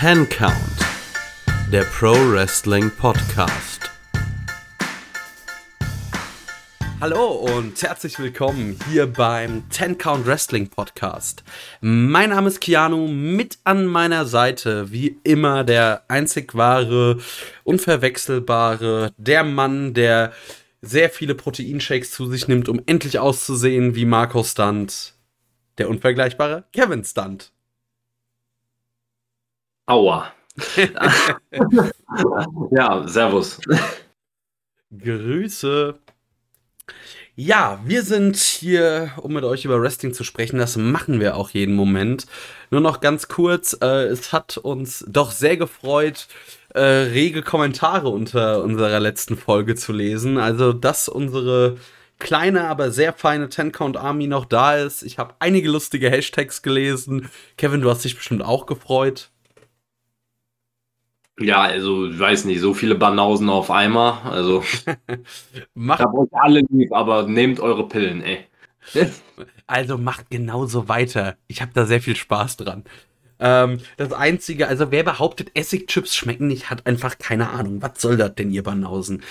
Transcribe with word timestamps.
Ten 0.00 0.28
Count, 0.28 0.54
der 1.72 1.82
Pro 1.82 2.12
Wrestling 2.12 2.88
Podcast. 2.88 3.90
Hallo 7.00 7.32
und 7.32 7.82
herzlich 7.82 8.16
willkommen 8.20 8.78
hier 8.88 9.08
beim 9.08 9.68
Ten 9.70 9.98
Count 9.98 10.24
Wrestling 10.24 10.68
Podcast. 10.68 11.42
Mein 11.80 12.30
Name 12.30 12.46
ist 12.46 12.60
Keanu, 12.60 13.08
mit 13.08 13.58
an 13.64 13.86
meiner 13.86 14.24
Seite 14.24 14.92
wie 14.92 15.18
immer 15.24 15.64
der 15.64 16.04
einzig 16.06 16.54
wahre, 16.54 17.18
unverwechselbare, 17.64 19.10
der 19.16 19.42
Mann, 19.42 19.94
der 19.94 20.32
sehr 20.80 21.10
viele 21.10 21.34
Proteinshakes 21.34 22.12
zu 22.12 22.30
sich 22.30 22.46
nimmt, 22.46 22.68
um 22.68 22.80
endlich 22.86 23.18
auszusehen 23.18 23.96
wie 23.96 24.04
Marco 24.04 24.44
Stunt, 24.44 25.14
der 25.78 25.90
unvergleichbare 25.90 26.66
Kevin 26.72 27.02
Stunt. 27.02 27.50
Aua. 29.88 30.32
ja, 32.70 33.08
servus. 33.08 33.58
Grüße. 34.90 35.98
Ja, 37.36 37.80
wir 37.86 38.02
sind 38.02 38.36
hier, 38.36 39.12
um 39.16 39.32
mit 39.32 39.44
euch 39.44 39.64
über 39.64 39.80
Wrestling 39.80 40.12
zu 40.12 40.24
sprechen. 40.24 40.58
Das 40.58 40.76
machen 40.76 41.20
wir 41.20 41.36
auch 41.36 41.48
jeden 41.50 41.74
Moment. 41.74 42.26
Nur 42.70 42.82
noch 42.82 43.00
ganz 43.00 43.28
kurz, 43.28 43.78
äh, 43.80 44.04
es 44.08 44.30
hat 44.30 44.58
uns 44.58 45.06
doch 45.08 45.30
sehr 45.30 45.56
gefreut, 45.56 46.28
äh, 46.74 46.80
rege 46.80 47.40
Kommentare 47.42 48.10
unter 48.10 48.62
unserer 48.62 49.00
letzten 49.00 49.38
Folge 49.38 49.74
zu 49.74 49.94
lesen. 49.94 50.36
Also, 50.36 50.74
dass 50.74 51.08
unsere 51.08 51.78
kleine, 52.18 52.68
aber 52.68 52.90
sehr 52.90 53.14
feine 53.14 53.48
Ten-Count-Army 53.48 54.26
noch 54.26 54.44
da 54.44 54.76
ist. 54.76 55.02
Ich 55.02 55.18
habe 55.18 55.34
einige 55.38 55.70
lustige 55.70 56.10
Hashtags 56.10 56.60
gelesen. 56.60 57.30
Kevin, 57.56 57.80
du 57.80 57.88
hast 57.88 58.04
dich 58.04 58.16
bestimmt 58.16 58.42
auch 58.42 58.66
gefreut. 58.66 59.30
Ja, 61.38 61.62
also, 61.62 62.08
ich 62.08 62.18
weiß 62.18 62.44
nicht, 62.46 62.60
so 62.60 62.74
viele 62.74 62.94
Banausen 62.94 63.48
auf 63.48 63.70
einmal. 63.70 64.18
Also, 64.24 64.62
macht 65.74 66.00
hab 66.00 66.14
euch 66.14 66.28
alle 66.32 66.62
lieb, 66.70 66.92
aber 66.92 67.24
nehmt 67.24 67.60
eure 67.60 67.86
Pillen, 67.88 68.22
ey. 68.22 68.40
also 69.66 69.98
macht 69.98 70.30
genauso 70.30 70.88
weiter. 70.88 71.36
Ich 71.46 71.60
habe 71.60 71.72
da 71.74 71.84
sehr 71.84 72.00
viel 72.00 72.16
Spaß 72.16 72.56
dran. 72.56 72.84
Ähm, 73.40 73.78
das 73.96 74.12
Einzige, 74.12 74.68
also 74.68 74.90
wer 74.90 75.04
behauptet, 75.04 75.50
Essigchips 75.54 76.16
schmecken 76.16 76.48
nicht, 76.48 76.70
hat 76.70 76.86
einfach 76.86 77.18
keine 77.18 77.50
Ahnung. 77.50 77.82
Was 77.82 78.00
soll 78.00 78.16
das 78.16 78.34
denn, 78.34 78.50
ihr 78.50 78.62
Banausen? 78.62 79.22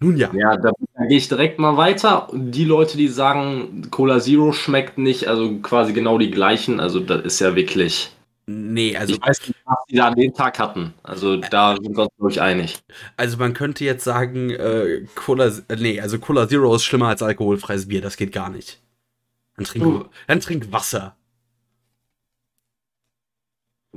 Nun 0.00 0.16
ja. 0.16 0.30
Ja, 0.34 0.56
da, 0.56 0.72
da 0.94 1.04
gehe 1.06 1.18
ich 1.18 1.28
direkt 1.28 1.60
mal 1.60 1.76
weiter. 1.76 2.28
Die 2.32 2.64
Leute, 2.64 2.96
die 2.96 3.06
sagen, 3.06 3.86
Cola 3.90 4.18
Zero 4.18 4.52
schmeckt 4.52 4.98
nicht, 4.98 5.28
also 5.28 5.58
quasi 5.58 5.92
genau 5.92 6.18
die 6.18 6.32
gleichen, 6.32 6.80
also 6.80 6.98
das 6.98 7.24
ist 7.24 7.40
ja 7.40 7.54
wirklich. 7.54 8.10
Nee, 8.46 8.96
also. 8.96 9.14
Ich 9.14 9.22
weiß 9.22 9.48
nicht, 9.48 9.60
was 9.64 9.78
die 9.88 9.96
da 9.96 10.08
an 10.08 10.14
dem 10.16 10.34
Tag 10.34 10.58
hatten. 10.58 10.94
Also 11.02 11.36
da 11.36 11.76
sind 11.76 11.96
wir 11.96 12.08
uns, 12.18 12.34
ich, 12.34 12.42
einig. 12.42 12.82
Also 13.16 13.36
man 13.36 13.54
könnte 13.54 13.84
jetzt 13.84 14.04
sagen, 14.04 14.50
äh, 14.50 15.06
Cola, 15.14 15.46
äh, 15.46 15.76
nee, 15.76 16.00
also 16.00 16.18
Cola 16.18 16.48
Zero 16.48 16.74
ist 16.74 16.84
schlimmer 16.84 17.08
als 17.08 17.22
alkoholfreies 17.22 17.88
Bier, 17.88 18.00
das 18.00 18.16
geht 18.16 18.32
gar 18.32 18.50
nicht. 18.50 18.80
Dann 19.56 19.64
trink, 19.64 19.84
uh. 19.84 20.04
dann 20.26 20.40
trink 20.40 20.72
Wasser. 20.72 21.16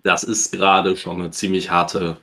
Das 0.04 0.24
ist 0.24 0.52
gerade 0.52 0.96
schon 0.98 1.22
eine 1.22 1.32
ziemlich 1.32 1.72
harte 1.72 2.18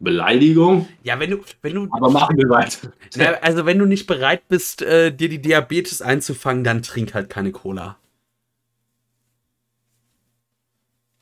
Beleidigung. 0.00 0.88
Ja, 1.02 1.18
wenn 1.18 1.30
du, 1.30 1.40
wenn 1.62 1.74
du. 1.74 1.88
Aber 1.90 2.10
machen 2.10 2.36
wir 2.36 2.48
weiter. 2.50 2.92
Also 3.40 3.64
wenn 3.64 3.78
du 3.78 3.86
nicht 3.86 4.06
bereit 4.06 4.48
bist, 4.48 4.82
äh, 4.82 5.12
dir 5.12 5.28
die 5.28 5.40
Diabetes 5.40 6.02
einzufangen, 6.02 6.64
dann 6.64 6.82
trink 6.82 7.14
halt 7.14 7.30
keine 7.30 7.52
Cola. 7.52 7.96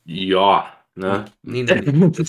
Ja, 0.04 0.72
ne? 0.94 1.24
Nee, 1.42 1.62
nee, 1.62 1.80
nee. 1.80 2.12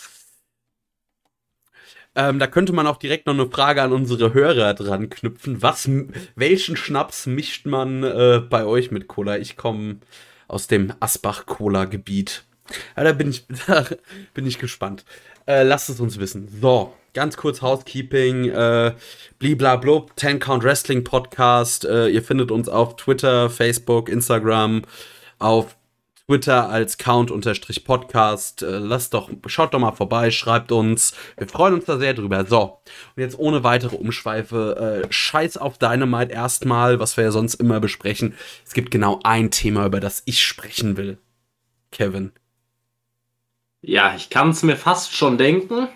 ähm, 2.16 2.40
da 2.40 2.48
könnte 2.48 2.74
man 2.74 2.88
auch 2.88 2.98
direkt 2.98 3.26
noch 3.26 3.34
eine 3.34 3.50
Frage 3.50 3.82
an 3.82 3.94
unsere 3.94 4.34
Hörer 4.34 4.74
dran 4.74 5.10
knüpfen. 5.10 5.62
Was, 5.62 5.90
welchen 6.36 6.76
Schnaps 6.76 7.26
mischt 7.26 7.66
man 7.66 8.04
äh, 8.04 8.42
bei 8.48 8.66
euch 8.66 8.92
mit 8.92 9.08
Cola? 9.08 9.38
Ich 9.38 9.58
komme 9.58 9.98
aus 10.48 10.68
dem 10.68 10.94
Asbach-Cola-Gebiet. 11.00 12.44
Ja, 12.96 13.04
da 13.04 13.14
bin 13.14 13.30
ich, 13.30 13.46
da 13.68 13.86
bin 14.34 14.46
ich 14.46 14.60
gespannt. 14.60 15.06
Äh, 15.46 15.64
lasst 15.64 15.90
es 15.90 16.00
uns 16.00 16.20
wissen. 16.20 16.48
So, 16.62 16.94
ganz 17.14 17.38
kurz 17.38 17.62
Housekeeping. 17.62 18.50
Äh, 18.50 18.94
bliblablub, 19.40 20.12
10 20.16 20.40
Count 20.40 20.64
Wrestling 20.64 21.04
Podcast. 21.04 21.86
Äh, 21.86 22.10
ihr 22.10 22.24
findet 22.24 22.52
uns 22.52 22.70
auf 22.70 22.96
Twitter, 22.96 23.50
Facebook, 23.50 24.10
Instagram, 24.10 24.84
auf 25.40 25.76
Twitter 26.28 26.70
als 26.70 26.98
Count-Podcast. 26.98 28.64
Äh, 28.64 28.78
lasst 28.78 29.14
doch, 29.14 29.30
schaut 29.48 29.74
doch 29.74 29.80
mal 29.80 29.92
vorbei, 29.92 30.32
schreibt 30.32 30.72
uns. 30.72 31.14
Wir 31.38 31.48
freuen 31.48 31.74
uns 31.76 31.86
da 31.86 31.98
sehr 31.98 32.14
drüber. 32.14 32.46
So, 32.46 32.80
und 33.16 33.22
jetzt 33.22 33.38
ohne 33.38 33.64
weitere 33.64 33.96
Umschweife, 33.96 35.04
äh, 35.04 35.12
scheiß 35.12 35.58
auf 35.58 35.78
Dynamite 35.78 36.32
erstmal, 36.32 37.00
was 37.00 37.18
wir 37.18 37.26
ja 37.26 37.32
sonst 37.32 37.56
immer 37.56 37.80
besprechen. 37.80 38.36
Es 38.66 38.74
gibt 38.74 38.92
genau 38.92 39.20
ein 39.24 39.52
Thema, 39.52 39.86
über 39.86 40.00
das 40.00 40.24
ich 40.26 40.44
sprechen 40.44 40.98
will. 40.98 41.18
Kevin. 41.92 42.32
Ja, 43.82 44.16
ich 44.16 44.30
kann 44.30 44.50
es 44.50 44.64
mir 44.64 44.78
fast 44.78 45.14
schon 45.14 45.38
denken. 45.38 45.90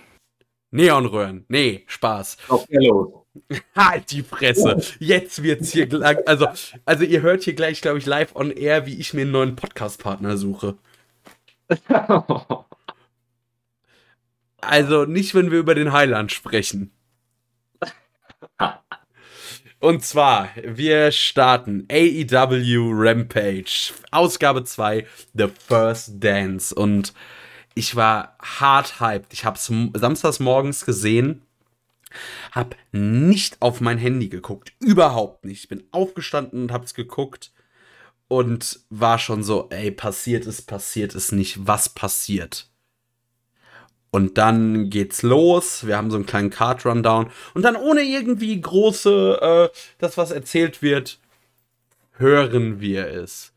Neonröhren. 0.71 1.45
Nee, 1.47 1.85
Spaß. 1.87 2.37
Okay, 2.49 2.85
los. 2.85 3.26
Halt 3.75 4.11
die 4.11 4.23
Fresse. 4.23 4.81
Jetzt 4.99 5.43
wird's 5.43 5.71
hier 5.71 5.87
gleich. 5.87 6.17
Also, 6.27 6.47
also 6.85 7.03
ihr 7.03 7.21
hört 7.21 7.43
hier 7.43 7.53
gleich, 7.53 7.81
glaube 7.81 7.97
ich, 7.97 8.05
live 8.05 8.35
on 8.35 8.51
air, 8.51 8.85
wie 8.85 8.99
ich 8.99 9.13
mir 9.13 9.21
einen 9.21 9.31
neuen 9.31 9.55
Podcast-Partner 9.55 10.37
suche. 10.37 10.77
Also 14.59 15.05
nicht, 15.05 15.35
wenn 15.35 15.51
wir 15.51 15.59
über 15.59 15.75
den 15.75 15.93
Highland 15.93 16.31
sprechen. 16.31 16.91
Und 19.79 20.03
zwar, 20.03 20.49
wir 20.63 21.11
starten 21.11 21.87
AEW 21.89 22.91
Rampage, 22.91 23.93
Ausgabe 24.11 24.63
2, 24.63 25.05
The 25.35 25.47
First 25.67 26.15
Dance. 26.23 26.73
Und 26.73 27.13
ich 27.75 27.95
war 27.95 28.35
hart 28.41 28.99
hyped. 28.99 29.31
Ich 29.31 29.45
habe 29.45 29.55
es 29.55 29.71
samstags 29.99 30.39
morgens 30.39 30.85
gesehen 30.85 31.46
hab 32.51 32.75
nicht 32.91 33.61
auf 33.61 33.81
mein 33.81 33.97
Handy 33.97 34.29
geguckt. 34.29 34.73
Überhaupt 34.79 35.45
nicht. 35.45 35.63
Ich 35.63 35.69
bin 35.69 35.83
aufgestanden 35.91 36.63
und 36.63 36.71
hab's 36.71 36.93
geguckt 36.93 37.51
und 38.27 38.79
war 38.89 39.19
schon 39.19 39.43
so, 39.43 39.67
ey, 39.69 39.91
passiert 39.91 40.45
ist, 40.45 40.63
passiert 40.63 41.15
ist 41.15 41.31
nicht. 41.31 41.67
Was 41.67 41.89
passiert? 41.89 42.69
Und 44.09 44.37
dann 44.37 44.89
geht's 44.89 45.21
los. 45.21 45.85
Wir 45.85 45.97
haben 45.97 46.09
so 46.09 46.17
einen 46.17 46.25
kleinen 46.25 46.49
Card-Rundown. 46.49 47.29
Und 47.53 47.61
dann 47.61 47.75
ohne 47.75 48.01
irgendwie 48.01 48.59
große, 48.59 49.39
äh, 49.41 49.77
das, 49.99 50.17
was 50.17 50.31
erzählt 50.31 50.81
wird, 50.81 51.19
hören 52.13 52.79
wir 52.79 53.07
es. 53.07 53.53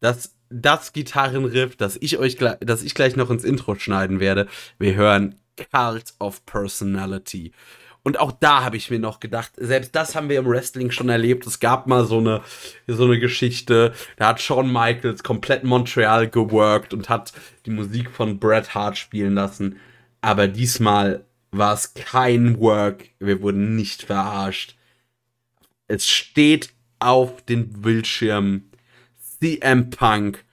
Das, 0.00 0.34
das 0.50 0.92
Gitarrenriff, 0.92 1.76
das 1.76 1.96
ich 2.00 2.18
euch, 2.18 2.38
das 2.60 2.82
ich 2.82 2.94
gleich 2.94 3.16
noch 3.16 3.30
ins 3.30 3.44
Intro 3.44 3.74
schneiden 3.74 4.20
werde. 4.20 4.48
Wir 4.78 4.94
hören 4.94 5.36
Cult 5.70 6.14
of 6.18 6.44
Personality. 6.46 7.52
Und 8.02 8.20
auch 8.20 8.32
da 8.32 8.64
habe 8.64 8.76
ich 8.76 8.90
mir 8.90 8.98
noch 8.98 9.20
gedacht, 9.20 9.52
selbst 9.56 9.94
das 9.94 10.14
haben 10.14 10.28
wir 10.28 10.38
im 10.38 10.46
Wrestling 10.46 10.90
schon 10.90 11.08
erlebt. 11.08 11.46
Es 11.46 11.60
gab 11.60 11.86
mal 11.86 12.06
so 12.06 12.18
eine, 12.18 12.42
so 12.86 13.04
eine 13.04 13.18
Geschichte, 13.18 13.92
da 14.16 14.28
hat 14.28 14.40
Shawn 14.40 14.72
Michaels 14.72 15.22
komplett 15.22 15.64
Montreal 15.64 16.28
geworkt 16.28 16.94
und 16.94 17.08
hat 17.08 17.32
die 17.66 17.70
Musik 17.70 18.10
von 18.10 18.38
Bret 18.38 18.74
Hart 18.74 18.96
spielen 18.96 19.34
lassen. 19.34 19.78
Aber 20.20 20.48
diesmal 20.48 21.26
war 21.50 21.74
es 21.74 21.94
kein 21.94 22.58
Work. 22.60 23.10
Wir 23.18 23.42
wurden 23.42 23.76
nicht 23.76 24.04
verarscht. 24.04 24.76
Es 25.86 26.08
steht 26.08 26.72
auf 26.98 27.42
den 27.42 27.82
Bildschirm 27.82 28.70
CM 29.40 29.90
Punk 29.90 30.44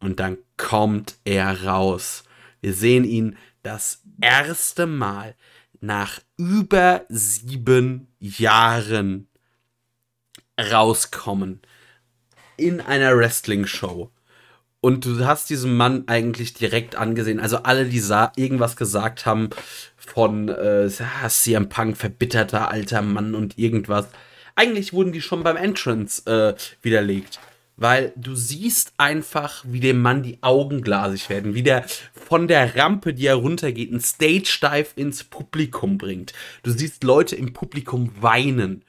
und 0.00 0.20
dann 0.20 0.38
kommt 0.56 1.16
er 1.24 1.64
raus. 1.64 2.24
Wir 2.60 2.72
sehen 2.72 3.04
ihn 3.04 3.36
das 3.62 4.02
erste 4.20 4.86
Mal 4.86 5.34
nach 5.80 6.20
über 6.36 7.04
sieben 7.08 8.08
Jahren 8.18 9.28
rauskommen 10.58 11.60
in 12.56 12.80
einer 12.80 13.16
Wrestling-Show. 13.16 14.10
Und 14.80 15.04
du 15.04 15.26
hast 15.26 15.50
diesen 15.50 15.76
Mann 15.76 16.04
eigentlich 16.06 16.54
direkt 16.54 16.96
angesehen. 16.96 17.40
Also 17.40 17.58
alle, 17.58 17.86
die 17.86 17.98
irgendwas 18.36 18.76
gesagt 18.76 19.26
haben 19.26 19.50
von 19.96 20.48
äh, 20.48 20.88
CM 21.28 21.68
Punk, 21.68 21.96
verbitterter 21.96 22.70
alter 22.70 23.02
Mann 23.02 23.34
und 23.34 23.58
irgendwas. 23.58 24.08
Eigentlich 24.54 24.92
wurden 24.92 25.12
die 25.12 25.20
schon 25.20 25.42
beim 25.42 25.56
Entrance 25.56 26.22
äh, 26.26 26.54
widerlegt 26.82 27.40
weil 27.76 28.12
du 28.16 28.34
siehst 28.34 28.94
einfach, 28.96 29.62
wie 29.66 29.80
dem 29.80 30.00
Mann 30.00 30.22
die 30.22 30.42
Augen 30.42 30.80
glasig 30.80 31.28
werden, 31.28 31.54
wie 31.54 31.62
der 31.62 31.84
von 32.12 32.48
der 32.48 32.76
Rampe, 32.76 33.12
die 33.12 33.26
er 33.26 33.34
runtergeht, 33.34 33.92
ein 33.92 34.00
Stage-Dive 34.00 34.88
ins 34.96 35.24
Publikum 35.24 35.98
bringt. 35.98 36.32
Du 36.62 36.70
siehst 36.70 37.04
Leute 37.04 37.36
im 37.36 37.52
Publikum 37.52 38.10
weinen. 38.20 38.84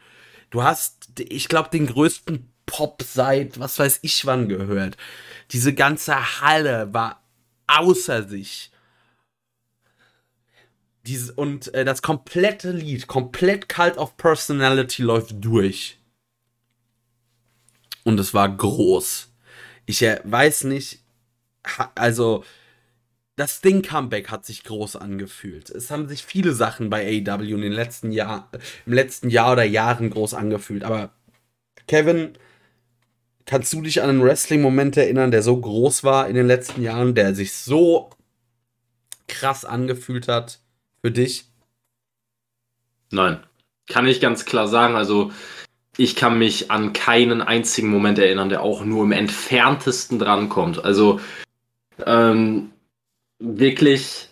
Du 0.49 0.63
hast, 0.63 1.11
ich 1.19 1.49
glaube, 1.49 1.69
den 1.69 1.87
größten 1.87 2.49
Pop 2.65 3.01
seit 3.03 3.59
was 3.59 3.79
weiß 3.79 3.99
ich 4.01 4.25
wann 4.25 4.47
gehört. 4.47 4.97
Diese 5.51 5.73
ganze 5.73 6.41
Halle 6.41 6.93
war 6.93 7.23
außer 7.67 8.23
sich. 8.23 8.71
Diese, 11.05 11.33
und 11.33 11.73
äh, 11.73 11.85
das 11.85 12.01
komplette 12.01 12.71
Lied, 12.71 13.07
komplett 13.07 13.69
Cult 13.69 13.97
of 13.97 14.17
Personality 14.17 15.03
läuft 15.03 15.35
durch. 15.39 15.96
Und 18.07 18.21
es 18.21 18.33
war 18.33 18.47
groß. 18.47 19.33
Ich 19.85 20.01
äh, 20.01 20.21
weiß 20.23 20.63
nicht, 20.63 21.01
also 21.93 22.45
das 23.35 23.59
Ding-Comeback 23.59 24.29
hat 24.29 24.45
sich 24.45 24.63
groß 24.63 24.95
angefühlt. 24.95 25.69
Es 25.69 25.91
haben 25.91 26.07
sich 26.07 26.23
viele 26.23 26.53
Sachen 26.53 26.89
bei 26.89 27.05
AEW 27.05 27.55
in 27.55 27.63
den 27.63 27.73
letzten 27.73 28.13
Jahr, 28.13 28.49
im 28.85 28.93
letzten 28.93 29.29
Jahr 29.29 29.51
oder 29.51 29.65
Jahren 29.65 30.09
groß 30.09 30.35
angefühlt. 30.35 30.85
Aber 30.85 31.09
Kevin, 31.89 32.37
kannst 33.45 33.73
du 33.73 33.81
dich 33.81 34.01
an 34.01 34.09
einen 34.09 34.23
Wrestling-Moment 34.23 34.95
erinnern, 34.95 35.31
der 35.31 35.43
so 35.43 35.59
groß 35.59 36.05
war 36.05 36.29
in 36.29 36.35
den 36.35 36.47
letzten 36.47 36.81
Jahren, 36.81 37.13
der 37.13 37.35
sich 37.35 37.55
so 37.55 38.11
krass 39.27 39.65
angefühlt 39.65 40.29
hat 40.29 40.61
für 41.01 41.11
dich? 41.11 41.43
Nein, 43.11 43.43
kann 43.89 44.07
ich 44.07 44.21
ganz 44.21 44.45
klar 44.45 44.69
sagen. 44.69 44.95
Also 44.95 45.33
ich 45.97 46.15
kann 46.15 46.37
mich 46.37 46.71
an 46.71 46.93
keinen 46.93 47.41
einzigen 47.41 47.89
Moment 47.89 48.19
erinnern, 48.19 48.49
der 48.49 48.61
auch 48.61 48.85
nur 48.85 49.03
im 49.03 49.11
entferntesten 49.11 50.19
drankommt. 50.19 50.83
Also 50.85 51.19
ähm, 52.05 52.69
wirklich, 53.39 54.29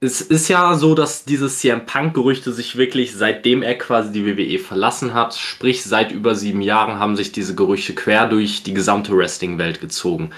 es 0.00 0.20
ist 0.20 0.48
ja 0.48 0.74
so, 0.74 0.94
dass 0.94 1.24
diese 1.24 1.48
CM 1.48 1.86
Punk-Gerüchte 1.86 2.52
sich 2.52 2.76
wirklich, 2.76 3.14
seitdem 3.14 3.62
er 3.62 3.78
quasi 3.78 4.12
die 4.12 4.26
WWE 4.26 4.58
verlassen 4.58 5.14
hat, 5.14 5.34
sprich 5.34 5.84
seit 5.84 6.12
über 6.12 6.34
sieben 6.34 6.60
Jahren, 6.60 6.98
haben 6.98 7.16
sich 7.16 7.32
diese 7.32 7.54
Gerüchte 7.54 7.94
quer 7.94 8.28
durch 8.28 8.62
die 8.62 8.74
gesamte 8.74 9.16
Wrestling-Welt 9.16 9.80
gezogen. 9.80 10.30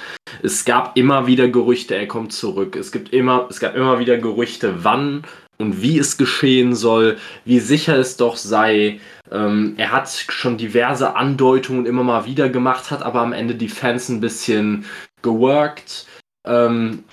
Es 0.42 0.64
gab 0.64 0.96
immer 0.96 1.26
wieder 1.26 1.48
Gerüchte, 1.48 1.96
er 1.96 2.06
kommt 2.06 2.32
zurück. 2.32 2.76
Es 2.76 2.92
gibt 2.92 3.12
immer, 3.12 3.46
es 3.50 3.58
gab 3.58 3.74
immer 3.74 3.98
wieder 3.98 4.18
Gerüchte, 4.18 4.84
wann 4.84 5.24
und 5.58 5.82
wie 5.82 5.98
es 5.98 6.18
geschehen 6.18 6.74
soll, 6.74 7.16
wie 7.44 7.60
sicher 7.60 7.96
es 7.96 8.16
doch 8.16 8.36
sei. 8.36 9.00
Ähm, 9.32 9.74
er 9.78 9.92
hat 9.92 10.10
schon 10.10 10.58
diverse 10.58 11.16
Andeutungen 11.16 11.86
immer 11.86 12.04
mal 12.04 12.26
wieder 12.26 12.50
gemacht, 12.50 12.90
hat 12.90 13.02
aber 13.02 13.20
am 13.20 13.32
Ende 13.32 13.54
die 13.54 13.68
Fans 13.68 14.08
ein 14.08 14.20
bisschen 14.20 14.84
geworkt. 15.22 16.06
Ähm, 16.46 17.04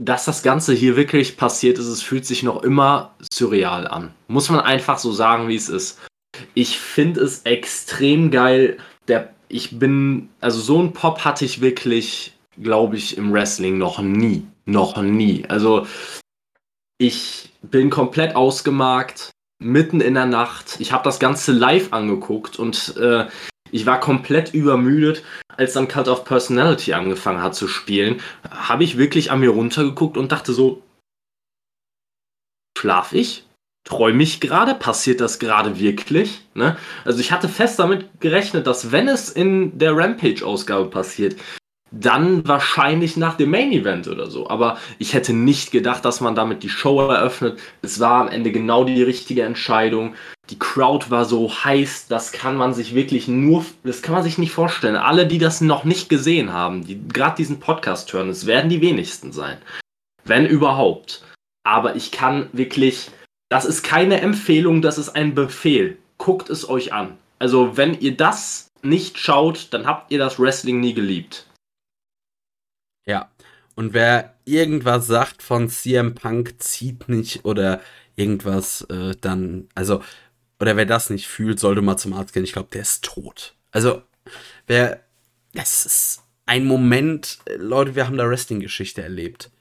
dass 0.00 0.26
das 0.26 0.42
Ganze 0.42 0.74
hier 0.74 0.96
wirklich 0.96 1.36
passiert 1.36 1.78
ist, 1.78 1.86
es 1.86 2.02
fühlt 2.02 2.24
sich 2.24 2.42
noch 2.42 2.62
immer 2.62 3.14
surreal 3.32 3.88
an. 3.88 4.12
Muss 4.28 4.48
man 4.48 4.60
einfach 4.60 4.98
so 4.98 5.10
sagen, 5.12 5.48
wie 5.48 5.56
es 5.56 5.68
ist. 5.68 5.98
Ich 6.54 6.78
finde 6.78 7.22
es 7.22 7.42
extrem 7.42 8.30
geil. 8.30 8.78
Der, 9.08 9.34
ich 9.48 9.78
bin, 9.78 10.28
also 10.40 10.60
so 10.60 10.80
ein 10.80 10.92
Pop 10.92 11.24
hatte 11.24 11.44
ich 11.44 11.60
wirklich, 11.60 12.36
glaube 12.62 12.96
ich, 12.96 13.16
im 13.16 13.32
Wrestling 13.32 13.78
noch 13.78 13.98
nie. 14.00 14.46
Noch 14.66 15.00
nie. 15.02 15.44
Also 15.48 15.86
ich 16.98 17.50
bin 17.62 17.90
komplett 17.90 18.36
ausgemarkt, 18.36 19.30
mitten 19.58 20.00
in 20.00 20.14
der 20.14 20.26
Nacht. 20.26 20.76
Ich 20.78 20.92
habe 20.92 21.04
das 21.04 21.18
Ganze 21.18 21.52
live 21.52 21.92
angeguckt 21.92 22.58
und 22.58 22.96
äh, 22.96 23.26
ich 23.70 23.86
war 23.86 24.00
komplett 24.00 24.54
übermüdet, 24.54 25.22
als 25.48 25.74
dann 25.74 25.88
Cult 25.88 26.08
of 26.08 26.24
Personality 26.24 26.94
angefangen 26.94 27.42
hat 27.42 27.54
zu 27.54 27.68
spielen. 27.68 28.20
Habe 28.48 28.84
ich 28.84 28.96
wirklich 28.96 29.30
an 29.30 29.40
mir 29.40 29.50
runtergeguckt 29.50 30.16
und 30.16 30.32
dachte 30.32 30.52
so, 30.52 30.82
schlaf 32.78 33.12
ich? 33.12 33.44
Träume 33.84 34.22
ich 34.22 34.40
gerade? 34.40 34.74
Passiert 34.74 35.20
das 35.20 35.38
gerade 35.38 35.78
wirklich? 35.78 36.42
Ne? 36.54 36.76
Also 37.04 37.20
ich 37.20 37.32
hatte 37.32 37.48
fest 37.48 37.78
damit 37.78 38.20
gerechnet, 38.20 38.66
dass 38.66 38.92
wenn 38.92 39.08
es 39.08 39.30
in 39.30 39.78
der 39.78 39.96
Rampage-Ausgabe 39.96 40.90
passiert, 40.90 41.36
dann 41.90 42.46
wahrscheinlich 42.46 43.16
nach 43.16 43.36
dem 43.36 43.50
Main 43.50 43.72
Event 43.72 44.08
oder 44.08 44.30
so. 44.30 44.48
Aber 44.48 44.78
ich 44.98 45.14
hätte 45.14 45.32
nicht 45.32 45.70
gedacht, 45.70 46.04
dass 46.04 46.20
man 46.20 46.34
damit 46.34 46.62
die 46.62 46.68
Show 46.68 47.00
eröffnet. 47.00 47.58
Es 47.82 48.00
war 48.00 48.20
am 48.20 48.28
Ende 48.28 48.52
genau 48.52 48.84
die 48.84 49.02
richtige 49.02 49.42
Entscheidung. 49.42 50.14
Die 50.50 50.58
Crowd 50.58 51.10
war 51.10 51.24
so 51.24 51.50
heiß, 51.50 52.06
das 52.08 52.32
kann 52.32 52.56
man 52.56 52.72
sich 52.72 52.94
wirklich 52.94 53.28
nur, 53.28 53.64
das 53.84 54.02
kann 54.02 54.14
man 54.14 54.22
sich 54.22 54.38
nicht 54.38 54.52
vorstellen. 54.52 54.96
Alle, 54.96 55.26
die 55.26 55.38
das 55.38 55.60
noch 55.60 55.84
nicht 55.84 56.08
gesehen 56.08 56.52
haben, 56.52 56.86
die 56.86 57.06
gerade 57.08 57.36
diesen 57.36 57.60
Podcast 57.60 58.12
hören, 58.12 58.30
es 58.30 58.46
werden 58.46 58.70
die 58.70 58.80
wenigsten 58.80 59.32
sein. 59.32 59.58
Wenn 60.24 60.46
überhaupt. 60.46 61.22
Aber 61.64 61.96
ich 61.96 62.12
kann 62.12 62.48
wirklich, 62.52 63.10
das 63.50 63.66
ist 63.66 63.82
keine 63.82 64.20
Empfehlung, 64.22 64.80
das 64.80 64.96
ist 64.96 65.10
ein 65.10 65.34
Befehl. 65.34 65.98
Guckt 66.16 66.48
es 66.48 66.68
euch 66.68 66.92
an. 66.92 67.18
Also, 67.38 67.76
wenn 67.76 68.00
ihr 68.00 68.16
das 68.16 68.68
nicht 68.82 69.18
schaut, 69.18 69.68
dann 69.70 69.86
habt 69.86 70.10
ihr 70.10 70.18
das 70.18 70.40
Wrestling 70.40 70.80
nie 70.80 70.94
geliebt. 70.94 71.47
Und 73.78 73.92
wer 73.92 74.34
irgendwas 74.44 75.06
sagt 75.06 75.40
von 75.40 75.68
CM 75.68 76.16
Punk 76.16 76.60
zieht 76.60 77.08
nicht 77.08 77.44
oder 77.44 77.80
irgendwas, 78.16 78.80
äh, 78.90 79.14
dann, 79.20 79.68
also, 79.76 80.02
oder 80.58 80.76
wer 80.76 80.84
das 80.84 81.10
nicht 81.10 81.28
fühlt, 81.28 81.60
sollte 81.60 81.80
mal 81.80 81.96
zum 81.96 82.12
Arzt 82.12 82.34
gehen. 82.34 82.42
Ich 82.42 82.54
glaube, 82.54 82.70
der 82.72 82.82
ist 82.82 83.04
tot. 83.04 83.54
Also, 83.70 84.02
wer, 84.66 85.04
das 85.54 85.86
ist 85.86 86.22
ein 86.44 86.66
Moment, 86.66 87.38
äh, 87.44 87.54
Leute, 87.54 87.94
wir 87.94 88.08
haben 88.08 88.16
da 88.16 88.28
Wrestling-Geschichte 88.28 89.00
erlebt. 89.00 89.52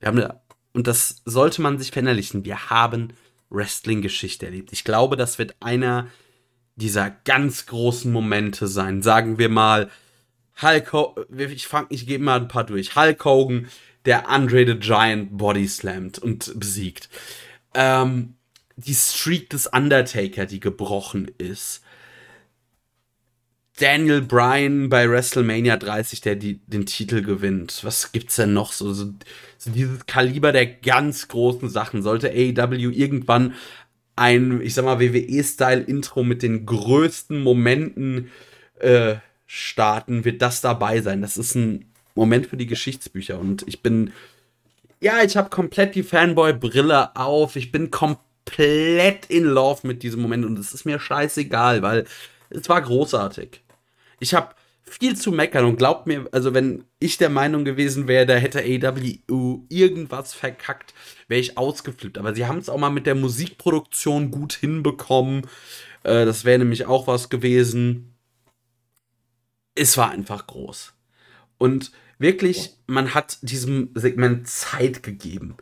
Wir 0.00 0.08
haben 0.08 0.20
da, 0.20 0.40
und 0.72 0.86
das 0.86 1.20
sollte 1.26 1.60
man 1.60 1.78
sich 1.78 1.90
verinnerlichen. 1.90 2.46
Wir 2.46 2.70
haben 2.70 3.12
Wrestling-Geschichte 3.50 4.46
erlebt. 4.46 4.72
Ich 4.72 4.84
glaube, 4.84 5.16
das 5.16 5.38
wird 5.38 5.54
einer 5.60 6.08
dieser 6.76 7.10
ganz 7.10 7.66
großen 7.66 8.10
Momente 8.10 8.68
sein. 8.68 9.02
Sagen 9.02 9.36
wir 9.36 9.50
mal, 9.50 9.90
Hulk 10.62 10.92
Hogan, 10.92 11.24
ich, 11.38 11.66
fang, 11.66 11.86
ich 11.90 12.06
gebe 12.06 12.24
mal 12.24 12.40
ein 12.40 12.48
paar 12.48 12.64
durch. 12.64 12.96
Hulk 12.96 13.24
Hogan, 13.24 13.68
der 14.04 14.28
Andre 14.28 14.66
the 14.66 14.78
Giant 14.78 15.36
body 15.36 15.68
slammt 15.68 16.18
und 16.18 16.58
besiegt. 16.58 17.08
Ähm, 17.74 18.34
die 18.76 18.94
Streak 18.94 19.50
des 19.50 19.66
Undertaker, 19.66 20.46
die 20.46 20.60
gebrochen 20.60 21.30
ist. 21.38 21.82
Daniel 23.78 24.22
Bryan 24.22 24.88
bei 24.88 25.08
WrestleMania 25.10 25.76
30, 25.76 26.22
der 26.22 26.36
die, 26.36 26.60
den 26.66 26.86
Titel 26.86 27.20
gewinnt. 27.20 27.80
Was 27.82 28.12
gibt's 28.12 28.36
denn 28.36 28.54
noch? 28.54 28.72
So, 28.72 28.94
so, 28.94 29.12
so 29.58 29.70
dieses 29.70 30.06
Kaliber 30.06 30.52
der 30.52 30.66
ganz 30.66 31.28
großen 31.28 31.68
Sachen. 31.68 32.02
Sollte 32.02 32.30
AEW 32.30 32.90
irgendwann 32.90 33.54
ein, 34.14 34.62
ich 34.62 34.72
sag 34.72 34.86
mal, 34.86 34.98
WWE-Style-Intro 34.98 36.24
mit 36.24 36.42
den 36.42 36.64
größten 36.64 37.42
Momenten 37.42 38.30
äh, 38.80 39.16
starten, 39.46 40.24
wird 40.24 40.42
das 40.42 40.60
dabei 40.60 41.00
sein. 41.00 41.22
Das 41.22 41.36
ist 41.36 41.54
ein 41.54 41.92
Moment 42.14 42.46
für 42.46 42.56
die 42.56 42.66
Geschichtsbücher 42.66 43.38
und 43.38 43.66
ich 43.68 43.82
bin, 43.82 44.12
ja, 45.00 45.22
ich 45.22 45.36
habe 45.36 45.50
komplett 45.50 45.94
die 45.94 46.02
Fanboy-Brille 46.02 47.14
auf. 47.14 47.56
Ich 47.56 47.70
bin 47.70 47.90
komplett 47.90 49.26
in 49.28 49.44
Love 49.44 49.86
mit 49.86 50.02
diesem 50.02 50.22
Moment 50.22 50.44
und 50.44 50.58
es 50.58 50.72
ist 50.72 50.84
mir 50.84 50.98
scheißegal, 50.98 51.82
weil 51.82 52.06
es 52.50 52.68
war 52.68 52.80
großartig. 52.80 53.60
Ich 54.18 54.34
habe 54.34 54.54
viel 54.82 55.16
zu 55.16 55.32
meckern 55.32 55.64
und 55.64 55.76
glaubt 55.76 56.06
mir, 56.06 56.26
also 56.32 56.54
wenn 56.54 56.84
ich 57.00 57.18
der 57.18 57.28
Meinung 57.28 57.64
gewesen 57.64 58.08
wäre, 58.08 58.24
da 58.24 58.34
hätte 58.34 58.60
AW 58.60 59.18
irgendwas 59.68 60.32
verkackt, 60.32 60.94
wäre 61.28 61.40
ich 61.40 61.58
ausgeflippt. 61.58 62.18
Aber 62.18 62.34
sie 62.34 62.46
haben 62.46 62.58
es 62.58 62.68
auch 62.68 62.78
mal 62.78 62.90
mit 62.90 63.06
der 63.06 63.16
Musikproduktion 63.16 64.30
gut 64.30 64.54
hinbekommen. 64.54 65.42
Äh, 66.04 66.24
das 66.24 66.44
wäre 66.44 66.60
nämlich 66.60 66.86
auch 66.86 67.06
was 67.06 67.28
gewesen 67.28 68.15
es 69.76 69.96
war 69.96 70.10
einfach 70.10 70.46
groß. 70.46 70.92
Und 71.58 71.92
wirklich, 72.18 72.74
man 72.86 73.14
hat 73.14 73.38
diesem 73.42 73.90
Segment 73.94 74.48
Zeit 74.48 75.02
gegeben. 75.02 75.56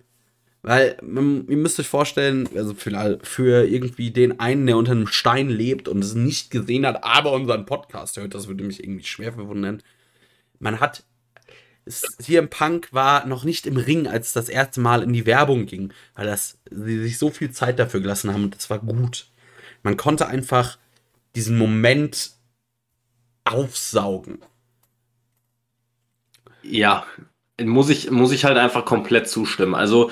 Weil, 0.62 0.96
man, 1.02 1.46
ihr 1.48 1.58
müsst 1.58 1.78
euch 1.78 1.88
vorstellen, 1.88 2.48
also 2.56 2.72
für, 2.72 3.18
für 3.22 3.68
irgendwie 3.68 4.10
den 4.10 4.40
einen, 4.40 4.66
der 4.66 4.78
unter 4.78 4.92
einem 4.92 5.06
Stein 5.06 5.50
lebt 5.50 5.88
und 5.88 6.02
es 6.02 6.14
nicht 6.14 6.50
gesehen 6.50 6.86
hat, 6.86 7.04
aber 7.04 7.32
unseren 7.32 7.66
Podcast 7.66 8.16
hört, 8.16 8.34
das 8.34 8.48
würde 8.48 8.64
mich 8.64 8.82
irgendwie 8.82 9.04
schwer 9.04 9.34
verwundern. 9.34 9.82
Man 10.58 10.80
hat 10.80 11.04
hier 12.18 12.38
im 12.38 12.48
Punk 12.48 12.88
war 12.92 13.26
noch 13.26 13.44
nicht 13.44 13.66
im 13.66 13.76
Ring, 13.76 14.06
als 14.06 14.32
das 14.32 14.48
erste 14.48 14.80
Mal 14.80 15.02
in 15.02 15.12
die 15.12 15.26
Werbung 15.26 15.66
ging, 15.66 15.92
weil 16.14 16.26
das, 16.26 16.58
sie 16.70 17.02
sich 17.02 17.18
so 17.18 17.28
viel 17.28 17.50
Zeit 17.50 17.78
dafür 17.78 18.00
gelassen 18.00 18.32
haben 18.32 18.44
und 18.44 18.54
das 18.54 18.70
war 18.70 18.78
gut. 18.78 19.26
Man 19.82 19.98
konnte 19.98 20.26
einfach 20.26 20.78
diesen 21.36 21.58
Moment 21.58 22.30
aufsaugen. 23.44 24.38
Ja, 26.62 27.04
muss 27.62 27.90
ich, 27.90 28.10
muss 28.10 28.32
ich 28.32 28.44
halt 28.44 28.56
einfach 28.56 28.84
komplett 28.84 29.28
zustimmen. 29.28 29.74
Also, 29.74 30.10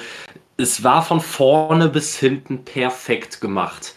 es 0.56 0.84
war 0.84 1.02
von 1.02 1.20
vorne 1.20 1.88
bis 1.88 2.16
hinten 2.16 2.64
perfekt 2.64 3.40
gemacht. 3.40 3.94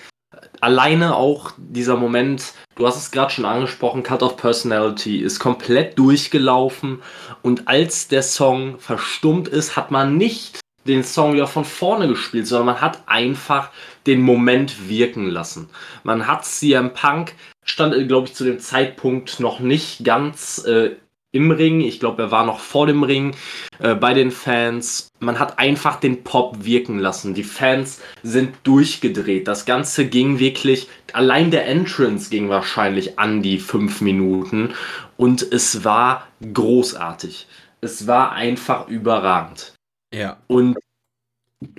Alleine 0.62 1.16
auch 1.16 1.52
dieser 1.58 1.98
Moment, 1.98 2.54
du 2.76 2.88
hast 2.88 2.98
es 2.98 3.12
gerade 3.12 3.32
schon 3.32 3.46
angesprochen, 3.46 4.04
Cut 4.04 4.24
of 4.24 4.38
Personality 4.38 5.20
ist 5.20 5.40
komplett 5.40 6.00
durchgelaufen 6.00 7.02
und 7.42 7.68
als 7.68 8.08
der 8.08 8.24
Song 8.24 8.80
verstummt 8.80 9.48
ist, 9.48 9.76
hat 9.76 9.92
man 9.92 10.18
nicht 10.18 10.60
den 10.88 11.04
Song 11.04 11.34
wieder 11.34 11.48
von 11.48 11.66
vorne 11.66 12.08
gespielt, 12.08 12.48
sondern 12.48 12.68
man 12.68 12.82
hat 12.82 13.04
einfach 13.08 13.70
den 14.08 14.22
Moment 14.22 14.88
wirken 14.88 15.28
lassen. 15.30 15.70
Man 16.04 16.28
hat 16.28 16.46
CM 16.46 16.94
Punk 16.94 17.34
stand, 17.66 17.94
äh, 17.94 18.06
glaube 18.06 18.28
ich, 18.28 18.34
zu 18.34 18.46
dem 18.46 18.60
Zeitpunkt 18.60 19.42
noch 19.42 19.60
nicht 19.60 20.06
ganz 20.06 20.64
äh, 20.66 20.92
im 21.34 21.52
Ring. 21.52 21.82
Ich 21.82 22.00
glaube, 22.00 22.24
er 22.24 22.32
war 22.32 22.46
noch 22.46 22.60
vor 22.60 22.88
dem 22.88 23.04
Ring 23.04 23.36
äh, 23.80 23.94
bei 23.94 24.14
den 24.14 24.32
Fans. 24.32 25.10
Man 25.20 25.38
hat 25.38 25.60
einfach 25.60 26.00
den 26.00 26.24
Pop 26.24 26.64
wirken 26.64 26.98
lassen. 26.98 27.34
Die 27.34 27.44
Fans 27.44 28.02
sind 28.24 28.56
durchgedreht. 28.64 29.50
Das 29.50 29.66
Ganze 29.66 30.06
ging 30.08 30.40
wirklich, 30.40 30.88
allein 31.12 31.52
der 31.52 31.68
Entrance 31.68 32.30
ging 32.30 32.48
wahrscheinlich 32.48 33.20
an 33.20 33.42
die 33.42 33.60
fünf 33.60 34.00
Minuten 34.00 34.74
und 35.18 35.42
es 35.42 35.84
war 35.84 36.28
großartig. 36.54 37.48
Es 37.82 38.08
war 38.08 38.32
einfach 38.32 38.88
überragend. 38.88 39.74
Ja. 40.14 40.38
Und 40.48 40.78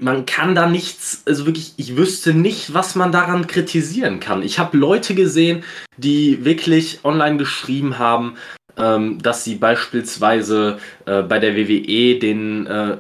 man 0.01 0.27
kann 0.27 0.55
da 0.55 0.67
nichts, 0.67 1.23
also 1.27 1.47
wirklich, 1.47 1.75
ich 1.77 1.97
wüsste 1.97 2.35
nicht, 2.35 2.75
was 2.75 2.95
man 2.95 3.13
daran 3.13 3.47
kritisieren 3.47 4.21
kann. 4.21 4.43
Ich 4.43 4.59
habe 4.59 4.77
Leute 4.77 5.15
gesehen, 5.15 5.65
die 5.97 6.45
wirklich 6.45 7.01
online 7.05 7.37
geschrieben 7.37 7.99
haben, 7.99 8.37
ähm, 8.77 9.21
dass 9.23 9.45
sie 9.45 9.55
beispielsweise 9.55 10.79
äh, 11.07 11.23
bei 11.23 11.39
der 11.39 11.57
WWE 11.57 12.19
den 12.19 12.67
äh, 12.67 12.97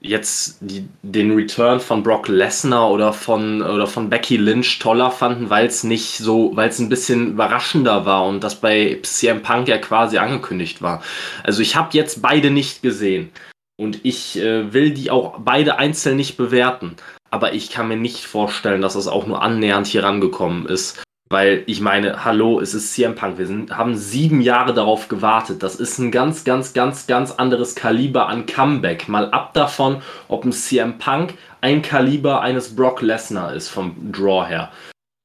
jetzt 0.00 0.58
die, 0.60 0.88
den 1.02 1.30
Return 1.32 1.78
von 1.78 2.02
Brock 2.02 2.26
Lesnar 2.26 2.90
oder 2.90 3.12
von 3.12 3.62
oder 3.62 3.86
von 3.86 4.10
Becky 4.10 4.36
Lynch 4.36 4.80
toller 4.80 5.10
fanden, 5.10 5.50
weil 5.50 5.66
es 5.66 5.84
nicht 5.84 6.18
so, 6.18 6.50
weil 6.54 6.68
es 6.68 6.80
ein 6.80 6.88
bisschen 6.88 7.32
überraschender 7.32 8.04
war 8.04 8.26
und 8.26 8.42
das 8.42 8.56
bei 8.56 8.98
CM 9.02 9.42
Punk 9.42 9.68
ja 9.68 9.78
quasi 9.78 10.18
angekündigt 10.18 10.82
war. 10.82 11.02
Also 11.44 11.62
ich 11.62 11.76
habe 11.76 11.90
jetzt 11.92 12.20
beide 12.22 12.50
nicht 12.50 12.82
gesehen 12.82 13.30
und 13.78 14.04
ich 14.04 14.38
äh, 14.38 14.72
will 14.72 14.90
die 14.90 15.10
auch 15.10 15.38
beide 15.38 15.78
einzeln 15.78 16.16
nicht 16.16 16.36
bewerten, 16.36 16.96
aber 17.30 17.54
ich 17.54 17.70
kann 17.70 17.88
mir 17.88 17.96
nicht 17.96 18.24
vorstellen, 18.24 18.82
dass 18.82 18.94
es 18.94 19.08
auch 19.08 19.26
nur 19.26 19.42
annähernd 19.42 19.86
hier 19.86 20.02
rangekommen 20.02 20.66
ist. 20.66 21.02
Weil 21.30 21.62
ich 21.66 21.82
meine, 21.82 22.24
hallo, 22.24 22.58
es 22.58 22.72
ist 22.72 22.94
CM 22.94 23.14
Punk. 23.14 23.36
Wir 23.36 23.46
sind, 23.46 23.76
haben 23.76 23.96
sieben 23.96 24.40
Jahre 24.40 24.72
darauf 24.72 25.08
gewartet. 25.08 25.62
Das 25.62 25.76
ist 25.76 25.98
ein 25.98 26.10
ganz, 26.10 26.44
ganz, 26.44 26.72
ganz, 26.72 27.06
ganz 27.06 27.32
anderes 27.32 27.74
Kaliber 27.74 28.28
an 28.28 28.46
Comeback. 28.46 29.08
Mal 29.08 29.30
ab 29.30 29.52
davon, 29.52 30.00
ob 30.28 30.46
ein 30.46 30.52
CM 30.52 30.96
Punk 30.96 31.34
ein 31.60 31.82
Kaliber 31.82 32.40
eines 32.40 32.74
Brock 32.74 33.02
Lesnar 33.02 33.52
ist 33.52 33.68
vom 33.68 34.10
Draw 34.10 34.46
her. 34.46 34.72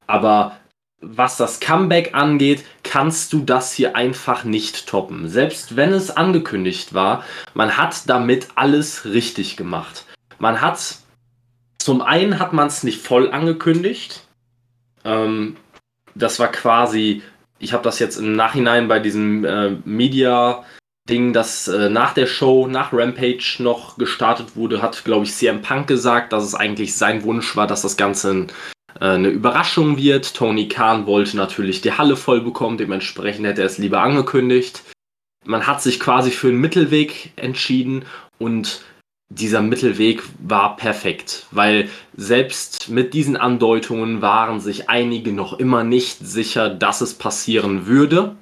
Aber 0.06 0.58
was 1.04 1.38
das 1.38 1.60
Comeback 1.60 2.14
angeht, 2.14 2.64
kannst 2.84 3.34
du 3.34 3.40
das 3.40 3.74
hier 3.74 3.96
einfach 3.96 4.44
nicht 4.44 4.88
toppen. 4.88 5.28
Selbst 5.28 5.76
wenn 5.76 5.94
es 5.94 6.12
angekündigt 6.12 6.94
war, 6.94 7.24
man 7.54 7.78
hat 7.78 8.10
damit 8.10 8.48
alles 8.56 9.06
richtig 9.06 9.58
gemacht. 9.58 10.06
Man 10.40 10.62
hat, 10.62 10.98
zum 11.78 12.02
einen 12.02 12.40
hat 12.40 12.54
man 12.54 12.68
es 12.68 12.84
nicht 12.84 13.02
voll 13.02 13.32
angekündigt. 13.32 14.28
Ähm, 15.04 15.58
das 16.16 16.40
war 16.40 16.50
quasi, 16.50 17.22
ich 17.60 17.74
habe 17.74 17.84
das 17.84 18.00
jetzt 18.00 18.18
im 18.18 18.36
Nachhinein 18.36 18.88
bei 18.88 19.00
diesem 19.00 19.46
äh, 19.46 19.72
Media 19.86 20.64
Ding, 21.10 21.34
das 21.34 21.68
äh, 21.68 21.90
nach 21.90 22.14
der 22.14 22.28
Show, 22.28 22.68
nach 22.68 22.94
Rampage 22.94 23.58
noch 23.60 23.98
gestartet 23.98 24.56
wurde, 24.56 24.82
hat, 24.82 25.04
glaube 25.04 25.26
ich, 25.26 25.34
CM 25.34 25.62
Punk 25.62 25.88
gesagt, 25.88 26.32
dass 26.32 26.46
es 26.46 26.56
eigentlich 26.56 26.96
sein 26.96 27.24
Wunsch 27.24 27.58
war, 27.58 27.68
dass 27.68 27.82
das 27.82 27.98
Ganze 27.98 28.48
äh, 28.83 28.83
eine 29.00 29.30
Überraschung 29.30 29.98
wird. 29.98 30.34
Tony 30.36 30.68
Khan 30.68 31.06
wollte 31.06 31.38
natürlich 31.38 31.82
die 31.82 31.94
Halle 31.94 32.16
voll 32.16 32.42
bekommen, 32.42 32.78
dementsprechend 32.78 33.46
hätte 33.46 33.62
er 33.62 33.68
es 33.68 33.78
lieber 33.78 34.02
angekündigt. 34.02 34.84
Man 35.46 35.68
hat 35.68 35.82
sich 35.82 36.00
quasi 36.00 36.32
für 36.32 36.48
einen 36.48 36.62
Mittelweg 36.62 37.32
entschieden 37.36 38.06
und 38.40 38.82
dieser 39.30 39.62
Mittelweg 39.62 40.24
war 40.40 40.76
perfekt, 40.76 41.48
weil 41.52 41.90
selbst 42.16 42.90
mit 42.90 43.14
diesen 43.14 43.36
Andeutungen 43.36 44.22
waren 44.22 44.60
sich 44.60 44.90
einige 44.90 45.34
noch 45.34 45.60
immer 45.60 45.84
nicht 45.84 46.20
sicher, 46.20 46.70
dass 46.70 47.02
es 47.02 47.16
passieren 47.16 47.88
würde. 47.88 48.36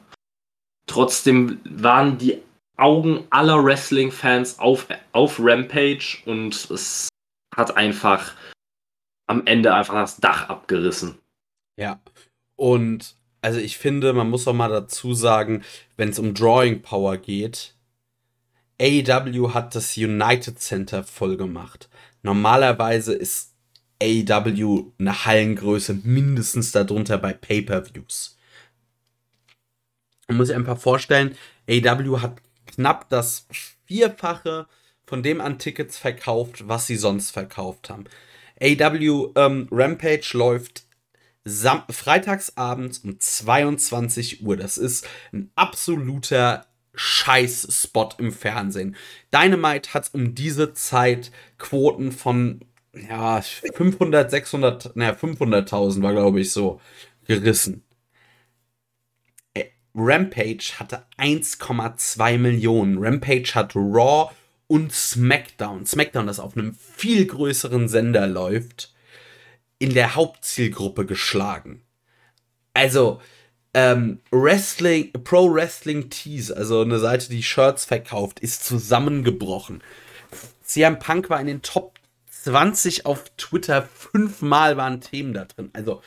Trotzdem 0.87 1.59
waren 1.63 2.17
die 2.17 2.37
Augen 2.77 3.25
aller 3.29 3.63
Wrestling-Fans 3.63 4.59
auf, 4.59 4.87
auf 5.13 5.39
Rampage 5.39 6.17
und 6.25 6.69
es 6.69 7.07
hat 7.55 7.77
einfach 7.77 8.33
am 9.31 9.47
Ende 9.47 9.73
einfach 9.73 9.95
das 9.95 10.17
Dach 10.17 10.49
abgerissen. 10.49 11.17
Ja. 11.77 12.01
Und 12.57 13.15
also 13.41 13.59
ich 13.59 13.77
finde, 13.77 14.13
man 14.13 14.29
muss 14.29 14.47
auch 14.47 14.53
mal 14.53 14.69
dazu 14.69 15.13
sagen, 15.13 15.63
wenn 15.97 16.09
es 16.09 16.19
um 16.19 16.33
Drawing 16.33 16.81
Power 16.81 17.17
geht, 17.17 17.75
AEW 18.79 19.53
hat 19.53 19.73
das 19.73 19.95
United 19.95 20.59
Center 20.59 21.03
voll 21.03 21.37
gemacht. 21.37 21.89
Normalerweise 22.23 23.13
ist 23.13 23.53
AEW 24.01 24.91
eine 24.99 25.25
Hallengröße 25.25 25.93
mindestens 26.03 26.71
darunter 26.71 27.17
bei 27.17 27.33
Pay-per-Views. 27.33 28.37
Man 30.27 30.37
muss 30.37 30.47
sich 30.47 30.55
einfach 30.55 30.77
vorstellen, 30.77 31.35
AEW 31.69 32.21
hat 32.21 32.41
knapp 32.65 33.09
das 33.09 33.47
Vierfache 33.85 34.67
von 35.05 35.23
dem 35.23 35.41
an 35.41 35.57
Tickets 35.57 35.97
verkauft, 35.97 36.67
was 36.67 36.87
sie 36.87 36.95
sonst 36.95 37.31
verkauft 37.31 37.89
haben. 37.89 38.05
AEW 38.61 39.31
ähm, 39.35 39.67
Rampage 39.71 40.31
läuft 40.33 40.85
Sam 41.43 41.83
freitagsabends 41.89 42.99
um 42.99 43.19
22 43.19 44.45
Uhr. 44.45 44.57
Das 44.57 44.77
ist 44.77 45.07
ein 45.33 45.49
absoluter 45.55 46.67
Scheiß-Spot 46.93 48.09
im 48.19 48.31
Fernsehen. 48.31 48.95
Dynamite 49.33 49.93
hat 49.93 50.09
um 50.13 50.35
diese 50.35 50.73
Zeit 50.73 51.31
Quoten 51.57 52.11
von 52.11 52.61
ja, 52.93 53.41
500, 53.41 54.29
600, 54.29 54.95
naja, 54.95 55.13
500.000 55.13 56.01
war, 56.03 56.11
glaube 56.11 56.41
ich, 56.41 56.51
so 56.51 56.81
gerissen. 57.25 57.83
Äh, 59.53 59.65
Rampage 59.95 60.73
hatte 60.77 61.05
1,2 61.17 62.37
Millionen. 62.37 62.97
Rampage 62.99 63.55
hat 63.55 63.75
Raw 63.75 64.31
und 64.71 64.93
SmackDown. 64.93 65.85
SmackDown, 65.85 66.27
das 66.27 66.39
auf 66.39 66.55
einem 66.55 66.75
viel 66.75 67.25
größeren 67.25 67.89
Sender 67.89 68.25
läuft, 68.25 68.93
in 69.79 69.93
der 69.93 70.15
Hauptzielgruppe 70.15 71.05
geschlagen. 71.05 71.81
Also, 72.73 73.19
ähm, 73.73 74.21
Wrestling, 74.31 75.11
Pro 75.25 75.53
Wrestling 75.53 76.09
Tees, 76.09 76.53
also 76.53 76.83
eine 76.83 76.99
Seite, 76.99 77.27
die 77.27 77.43
Shirts 77.43 77.83
verkauft, 77.83 78.39
ist 78.39 78.63
zusammengebrochen. 78.63 79.83
CM 80.63 80.99
Punk 80.99 81.29
war 81.29 81.41
in 81.41 81.47
den 81.47 81.61
Top 81.61 81.99
20 82.29 83.05
auf 83.05 83.25
Twitter, 83.35 83.81
fünfmal 83.81 84.77
waren 84.77 85.01
Themen 85.01 85.33
da 85.33 85.43
drin. 85.43 85.69
Also, 85.73 86.01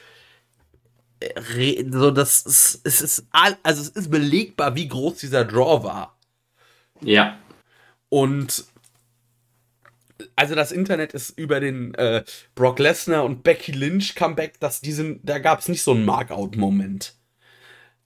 äh, 1.20 1.84
so 1.90 2.10
das 2.10 2.46
ist, 2.46 2.80
es 2.84 3.02
ist, 3.02 3.26
also 3.30 3.82
es 3.82 3.90
ist 3.90 4.10
belegbar, 4.10 4.74
wie 4.74 4.88
groß 4.88 5.18
dieser 5.18 5.44
Draw 5.44 5.84
war. 5.84 6.18
Ja. 7.02 7.38
Und 8.08 8.64
also 10.36 10.54
das 10.54 10.72
Internet 10.72 11.12
ist 11.12 11.38
über 11.38 11.60
den 11.60 11.94
äh, 11.94 12.24
Brock 12.54 12.78
Lesnar 12.78 13.24
und 13.24 13.42
Becky 13.42 13.72
Lynch 13.72 14.14
Comeback, 14.14 14.60
dass 14.60 14.80
diesen, 14.80 15.20
da 15.22 15.38
gab 15.38 15.60
es 15.60 15.68
nicht 15.68 15.82
so 15.82 15.92
einen 15.92 16.04
Markout-Moment. 16.04 17.14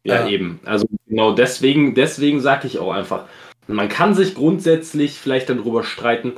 Ja, 0.05 0.23
ja, 0.23 0.29
eben. 0.29 0.61
Also 0.65 0.87
genau 1.07 1.33
deswegen, 1.33 1.95
deswegen 1.95 2.41
sage 2.41 2.67
ich 2.67 2.79
auch 2.79 2.93
einfach, 2.93 3.27
man 3.67 3.89
kann 3.89 4.15
sich 4.15 4.35
grundsätzlich 4.35 5.19
vielleicht 5.19 5.51
darüber 5.51 5.85
streiten, 5.85 6.33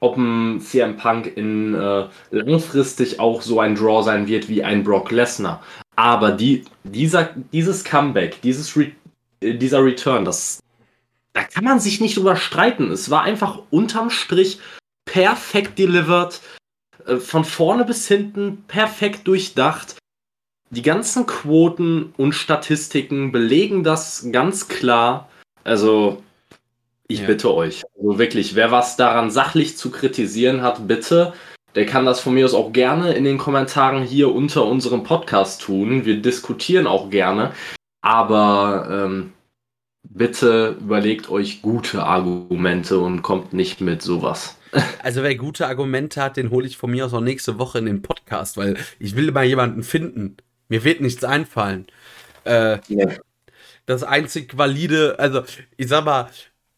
ob 0.00 0.16
ein 0.16 0.60
CM 0.60 0.96
Punk 0.96 1.36
in 1.36 1.74
äh, 1.74 2.06
langfristig 2.30 3.18
auch 3.18 3.42
so 3.42 3.58
ein 3.58 3.74
Draw 3.74 4.02
sein 4.02 4.28
wird 4.28 4.48
wie 4.48 4.62
ein 4.62 4.84
Brock 4.84 5.10
Lesnar. 5.10 5.62
Aber 5.96 6.30
die, 6.30 6.64
dieser, 6.84 7.30
dieses 7.52 7.82
Comeback, 7.82 8.40
dieses 8.42 8.76
Re 8.76 8.92
äh, 9.40 9.54
dieser 9.54 9.84
Return, 9.84 10.24
das, 10.24 10.60
da 11.32 11.42
kann 11.42 11.64
man 11.64 11.80
sich 11.80 12.00
nicht 12.00 12.16
drüber 12.16 12.36
streiten. 12.36 12.90
Es 12.90 13.10
war 13.10 13.22
einfach 13.22 13.60
unterm 13.70 14.10
Strich 14.10 14.58
perfekt 15.04 15.78
delivered, 15.78 16.40
äh, 17.06 17.16
von 17.16 17.44
vorne 17.44 17.84
bis 17.84 18.06
hinten 18.08 18.64
perfekt 18.66 19.26
durchdacht. 19.26 19.96
Die 20.70 20.82
ganzen 20.82 21.26
Quoten 21.26 22.12
und 22.16 22.32
Statistiken 22.32 23.32
belegen 23.32 23.84
das 23.84 24.28
ganz 24.32 24.68
klar. 24.68 25.28
Also, 25.64 26.22
ich 27.08 27.20
ja. 27.20 27.26
bitte 27.26 27.54
euch. 27.54 27.84
Also 27.96 28.18
wirklich, 28.18 28.54
wer 28.54 28.70
was 28.70 28.96
daran 28.96 29.30
sachlich 29.30 29.78
zu 29.78 29.90
kritisieren 29.90 30.60
hat, 30.60 30.86
bitte. 30.86 31.32
Der 31.74 31.86
kann 31.86 32.04
das 32.04 32.20
von 32.20 32.34
mir 32.34 32.44
aus 32.44 32.54
auch 32.54 32.72
gerne 32.72 33.12
in 33.12 33.24
den 33.24 33.38
Kommentaren 33.38 34.02
hier 34.02 34.34
unter 34.34 34.66
unserem 34.66 35.04
Podcast 35.04 35.62
tun. 35.62 36.04
Wir 36.04 36.20
diskutieren 36.20 36.86
auch 36.86 37.08
gerne. 37.08 37.52
Aber 38.02 38.88
ähm, 38.90 39.32
bitte 40.02 40.76
überlegt 40.80 41.28
euch 41.28 41.62
gute 41.62 42.02
Argumente 42.02 42.98
und 42.98 43.22
kommt 43.22 43.52
nicht 43.52 43.80
mit 43.80 44.02
sowas. 44.02 44.56
Also 45.02 45.22
wer 45.22 45.34
gute 45.34 45.66
Argumente 45.66 46.22
hat, 46.22 46.36
den 46.36 46.50
hole 46.50 46.66
ich 46.66 46.76
von 46.76 46.90
mir 46.90 47.06
aus 47.06 47.14
auch 47.14 47.22
nächste 47.22 47.58
Woche 47.58 47.78
in 47.78 47.86
den 47.86 48.02
Podcast, 48.02 48.58
weil 48.58 48.76
ich 48.98 49.16
will 49.16 49.32
mal 49.32 49.46
jemanden 49.46 49.82
finden, 49.82 50.36
mir 50.68 50.84
wird 50.84 51.00
nichts 51.00 51.24
einfallen. 51.24 51.86
Äh, 52.44 52.78
ja. 52.88 53.08
Das 53.86 54.02
einzig 54.02 54.58
valide, 54.58 55.18
also 55.18 55.42
ich 55.78 55.88
sag 55.88 56.04
mal, 56.04 56.28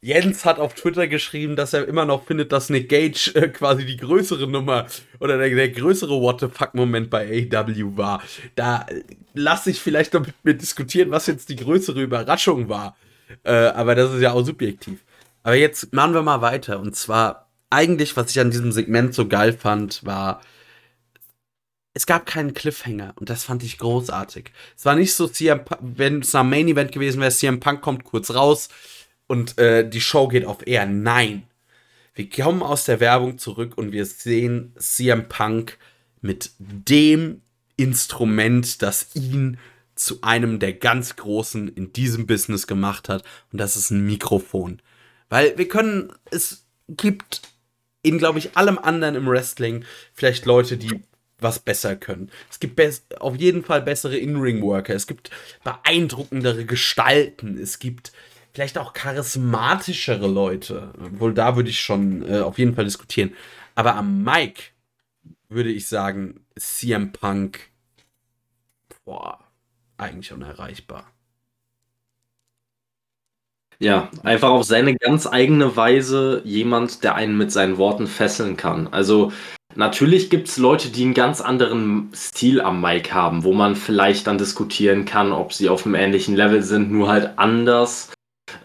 Jens 0.03 0.47
hat 0.47 0.59
auf 0.59 0.75
Twitter 0.75 1.09
geschrieben, 1.09 1.57
dass 1.57 1.75
er 1.75 1.87
immer 1.87 2.07
noch 2.07 2.25
findet, 2.25 2.53
dass 2.53 2.71
Nick 2.71 2.89
Gage 2.89 3.33
äh, 3.35 3.49
quasi 3.49 3.85
die 3.85 3.99
größere 3.99 4.47
Nummer 4.47 4.87
oder 5.19 5.37
der, 5.37 5.51
der 5.51 5.69
größere 5.69 6.21
What 6.21 6.41
the 6.41 6.49
fuck-Moment 6.49 7.11
bei 7.11 7.49
AEW 7.53 7.97
war. 7.97 8.23
Da 8.55 8.87
lasse 9.35 9.71
ich 9.71 9.81
vielleicht 9.81 10.15
noch 10.15 10.25
mit 10.25 10.35
mir 10.43 10.55
diskutieren, 10.55 11.11
was 11.11 11.27
jetzt 11.27 11.51
die 11.51 11.57
größere 11.57 12.01
Überraschung 12.01 12.69
war. 12.69 12.97
Äh, 13.45 13.53
aber 13.53 13.95
das 13.95 14.13
ist 14.13 14.21
ja 14.21 14.33
auch 14.33 14.45
subjektiv. 14.45 15.01
Aber 15.43 15.55
jetzt 15.55 15.93
machen 15.93 16.15
wir 16.15 16.23
mal 16.23 16.43
weiter. 16.43 16.81
Und 16.81 16.97
zwar, 16.97 17.51
eigentlich, 17.71 18.17
was 18.17 18.31
ich 18.31 18.41
an 18.41 18.51
diesem 18.51 18.73
Segment 18.73 19.15
so 19.15 19.27
geil 19.29 19.53
fand, 19.53 20.05
war, 20.05 20.41
es 21.93 22.07
gab 22.07 22.27
keinen 22.27 22.55
Cliffhanger 22.55 23.15
und 23.17 23.31
das 23.31 23.45
fand 23.45 23.63
ich 23.63 23.79
großartig. 23.79 24.53
Es 24.77 24.85
war 24.85 24.95
nicht 24.95 25.13
so, 25.13 25.29
wenn 25.81 26.21
es 26.21 26.35
am 26.35 26.51
Main 26.51 26.69
Event 26.69 26.93
gewesen 26.93 27.21
wäre, 27.21 27.33
CM 27.33 27.61
Punk 27.61 27.81
kommt 27.81 28.05
kurz 28.05 28.31
raus 28.31 28.69
und 29.27 29.59
äh, 29.59 29.89
die 29.89 30.01
Show 30.01 30.29
geht 30.29 30.45
auf 30.45 30.67
Air. 30.67 30.87
Nein. 30.87 31.45
Wir 32.15 32.29
kommen 32.29 32.63
aus 32.63 32.85
der 32.85 33.01
Werbung 33.01 33.39
zurück 33.39 33.73
und 33.77 33.93
wir 33.93 34.05
sehen 34.05 34.75
CM 34.79 35.29
Punk 35.29 35.79
mit 36.21 36.51
dem 36.59 37.43
Instrument, 37.77 38.83
das 38.83 39.15
ihn 39.15 39.59
zu 40.01 40.23
einem 40.23 40.59
der 40.59 40.73
ganz 40.73 41.17
Großen 41.17 41.69
in 41.69 41.93
diesem 41.93 42.27
Business 42.27 42.67
gemacht 42.67 43.09
hat. 43.09 43.23
Und 43.53 43.61
das 43.61 43.77
ist 43.77 43.91
ein 43.91 44.05
Mikrofon. 44.07 44.81
Weil 45.29 45.57
wir 45.59 45.69
können, 45.69 46.13
es 46.31 46.67
gibt 46.89 47.43
in, 48.03 48.19
glaube 48.19 48.39
ich, 48.39 48.57
allem 48.57 48.79
anderen 48.79 49.15
im 49.15 49.27
Wrestling 49.27 49.85
vielleicht 50.15 50.47
Leute, 50.47 50.77
die 50.77 51.03
was 51.39 51.59
besser 51.59 51.97
können. 51.97 52.31
Es 52.51 52.61
gibt 52.61 52.81
auf 53.21 53.37
jeden 53.37 53.65
Fall 53.65 53.83
bessere 53.83 54.17
In-Ring-Worker. 54.17 54.95
Es 54.95 55.07
gibt 55.07 55.31
beeindruckendere 55.65 56.65
Gestalten. 56.65 57.59
Es 57.59 57.79
gibt 57.79 58.13
vielleicht 58.53 58.79
auch 58.79 58.93
charismatischere 58.93 60.27
Leute. 60.27 60.93
Wohl 61.13 61.35
da 61.35 61.57
würde 61.57 61.71
ich 61.71 61.81
schon 61.81 62.29
äh, 62.29 62.41
auf 62.41 62.59
jeden 62.59 62.75
Fall 62.75 62.85
diskutieren. 62.85 63.35
Aber 63.75 63.95
am 63.97 64.23
Mic 64.23 64.73
würde 65.49 65.71
ich 65.71 65.89
sagen, 65.89 66.47
CM 66.57 67.13
Punk, 67.13 67.71
boah, 69.05 69.39
eigentlich 70.01 70.33
unerreichbar. 70.33 71.05
Ja, 73.79 74.11
einfach 74.25 74.51
auf 74.51 74.65
seine 74.65 74.95
ganz 74.95 75.27
eigene 75.27 75.75
Weise 75.75 76.43
jemand, 76.45 77.03
der 77.03 77.15
einen 77.15 77.39
mit 77.39 77.51
seinen 77.51 77.79
Worten 77.79 78.07
fesseln 78.07 78.59
kann. 78.59 78.89
Also 78.89 79.33
natürlich 79.75 80.29
gibt 80.29 80.49
es 80.49 80.59
Leute, 80.59 80.91
die 80.91 81.05
einen 81.05 81.15
ganz 81.15 81.41
anderen 81.41 82.11
Stil 82.15 82.61
am 82.61 82.83
Mic 82.83 83.11
haben, 83.13 83.43
wo 83.43 83.55
man 83.55 83.77
vielleicht 83.77 84.27
dann 84.27 84.37
diskutieren 84.37 85.07
kann, 85.07 85.33
ob 85.33 85.55
sie 85.55 85.71
auf 85.71 85.87
einem 85.87 85.95
ähnlichen 85.95 86.37
Level 86.37 86.63
sind, 86.63 86.93
nur 86.93 87.09
halt 87.09 87.39
anders. 87.39 88.13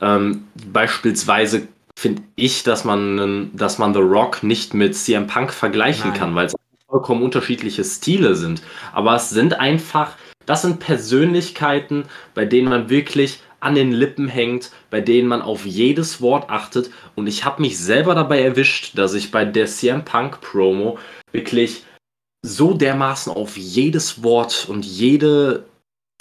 Ähm, 0.02 0.48
beispielsweise 0.70 1.70
finde 1.98 2.24
ich, 2.36 2.64
dass 2.64 2.84
man, 2.84 3.52
dass 3.54 3.78
man 3.78 3.94
The 3.94 4.02
Rock 4.02 4.44
nicht 4.44 4.74
mit 4.74 4.96
CM 4.96 5.28
Punk 5.28 5.54
vergleichen 5.54 6.10
Nein. 6.10 6.20
kann, 6.20 6.36
weil 6.36 6.48
es 6.48 6.56
vollkommen 6.90 7.24
unterschiedliche 7.24 7.86
Stile 7.86 8.36
sind. 8.36 8.62
Aber 8.94 9.16
es 9.16 9.30
sind 9.30 9.60
einfach, 9.60 10.18
das 10.46 10.62
sind 10.62 10.80
Persönlichkeiten, 10.80 12.06
bei 12.34 12.46
denen 12.46 12.70
man 12.70 12.90
wirklich 12.90 13.40
an 13.60 13.76
den 13.76 13.92
Lippen 13.92 14.28
hängt, 14.28 14.72
bei 14.90 15.02
denen 15.02 15.28
man 15.28 15.42
auf 15.42 15.66
jedes 15.66 16.22
Wort 16.22 16.50
achtet. 16.50 16.92
Und 17.16 17.28
ich 17.28 17.46
habe 17.46 17.62
mich 17.62 17.80
selber 17.80 18.14
dabei 18.14 18.42
erwischt, 18.42 18.98
dass 18.98 19.14
ich 19.14 19.32
bei 19.32 19.44
der 19.44 19.66
CM 19.66 20.06
Punk 20.06 20.42
Promo 20.42 21.00
wirklich 21.32 21.84
so 22.46 22.74
dermaßen 22.74 23.34
auf 23.34 23.58
jedes 23.58 24.24
Wort 24.24 24.68
und 24.70 24.86
jede 24.86 25.66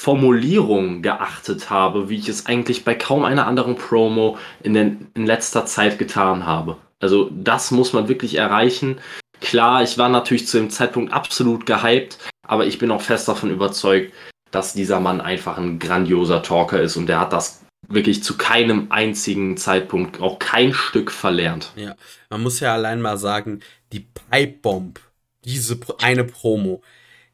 Formulierung 0.01 1.03
geachtet 1.03 1.71
habe, 1.71 2.09
wie 2.09 2.19
ich 2.19 2.29
es 2.29 2.47
eigentlich 2.47 2.85
bei 2.85 2.95
kaum 2.95 3.25
einer 3.25 3.47
anderen 3.47 3.77
Promo 3.77 4.39
in, 4.63 4.75
den, 4.75 5.07
in 5.15 5.27
letzter 5.27 5.67
Zeit 5.67 5.99
getan 5.99 6.47
habe. 6.47 6.77
Also 7.01 7.31
das 7.31 7.71
muss 7.71 7.93
man 7.93 8.09
wirklich 8.09 8.37
erreichen. 8.37 8.99
Klar, 9.41 9.83
ich 9.83 9.99
war 9.99 10.09
natürlich 10.09 10.47
zu 10.47 10.57
dem 10.57 10.71
Zeitpunkt 10.71 11.13
absolut 11.13 11.67
gehypt, 11.67 12.19
aber 12.47 12.67
ich 12.67 12.79
bin 12.79 12.91
auch 12.91 13.03
fest 13.03 13.29
davon 13.29 13.51
überzeugt, 13.51 14.13
dass 14.51 14.73
dieser 14.73 15.01
Mann 15.01 15.21
einfach 15.21 15.59
ein 15.59 15.79
grandioser 15.79 16.43
Talker 16.43 16.81
ist 16.81 16.97
und 16.97 17.07
der 17.07 17.21
hat 17.21 17.33
das 17.33 17.65
wirklich 17.89 18.23
zu 18.23 18.37
keinem 18.37 18.87
einzigen 18.91 19.57
Zeitpunkt 19.57 20.21
auch 20.21 20.39
kein 20.39 20.73
Stück 20.73 21.11
verlernt. 21.11 21.73
Ja, 21.77 21.97
man 22.31 22.43
muss 22.43 22.61
ja 22.61 22.75
allein 22.75 23.03
mal 23.03 23.19
sagen, 23.19 23.61
die 23.93 24.01
Pipe 24.31 24.59
Bomb, 24.63 25.01
diese 25.45 25.79
eine 25.99 26.25
Promo, 26.25 26.83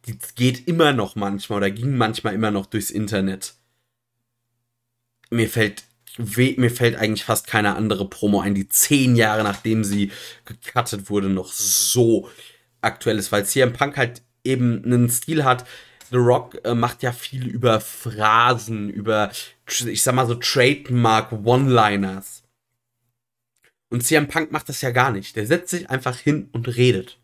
die 0.07 0.19
geht 0.35 0.67
immer 0.67 0.93
noch 0.93 1.15
manchmal 1.15 1.59
oder 1.59 1.71
ging 1.71 1.97
manchmal 1.97 2.35
immer 2.35 2.51
noch 2.51 2.67
durchs 2.67 2.91
Internet. 2.91 3.55
Mir 5.31 5.49
fällt 5.49 5.85
mir 6.19 6.71
fällt 6.71 6.97
eigentlich 6.97 7.25
fast 7.25 7.47
keine 7.47 7.77
andere 7.77 8.09
Promo 8.09 8.41
ein, 8.41 8.55
die 8.55 8.69
zehn 8.69 9.15
Jahre 9.15 9.45
nachdem 9.45 9.85
sie 9.85 10.11
gecuttet 10.45 11.09
wurde, 11.09 11.29
noch 11.29 11.53
so 11.53 12.29
aktuell 12.81 13.19
ist, 13.19 13.31
weil 13.31 13.47
CM 13.47 13.73
Punk 13.73 13.97
halt 13.97 14.23
eben 14.45 14.85
einen 14.85 15.09
Stil 15.09 15.45
hat, 15.45 15.67
The 16.11 16.17
Rock 16.17 16.59
äh, 16.65 16.75
macht 16.75 17.03
ja 17.03 17.13
viel 17.13 17.47
über 17.47 17.81
Phrasen, 17.81 18.91
über, 18.91 19.31
ich 19.67 20.03
sag 20.03 20.15
mal 20.15 20.27
so, 20.27 20.35
Trademark 20.35 21.33
One-Liners. 21.33 22.43
Und 23.91 24.03
CM 24.05 24.29
Punk 24.29 24.53
macht 24.53 24.69
das 24.69 24.83
ja 24.83 24.91
gar 24.91 25.11
nicht. 25.11 25.37
Der 25.37 25.47
setzt 25.47 25.71
sich 25.71 25.91
einfach 25.91 26.17
hin 26.17 26.49
und 26.53 26.69
redet. 26.77 27.19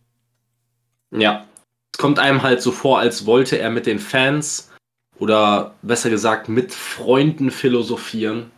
Ja. 1.11 1.47
Es 1.95 1.99
kommt 1.99 2.19
einem 2.19 2.43
halt 2.43 2.61
so 2.61 2.73
vor, 2.73 2.99
als 2.99 3.27
wollte 3.27 3.59
er 3.59 3.71
mit 3.71 3.87
den 3.87 3.99
Fans 3.99 4.73
oder 5.19 5.75
besser 5.83 6.11
gesagt 6.11 6.49
mit 6.49 6.73
Freunden 6.73 7.51
philosophieren 7.51 8.51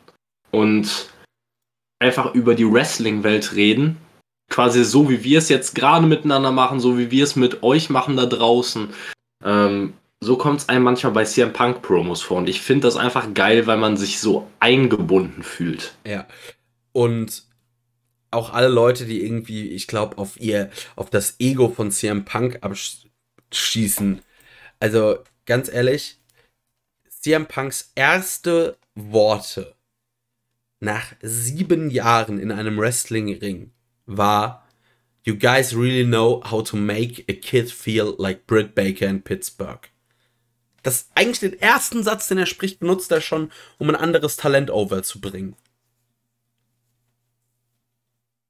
und 0.51 1.11
einfach 2.01 2.35
über 2.35 2.55
die 2.55 2.71
Wrestling-Welt 2.71 3.55
reden. 3.55 3.99
Quasi 4.49 4.85
so, 4.85 5.11
wie 5.11 5.25
wir 5.25 5.39
es 5.39 5.49
jetzt 5.49 5.75
gerade 5.75 6.07
miteinander 6.07 6.51
machen, 6.51 6.81
so 6.81 6.99
wie 6.99 7.11
wir 7.11 7.25
es 7.25 7.37
mit 7.37 7.63
euch 7.63 7.91
machen 7.91 8.17
da 8.17 8.27
draußen. 8.27 8.89
Ähm, 9.45 9.95
so 10.21 10.37
kommt 10.37 10.61
es 10.61 10.69
einem 10.69 10.85
manchmal 10.85 11.13
bei 11.13 11.25
CM 11.25 11.53
Punk 11.53 11.83
Promos 11.83 12.23
vor. 12.23 12.39
Und 12.39 12.49
ich 12.49 12.61
finde 12.61 12.89
das 12.89 12.97
einfach 12.97 13.35
geil, 13.35 13.67
weil 13.67 13.77
man 13.77 13.97
sich 13.97 14.21
so 14.21 14.49
eingebunden 14.59 15.43
fühlt. 15.43 15.95
Ja. 16.07 16.27
Und 16.93 17.45
auch 18.31 18.53
alle 18.53 18.69
Leute, 18.69 19.07
die 19.07 19.25
irgendwie, 19.25 19.69
ich 19.69 19.87
glaube, 19.87 20.19
auf 20.19 20.39
ihr, 20.41 20.71
auf 20.97 21.11
das 21.11 21.37
Ego 21.39 21.69
von 21.69 21.91
CM 21.91 22.25
Punk 22.25 22.59
abschießen. 22.63 24.21
Also, 24.81 25.19
ganz 25.47 25.69
ehrlich, 25.73 26.19
CM 27.09 27.47
Punks 27.47 27.93
erste 27.95 28.77
Worte 28.95 29.75
nach 30.81 31.13
sieben 31.23 31.91
Jahren 31.91 32.39
in 32.39 32.53
einem 32.53 32.79
Wrestling-Ring 32.79 33.73
war 34.09 34.65
You 35.25 35.35
guys 35.35 35.75
really 35.75 36.05
know 36.05 36.41
how 36.45 36.63
to 36.63 36.77
make 36.77 37.25
a 37.29 37.35
kid 37.35 37.71
feel 37.71 38.15
like 38.19 38.47
Britt 38.47 38.75
Baker 38.75 39.07
in 39.07 39.21
Pittsburgh 39.21 39.91
das 40.83 41.11
eigentlich 41.15 41.41
den 41.41 41.61
ersten 41.61 42.03
Satz, 42.03 42.29
den 42.29 42.39
er 42.39 42.47
spricht, 42.47 42.81
benutzt 42.81 43.13
er 43.13 43.21
schon, 43.21 43.51
um 43.79 43.89
ein 43.89 43.97
anderes 43.97 44.37
Talent 44.37 44.71
overzubringen. 44.71 45.55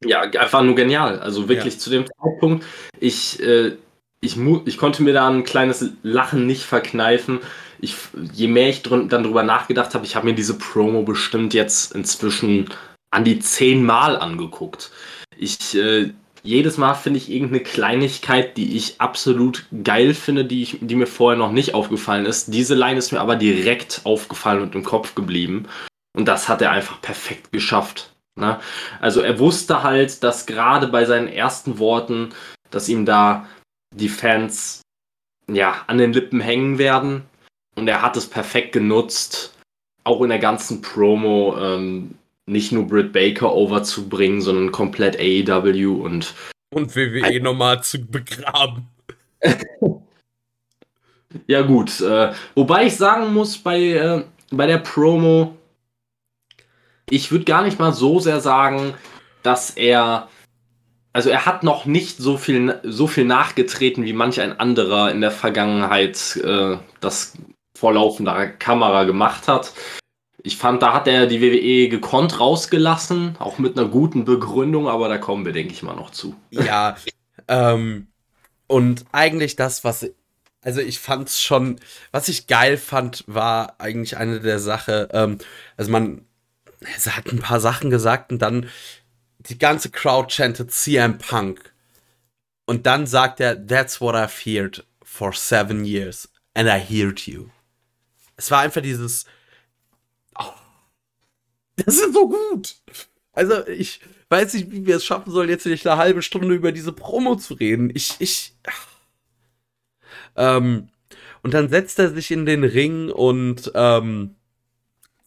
Ja, 0.05 0.21
einfach 0.21 0.63
nur 0.63 0.77
genial. 0.77 1.19
Also 1.19 1.49
wirklich 1.49 1.75
ja. 1.75 1.81
zu 1.81 1.91
dem 1.91 2.07
Zeitpunkt, 2.07 2.65
ich, 3.01 3.43
äh, 3.43 3.77
ich, 4.21 4.37
ich 4.67 4.79
konnte 4.79 5.03
mir 5.03 5.13
da 5.13 5.29
ein 5.29 5.43
kleines 5.43 5.91
Lachen 6.03 6.47
nicht 6.47 6.63
verkneifen. 6.63 7.41
Ich, 7.81 7.97
je 8.33 8.47
mehr 8.47 8.69
ich 8.69 8.83
dr 8.83 9.07
dann 9.09 9.25
drüber 9.25 9.43
nachgedacht 9.43 9.95
habe, 9.95 10.07
ich 10.07 10.15
habe 10.15 10.27
mir 10.27 10.35
diese 10.35 10.57
Promo 10.57 11.03
bestimmt 11.03 11.55
jetzt 11.55 11.93
inzwischen 11.93 12.71
an 13.11 13.25
die 13.25 13.41
zehn 13.41 13.85
Mal 13.85 14.17
angeguckt. 14.17 14.93
Ich, 15.39 15.75
äh, 15.77 16.13
jedes 16.43 16.79
Mal 16.79 16.95
finde 16.95 17.19
ich 17.19 17.31
irgendeine 17.31 17.63
Kleinigkeit, 17.63 18.57
die 18.57 18.77
ich 18.77 19.01
absolut 19.01 19.67
geil 19.85 20.15
finde, 20.15 20.45
die, 20.45 20.63
ich, 20.63 20.79
die 20.81 20.97
mir 20.97 21.07
vorher 21.07 21.39
noch 21.39 21.53
nicht 21.53 21.75
aufgefallen 21.75 22.27
ist. 22.27 22.53
Diese 22.53 22.75
Line 22.75 22.99
ist 22.99 23.13
mir 23.13 23.21
aber 23.21 23.37
direkt 23.37 24.03
aufgefallen 24.05 24.63
und 24.63 24.75
im 24.75 24.85
Kopf 24.85 25.15
geblieben. 25.15 25.67
Und 26.17 26.27
das 26.27 26.49
hat 26.49 26.63
er 26.63 26.73
einfach 26.73 27.01
perfekt 27.01 27.53
geschafft. 27.53 28.13
Ne? 28.37 28.59
Also 29.01 29.21
er 29.21 29.39
wusste 29.39 29.83
halt, 29.83 30.23
dass 30.23 30.47
gerade 30.47 30.89
bei 30.89 31.05
seinen 31.05 31.29
ersten 31.29 31.79
Worten, 31.79 32.31
dass 32.71 32.89
ihm 32.89 33.05
da 33.05 33.47
die 33.95 34.09
Fans 34.09 34.83
ja 35.51 35.83
an 35.87 35.99
den 35.99 36.13
Lippen 36.13 36.41
hängen 36.41 36.79
werden. 36.79 37.23
Und 37.77 37.89
er 37.89 38.03
hat 38.03 38.17
es 38.17 38.27
perfekt 38.27 38.73
genutzt, 38.73 39.55
auch 40.05 40.23
in 40.23 40.31
der 40.31 40.39
ganzen 40.39 40.83
Promo 40.83 41.57
ähm, 41.61 42.18
nicht 42.49 42.73
nur 42.73 42.87
Britt 42.87 43.13
Baker 43.13 43.55
overzubringen, 43.55 44.41
sondern 44.41 44.73
komplett 44.73 45.19
AEW 45.19 46.03
und. 46.03 46.35
Und 46.71 46.95
WWE 46.97 47.41
nochmal 47.41 47.83
zu 47.83 48.05
begraben. 48.05 48.89
ja, 51.47 51.63
gut. 51.63 52.01
Äh, 52.01 52.33
wobei 52.55 52.87
ich 52.87 52.97
sagen 52.97 53.33
muss, 53.33 53.59
bei, 53.59 53.81
äh, 53.81 54.25
bei 54.51 54.67
der 54.67 54.79
Promo, 54.79 55.57
ich 57.09 57.31
würde 57.31 57.45
gar 57.45 57.63
nicht 57.63 57.79
mal 57.79 57.93
so 57.93 58.21
sehr 58.21 58.41
sagen, 58.41 58.95
dass 59.43 59.71
er. 59.71 60.29
Also 61.15 61.31
er 61.31 61.47
hat 61.47 61.65
noch 61.65 61.85
nicht 61.85 62.19
so 62.19 62.37
viel, 62.37 62.79
so 62.85 63.07
viel 63.07 63.25
nachgetreten 63.25 64.05
wie 64.05 64.13
manch 64.13 64.41
ein 64.41 64.61
anderer 64.61 65.11
in 65.11 65.21
der 65.21 65.31
Vergangenheit 65.31 66.37
äh, 66.45 66.77
das 67.01 67.33
vor 67.77 67.95
laufender 67.95 68.47
Kamera 68.47 69.05
gemacht 69.05 69.49
hat. 69.49 69.73
Ich 70.43 70.57
fand, 70.57 70.83
da 70.83 70.95
hat 70.95 71.09
er 71.09 71.27
die 71.27 71.41
WWE 71.41 71.89
gekonnt 71.89 72.39
rausgelassen, 72.39 73.37
auch 73.39 73.59
mit 73.59 73.79
einer 73.79 73.89
guten 73.89 74.25
Begründung, 74.25 74.89
aber 74.89 75.09
da 75.09 75.19
kommen 75.19 75.45
wir, 75.45 75.53
denke 75.53 75.73
ich 75.73 75.83
mal, 75.83 75.97
noch 75.97 76.11
zu. 76.11 76.37
Ja, 76.51 76.97
ähm, 77.49 78.07
und 78.69 79.05
eigentlich 79.11 79.57
das, 79.57 79.83
was, 79.83 80.09
also 80.63 80.81
ich 80.81 81.01
fand's 81.01 81.43
schon, 81.43 81.81
was 82.13 82.29
ich 82.29 82.47
geil 82.47 82.77
fand, 82.77 83.25
war 83.27 83.75
eigentlich 83.79 84.17
eine 84.17 84.41
der 84.41 84.59
Sachen, 84.61 85.09
ähm, 85.11 85.39
also 85.77 85.91
man, 85.91 86.25
er 86.81 87.17
hat 87.17 87.27
ein 87.33 87.41
paar 87.41 87.61
Sachen 87.61 87.91
gesagt 87.91 88.31
und 88.31 88.41
dann 88.41 88.69
die 89.39 89.59
ganze 89.59 89.91
Crowd 89.91 90.33
chantet 90.33 90.73
CM 90.73 91.19
Punk. 91.19 91.73
Und 92.67 92.87
dann 92.87 93.07
sagt 93.07 93.41
er, 93.41 93.67
that's 93.67 94.01
what 94.01 94.15
I've 94.15 94.45
heard 94.45 94.85
for 95.03 95.33
seven 95.33 95.85
years 95.85 96.29
and 96.55 96.69
I 96.69 96.79
heard 96.79 97.21
you. 97.27 97.49
Es 98.37 98.51
war 98.51 98.61
einfach 98.61 98.83
dieses, 98.83 99.25
das 101.85 101.97
ist 101.97 102.13
so 102.13 102.29
gut. 102.29 102.77
Also 103.33 103.67
ich 103.69 104.01
weiß 104.31 104.55
nicht, 104.55 104.71
wie 104.73 104.87
wir 104.87 104.97
es 104.97 105.05
schaffen 105.05 105.33
sollen, 105.33 105.49
jetzt 105.49 105.67
nicht 105.67 105.87
eine 105.87 105.97
halbe 105.97 106.23
Stunde 106.23 106.55
über 106.55 106.73
diese 106.73 106.93
Promo 106.93 107.37
zu 107.37 107.55
reden. 107.55 107.91
Ich, 107.95 108.17
ich, 108.19 108.55
ähm, 110.37 110.89
und 111.43 111.55
dann 111.55 111.69
setzt 111.69 111.99
er 111.99 112.11
sich 112.11 112.31
in 112.31 112.47
den 112.47 112.65
Ring 112.65 113.11
und 113.11 113.71
ähm, 113.75 114.35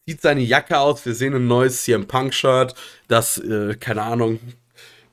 zieht 0.05 0.21
seine 0.21 0.41
Jacke 0.41 0.77
aus. 0.79 1.05
Wir 1.05 1.15
sehen 1.15 1.33
ein 1.35 1.47
neues 1.47 1.83
CM 1.83 2.07
Punk 2.07 2.33
Shirt, 2.33 2.75
das, 3.07 3.37
äh, 3.37 3.75
keine 3.79 4.03
Ahnung, 4.03 4.39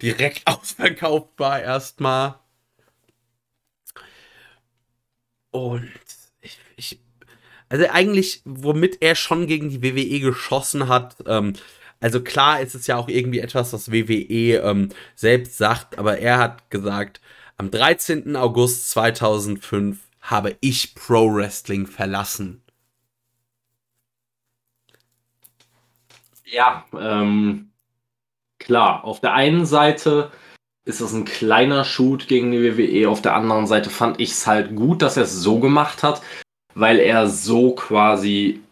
direkt 0.02 0.42
ausverkauft 0.46 1.30
war 1.38 1.60
erstmal. 1.62 2.34
Und 5.50 5.88
also 7.68 7.86
eigentlich, 7.90 8.42
womit 8.44 8.98
er 9.00 9.14
schon 9.14 9.46
gegen 9.46 9.68
die 9.70 9.82
WWE 9.82 10.20
geschossen 10.20 10.88
hat, 10.88 11.16
ähm, 11.26 11.54
also 12.00 12.22
klar 12.22 12.60
ist 12.60 12.74
es 12.74 12.86
ja 12.86 12.96
auch 12.96 13.08
irgendwie 13.08 13.40
etwas, 13.40 13.72
was 13.72 13.90
WWE 13.90 14.62
ähm, 14.62 14.90
selbst 15.16 15.58
sagt, 15.58 15.98
aber 15.98 16.18
er 16.18 16.38
hat 16.38 16.70
gesagt, 16.70 17.20
am 17.56 17.70
13. 17.70 18.36
August 18.36 18.90
2005 18.90 19.98
habe 20.20 20.56
ich 20.60 20.94
Pro 20.94 21.34
Wrestling 21.34 21.86
verlassen. 21.86 22.62
Ja, 26.44 26.84
ähm, 26.98 27.72
klar. 28.58 29.04
Auf 29.04 29.20
der 29.20 29.34
einen 29.34 29.66
Seite 29.66 30.30
ist 30.84 31.00
es 31.00 31.12
ein 31.12 31.24
kleiner 31.24 31.84
Shoot 31.84 32.28
gegen 32.28 32.52
die 32.52 32.62
WWE. 32.62 33.08
Auf 33.08 33.20
der 33.20 33.34
anderen 33.34 33.66
Seite 33.66 33.90
fand 33.90 34.20
ich 34.20 34.30
es 34.30 34.46
halt 34.46 34.74
gut, 34.74 35.02
dass 35.02 35.16
er 35.16 35.24
es 35.24 35.34
so 35.34 35.58
gemacht 35.58 36.02
hat, 36.02 36.22
weil 36.78 36.98
er 36.98 37.28
so 37.28 37.74
quasi 37.74 38.62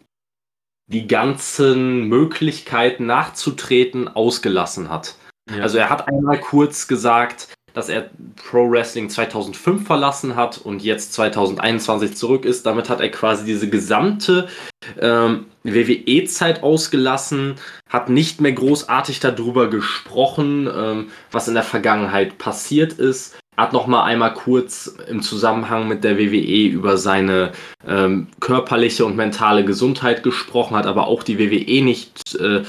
die 0.89 1.07
ganzen 1.07 2.07
Möglichkeiten 2.07 3.05
nachzutreten 3.05 4.07
ausgelassen 4.07 4.89
hat. 4.89 5.15
Ja. 5.49 5.63
Also 5.63 5.77
er 5.77 5.89
hat 5.89 6.07
einmal 6.07 6.39
kurz 6.39 6.87
gesagt, 6.87 7.53
dass 7.77 7.89
er 7.89 8.09
Pro 8.49 8.71
Wrestling 8.71 9.07
2005 9.07 9.85
verlassen 9.85 10.35
hat 10.35 10.57
und 10.57 10.81
jetzt 10.81 11.13
2021 11.13 12.17
zurück 12.17 12.43
ist. 12.43 12.65
Damit 12.65 12.89
hat 12.89 13.01
er 13.01 13.09
quasi 13.09 13.45
diese 13.45 13.69
gesamte 13.69 14.47
ähm, 14.99 15.45
WWE-Zeit 15.63 16.63
ausgelassen, 16.63 17.53
hat 17.87 18.09
nicht 18.09 18.41
mehr 18.41 18.53
großartig 18.53 19.19
darüber 19.19 19.69
gesprochen, 19.69 20.67
ähm, 20.75 21.11
was 21.31 21.47
in 21.47 21.53
der 21.53 21.61
Vergangenheit 21.61 22.39
passiert 22.39 22.93
ist. 22.93 23.37
Hat 23.55 23.73
noch 23.73 23.85
mal 23.85 24.05
einmal 24.05 24.33
kurz 24.33 24.97
im 25.07 25.21
Zusammenhang 25.21 25.87
mit 25.87 26.03
der 26.03 26.17
WWE 26.17 26.69
über 26.69 26.97
seine 26.97 27.51
ähm, 27.87 28.25
körperliche 28.39 29.05
und 29.05 29.15
mentale 29.15 29.63
Gesundheit 29.63 30.23
gesprochen, 30.23 30.75
hat 30.75 30.87
aber 30.87 31.05
auch 31.05 31.21
die 31.21 31.37
WWE 31.37 31.83
nicht, 31.83 32.35
äh, 32.39 32.63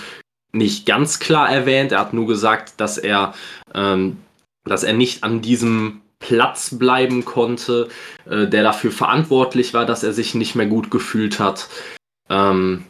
nicht 0.52 0.84
ganz 0.84 1.18
klar 1.18 1.50
erwähnt. 1.50 1.92
Er 1.92 2.00
hat 2.00 2.12
nur 2.12 2.26
gesagt, 2.26 2.74
dass 2.76 2.98
er 2.98 3.32
ähm, 3.74 4.18
dass 4.68 4.84
er 4.84 4.92
nicht 4.92 5.24
an 5.24 5.40
diesem 5.40 6.02
Platz 6.18 6.76
bleiben 6.78 7.24
konnte, 7.24 7.88
äh, 8.28 8.46
der 8.46 8.62
dafür 8.62 8.90
verantwortlich 8.90 9.74
war, 9.74 9.86
dass 9.86 10.02
er 10.02 10.12
sich 10.12 10.34
nicht 10.34 10.54
mehr 10.54 10.66
gut 10.66 10.90
gefühlt 10.90 11.38
hat. 11.38 11.68
Ähm, 12.28 12.84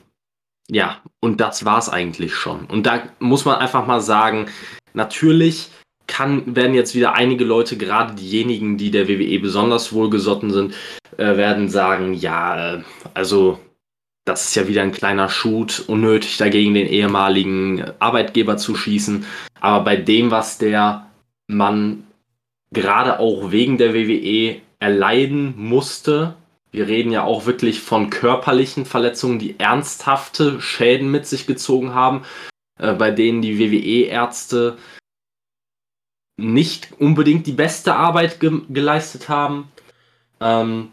ja, 0.71 0.99
und 1.21 1.41
das 1.41 1.64
war 1.64 1.79
es 1.79 1.88
eigentlich 1.88 2.35
schon. 2.35 2.67
Und 2.67 2.87
da 2.87 3.03
muss 3.19 3.45
man 3.45 3.57
einfach 3.57 3.87
mal 3.87 4.01
sagen, 4.01 4.47
natürlich 4.93 5.71
kann, 6.07 6.57
werden 6.57 6.75
jetzt 6.75 6.95
wieder 6.95 7.14
einige 7.14 7.45
Leute, 7.45 7.77
gerade 7.77 8.14
diejenigen, 8.14 8.77
die 8.77 8.91
der 8.91 9.09
WWE 9.09 9.38
besonders 9.41 9.93
wohlgesotten 9.93 10.51
sind, 10.51 10.75
äh, 11.17 11.37
werden 11.37 11.69
sagen, 11.69 12.14
ja, 12.14 12.75
äh, 12.75 12.83
also 13.14 13.59
das 14.25 14.45
ist 14.47 14.55
ja 14.57 14.69
wieder 14.69 14.83
ein 14.83 14.93
kleiner 14.93 15.29
Shoot, 15.29 15.85
unnötig 15.87 16.37
dagegen 16.37 16.75
den 16.75 16.87
ehemaligen 16.87 17.83
Arbeitgeber 17.99 18.59
zu 18.59 18.75
schießen. 18.75 19.25
Aber 19.61 19.85
bei 19.85 19.97
dem, 19.97 20.31
was 20.31 20.59
der 20.59 21.08
man 21.48 22.04
gerade 22.70 23.18
auch 23.18 23.50
wegen 23.50 23.78
der 23.78 23.94
WWE 23.94 24.61
erleiden 24.78 25.54
musste. 25.56 26.37
Wir 26.70 26.87
reden 26.87 27.11
ja 27.11 27.24
auch 27.24 27.46
wirklich 27.46 27.80
von 27.80 28.11
körperlichen 28.11 28.84
Verletzungen, 28.84 29.38
die 29.38 29.58
ernsthafte 29.58 30.61
Schäden 30.61 31.11
mit 31.11 31.26
sich 31.26 31.46
gezogen 31.46 31.94
haben, 31.94 32.22
äh, 32.78 32.92
bei 32.92 33.11
denen 33.11 33.42
die 33.42 33.58
WWE-Ärzte 33.58 34.76
nicht 36.37 36.92
unbedingt 36.98 37.46
die 37.46 37.52
beste 37.52 37.96
Arbeit 37.96 38.38
ge 38.38 38.61
geleistet 38.68 39.28
haben. 39.28 39.72
Ähm, 40.40 40.92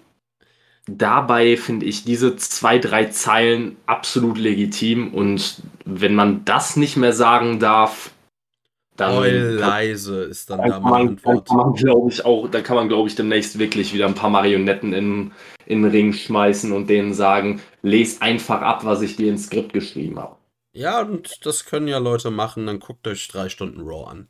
dabei 0.87 1.57
finde 1.57 1.85
ich 1.85 2.03
diese 2.03 2.35
zwei, 2.37 2.79
drei 2.79 3.05
Zeilen 3.05 3.75
absolut 3.85 4.37
legitim 4.37 5.13
und 5.13 5.61
wenn 5.83 6.15
man 6.15 6.45
das 6.45 6.77
nicht 6.77 6.97
mehr 6.97 7.13
sagen 7.13 7.59
darf, 7.59 8.14
dann 8.97 9.15
Heul 9.15 9.58
leise 9.60 10.23
ist 10.23 10.49
dann, 10.49 10.60
dann 10.60 10.69
da 10.69 10.79
meine 10.79 11.10
Antwort. 11.10 11.49
Dann 11.49 11.58
kann 11.58 11.58
man, 11.58 11.73
glaube 11.73 12.10
ich, 12.10 12.23
auch, 12.23 12.47
da 12.49 12.62
kann 12.62 12.75
man, 12.75 12.88
glaube 12.88 13.10
ich, 13.10 13.15
demnächst 13.15 13.60
wirklich 13.60 13.93
wieder 13.93 14.05
ein 14.05 14.15
paar 14.15 14.29
Marionetten 14.29 14.93
in, 14.93 15.31
in 15.65 15.84
den 15.84 15.91
Ring 15.91 16.13
schmeißen 16.13 16.71
und 16.71 16.89
denen 16.89 17.13
sagen, 17.13 17.62
les 17.81 18.21
einfach 18.21 18.62
ab, 18.62 18.86
was 18.86 19.01
ich 19.01 19.15
dir 19.15 19.29
ins 19.29 19.45
Skript 19.45 19.73
geschrieben 19.73 20.19
habe. 20.19 20.38
Ja, 20.73 21.01
und 21.01 21.45
das 21.45 21.65
können 21.65 21.88
ja 21.88 21.97
Leute 21.97 22.31
machen, 22.31 22.67
dann 22.67 22.79
guckt 22.79 23.08
euch 23.08 23.27
drei 23.27 23.49
Stunden 23.49 23.81
Raw 23.81 24.10
an. 24.10 24.27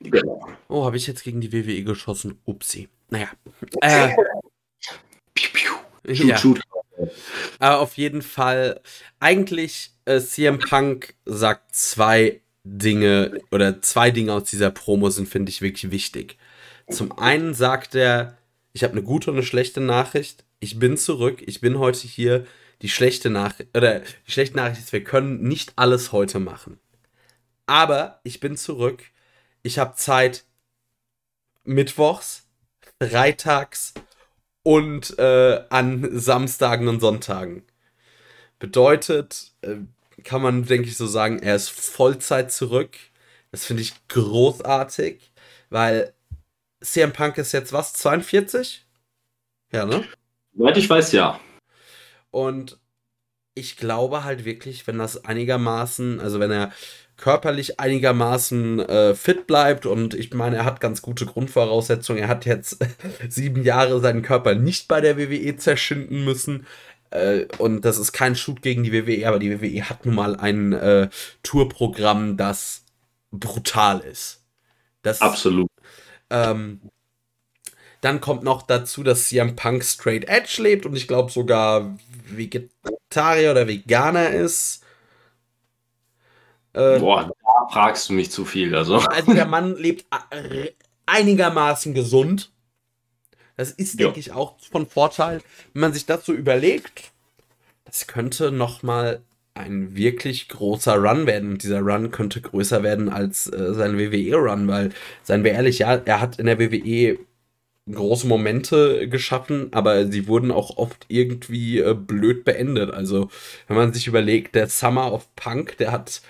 Genau. 0.00 0.48
Oh, 0.68 0.84
habe 0.84 0.96
ich 0.96 1.06
jetzt 1.06 1.22
gegen 1.22 1.40
die 1.40 1.52
WWE 1.52 1.84
geschossen? 1.84 2.40
Upsi. 2.44 2.88
Naja. 3.10 3.28
Äh, 3.80 4.14
piu, 5.34 5.48
piu. 5.52 6.14
Shoot, 6.14 6.26
ja. 6.26 6.36
shoot. 6.36 6.60
Aber 7.58 7.80
auf 7.80 7.96
jeden 7.96 8.22
Fall, 8.22 8.80
eigentlich, 9.20 9.92
äh, 10.04 10.20
CM 10.20 10.58
Punk 10.58 11.14
sagt 11.24 11.74
zwei 11.74 12.41
Dinge 12.64 13.40
oder 13.50 13.82
zwei 13.82 14.10
Dinge 14.10 14.32
aus 14.34 14.44
dieser 14.44 14.70
Promo 14.70 15.10
sind, 15.10 15.28
finde 15.28 15.50
ich, 15.50 15.62
wirklich 15.62 15.90
wichtig. 15.90 16.38
Zum 16.90 17.18
einen 17.18 17.54
sagt 17.54 17.94
er, 17.94 18.38
ich 18.72 18.84
habe 18.84 18.92
eine 18.92 19.02
gute 19.02 19.30
und 19.30 19.36
eine 19.36 19.46
schlechte 19.46 19.80
Nachricht. 19.80 20.44
Ich 20.60 20.78
bin 20.78 20.96
zurück. 20.96 21.42
Ich 21.46 21.60
bin 21.60 21.78
heute 21.78 22.06
hier. 22.06 22.46
Die 22.82 22.88
schlechte 22.88 23.30
Nachricht 23.30 23.76
oder 23.76 24.00
die 24.00 24.32
schlechte 24.32 24.56
Nachricht 24.56 24.80
ist, 24.80 24.92
wir 24.92 25.04
können 25.04 25.42
nicht 25.42 25.72
alles 25.76 26.10
heute 26.10 26.40
machen. 26.40 26.80
Aber 27.66 28.20
ich 28.24 28.40
bin 28.40 28.56
zurück. 28.56 29.04
Ich 29.62 29.78
habe 29.78 29.94
Zeit 29.94 30.44
mittwochs, 31.62 32.48
freitags 33.00 33.94
und 34.64 35.16
äh, 35.18 35.64
an 35.70 36.08
Samstagen 36.18 36.88
und 36.88 36.98
Sonntagen. 36.98 37.62
Bedeutet, 38.58 39.52
äh, 39.62 39.76
kann 40.22 40.42
man, 40.42 40.64
denke 40.64 40.88
ich, 40.88 40.96
so 40.96 41.06
sagen, 41.06 41.38
er 41.38 41.56
ist 41.56 41.70
Vollzeit 41.70 42.52
zurück. 42.52 42.96
Das 43.50 43.64
finde 43.64 43.82
ich 43.82 43.92
großartig, 44.08 45.32
weil 45.70 46.14
CM 46.80 47.12
Punk 47.12 47.38
ist 47.38 47.52
jetzt 47.52 47.72
was, 47.72 47.92
42? 47.94 48.86
Ja, 49.72 49.84
ne? 49.84 50.04
Soweit 50.54 50.76
ich 50.76 50.88
weiß, 50.88 51.12
ja. 51.12 51.40
Und 52.30 52.78
ich 53.54 53.76
glaube 53.76 54.24
halt 54.24 54.44
wirklich, 54.44 54.86
wenn 54.86 54.98
das 54.98 55.24
einigermaßen, 55.24 56.20
also 56.20 56.40
wenn 56.40 56.50
er 56.50 56.72
körperlich 57.16 57.78
einigermaßen 57.78 58.80
äh, 58.80 59.14
fit 59.14 59.46
bleibt 59.46 59.86
und 59.86 60.14
ich 60.14 60.32
meine, 60.34 60.56
er 60.56 60.64
hat 60.64 60.80
ganz 60.80 61.02
gute 61.02 61.26
Grundvoraussetzungen. 61.26 62.22
Er 62.22 62.28
hat 62.28 62.46
jetzt 62.46 62.78
sieben 63.28 63.62
Jahre 63.62 64.00
seinen 64.00 64.22
Körper 64.22 64.54
nicht 64.54 64.88
bei 64.88 65.00
der 65.00 65.16
WWE 65.16 65.56
zerschinden 65.56 66.24
müssen. 66.24 66.66
Äh, 67.12 67.46
und 67.58 67.84
das 67.84 67.98
ist 67.98 68.12
kein 68.12 68.34
Shoot 68.34 68.62
gegen 68.62 68.82
die 68.82 68.92
WWE, 68.92 69.28
aber 69.28 69.38
die 69.38 69.60
WWE 69.60 69.88
hat 69.88 70.06
nun 70.06 70.14
mal 70.14 70.36
ein 70.36 70.72
äh, 70.72 71.08
Tourprogramm, 71.42 72.36
das 72.36 72.84
brutal 73.30 74.00
ist. 74.00 74.42
Das, 75.02 75.20
Absolut. 75.20 75.68
Ähm, 76.30 76.80
dann 78.00 78.20
kommt 78.20 78.42
noch 78.42 78.62
dazu, 78.62 79.02
dass 79.02 79.28
CM 79.28 79.56
Punk 79.56 79.84
Straight 79.84 80.28
Edge 80.28 80.62
lebt 80.62 80.86
und 80.86 80.96
ich 80.96 81.06
glaube 81.06 81.30
sogar 81.30 81.96
Vegetarier 82.26 83.50
oder 83.50 83.68
Veganer 83.68 84.30
ist. 84.30 84.82
Äh, 86.72 86.98
Boah, 86.98 87.30
da 87.44 87.68
fragst 87.70 88.08
du 88.08 88.14
mich 88.14 88.30
zu 88.30 88.44
viel. 88.44 88.74
Also, 88.74 88.96
also 88.96 89.34
der 89.34 89.46
Mann 89.46 89.76
lebt 89.76 90.06
einigermaßen 91.04 91.92
gesund. 91.92 92.51
Das 93.56 93.70
ist, 93.70 94.00
denke 94.00 94.20
ich, 94.20 94.32
auch 94.32 94.56
von 94.70 94.86
Vorteil, 94.86 95.40
wenn 95.72 95.80
man 95.80 95.92
sich 95.92 96.06
so 96.24 96.32
überlegt. 96.32 97.12
Das 97.84 98.06
könnte 98.06 98.50
noch 98.50 98.82
mal 98.82 99.20
ein 99.54 99.96
wirklich 99.96 100.48
großer 100.48 100.96
Run 100.96 101.26
werden. 101.26 101.52
Und 101.52 101.62
dieser 101.62 101.80
Run 101.80 102.10
könnte 102.10 102.40
größer 102.40 102.82
werden 102.82 103.08
als 103.08 103.52
äh, 103.52 103.74
sein 103.74 103.98
WWE-Run, 103.98 104.68
weil, 104.68 104.90
seien 105.22 105.44
wir 105.44 105.52
ehrlich, 105.52 105.80
ja, 105.80 105.94
er 105.96 106.20
hat 106.20 106.38
in 106.38 106.46
der 106.46 106.58
WWE 106.58 107.18
große 107.90 108.26
Momente 108.26 109.08
geschaffen, 109.08 109.68
aber 109.72 110.06
sie 110.06 110.28
wurden 110.28 110.52
auch 110.52 110.76
oft 110.76 111.04
irgendwie 111.08 111.80
äh, 111.80 111.94
blöd 111.94 112.44
beendet. 112.44 112.92
Also, 112.92 113.28
wenn 113.66 113.76
man 113.76 113.92
sich 113.92 114.06
überlegt, 114.06 114.54
der 114.54 114.68
Summer 114.68 115.12
of 115.12 115.34
Punk, 115.36 115.76
der 115.78 115.92
hat, 115.92 116.22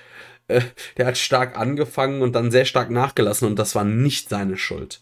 äh, 0.48 0.62
der 0.96 1.06
hat 1.06 1.18
stark 1.18 1.56
angefangen 1.58 2.22
und 2.22 2.35
dann 2.35 2.50
sehr 2.50 2.64
stark 2.64 2.90
nachgelassen 2.90 3.46
und 3.48 3.58
das 3.58 3.74
war 3.74 3.85
nicht 3.85 4.30
seine 4.30 4.56
Schuld. 4.56 5.00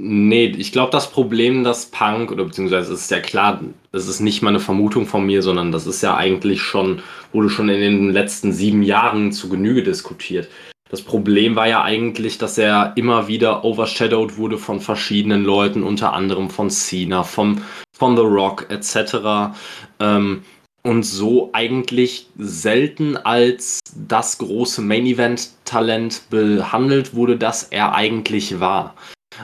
Nee, 0.00 0.54
ich 0.56 0.70
glaube, 0.70 0.92
das 0.92 1.10
Problem, 1.10 1.64
dass 1.64 1.86
Punk, 1.86 2.30
oder 2.30 2.44
beziehungsweise 2.44 2.92
es 2.92 3.00
ist 3.00 3.10
ja 3.10 3.18
klar, 3.18 3.60
das 3.90 4.06
ist 4.06 4.20
nicht 4.20 4.42
mal 4.42 4.50
eine 4.50 4.60
Vermutung 4.60 5.06
von 5.06 5.26
mir, 5.26 5.42
sondern 5.42 5.72
das 5.72 5.88
ist 5.88 6.02
ja 6.02 6.16
eigentlich 6.16 6.62
schon, 6.62 7.02
wurde 7.32 7.50
schon 7.50 7.68
in 7.68 7.80
den 7.80 8.12
letzten 8.12 8.52
sieben 8.52 8.84
Jahren 8.84 9.32
zu 9.32 9.48
Genüge 9.48 9.82
diskutiert. 9.82 10.48
Das 10.88 11.02
Problem 11.02 11.56
war 11.56 11.66
ja 11.66 11.82
eigentlich, 11.82 12.38
dass 12.38 12.58
er 12.58 12.92
immer 12.94 13.26
wieder 13.26 13.64
overshadowed 13.64 14.36
wurde 14.36 14.56
von 14.56 14.80
verschiedenen 14.80 15.44
Leuten, 15.44 15.82
unter 15.82 16.12
anderem 16.12 16.48
von 16.48 16.70
Cena, 16.70 17.24
vom, 17.24 17.60
von 17.92 18.16
The 18.16 18.22
Rock 18.22 18.70
etc. 18.70 19.56
Ähm, 19.98 20.42
und 20.84 21.02
so 21.02 21.50
eigentlich 21.54 22.28
selten 22.38 23.16
als 23.16 23.80
das 23.96 24.38
große 24.38 24.80
Main 24.80 25.06
Event 25.06 25.50
Talent 25.64 26.22
behandelt 26.30 27.16
wurde, 27.16 27.36
das 27.36 27.64
er 27.64 27.96
eigentlich 27.96 28.60
war. 28.60 28.94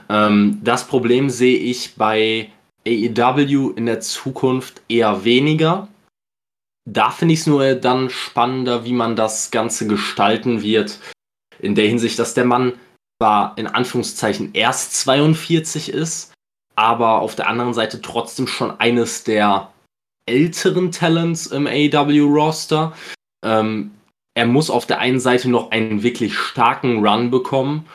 Ähm, 0.09 0.61
das 0.63 0.87
Problem 0.87 1.31
sehe 1.31 1.59
ich 1.59 1.97
bei 1.97 2.51
AEW 2.87 3.71
in 3.77 3.87
der 3.87 4.01
Zukunft 4.01 4.83
eher 4.89 5.25
weniger. 5.25 5.89
Da 6.89 7.11
finde 7.11 7.35
ich 7.35 7.41
es 7.41 7.47
nur 7.47 7.75
dann 7.75 8.11
spannender, 8.11 8.85
wie 8.85 8.93
man 8.93 9.17
das 9.17 9.51
Ganze 9.51 9.87
gestalten 9.87 10.63
wird. 10.63 10.99
In 11.59 11.75
der 11.75 11.87
Hinsicht, 11.87 12.19
dass 12.19 12.35
der 12.35 12.45
Mann 12.45 12.75
zwar 13.19 13.57
in 13.57 13.67
Anführungszeichen 13.67 14.51
erst 14.53 14.95
42 14.95 15.89
ist, 15.89 16.35
aber 16.75 17.21
auf 17.21 17.37
der 17.37 17.49
anderen 17.49 17.73
Seite 17.73 18.03
trotzdem 18.03 18.47
schon 18.47 18.79
eines 18.81 19.25
der 19.25 19.73
älteren 20.27 20.93
Talents 20.93 21.47
im 21.47 21.67
AEW-Roster. 21.67 22.93
Ähm, 23.45 23.93
er 24.37 24.47
muss 24.47 24.69
auf 24.69 24.87
der 24.87 24.99
einen 24.99 25.21
Seite 25.21 25.49
noch 25.49 25.71
einen 25.71 26.03
wirklich 26.03 26.37
starken 26.37 27.07
Run 27.07 27.31
bekommen 27.31 27.87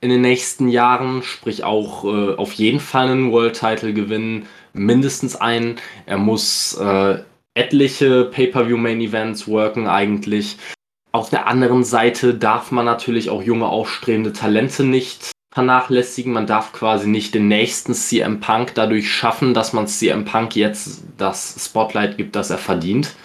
in 0.00 0.10
den 0.10 0.20
nächsten 0.20 0.68
Jahren, 0.68 1.22
sprich 1.22 1.64
auch 1.64 2.04
äh, 2.04 2.34
auf 2.34 2.52
jeden 2.52 2.80
Fall 2.80 3.08
einen 3.08 3.32
World 3.32 3.58
Title 3.58 3.92
gewinnen, 3.92 4.46
mindestens 4.72 5.34
einen. 5.36 5.76
Er 6.06 6.18
muss 6.18 6.74
äh, 6.74 7.18
etliche 7.54 8.26
Pay-per-view 8.26 8.76
Main 8.76 9.00
Events 9.00 9.48
worken 9.48 9.88
eigentlich. 9.88 10.56
Auf 11.10 11.30
der 11.30 11.46
anderen 11.46 11.84
Seite 11.84 12.34
darf 12.34 12.70
man 12.70 12.84
natürlich 12.84 13.30
auch 13.30 13.42
junge 13.42 13.66
aufstrebende 13.66 14.32
Talente 14.32 14.84
nicht 14.84 15.32
vernachlässigen. 15.52 16.32
Man 16.32 16.46
darf 16.46 16.72
quasi 16.72 17.08
nicht 17.08 17.34
den 17.34 17.48
nächsten 17.48 17.94
CM 17.94 18.40
Punk 18.40 18.74
dadurch 18.74 19.10
schaffen, 19.10 19.54
dass 19.54 19.72
man 19.72 19.88
CM 19.88 20.24
Punk 20.24 20.54
jetzt 20.54 21.02
das 21.16 21.56
Spotlight 21.64 22.16
gibt, 22.16 22.36
das 22.36 22.50
er 22.50 22.58
verdient. 22.58 23.16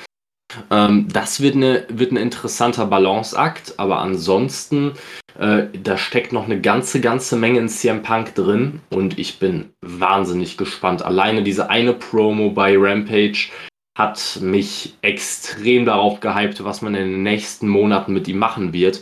Ähm, 0.70 1.08
das 1.12 1.42
wird, 1.42 1.56
eine, 1.56 1.86
wird 1.90 2.12
ein 2.12 2.18
interessanter 2.18 2.86
Balanceakt, 2.86 3.76
aber 3.78 4.00
ansonsten, 4.00 4.94
äh, 5.40 5.66
da 5.82 5.98
steckt 5.98 6.34
noch 6.34 6.46
eine 6.46 6.62
ganze, 6.62 7.02
ganze 7.02 7.36
Menge 7.36 7.60
in 7.60 7.70
CM 7.70 8.04
Punk 8.04 8.36
drin 8.36 8.82
und 8.90 9.20
ich 9.20 9.40
bin 9.40 9.72
wahnsinnig 9.82 10.58
gespannt. 10.58 11.04
Alleine 11.04 11.44
diese 11.44 11.70
eine 11.70 11.94
Promo 11.94 12.52
bei 12.52 12.76
Rampage 12.78 13.50
hat 13.98 14.40
mich 14.42 14.96
extrem 15.02 15.86
darauf 15.86 16.20
gehypt, 16.20 16.64
was 16.64 16.82
man 16.82 16.96
in 16.96 17.12
den 17.12 17.24
nächsten 17.24 17.68
Monaten 17.68 18.14
mit 18.14 18.28
ihm 18.28 18.40
machen 18.40 18.74
wird. 18.74 19.02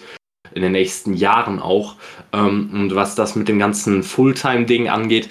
In 0.54 0.62
den 0.62 0.74
nächsten 0.74 1.14
Jahren 1.14 1.60
auch. 1.60 1.96
Ähm, 2.34 2.70
und 2.74 2.96
was 2.96 3.16
das 3.16 3.36
mit 3.36 3.48
dem 3.48 3.58
ganzen 3.58 4.04
Fulltime-Ding 4.04 4.90
angeht, 4.90 5.30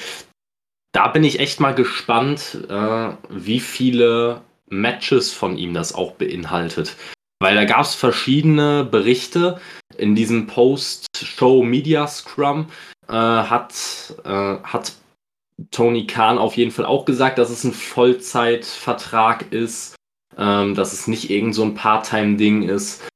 da 0.92 1.08
bin 1.08 1.24
ich 1.24 1.40
echt 1.40 1.60
mal 1.60 1.74
gespannt, 1.74 2.66
äh, 2.68 3.10
wie 3.28 3.60
viele 3.60 4.40
Matches 4.70 5.32
von 5.32 5.58
ihm 5.58 5.74
das 5.74 5.94
auch 5.94 6.12
beinhaltet. 6.12 6.96
Weil 7.40 7.54
da 7.54 7.64
gab 7.64 7.82
es 7.82 7.94
verschiedene 7.94 8.84
Berichte. 8.84 9.60
In 9.98 10.14
diesem 10.14 10.46
Post-Show 10.46 11.62
Media 11.62 12.06
Scrum 12.06 12.66
äh, 13.08 13.12
hat, 13.12 13.74
äh, 14.24 14.56
hat 14.62 14.92
Tony 15.70 16.06
Khan 16.06 16.38
auf 16.38 16.56
jeden 16.56 16.70
Fall 16.70 16.86
auch 16.86 17.04
gesagt, 17.04 17.38
dass 17.38 17.50
es 17.50 17.64
ein 17.64 17.72
Vollzeitvertrag 17.72 19.52
ist, 19.52 19.96
ähm, 20.38 20.74
dass 20.74 20.92
es 20.92 21.06
nicht 21.06 21.30
irgend 21.30 21.54
so 21.54 21.62
ein 21.62 21.74
Part-Time-Ding 21.74 22.62
ist. 22.62 23.06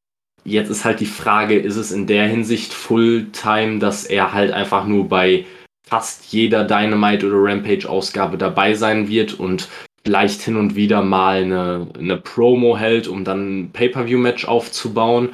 Jetzt 0.45 0.69
ist 0.69 0.85
halt 0.85 1.01
die 1.01 1.07
Frage, 1.07 1.59
ist 1.59 1.77
es 1.77 1.91
in 1.91 2.07
der 2.07 2.27
Hinsicht 2.27 2.75
Fulltime, 2.75 3.79
dass 3.79 4.05
er 4.05 4.35
halt 4.35 4.53
einfach 4.53 4.87
nur 4.87 5.09
bei 5.09 5.47
fast 5.87 6.33
jeder 6.33 6.65
Dynamite 6.65 7.27
oder 7.27 7.51
Rampage-Ausgabe 7.51 8.37
dabei 8.37 8.75
sein 8.75 9.09
wird 9.09 9.35
und 9.35 9.69
vielleicht 10.05 10.43
hin 10.43 10.57
und 10.57 10.77
wieder 10.77 11.03
mal 11.03 11.43
eine, 11.43 11.89
eine 11.99 12.17
Promo 12.17 12.77
hält, 12.77 13.09
um 13.09 13.25
dann 13.25 13.61
ein 13.61 13.71
Pay-Per-View-Match 13.73 14.47
aufzubauen? 14.47 15.31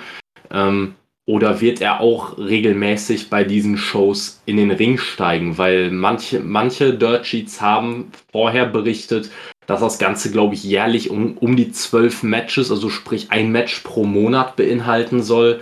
Ähm, 0.50 0.94
oder 1.26 1.60
wird 1.60 1.80
er 1.80 2.00
auch 2.00 2.38
regelmäßig 2.38 3.30
bei 3.30 3.44
diesen 3.44 3.76
Shows 3.76 4.42
in 4.46 4.56
den 4.56 4.70
Ring 4.70 4.98
steigen? 4.98 5.58
Weil 5.58 5.90
manche, 5.90 6.40
manche 6.40 6.94
Dirt 6.94 7.26
Sheets 7.26 7.60
haben 7.60 8.10
vorher 8.32 8.66
berichtet, 8.66 9.30
dass 9.66 9.80
das 9.80 9.98
Ganze, 10.00 10.32
glaube 10.32 10.54
ich, 10.54 10.64
jährlich 10.64 11.10
um, 11.10 11.36
um 11.38 11.54
die 11.54 11.70
zwölf 11.70 12.24
Matches, 12.24 12.72
also 12.72 12.88
sprich 12.88 13.30
ein 13.30 13.52
Match 13.52 13.80
pro 13.80 14.04
Monat 14.04 14.56
beinhalten 14.56 15.22
soll. 15.22 15.60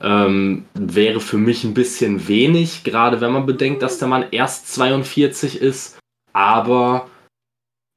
Ähm, 0.00 0.66
wäre 0.74 1.18
für 1.18 1.38
mich 1.38 1.64
ein 1.64 1.74
bisschen 1.74 2.28
wenig, 2.28 2.84
gerade 2.84 3.20
wenn 3.20 3.32
man 3.32 3.46
bedenkt, 3.46 3.82
dass 3.82 3.98
der 3.98 4.06
Mann 4.06 4.26
erst 4.30 4.72
42 4.72 5.60
ist. 5.60 5.98
Aber 6.32 7.08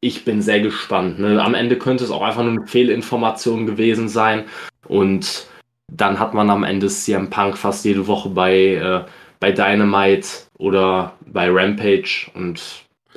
ich 0.01 0.25
bin 0.25 0.41
sehr 0.41 0.59
gespannt. 0.59 1.19
Ne? 1.19 1.41
Am 1.41 1.53
Ende 1.53 1.77
könnte 1.77 2.03
es 2.03 2.09
auch 2.09 2.23
einfach 2.23 2.43
nur 2.43 2.53
eine 2.53 2.67
Fehlinformation 2.67 3.67
gewesen 3.67 4.09
sein. 4.09 4.45
Und 4.87 5.45
dann 5.87 6.19
hat 6.19 6.33
man 6.33 6.49
am 6.49 6.63
Ende 6.63 6.87
CM 6.87 7.29
Punk 7.29 7.57
fast 7.57 7.85
jede 7.85 8.07
Woche 8.07 8.29
bei, 8.29 8.75
äh, 8.75 9.05
bei 9.39 9.51
Dynamite 9.51 10.27
oder 10.57 11.13
bei 11.25 11.49
Rampage. 11.49 12.31
Und 12.33 12.61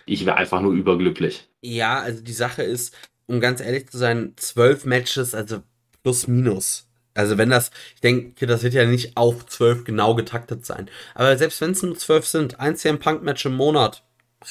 ich 0.04 0.26
wäre 0.26 0.36
einfach 0.36 0.60
nur 0.60 0.72
überglücklich. 0.72 1.48
Ja, 1.62 2.00
also 2.00 2.22
die 2.22 2.32
Sache 2.32 2.62
ist, 2.62 2.94
um 3.26 3.40
ganz 3.40 3.62
ehrlich 3.62 3.88
zu 3.88 3.96
sein, 3.96 4.34
zwölf 4.36 4.84
Matches, 4.84 5.34
also 5.34 5.62
plus 6.02 6.28
minus. 6.28 6.86
Also 7.14 7.38
wenn 7.38 7.48
das, 7.48 7.70
ich 7.94 8.00
denke, 8.02 8.46
das 8.46 8.62
wird 8.62 8.74
ja 8.74 8.84
nicht 8.84 9.16
auf 9.16 9.46
zwölf 9.46 9.84
genau 9.84 10.14
getaktet 10.14 10.66
sein. 10.66 10.90
Aber 11.14 11.38
selbst 11.38 11.60
wenn 11.62 11.70
es 11.70 11.82
nur 11.82 11.96
zwölf 11.96 12.26
sind, 12.26 12.60
ein 12.60 12.76
CM 12.76 12.98
Punk 12.98 13.22
Match 13.22 13.46
im 13.46 13.54
Monat, 13.54 14.02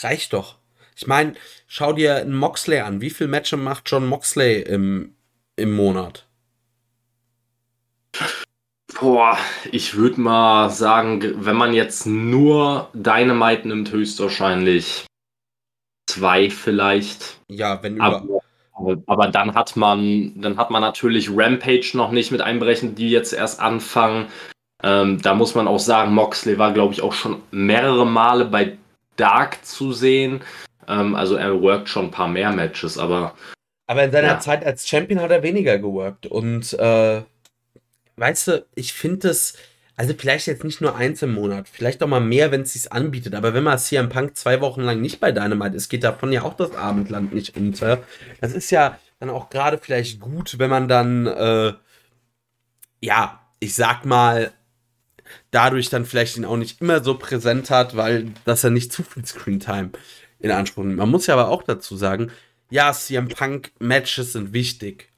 reicht 0.01 0.33
doch. 0.33 0.57
Ich 0.95 1.08
meine, 1.08 1.34
schau 1.67 1.93
dir 1.93 2.17
einen 2.17 2.36
Moxley 2.36 2.79
an. 2.79 3.01
Wie 3.01 3.10
viele 3.10 3.29
Matches 3.29 3.60
macht 3.60 3.89
John 3.89 4.08
Moxley 4.08 4.62
im, 4.62 5.15
im 5.56 5.73
Monat? 5.73 6.27
Boah, 8.99 9.38
ich 9.71 9.95
würde 9.95 10.21
mal 10.21 10.69
sagen, 10.69 11.45
wenn 11.45 11.56
man 11.56 11.73
jetzt 11.73 12.06
nur 12.06 12.89
Dynamite 12.93 13.67
nimmt, 13.67 13.91
höchstwahrscheinlich 13.91 15.06
zwei 16.08 16.49
vielleicht. 16.49 17.39
Ja, 17.49 17.82
wenn 17.82 17.95
über. 17.97 18.23
Aber, 18.75 18.97
aber 19.06 19.27
dann 19.27 19.53
hat 19.56 19.75
man, 19.75 20.34
dann 20.36 20.58
hat 20.58 20.71
man 20.71 20.82
natürlich 20.82 21.29
Rampage 21.32 21.91
noch 21.93 22.12
nicht 22.12 22.32
mit 22.32 22.41
einberechnet, 22.41 22.97
die 22.97 23.10
jetzt 23.10 23.34
erst 23.34 23.60
anfangen. 23.60 24.27
Ähm, 24.82 25.21
da 25.21 25.34
muss 25.34 25.56
man 25.56 25.67
auch 25.67 25.79
sagen, 25.79 26.13
Moxley 26.13 26.58
war, 26.58 26.73
glaube 26.73 26.93
ich, 26.93 27.01
auch 27.01 27.13
schon 27.13 27.41
mehrere 27.51 28.06
Male 28.06 28.45
bei 28.45 28.77
Dark 29.15 29.63
zu 29.63 29.93
sehen. 29.93 30.41
Ähm, 30.87 31.15
also 31.15 31.35
er 31.35 31.61
workt 31.61 31.89
schon 31.89 32.05
ein 32.05 32.11
paar 32.11 32.27
mehr 32.27 32.51
Matches, 32.51 32.97
aber. 32.97 33.35
Aber 33.87 34.03
in 34.03 34.11
seiner 34.11 34.27
ja. 34.27 34.39
Zeit 34.39 34.65
als 34.65 34.87
Champion 34.87 35.21
hat 35.21 35.31
er 35.31 35.43
weniger 35.43 35.77
geworkt. 35.77 36.25
Und 36.25 36.73
äh, 36.73 37.21
weißt 38.15 38.47
du, 38.47 38.65
ich 38.75 38.93
finde 38.93 39.29
es, 39.29 39.55
also 39.95 40.13
vielleicht 40.17 40.47
jetzt 40.47 40.63
nicht 40.63 40.81
nur 40.81 40.95
eins 40.95 41.21
im 41.21 41.33
Monat, 41.33 41.67
vielleicht 41.67 42.01
auch 42.01 42.07
mal 42.07 42.21
mehr, 42.21 42.51
wenn 42.51 42.61
es 42.61 42.73
sich 42.73 42.91
anbietet. 42.91 43.35
Aber 43.35 43.53
wenn 43.53 43.63
man 43.63 43.77
CM 43.77 44.09
Punk 44.09 44.37
zwei 44.37 44.61
Wochen 44.61 44.81
lang 44.81 45.01
nicht 45.01 45.19
bei 45.19 45.31
Dynamite 45.31 45.75
ist, 45.75 45.89
geht 45.89 46.03
davon 46.03 46.31
ja 46.31 46.43
auch 46.43 46.55
das 46.55 46.75
Abendland 46.75 47.33
nicht 47.33 47.55
unter. 47.57 48.03
Das 48.41 48.53
ist 48.53 48.71
ja 48.71 48.97
dann 49.19 49.29
auch 49.29 49.49
gerade 49.49 49.77
vielleicht 49.77 50.19
gut, 50.19 50.59
wenn 50.59 50.69
man 50.69 50.87
dann, 50.87 51.27
äh, 51.27 51.73
ja, 53.01 53.39
ich 53.59 53.75
sag 53.75 54.05
mal, 54.05 54.51
dadurch 55.51 55.89
dann 55.89 56.05
vielleicht 56.05 56.37
ihn 56.37 56.45
auch 56.45 56.57
nicht 56.57 56.81
immer 56.81 57.03
so 57.03 57.17
präsent 57.17 57.69
hat, 57.69 57.95
weil 57.95 58.31
das 58.45 58.63
ja 58.63 58.69
nicht 58.69 58.91
zu 58.91 59.03
viel 59.03 59.25
Screentime 59.25 59.91
in 60.43 60.51
Anspruch 60.51 60.84
nimmt. 60.84 60.97
Man 60.97 61.10
muss 61.10 61.25
ja 61.25 61.34
aber 61.34 61.47
auch 61.47 61.63
dazu 61.63 61.95
sagen, 61.95 62.32
ja, 62.69 62.91
CM 62.91 63.29
Punk 63.29 63.71
Matches 63.79 64.34
sind 64.34 64.53
wichtig. 64.53 65.10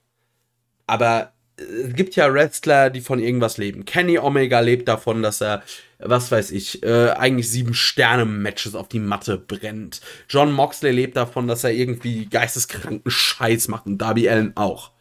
Aber 0.88 1.34
es 1.58 1.96
gibt 1.96 2.16
ja 2.16 2.32
Wrestler, 2.32 2.90
die 2.90 3.02
von 3.02 3.20
irgendwas 3.20 3.58
leben. 3.58 3.86
Kenny 3.86 4.20
Omega 4.20 4.60
lebt 4.60 4.88
davon, 4.88 5.24
dass 5.24 5.42
er, 5.42 5.64
was 6.00 6.32
weiß 6.32 6.52
ich, 6.52 6.84
äh, 6.84 7.12
eigentlich 7.12 7.50
sieben 7.50 7.74
Sterne-Matches 7.74 8.76
auf 8.76 8.88
die 8.88 9.00
Matte 9.00 9.38
brennt. 9.38 10.02
John 10.30 10.52
Moxley 10.52 10.92
lebt 10.92 11.18
davon, 11.18 11.48
dass 11.48 11.64
er 11.64 11.72
irgendwie 11.72 12.26
geisteskranken 12.26 13.10
Scheiß 13.10 13.68
macht 13.70 13.86
und 13.88 13.98
Darby 13.98 14.30
Allen 14.30 14.52
auch. 14.56 14.92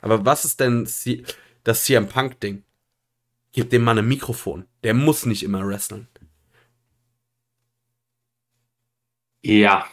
Aber 0.00 0.24
was 0.24 0.44
ist 0.44 0.60
denn 0.60 0.88
das 1.64 1.84
CM 1.84 2.08
Punk-Ding? 2.08 2.62
Gib 3.52 3.70
dem 3.70 3.82
Mann 3.82 3.98
ein 3.98 4.08
Mikrofon. 4.08 4.66
Der 4.84 4.94
muss 4.94 5.26
nicht 5.26 5.42
immer 5.42 5.66
wresteln. 5.66 6.06
Ja, 9.42 9.86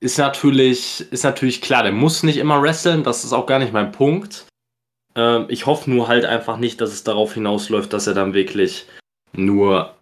ist 0.00 0.18
natürlich, 0.18 1.06
ist 1.12 1.24
natürlich 1.24 1.60
klar, 1.60 1.84
der 1.84 1.92
muss 1.92 2.22
nicht 2.22 2.38
immer 2.38 2.60
wresteln, 2.60 3.04
das 3.04 3.24
ist 3.24 3.32
auch 3.32 3.46
gar 3.46 3.58
nicht 3.58 3.72
mein 3.72 3.92
Punkt. 3.92 4.46
Ähm, 5.14 5.46
ich 5.48 5.66
hoffe 5.66 5.90
nur 5.90 6.08
halt 6.08 6.24
einfach 6.24 6.56
nicht, 6.56 6.80
dass 6.80 6.92
es 6.92 7.04
darauf 7.04 7.34
hinausläuft, 7.34 7.92
dass 7.92 8.06
er 8.06 8.14
dann 8.14 8.34
wirklich 8.34 8.86
nur 9.32 9.94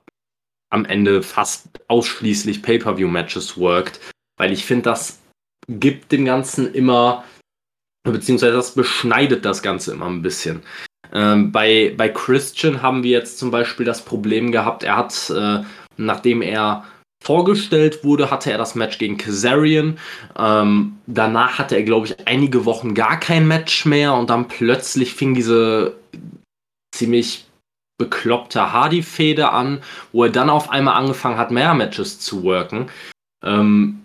am 0.71 0.85
Ende 0.85 1.23
fast 1.23 1.69
ausschließlich 1.89 2.63
Pay-Per-View-Matches 2.63 3.59
worked, 3.59 4.01
weil 4.39 4.53
ich 4.53 4.65
finde, 4.65 4.85
das 4.85 5.21
gibt 5.69 6.13
dem 6.13 6.25
Ganzen 6.25 6.73
immer, 6.73 7.25
beziehungsweise 8.05 8.55
das 8.55 8.75
beschneidet 8.75 9.45
das 9.45 9.63
Ganze 9.63 9.93
immer 9.93 10.07
ein 10.07 10.23
bisschen. 10.23 10.63
Ähm, 11.13 11.51
bei, 11.53 11.93
bei 11.97 12.09
Christian 12.09 12.83
haben 12.83 13.03
wir 13.03 13.11
jetzt 13.11 13.39
zum 13.39 13.51
Beispiel 13.51 13.85
das 13.85 14.05
Problem 14.05 14.53
gehabt, 14.53 14.85
er 14.85 14.97
hat, 14.97 15.31
äh, 15.31 15.63
nachdem 15.97 16.41
er 16.41 16.87
vorgestellt 17.23 18.03
wurde, 18.03 18.31
hatte 18.31 18.51
er 18.51 18.59
das 18.59 18.75
Match 18.75 18.99
gegen 18.99 19.17
Kazarian. 19.19 19.99
Ähm, 20.39 20.99
danach 21.07 21.59
hatte 21.59 21.77
er, 21.77 21.83
glaube 21.83 22.07
ich, 22.07 22.27
einige 22.27 22.65
Wochen 22.65 22.95
gar 22.95 23.21
kein 23.21 23.47
Match 23.47 23.85
mehr 23.85 24.15
und 24.15 24.31
dann 24.31 24.49
plötzlich 24.49 25.15
fing 25.15 25.35
diese 25.35 25.95
ziemlich 26.95 27.47
bekloppte 27.99 28.73
Hardy-Fehde 28.73 29.51
an, 29.51 29.83
wo 30.13 30.25
er 30.25 30.31
dann 30.31 30.49
auf 30.49 30.71
einmal 30.71 30.95
angefangen 30.95 31.37
hat, 31.37 31.51
mehr 31.51 31.75
Matches 31.75 32.19
zu 32.19 32.43
worken. 32.43 32.89
Ähm, 33.45 34.00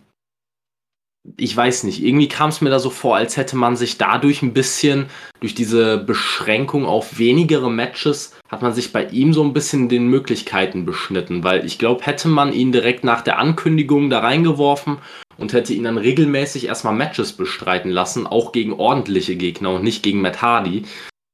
ich 1.38 1.56
weiß 1.56 1.84
nicht, 1.84 2.04
irgendwie 2.04 2.28
kam 2.28 2.50
es 2.50 2.62
mir 2.62 2.70
da 2.70 2.80
so 2.80 2.90
vor, 2.90 3.16
als 3.16 3.36
hätte 3.38 3.56
man 3.56 3.76
sich 3.76 3.98
dadurch 3.98 4.42
ein 4.42 4.54
bisschen, 4.54 5.08
durch 5.40 5.56
diese 5.56 5.98
Beschränkung 5.98 6.86
auf 6.86 7.18
wenigere 7.18 7.72
Matches, 7.72 8.36
hat 8.50 8.62
man 8.62 8.74
sich 8.74 8.94
bei 8.94 9.06
ihm 9.06 9.34
so 9.34 9.44
ein 9.44 9.54
bisschen 9.54 9.90
den 9.90 10.08
Möglichkeiten 10.08 10.86
beschnitten, 10.86 11.44
weil 11.44 11.66
ich 11.66 11.80
glaube, 11.80 12.06
hätte 12.06 12.28
man 12.28 12.54
ihn 12.54 12.72
direkt 12.72 13.04
nach 13.04 13.22
der 13.22 13.40
Ankündigung 13.40 14.10
da 14.10 14.20
reingeworfen 14.20 14.98
und 15.38 15.54
hätte 15.54 15.74
ihn 15.74 15.84
dann 15.84 15.98
regelmäßig 15.98 16.68
erstmal 16.68 16.94
Matches 16.94 17.34
bestreiten 17.34 17.92
lassen, 17.92 18.28
auch 18.28 18.52
gegen 18.52 18.74
ordentliche 18.74 19.36
Gegner 19.36 19.72
und 19.72 19.84
nicht 19.84 20.04
gegen 20.04 20.22
Matt 20.22 20.42
Hardy, 20.42 20.84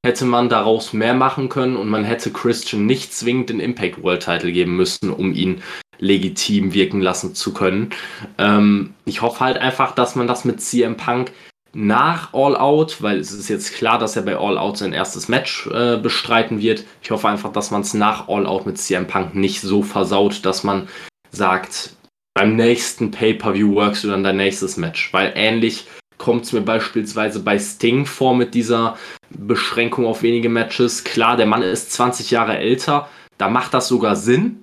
hätte 0.05 0.25
man 0.25 0.49
daraus 0.49 0.93
mehr 0.93 1.13
machen 1.13 1.49
können 1.49 1.75
und 1.75 1.89
man 1.89 2.03
hätte 2.03 2.31
Christian 2.31 2.85
nicht 2.85 3.13
zwingend 3.13 3.49
den 3.49 3.59
Impact 3.59 4.01
World 4.01 4.23
Title 4.23 4.51
geben 4.51 4.75
müssen, 4.75 5.11
um 5.11 5.33
ihn 5.33 5.61
legitim 6.01 6.73
wirken 6.73 6.99
lassen 6.99 7.33
zu 7.33 7.53
können. 7.53 7.91
Ähm, 8.37 8.93
ich 9.05 9.21
hoffe 9.21 9.39
halt 9.39 9.57
einfach, 9.57 9.93
dass 9.93 10.15
man 10.15 10.27
das 10.27 10.43
mit 10.43 10.59
CM 10.61 10.97
Punk 10.97 11.31
nach 11.73 12.33
All 12.33 12.57
Out, 12.57 13.01
weil 13.01 13.19
es 13.19 13.31
ist 13.31 13.47
jetzt 13.47 13.73
klar, 13.73 13.97
dass 13.97 14.17
er 14.17 14.23
bei 14.23 14.35
All 14.35 14.57
Out 14.57 14.79
sein 14.79 14.91
erstes 14.91 15.29
Match 15.29 15.67
äh, 15.67 15.97
bestreiten 15.97 16.59
wird. 16.59 16.83
Ich 17.01 17.11
hoffe 17.11 17.29
einfach, 17.29 17.53
dass 17.53 17.71
man 17.71 17.81
es 17.81 17.93
nach 17.93 18.27
All 18.27 18.45
Out 18.45 18.65
mit 18.65 18.77
CM 18.77 19.07
Punk 19.07 19.35
nicht 19.35 19.61
so 19.61 19.83
versaut, 19.83 20.45
dass 20.45 20.65
man 20.65 20.89
sagt, 21.29 21.95
beim 22.33 22.55
nächsten 22.55 23.11
Pay-Per-View 23.11 23.75
workst 23.75 24.03
du 24.03 24.09
dann 24.09 24.23
dein 24.23 24.37
nächstes 24.37 24.75
Match. 24.75 25.13
Weil 25.13 25.31
ähnlich 25.35 25.85
kommt 26.17 26.45
es 26.45 26.53
mir 26.53 26.61
beispielsweise 26.61 27.41
bei 27.41 27.57
Sting 27.57 28.05
vor 28.05 28.35
mit 28.35 28.53
dieser 28.53 28.97
Beschränkung 29.29 30.05
auf 30.05 30.23
wenige 30.23 30.49
Matches. 30.49 31.03
Klar, 31.03 31.37
der 31.37 31.45
Mann 31.45 31.61
ist 31.61 31.91
20 31.93 32.31
Jahre 32.31 32.57
älter, 32.57 33.09
da 33.37 33.49
macht 33.49 33.73
das 33.73 33.87
sogar 33.87 34.15
Sinn, 34.15 34.60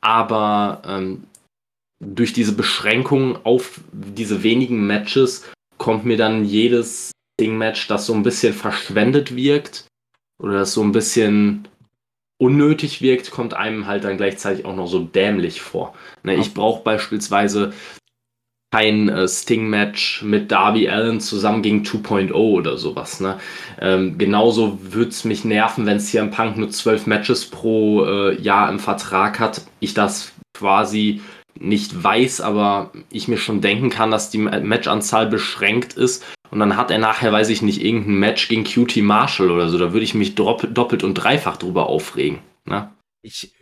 aber 0.00 0.82
ähm, 0.86 1.24
durch 2.00 2.32
diese 2.32 2.52
Beschränkung 2.52 3.44
auf 3.44 3.80
diese 3.92 4.42
wenigen 4.42 4.86
Matches 4.86 5.44
kommt 5.78 6.04
mir 6.04 6.16
dann 6.16 6.44
jedes 6.44 7.12
Ding-Match, 7.40 7.88
das 7.88 8.06
so 8.06 8.14
ein 8.14 8.22
bisschen 8.22 8.52
verschwendet 8.52 9.34
wirkt 9.34 9.86
oder 10.42 10.60
das 10.60 10.72
so 10.72 10.82
ein 10.82 10.92
bisschen 10.92 11.68
unnötig 12.40 13.02
wirkt, 13.02 13.30
kommt 13.30 13.54
einem 13.54 13.86
halt 13.86 14.04
dann 14.04 14.16
gleichzeitig 14.16 14.64
auch 14.64 14.76
noch 14.76 14.86
so 14.86 15.00
dämlich 15.00 15.60
vor. 15.60 15.94
Ne, 16.22 16.36
ich 16.36 16.54
brauche 16.54 16.82
beispielsweise 16.82 17.72
kein 18.70 19.08
äh, 19.08 19.26
Sting-Match 19.26 20.22
mit 20.22 20.50
Darby 20.52 20.88
Allen 20.88 21.20
zusammen 21.20 21.62
gegen 21.62 21.82
2.0 21.82 22.32
oder 22.32 22.76
sowas. 22.76 23.20
Ne? 23.20 23.38
Ähm, 23.80 24.18
genauso 24.18 24.78
würde 24.82 25.10
es 25.10 25.24
mich 25.24 25.44
nerven, 25.44 25.86
wenn 25.86 25.96
es 25.96 26.08
hier 26.08 26.20
im 26.20 26.30
Punk 26.30 26.58
nur 26.58 26.70
zwölf 26.70 27.06
Matches 27.06 27.46
pro 27.46 28.04
äh, 28.04 28.40
Jahr 28.40 28.68
im 28.70 28.78
Vertrag 28.78 29.40
hat. 29.40 29.62
Ich 29.80 29.94
das 29.94 30.32
quasi 30.56 31.22
nicht 31.58 32.02
weiß, 32.02 32.40
aber 32.40 32.92
ich 33.10 33.26
mir 33.26 33.38
schon 33.38 33.60
denken 33.60 33.90
kann, 33.90 34.10
dass 34.10 34.30
die 34.30 34.38
Matchanzahl 34.38 35.26
beschränkt 35.26 35.94
ist. 35.94 36.24
Und 36.50 36.60
dann 36.60 36.76
hat 36.76 36.90
er 36.90 36.98
nachher, 36.98 37.32
weiß 37.32 37.48
ich 37.48 37.62
nicht, 37.62 37.82
irgendein 37.82 38.18
Match 38.18 38.48
gegen 38.48 38.64
QT 38.64 38.98
Marshall 38.98 39.50
oder 39.50 39.68
so. 39.68 39.78
Da 39.78 39.92
würde 39.92 40.04
ich 40.04 40.14
mich 40.14 40.34
doppelt 40.34 41.04
und 41.04 41.14
dreifach 41.14 41.56
drüber 41.56 41.86
aufregen. 41.86 42.38
Ne? 42.64 42.90
Ich, 43.22 43.52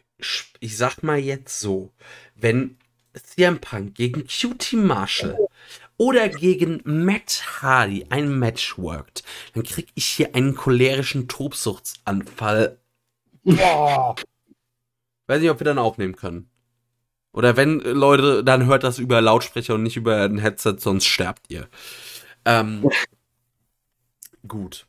ich 0.61 0.77
sag 0.77 1.03
mal 1.03 1.19
jetzt 1.19 1.61
so, 1.61 1.93
wenn 2.35 2.77
CM 3.23 3.61
Punk 3.61 3.95
gegen 3.95 4.27
QT 4.27 4.75
Marshall 4.75 5.39
oder 5.97 6.29
gegen 6.29 6.81
Matt 6.85 7.43
Hardy 7.63 8.07
ein 8.11 8.39
Match 8.39 8.79
worked, 8.79 9.23
dann 9.55 9.63
krieg 9.63 9.89
ich 9.95 10.07
hier 10.07 10.35
einen 10.35 10.55
cholerischen 10.55 11.29
Tobsuchtsanfall. 11.29 12.79
Boah. 13.45 14.15
Weiß 15.27 15.41
nicht, 15.41 15.51
ob 15.51 15.61
wir 15.61 15.65
dann 15.65 15.79
aufnehmen 15.79 16.17
können. 16.17 16.51
Oder 17.33 17.57
wenn, 17.57 17.81
Leute, 17.81 18.43
dann 18.45 18.67
hört 18.67 18.85
das 18.85 18.99
über 18.99 19.21
Lautsprecher 19.21 19.75
und 19.75 19.83
nicht 19.83 19.97
über 19.97 20.23
ein 20.23 20.39
Headset, 20.39 20.77
sonst 20.79 21.07
sterbt 21.07 21.51
ihr. 21.51 21.69
Ähm, 22.45 22.89
gut. 24.49 24.87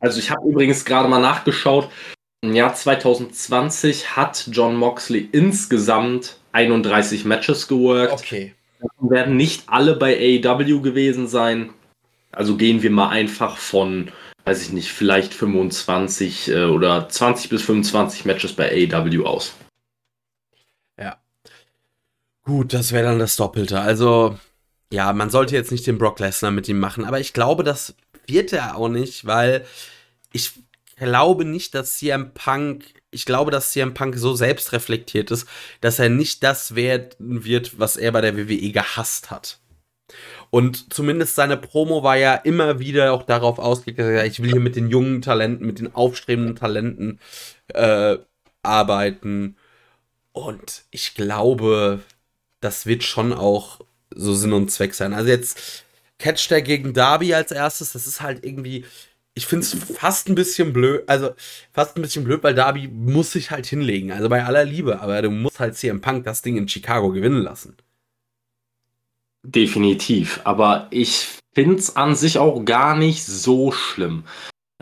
Also 0.00 0.18
ich 0.18 0.30
habe 0.30 0.48
übrigens 0.48 0.84
gerade 0.84 1.08
mal 1.08 1.20
nachgeschaut. 1.20 1.90
Im 2.44 2.54
Jahr 2.54 2.74
2020 2.74 4.16
hat 4.16 4.48
John 4.50 4.76
Moxley 4.76 5.28
insgesamt 5.30 6.38
31 6.50 7.24
Matches 7.24 7.68
geworkt. 7.68 8.12
Okay. 8.12 8.54
Davon 8.80 9.10
werden 9.10 9.36
nicht 9.36 9.68
alle 9.68 9.94
bei 9.94 10.16
AEW 10.16 10.80
gewesen 10.80 11.28
sein. 11.28 11.72
Also 12.32 12.56
gehen 12.56 12.82
wir 12.82 12.90
mal 12.90 13.10
einfach 13.10 13.56
von, 13.58 14.10
weiß 14.44 14.60
ich 14.60 14.72
nicht, 14.72 14.90
vielleicht 14.90 15.34
25 15.34 16.48
äh, 16.48 16.64
oder 16.64 17.08
20 17.08 17.48
bis 17.48 17.62
25 17.62 18.24
Matches 18.24 18.54
bei 18.54 18.90
AEW 18.90 19.24
aus. 19.24 19.54
Ja. 20.98 21.18
Gut, 22.42 22.72
das 22.72 22.90
wäre 22.90 23.04
dann 23.04 23.20
das 23.20 23.36
Doppelte. 23.36 23.80
Also, 23.80 24.36
ja, 24.92 25.12
man 25.12 25.30
sollte 25.30 25.54
jetzt 25.54 25.70
nicht 25.70 25.86
den 25.86 25.98
Brock 25.98 26.18
Lesnar 26.18 26.50
mit 26.50 26.68
ihm 26.68 26.80
machen, 26.80 27.04
aber 27.04 27.20
ich 27.20 27.34
glaube, 27.34 27.62
das 27.62 27.94
wird 28.26 28.52
er 28.52 28.76
auch 28.76 28.88
nicht, 28.88 29.26
weil 29.26 29.64
ich 30.32 30.54
glaube 31.04 31.44
nicht, 31.44 31.74
dass 31.74 31.98
CM 31.98 32.32
Punk 32.34 32.84
ich 33.12 33.26
glaube, 33.26 33.50
dass 33.50 33.70
CM 33.72 33.94
Punk 33.94 34.16
so 34.16 34.34
selbstreflektiert 34.34 35.30
ist, 35.30 35.46
dass 35.80 35.98
er 35.98 36.08
nicht 36.08 36.42
das 36.42 36.74
werden 36.74 37.44
wird, 37.44 37.78
was 37.78 37.96
er 37.96 38.10
bei 38.10 38.22
der 38.22 38.36
WWE 38.36 38.72
gehasst 38.72 39.30
hat. 39.30 39.58
Und 40.50 40.92
zumindest 40.92 41.36
seine 41.36 41.56
Promo 41.56 42.02
war 42.02 42.16
ja 42.16 42.34
immer 42.34 42.78
wieder 42.78 43.12
auch 43.12 43.22
darauf 43.22 43.58
ausgelegt, 43.58 44.00
ich 44.26 44.42
will 44.42 44.50
hier 44.50 44.60
mit 44.60 44.76
den 44.76 44.88
jungen 44.88 45.22
Talenten, 45.22 45.66
mit 45.66 45.78
den 45.78 45.94
aufstrebenden 45.94 46.56
Talenten 46.56 47.20
äh, 47.68 48.16
arbeiten. 48.62 49.56
Und 50.32 50.84
ich 50.90 51.14
glaube, 51.14 52.00
das 52.60 52.86
wird 52.86 53.02
schon 53.02 53.32
auch 53.32 53.80
so 54.14 54.34
Sinn 54.34 54.52
und 54.52 54.70
Zweck 54.70 54.94
sein. 54.94 55.14
Also 55.14 55.30
jetzt 55.30 55.84
Catch 56.18 56.48
der 56.50 56.62
gegen 56.62 56.92
Darby 56.92 57.34
als 57.34 57.50
erstes, 57.50 57.92
das 57.92 58.06
ist 58.06 58.20
halt 58.20 58.44
irgendwie, 58.44 58.84
ich 59.34 59.46
finde 59.46 59.64
es 59.64 59.74
fast 59.74 60.28
ein 60.28 60.34
bisschen 60.34 60.72
blöd, 60.72 61.04
also 61.06 61.30
fast 61.72 61.96
ein 61.96 62.02
bisschen 62.02 62.24
blöd, 62.24 62.42
weil 62.42 62.54
Darby 62.54 62.88
muss 62.88 63.32
sich 63.32 63.50
halt 63.50 63.66
hinlegen. 63.66 64.12
Also 64.12 64.28
bei 64.28 64.44
aller 64.44 64.64
Liebe, 64.64 65.00
aber 65.00 65.22
du 65.22 65.30
musst 65.30 65.60
halt 65.60 65.76
CM 65.76 66.00
Punk 66.00 66.24
das 66.24 66.42
Ding 66.42 66.56
in 66.56 66.68
Chicago 66.68 67.10
gewinnen 67.10 67.42
lassen. 67.42 67.76
Definitiv, 69.44 70.40
aber 70.44 70.86
ich 70.90 71.26
finde 71.54 71.76
es 71.76 71.96
an 71.96 72.14
sich 72.14 72.38
auch 72.38 72.64
gar 72.64 72.96
nicht 72.96 73.24
so 73.24 73.72
schlimm. 73.72 74.24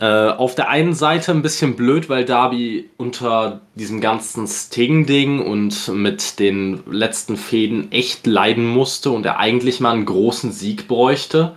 Äh, 0.00 0.30
auf 0.30 0.54
der 0.54 0.68
einen 0.68 0.94
Seite 0.94 1.30
ein 1.30 1.42
bisschen 1.42 1.76
blöd, 1.76 2.08
weil 2.08 2.24
Darby 2.24 2.90
unter 2.96 3.60
diesem 3.74 4.00
ganzen 4.00 4.46
Sting-Ding 4.46 5.40
und 5.40 5.88
mit 5.88 6.38
den 6.38 6.82
letzten 6.90 7.36
Fäden 7.36 7.92
echt 7.92 8.26
leiden 8.26 8.66
musste 8.66 9.10
und 9.10 9.26
er 9.26 9.38
eigentlich 9.38 9.78
mal 9.80 9.92
einen 9.92 10.06
großen 10.06 10.52
Sieg 10.52 10.88
bräuchte. 10.88 11.54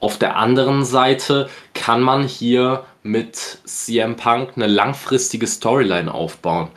Auf 0.00 0.18
der 0.18 0.36
anderen 0.36 0.84
Seite 0.84 1.48
kann 1.74 2.00
man 2.00 2.24
hier 2.24 2.84
mit 3.02 3.36
CM 3.64 4.16
Punk 4.16 4.52
eine 4.56 4.66
langfristige 4.66 5.46
Storyline 5.46 6.12
aufbauen. 6.12 6.68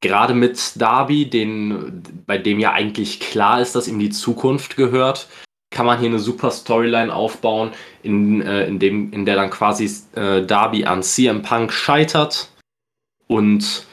Gerade 0.00 0.34
mit 0.34 0.80
Darby, 0.80 1.30
den, 1.30 2.02
bei 2.26 2.38
dem 2.38 2.58
ja 2.58 2.72
eigentlich 2.72 3.20
klar 3.20 3.60
ist, 3.60 3.76
dass 3.76 3.86
ihm 3.86 4.00
die 4.00 4.10
Zukunft 4.10 4.76
gehört, 4.76 5.28
kann 5.70 5.86
man 5.86 6.00
hier 6.00 6.08
eine 6.08 6.18
super 6.18 6.50
Storyline 6.50 7.14
aufbauen, 7.14 7.70
in, 8.02 8.42
äh, 8.42 8.66
in, 8.66 8.80
dem, 8.80 9.12
in 9.12 9.24
der 9.24 9.36
dann 9.36 9.50
quasi 9.50 9.90
äh, 10.14 10.44
Darby 10.44 10.84
an 10.84 11.04
CM 11.04 11.42
Punk 11.42 11.72
scheitert 11.72 12.50
und 13.28 13.86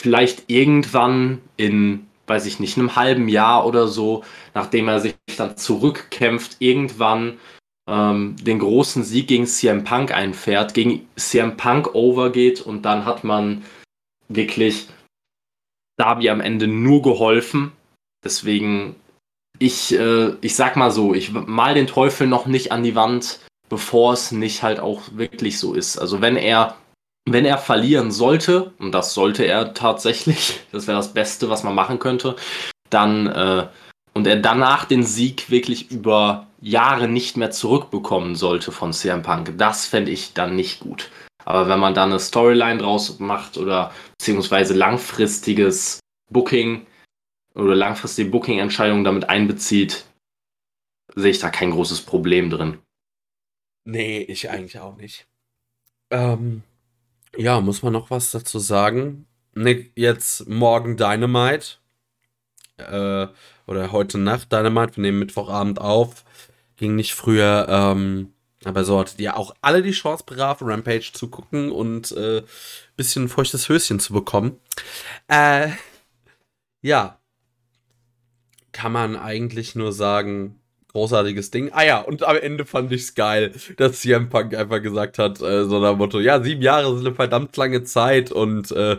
vielleicht 0.00 0.50
irgendwann 0.50 1.40
in, 1.58 2.06
weiß 2.26 2.46
ich 2.46 2.58
nicht, 2.58 2.78
einem 2.78 2.96
halben 2.96 3.28
Jahr 3.28 3.66
oder 3.66 3.86
so, 3.86 4.24
nachdem 4.54 4.88
er 4.88 5.00
sich 5.00 5.14
dann 5.36 5.56
zurückkämpft, 5.58 6.56
irgendwann 6.58 7.38
ähm, 7.88 8.36
den 8.40 8.58
großen 8.58 9.02
Sieg 9.02 9.28
gegen 9.28 9.46
CM 9.46 9.84
Punk 9.84 10.12
einfährt, 10.12 10.74
gegen 10.74 11.08
CM 11.16 11.56
Punk 11.56 11.94
overgeht 11.94 12.60
und 12.60 12.82
dann 12.82 13.04
hat 13.04 13.24
man 13.24 13.64
wirklich 14.28 14.88
Darby 15.96 16.30
am 16.30 16.40
Ende 16.40 16.66
nur 16.66 17.02
geholfen. 17.02 17.72
Deswegen, 18.24 18.96
ich, 19.58 19.94
äh, 19.94 20.34
ich 20.40 20.54
sag 20.54 20.76
mal 20.76 20.90
so, 20.90 21.14
ich 21.14 21.32
mal 21.32 21.74
den 21.74 21.86
Teufel 21.86 22.26
noch 22.26 22.46
nicht 22.46 22.72
an 22.72 22.82
die 22.82 22.94
Wand, 22.94 23.40
bevor 23.68 24.12
es 24.12 24.32
nicht 24.32 24.62
halt 24.62 24.80
auch 24.80 25.02
wirklich 25.12 25.58
so 25.58 25.74
ist. 25.74 25.98
Also 25.98 26.20
wenn 26.20 26.36
er, 26.36 26.76
wenn 27.28 27.44
er 27.44 27.58
verlieren 27.58 28.12
sollte, 28.12 28.72
und 28.78 28.92
das 28.92 29.12
sollte 29.12 29.44
er 29.44 29.74
tatsächlich, 29.74 30.60
das 30.72 30.86
wäre 30.86 30.98
das 30.98 31.14
Beste, 31.14 31.50
was 31.50 31.64
man 31.64 31.74
machen 31.74 31.98
könnte, 31.98 32.36
dann 32.90 33.26
äh, 33.26 33.66
und 34.14 34.26
er 34.26 34.36
danach 34.36 34.84
den 34.84 35.04
Sieg 35.04 35.50
wirklich 35.50 35.90
über 35.90 36.46
Jahre 36.62 37.08
nicht 37.08 37.36
mehr 37.36 37.50
zurückbekommen 37.50 38.36
sollte 38.36 38.72
von 38.72 38.92
CM 38.92 39.22
Punk, 39.22 39.58
das 39.58 39.86
fände 39.86 40.10
ich 40.10 40.32
dann 40.32 40.56
nicht 40.56 40.80
gut. 40.80 41.10
Aber 41.44 41.68
wenn 41.68 41.80
man 41.80 41.92
dann 41.92 42.10
eine 42.10 42.20
Storyline 42.20 42.78
draus 42.78 43.18
macht 43.18 43.58
oder 43.58 43.92
beziehungsweise 44.16 44.74
langfristiges 44.74 45.98
Booking 46.30 46.86
oder 47.54 47.74
langfristige 47.74 48.30
Booking-Entscheidungen 48.30 49.04
damit 49.04 49.28
einbezieht, 49.28 50.06
sehe 51.14 51.32
ich 51.32 51.40
da 51.40 51.50
kein 51.50 51.72
großes 51.72 52.02
Problem 52.02 52.48
drin. 52.48 52.78
Nee, 53.84 54.22
ich 54.22 54.48
eigentlich 54.48 54.78
auch 54.78 54.96
nicht. 54.96 55.26
Ähm, 56.10 56.62
ja, 57.36 57.60
muss 57.60 57.82
man 57.82 57.92
noch 57.92 58.10
was 58.10 58.30
dazu 58.30 58.60
sagen? 58.60 59.26
Nick, 59.54 59.92
jetzt 59.96 60.48
morgen 60.48 60.96
Dynamite. 60.96 61.78
Äh, 62.76 63.26
oder 63.66 63.92
heute 63.92 64.18
Nacht 64.18 64.52
Dynamite. 64.52 64.96
Wir 64.96 65.02
nehmen 65.02 65.18
Mittwochabend 65.18 65.80
auf. 65.80 66.24
Ging 66.82 66.96
nicht 66.96 67.14
früher. 67.14 67.68
Ähm, 67.68 68.32
aber 68.64 68.82
so 68.82 68.98
hattet 68.98 69.20
ihr 69.20 69.36
auch 69.36 69.54
alle 69.60 69.82
die 69.82 69.92
Chance, 69.92 70.24
brav 70.26 70.58
Rampage 70.62 71.12
zu 71.12 71.28
gucken 71.28 71.70
und 71.70 72.10
äh, 72.10 72.42
bisschen 72.96 73.28
feuchtes 73.28 73.68
Höschen 73.68 74.00
zu 74.00 74.12
bekommen. 74.12 74.58
Äh, 75.28 75.68
ja. 76.80 77.20
Kann 78.72 78.90
man 78.90 79.14
eigentlich 79.14 79.76
nur 79.76 79.92
sagen, 79.92 80.58
großartiges 80.88 81.52
Ding. 81.52 81.70
Ah 81.72 81.84
ja, 81.84 82.00
und 82.00 82.24
am 82.24 82.36
Ende 82.36 82.66
fand 82.66 82.90
ich 82.90 83.02
es 83.02 83.14
geil, 83.14 83.52
dass 83.76 84.00
CM 84.00 84.28
Punk 84.28 84.52
einfach 84.52 84.82
gesagt 84.82 85.20
hat, 85.20 85.40
äh, 85.40 85.64
so 85.66 85.78
nach 85.78 85.96
Motto, 85.96 86.18
ja, 86.18 86.42
sieben 86.42 86.62
Jahre 86.62 86.96
sind 86.96 87.06
eine 87.06 87.14
verdammt 87.14 87.56
lange 87.56 87.84
Zeit 87.84 88.32
und 88.32 88.72
äh, 88.72 88.96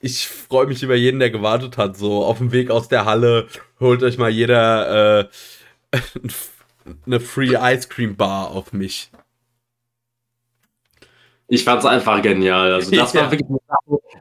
ich 0.00 0.26
freue 0.26 0.66
mich 0.66 0.82
über 0.82 0.96
jeden, 0.96 1.20
der 1.20 1.30
gewartet 1.30 1.76
hat. 1.76 1.96
So 1.96 2.24
auf 2.24 2.38
dem 2.38 2.50
Weg 2.50 2.72
aus 2.72 2.88
der 2.88 3.04
Halle 3.04 3.46
holt 3.78 4.02
euch 4.02 4.18
mal 4.18 4.28
jeder 4.28 5.20
äh, 5.20 5.28
eine 7.06 7.20
Free 7.20 7.54
Ice 7.54 7.88
Cream 7.88 8.16
Bar 8.16 8.50
auf 8.50 8.72
mich. 8.72 9.10
Ich 11.48 11.64
fand 11.64 11.80
es 11.80 11.86
einfach 11.86 12.22
genial. 12.22 12.72
Also 12.72 12.90
das 12.94 13.12
ja. 13.12 13.22
war 13.22 13.30
wirklich 13.30 13.48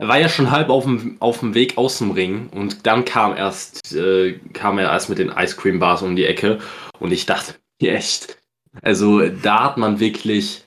er 0.02 0.08
war 0.08 0.20
ja 0.20 0.30
schon 0.30 0.50
halb 0.50 0.70
auf 0.70 0.84
dem, 0.84 1.18
auf 1.20 1.42
dem 1.42 1.54
Weg 1.54 1.78
aus 1.78 2.00
dem 2.00 2.10
Ring 2.10 2.50
und 2.50 2.88
dann 2.88 3.06
kam 3.06 3.38
erst 3.38 3.94
äh, 3.94 4.40
kam 4.52 4.80
er 4.80 4.90
erst 4.92 5.10
mit 5.10 5.20
den 5.20 5.30
Ice 5.30 5.56
Cream 5.56 5.78
Bars 5.80 6.02
um 6.02 6.16
die 6.16 6.26
Ecke 6.26 6.58
und 7.00 7.12
ich 7.12 7.28
dachte, 7.28 7.54
echt. 7.80 8.38
Also 8.82 9.28
da 9.28 9.66
hat 9.66 9.78
man 9.78 10.00
wirklich 10.00 10.66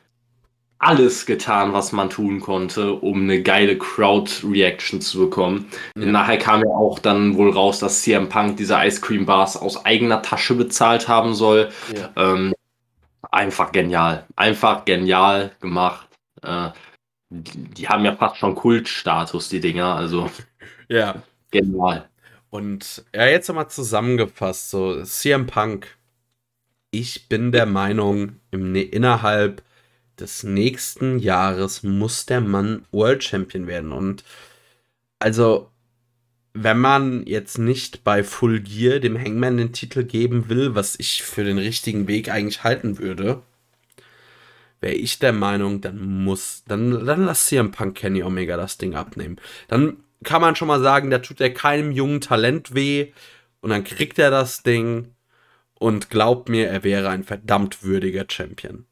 alles 0.79 1.25
getan, 1.25 1.73
was 1.73 1.93
man 1.93 2.11
tun 2.11 2.41
konnte, 2.41 2.93
um 2.93 3.23
eine 3.23 3.43
geile 3.43 3.79
Crowd-Reaction 3.79 5.01
zu 5.01 5.19
bekommen. 5.19 5.71
Ja. 5.97 6.07
Nachher 6.07 6.39
kam 6.39 6.61
ja 6.61 6.71
auch 6.71 6.99
dann 6.99 7.37
wohl 7.37 7.51
raus, 7.51 7.79
dass 7.79 8.03
CM 8.03 8.29
Punk 8.29 8.57
diese 8.57 8.77
Ice 8.85 9.01
Cream 9.01 9.25
Bars 9.25 9.57
aus 9.57 9.85
eigener 9.87 10.21
Tasche 10.23 10.55
bezahlt 10.55 11.09
haben 11.09 11.35
soll. 11.35 11.71
Ja. 11.95 12.11
Ähm, 12.17 12.55
einfach 13.31 13.73
genial. 13.73 14.27
Einfach 14.37 14.85
genial 14.85 15.53
gemacht. 15.61 16.09
Äh, 16.43 16.71
die, 17.31 17.65
die, 17.65 17.89
haben 17.89 18.05
ja 18.05 18.15
fast 18.15 18.37
schon 18.37 18.55
Kultstatus, 18.55 19.49
die 19.49 19.61
Dinger. 19.61 19.95
Also 19.95 20.31
ja. 20.89 21.23
Genial. 21.51 22.09
Und 22.51 23.05
ja, 23.15 23.27
jetzt 23.27 23.49
nochmal 23.49 23.69
zusammengefasst, 23.69 24.71
so 24.71 25.03
CM 25.03 25.47
Punk. 25.47 25.97
Ich 26.91 27.29
bin 27.29 27.51
der 27.51 27.67
Meinung, 27.67 28.41
im, 28.53 28.75
innerhalb 28.77 29.63
des 30.19 30.43
nächsten 30.43 31.19
Jahres 31.19 31.83
muss 31.83 32.27
der 32.27 32.41
Mann 32.41 32.85
World 32.93 33.25
Champion 33.25 33.67
werden. 33.67 33.93
Und 33.93 34.25
also, 35.19 35.71
wenn 36.53 36.79
man 36.79 37.27
jetzt 37.27 37.59
nicht 37.59 38.05
bei 38.05 38.23
Full 38.23 38.61
Gear 38.61 39.01
dem 39.01 39.19
Hangman 39.19 39.57
den 39.57 39.73
Titel 39.73 40.05
geben 40.05 40.49
will, 40.49 40.75
was 40.75 40.99
ich 40.99 41.23
für 41.23 41.45
den 41.45 41.59
richtigen 41.59 42.07
Weg 42.07 42.31
eigentlich 42.31 42.63
halten 42.63 42.99
würde, 42.99 43.43
wäre 44.81 44.95
ich 44.95 45.19
der 45.19 45.33
Meinung, 45.33 45.81
dann 45.81 46.23
muss, 46.25 46.63
dann, 46.69 47.05
dann 47.07 47.25
lass 47.25 47.47
CM 47.47 47.73
Punk 47.73 47.97
Kenny 47.97 48.23
Omega 48.23 48.57
das 48.57 48.79
Ding 48.79 48.95
abnehmen. 48.95 49.41
Dann 49.69 49.97
kann 50.23 50.41
man 50.41 50.57
schon 50.57 50.69
mal 50.69 50.81
sagen, 50.81 51.11
da 51.11 51.19
tut 51.19 51.41
er 51.41 51.53
keinem 51.53 51.91
jungen 51.91 52.21
Talent 52.21 52.75
weh 52.75 53.13
und 53.61 53.71
dann 53.71 53.85
kriegt 53.85 54.19
er 54.19 54.31
das 54.31 54.63
Ding 54.63 55.15
und 55.75 56.11
glaubt 56.11 56.49
mir, 56.49 56.69
er 56.69 56.85
wäre 56.85 57.09
ein 57.09 57.25
verdammt 57.25 57.83
würdiger 57.83 58.25
Champion. 58.29 58.87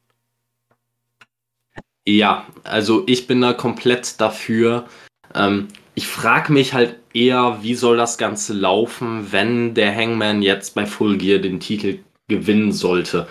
Ja, 2.05 2.45
also 2.63 3.03
ich 3.07 3.27
bin 3.27 3.41
da 3.41 3.53
komplett 3.53 4.19
dafür. 4.19 4.85
Ähm, 5.33 5.69
ich 5.95 6.07
frage 6.07 6.51
mich 6.51 6.73
halt 6.73 6.95
eher, 7.13 7.59
wie 7.61 7.75
soll 7.75 7.97
das 7.97 8.17
Ganze 8.17 8.53
laufen, 8.53 9.31
wenn 9.31 9.73
der 9.73 9.95
Hangman 9.95 10.41
jetzt 10.41 10.75
bei 10.75 10.85
Full 10.85 11.17
Gear 11.17 11.39
den 11.39 11.59
Titel 11.59 11.99
gewinnen 12.27 12.71
sollte. 12.71 13.27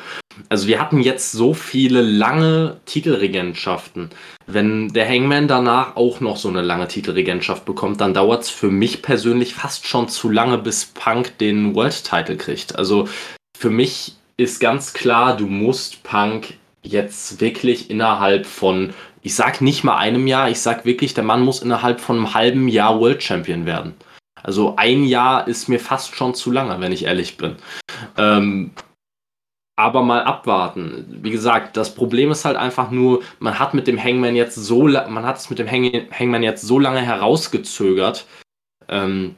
Also 0.49 0.69
wir 0.69 0.81
hatten 0.81 1.01
jetzt 1.01 1.33
so 1.33 1.55
viele 1.55 2.03
lange 2.03 2.81
Titelregentschaften. 2.87 4.11
Wenn 4.47 4.89
der 4.89 5.09
Hangman 5.09 5.49
danach 5.49 5.97
auch 5.97 6.21
noch 6.21 6.37
so 6.37 6.49
eine 6.49 6.63
lange 6.63 6.89
Titelregentschaft 6.89 7.65
bekommt, 7.65 8.01
dann 8.01 8.15
dauert 8.15 8.45
es 8.45 8.51
für 8.51 8.71
mich 8.71 9.03
persönlich 9.03 9.55
fast 9.55 9.87
schon 9.87 10.09
zu 10.09 10.31
lange, 10.31 10.59
bis 10.59 10.87
Punk 10.87 11.37
den 11.39 11.75
World 11.75 12.05
Title 12.05 12.37
kriegt. 12.37 12.77
Also 12.77 13.09
für 13.57 13.71
mich 13.71 14.15
ist 14.37 14.61
ganz 14.61 14.93
klar, 14.93 15.37
du 15.37 15.47
musst 15.47 16.03
Punk 16.03 16.55
jetzt 16.83 17.41
wirklich 17.41 17.91
innerhalb 17.91 18.47
von, 18.47 18.93
ich 19.23 19.35
sag 19.35 19.61
nicht 19.61 19.85
mal 19.85 19.97
einem 19.97 20.27
Jahr, 20.27 20.51
ich 20.51 20.61
sag 20.61 20.85
wirklich, 20.85 21.15
der 21.15 21.25
Mann 21.25 21.43
muss 21.43 21.63
innerhalb 21.63 22.01
von 22.01 22.17
einem 22.17 22.35
halben 22.35 22.69
Jahr 22.69 23.01
World 23.01 23.23
Champion 23.23 23.67
werden. 23.67 23.95
Also 24.43 24.75
ein 24.77 25.05
Jahr 25.05 25.47
ist 25.47 25.69
mir 25.69 25.79
fast 25.79 26.17
schon 26.17 26.35
zu 26.35 26.51
lange, 26.51 26.81
wenn 26.81 26.93
ich 26.93 27.05
ehrlich 27.05 27.37
bin. 27.37 27.57
Ähm, 28.17 28.73
aber 29.77 30.03
mal 30.03 30.25
abwarten. 30.25 31.07
Wie 31.23 31.31
gesagt, 31.31 31.77
das 31.77 31.95
Problem 31.95 32.31
ist 32.31 32.45
halt 32.45 32.57
einfach 32.57 32.91
nur, 32.91 33.23
man 33.39 33.59
hat 33.59 33.75
mit 33.75 33.87
dem 33.87 34.03
Hangman 34.03 34.37
jetzt 34.37 34.57
so, 34.57 34.85
man 34.85 35.25
hat 35.25 35.39
es 35.39 35.51
mit 35.51 35.59
dem 35.59 35.71
Hang 35.71 36.09
Hangman 36.11 36.43
jetzt 36.43 36.63
so 36.63 36.79
lange 36.79 37.01
herausgezögert, 37.01 38.27
ähm, 38.89 39.37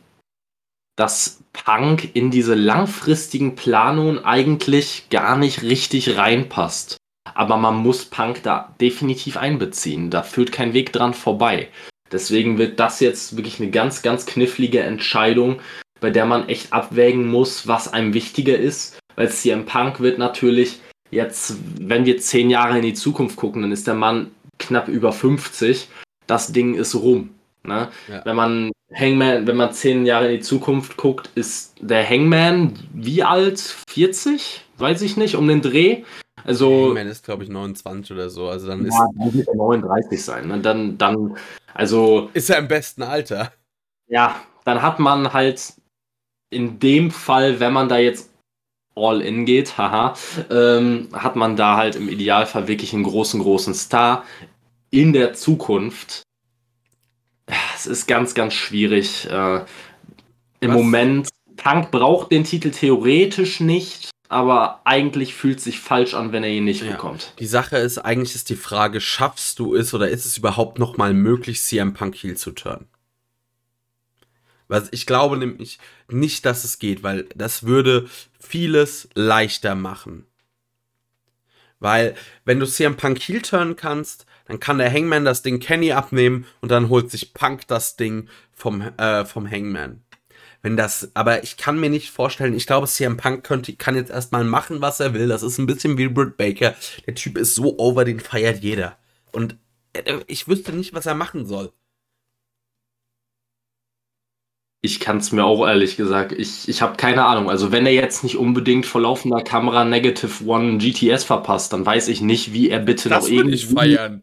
dass 0.96 1.42
Punk 1.52 2.14
in 2.14 2.30
diese 2.30 2.54
langfristigen 2.54 3.56
Planungen 3.56 4.24
eigentlich 4.24 5.08
gar 5.10 5.36
nicht 5.36 5.62
richtig 5.62 6.16
reinpasst. 6.16 6.96
Aber 7.34 7.56
man 7.56 7.76
muss 7.76 8.04
Punk 8.04 8.42
da 8.42 8.74
definitiv 8.80 9.36
einbeziehen. 9.36 10.10
Da 10.10 10.22
führt 10.22 10.52
kein 10.52 10.72
Weg 10.72 10.92
dran 10.92 11.14
vorbei. 11.14 11.68
Deswegen 12.12 12.58
wird 12.58 12.78
das 12.78 13.00
jetzt 13.00 13.36
wirklich 13.36 13.60
eine 13.60 13.70
ganz, 13.70 14.02
ganz 14.02 14.26
knifflige 14.26 14.80
Entscheidung, 14.80 15.60
bei 16.00 16.10
der 16.10 16.26
man 16.26 16.48
echt 16.48 16.72
abwägen 16.72 17.26
muss, 17.28 17.66
was 17.66 17.92
einem 17.92 18.14
wichtiger 18.14 18.56
ist. 18.56 18.98
Weil 19.16 19.30
CM 19.30 19.64
Punk 19.64 20.00
wird 20.00 20.18
natürlich 20.18 20.80
jetzt, 21.10 21.56
wenn 21.80 22.04
wir 22.04 22.18
zehn 22.18 22.50
Jahre 22.50 22.76
in 22.76 22.82
die 22.82 22.94
Zukunft 22.94 23.36
gucken, 23.36 23.62
dann 23.62 23.72
ist 23.72 23.86
der 23.86 23.94
Mann 23.94 24.30
knapp 24.58 24.88
über 24.88 25.12
50. 25.12 25.88
Das 26.26 26.52
Ding 26.52 26.74
ist 26.74 26.94
rum. 26.94 27.30
Ne? 27.62 27.88
Ja. 28.08 28.24
Wenn 28.24 28.36
man 28.36 28.72
Hangman, 28.92 29.46
wenn 29.46 29.56
man 29.56 29.72
zehn 29.72 30.06
Jahre 30.06 30.30
in 30.30 30.38
die 30.38 30.42
Zukunft 30.42 30.96
guckt, 30.96 31.30
ist 31.34 31.74
der 31.80 32.08
Hangman 32.08 32.78
wie 32.92 33.22
alt? 33.22 33.60
40? 33.88 34.62
Weiß 34.76 35.02
ich 35.02 35.16
nicht, 35.16 35.36
um 35.36 35.48
den 35.48 35.62
Dreh. 35.62 36.02
Also. 36.44 36.86
Hangman 36.86 37.08
ist, 37.08 37.24
glaube 37.24 37.42
ich, 37.42 37.50
29 37.50 38.12
oder 38.12 38.30
so. 38.30 38.48
Also 38.48 38.66
dann 38.66 38.84
ist. 38.84 38.94
Ja, 38.94 39.08
dann 39.18 39.34
wird 39.34 39.48
er 39.48 39.56
39 39.56 40.24
sein. 40.24 40.48
Ne? 40.48 40.60
Dann, 40.60 40.98
dann, 40.98 41.36
also. 41.72 42.30
Ist 42.34 42.50
er 42.50 42.58
im 42.58 42.68
besten 42.68 43.02
Alter. 43.02 43.52
Ja, 44.06 44.36
dann 44.64 44.82
hat 44.82 44.98
man 44.98 45.32
halt 45.32 45.74
in 46.50 46.78
dem 46.78 47.10
Fall, 47.10 47.60
wenn 47.60 47.72
man 47.72 47.88
da 47.88 47.98
jetzt 47.98 48.30
all 48.94 49.20
in 49.22 49.44
geht, 49.44 49.76
haha, 49.76 50.14
ähm, 50.50 51.08
hat 51.12 51.36
man 51.36 51.56
da 51.56 51.76
halt 51.76 51.96
im 51.96 52.08
Idealfall 52.08 52.68
wirklich 52.68 52.94
einen 52.94 53.02
großen, 53.02 53.40
großen 53.40 53.74
Star 53.74 54.24
in 54.90 55.12
der 55.12 55.34
Zukunft. 55.34 56.22
Es 57.74 57.86
ist 57.86 58.06
ganz, 58.06 58.34
ganz 58.34 58.54
schwierig. 58.54 59.28
Äh, 59.28 59.64
Im 60.60 60.70
Was? 60.70 60.76
Moment, 60.76 61.28
Punk 61.56 61.90
braucht 61.90 62.30
den 62.30 62.44
Titel 62.44 62.70
theoretisch 62.70 63.60
nicht, 63.60 64.10
aber 64.34 64.80
eigentlich 64.84 65.32
fühlt 65.32 65.58
es 65.58 65.64
sich 65.64 65.78
falsch 65.78 66.14
an, 66.14 66.32
wenn 66.32 66.42
er 66.42 66.50
ihn 66.50 66.64
nicht 66.64 66.82
ja. 66.82 66.90
bekommt. 66.90 67.34
Die 67.38 67.46
Sache 67.46 67.76
ist, 67.78 67.98
eigentlich 67.98 68.34
ist 68.34 68.50
die 68.50 68.56
Frage, 68.56 69.00
schaffst 69.00 69.60
du 69.60 69.76
es 69.76 69.94
oder 69.94 70.08
ist 70.08 70.26
es 70.26 70.36
überhaupt 70.36 70.80
noch 70.80 70.96
mal 70.96 71.14
möglich, 71.14 71.62
CM 71.62 71.94
Punk 71.94 72.16
Heel 72.16 72.36
zu 72.36 72.50
turnen? 72.50 72.88
Was 74.66 74.88
ich 74.90 75.06
glaube 75.06 75.36
nämlich 75.36 75.78
nicht, 76.10 76.44
dass 76.46 76.64
es 76.64 76.80
geht, 76.80 77.04
weil 77.04 77.28
das 77.36 77.62
würde 77.62 78.08
vieles 78.40 79.08
leichter 79.14 79.76
machen. 79.76 80.26
Weil, 81.78 82.16
wenn 82.44 82.58
du 82.58 82.66
CM 82.66 82.96
Punk 82.96 83.20
Heel 83.20 83.42
turnen 83.42 83.76
kannst, 83.76 84.26
dann 84.46 84.58
kann 84.58 84.78
der 84.78 84.92
Hangman 84.92 85.24
das 85.24 85.42
Ding 85.42 85.60
Kenny 85.60 85.92
abnehmen 85.92 86.44
und 86.60 86.70
dann 86.70 86.88
holt 86.88 87.08
sich 87.10 87.34
Punk 87.34 87.68
das 87.68 87.94
Ding 87.94 88.28
vom, 88.52 88.80
äh, 88.80 89.24
vom 89.24 89.48
Hangman. 89.48 90.02
Wenn 90.64 90.78
das, 90.78 91.10
aber 91.12 91.42
ich 91.42 91.58
kann 91.58 91.78
mir 91.78 91.90
nicht 91.90 92.10
vorstellen, 92.10 92.54
ich 92.54 92.66
glaube, 92.66 92.86
CM 92.86 93.18
Punk 93.18 93.44
könnte, 93.44 93.76
kann 93.76 93.96
jetzt 93.96 94.10
erstmal 94.10 94.44
machen, 94.44 94.80
was 94.80 94.98
er 94.98 95.12
will. 95.12 95.28
Das 95.28 95.42
ist 95.42 95.58
ein 95.58 95.66
bisschen 95.66 95.98
wie 95.98 96.08
Britt 96.08 96.38
Baker. 96.38 96.74
Der 97.06 97.14
Typ 97.14 97.36
ist 97.36 97.54
so 97.54 97.78
over, 97.78 98.06
den 98.06 98.18
feiert 98.18 98.62
jeder. 98.62 98.96
Und 99.30 99.58
äh, 99.92 100.20
ich 100.26 100.48
wüsste 100.48 100.72
nicht, 100.72 100.94
was 100.94 101.04
er 101.04 101.14
machen 101.14 101.44
soll. 101.44 101.70
Ich 104.80 105.00
kann 105.00 105.18
es 105.18 105.32
mir 105.32 105.44
auch 105.44 105.66
ehrlich 105.66 105.98
gesagt, 105.98 106.32
ich, 106.32 106.66
ich 106.66 106.80
habe 106.80 106.96
keine 106.96 107.26
Ahnung. 107.26 107.50
Also 107.50 107.70
wenn 107.70 107.84
er 107.84 107.92
jetzt 107.92 108.24
nicht 108.24 108.38
unbedingt 108.38 108.86
vor 108.86 109.02
laufender 109.02 109.42
Kamera 109.42 109.84
Negative 109.84 110.46
One 110.46 110.78
GTS 110.78 111.24
verpasst, 111.24 111.74
dann 111.74 111.84
weiß 111.84 112.08
ich 112.08 112.22
nicht, 112.22 112.54
wie 112.54 112.70
er 112.70 112.80
bitte 112.80 113.10
das 113.10 113.24
noch 113.24 113.30
irgendwie... 113.30 113.54
Ich 113.54 113.66
feiern. 113.66 114.22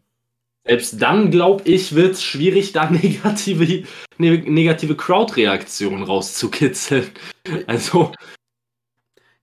Selbst 0.64 1.00
dann, 1.02 1.30
glaube 1.30 1.68
ich, 1.68 1.94
wird 1.94 2.14
es 2.14 2.22
schwierig, 2.22 2.72
da 2.72 2.90
negative, 2.90 3.86
ne, 4.18 4.38
negative 4.38 4.96
Crowd-Reaktionen 4.96 6.02
rauszukitzeln. 6.04 7.10
Also... 7.66 8.12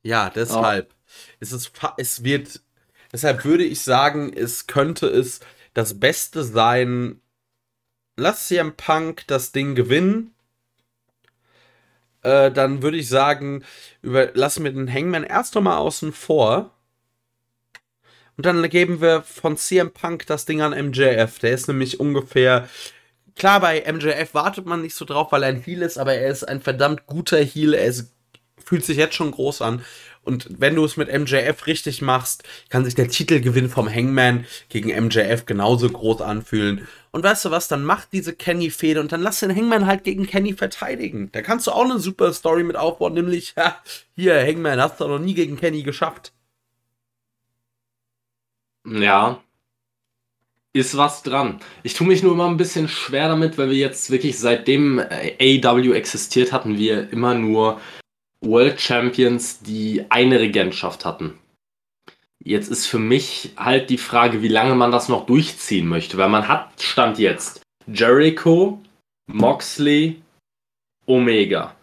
Ja, 0.03 0.29
deshalb. 0.29 0.89
Oh. 0.89 1.13
Es, 1.41 1.51
ist, 1.51 1.73
es 1.97 2.23
wird... 2.23 2.61
Deshalb 3.11 3.43
würde 3.43 3.65
ich 3.65 3.81
sagen, 3.81 4.31
es 4.33 4.67
könnte 4.67 5.07
es 5.07 5.41
das 5.73 5.99
Beste 5.99 6.45
sein, 6.45 7.19
lass 8.15 8.47
CM 8.47 8.77
Punk 8.77 9.27
das 9.27 9.51
Ding 9.51 9.75
gewinnen 9.75 10.33
äh, 12.21 12.51
dann 12.51 12.81
würde 12.81 12.97
ich 12.97 13.07
sagen, 13.07 13.63
über, 14.01 14.31
lassen 14.33 14.63
wir 14.63 14.71
den 14.71 14.91
Hangman 14.91 15.23
erst 15.23 15.55
nochmal 15.55 15.77
außen 15.77 16.11
vor. 16.13 16.71
Und 18.39 18.45
dann 18.45 18.69
geben 18.69 19.01
wir 19.01 19.23
von 19.23 19.57
CM 19.57 19.91
Punk 19.91 20.25
das 20.27 20.45
Ding 20.45 20.61
an 20.61 20.71
MJF. 20.71 21.39
Der 21.39 21.51
ist 21.51 21.67
nämlich 21.67 21.99
ungefähr. 21.99 22.69
Klar, 23.35 23.59
bei 23.59 23.83
MJF 23.85 24.33
wartet 24.33 24.65
man 24.65 24.81
nicht 24.81 24.95
so 24.95 25.03
drauf, 25.03 25.33
weil 25.33 25.43
er 25.43 25.49
ein 25.49 25.61
Heal 25.61 25.81
ist, 25.81 25.97
aber 25.97 26.13
er 26.13 26.31
ist 26.31 26.47
ein 26.47 26.61
verdammt 26.61 27.05
guter 27.05 27.43
Heal. 27.43 27.73
Er 27.73 27.83
ist, 27.83 28.13
fühlt 28.63 28.85
sich 28.85 28.95
jetzt 28.95 29.15
schon 29.15 29.31
groß 29.31 29.61
an. 29.61 29.83
Und 30.23 30.47
wenn 30.57 30.75
du 30.75 30.85
es 30.85 30.95
mit 30.95 31.11
MJF 31.11 31.67
richtig 31.67 32.01
machst, 32.01 32.43
kann 32.69 32.85
sich 32.85 32.95
der 32.95 33.09
Titelgewinn 33.09 33.67
vom 33.67 33.93
Hangman 33.93 34.45
gegen 34.69 34.87
MJF 34.87 35.45
genauso 35.45 35.89
groß 35.89 36.21
anfühlen. 36.21 36.87
Und 37.11 37.25
weißt 37.25 37.43
du 37.43 37.51
was, 37.51 37.67
dann 37.67 37.83
mach 37.83 38.05
diese 38.05 38.31
Kenny-Fehde 38.31 39.01
und 39.01 39.11
dann 39.11 39.21
lass 39.21 39.41
den 39.41 39.53
Hangman 39.53 39.85
halt 39.85 40.05
gegen 40.05 40.25
Kenny 40.25 40.53
verteidigen. 40.53 41.29
Da 41.33 41.41
kannst 41.41 41.67
du 41.67 41.71
auch 41.71 41.83
eine 41.83 41.99
super 41.99 42.31
Story 42.31 42.63
mit 42.63 42.77
aufbauen, 42.77 43.15
nämlich, 43.15 43.55
ha, 43.57 43.75
hier, 44.15 44.41
Hangman, 44.41 44.79
hast 44.79 45.01
du 45.01 45.09
noch 45.09 45.19
nie 45.19 45.33
gegen 45.33 45.57
Kenny 45.57 45.83
geschafft. 45.83 46.31
Ja, 48.85 49.41
ist 50.73 50.97
was 50.97 51.23
dran. 51.23 51.59
Ich 51.83 51.93
tue 51.93 52.07
mich 52.07 52.23
nur 52.23 52.33
immer 52.33 52.47
ein 52.47 52.57
bisschen 52.57 52.87
schwer 52.87 53.27
damit, 53.27 53.57
weil 53.57 53.69
wir 53.69 53.77
jetzt 53.77 54.11
wirklich 54.11 54.37
seitdem 54.37 54.99
AEW 54.99 55.93
existiert 55.93 56.51
hatten, 56.51 56.77
wir 56.77 57.11
immer 57.11 57.33
nur 57.33 57.81
World 58.41 58.79
Champions, 58.79 59.59
die 59.61 60.05
eine 60.09 60.39
Regentschaft 60.39 61.05
hatten. 61.05 61.37
Jetzt 62.41 62.69
ist 62.69 62.85
für 62.85 62.99
mich 62.99 63.51
halt 63.57 63.89
die 63.89 63.97
Frage, 63.97 64.41
wie 64.41 64.47
lange 64.47 64.75
man 64.75 64.91
das 64.91 65.09
noch 65.09 65.25
durchziehen 65.25 65.87
möchte, 65.87 66.17
weil 66.17 66.29
man 66.29 66.47
hat 66.47 66.81
Stand 66.81 67.19
jetzt 67.19 67.61
Jericho, 67.87 68.81
Moxley, 69.27 70.21
Omega. 71.05 71.75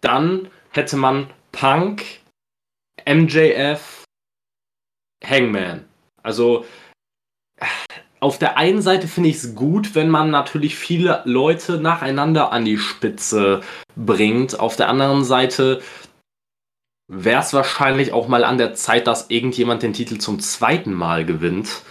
Dann 0.00 0.48
hätte 0.70 0.96
man 0.96 1.30
Punk, 1.50 2.04
MJF, 3.06 4.04
Hangman. 5.24 5.84
Also 6.24 6.64
auf 8.20 8.38
der 8.38 8.56
einen 8.56 8.80
Seite 8.80 9.06
finde 9.06 9.28
ich 9.28 9.36
es 9.36 9.54
gut, 9.54 9.94
wenn 9.94 10.08
man 10.08 10.30
natürlich 10.30 10.76
viele 10.76 11.22
Leute 11.26 11.78
nacheinander 11.78 12.52
an 12.52 12.64
die 12.64 12.78
Spitze 12.78 13.60
bringt. 13.96 14.58
Auf 14.58 14.76
der 14.76 14.88
anderen 14.88 15.24
Seite 15.24 15.82
wäre 17.06 17.42
es 17.42 17.52
wahrscheinlich 17.52 18.12
auch 18.12 18.28
mal 18.28 18.44
an 18.44 18.56
der 18.56 18.74
Zeit, 18.74 19.06
dass 19.06 19.28
irgendjemand 19.28 19.82
den 19.82 19.92
Titel 19.92 20.18
zum 20.18 20.40
zweiten 20.40 20.94
Mal 20.94 21.26
gewinnt. 21.26 21.82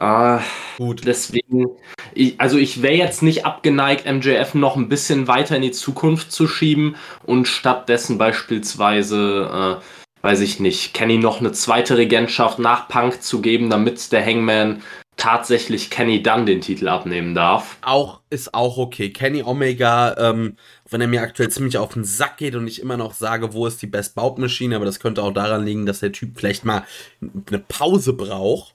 Äh, 0.00 0.38
Gut. 0.78 1.02
Deswegen, 1.04 1.66
ich, 2.14 2.40
also 2.40 2.56
ich 2.56 2.82
wäre 2.82 2.94
jetzt 2.94 3.22
nicht 3.22 3.44
abgeneigt, 3.44 4.10
MJF 4.10 4.54
noch 4.54 4.76
ein 4.76 4.88
bisschen 4.88 5.28
weiter 5.28 5.56
in 5.56 5.62
die 5.62 5.70
Zukunft 5.70 6.32
zu 6.32 6.48
schieben 6.48 6.96
und 7.24 7.46
stattdessen 7.46 8.18
beispielsweise, 8.18 9.80
äh, 9.80 10.03
weiß 10.24 10.40
ich 10.40 10.58
nicht, 10.58 10.94
Kenny 10.94 11.18
noch 11.18 11.40
eine 11.40 11.52
zweite 11.52 11.98
Regentschaft 11.98 12.58
nach 12.58 12.88
Punk 12.88 13.22
zu 13.22 13.42
geben, 13.42 13.68
damit 13.68 14.10
der 14.10 14.24
Hangman 14.24 14.82
tatsächlich 15.18 15.90
Kenny 15.90 16.22
dann 16.22 16.46
den 16.46 16.62
Titel 16.62 16.88
abnehmen 16.88 17.34
darf. 17.34 17.76
Auch 17.82 18.22
ist 18.30 18.54
auch 18.54 18.78
okay. 18.78 19.10
Kenny 19.10 19.42
Omega, 19.42 20.16
ähm, 20.16 20.56
wenn 20.88 21.02
er 21.02 21.08
mir 21.08 21.20
aktuell 21.20 21.50
ziemlich 21.50 21.76
auf 21.76 21.92
den 21.92 22.04
Sack 22.04 22.38
geht 22.38 22.54
und 22.54 22.66
ich 22.66 22.80
immer 22.80 22.96
noch 22.96 23.12
sage, 23.12 23.52
wo 23.52 23.66
ist 23.66 23.82
die 23.82 23.86
Best 23.86 24.14
Bout 24.14 24.36
Machine, 24.38 24.74
aber 24.74 24.86
das 24.86 24.98
könnte 24.98 25.22
auch 25.22 25.30
daran 25.30 25.66
liegen, 25.66 25.84
dass 25.84 26.00
der 26.00 26.12
Typ 26.12 26.38
vielleicht 26.38 26.64
mal 26.64 26.86
eine 27.20 27.58
Pause 27.58 28.14
braucht. 28.14 28.74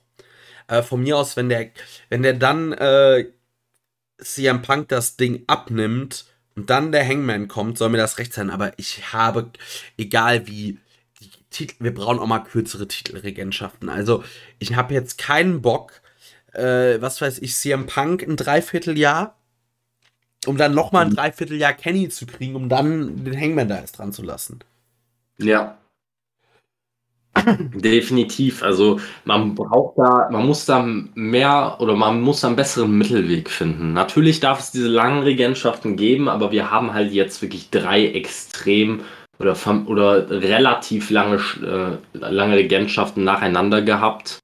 Äh, 0.68 0.84
von 0.84 1.02
mir 1.02 1.18
aus, 1.18 1.36
wenn 1.36 1.50
der, 1.50 1.72
wenn 2.10 2.22
der 2.22 2.34
dann 2.34 2.74
äh, 2.74 3.26
CM 4.20 4.62
Punk 4.62 4.90
das 4.90 5.18
Ding 5.18 5.46
abnimmt 5.48 6.26
und 6.56 6.70
dann 6.70 6.92
der 6.92 7.08
Hangman 7.08 7.48
kommt, 7.48 7.80
soll 7.80 7.90
mir 7.90 7.98
das 7.98 8.20
recht 8.20 8.34
sein. 8.34 8.52
Aber 8.52 8.74
ich 8.78 9.14
habe, 9.14 9.50
egal 9.98 10.46
wie, 10.46 10.78
Titel, 11.50 11.84
wir 11.84 11.94
brauchen 11.94 12.20
auch 12.20 12.28
mal 12.28 12.40
kürzere 12.40 12.88
Titelregentschaften. 12.88 13.90
Also 13.90 14.24
ich 14.60 14.76
habe 14.76 14.94
jetzt 14.94 15.18
keinen 15.18 15.62
Bock, 15.62 16.02
äh, 16.54 17.02
was 17.02 17.22
weiß 17.22 17.40
ich, 17.40 17.56
CM 17.56 17.88
Punk 17.88 18.24
ein 18.24 18.36
Dreivierteljahr, 18.36 19.36
um 20.46 20.58
dann 20.58 20.74
nochmal 20.74 21.06
ein 21.06 21.12
mhm. 21.12 21.16
Dreivierteljahr 21.16 21.74
Kenny 21.74 22.10
zu 22.10 22.26
kriegen, 22.26 22.56
um 22.56 22.70
dann 22.70 23.24
den 23.24 23.40
Hangman 23.40 23.68
da 23.68 23.80
erst 23.80 23.98
dran 23.98 24.14
zu 24.14 24.22
lassen. 24.22 24.60
Ja. 25.38 25.78
Definitiv. 27.74 28.64
Also 28.64 29.00
man 29.26 29.56
braucht 29.56 29.98
da, 29.98 30.30
man 30.32 30.46
muss 30.46 30.66
da 30.66 30.84
mehr 31.16 31.78
oder 31.80 31.96
man 31.96 32.22
muss 32.22 32.42
da 32.42 32.48
einen 32.48 32.56
besseren 32.56 32.98
Mittelweg 32.98 33.50
finden. 33.50 33.94
Natürlich 33.94 34.40
darf 34.40 34.60
es 34.60 34.72
diese 34.72 34.88
langen 34.88 35.24
Regentschaften 35.24 35.96
geben, 35.96 36.28
aber 36.28 36.52
wir 36.52 36.72
haben 36.72 36.94
halt 36.94 37.12
jetzt 37.12 37.42
wirklich 37.42 37.70
drei 37.70 38.08
extrem 38.08 39.02
oder, 39.40 39.56
oder 39.88 40.30
relativ 40.30 41.10
lange, 41.10 41.38
äh, 41.64 42.18
lange 42.18 42.58
Regentschaften 42.58 43.24
nacheinander 43.24 43.82
gehabt. 43.82 44.40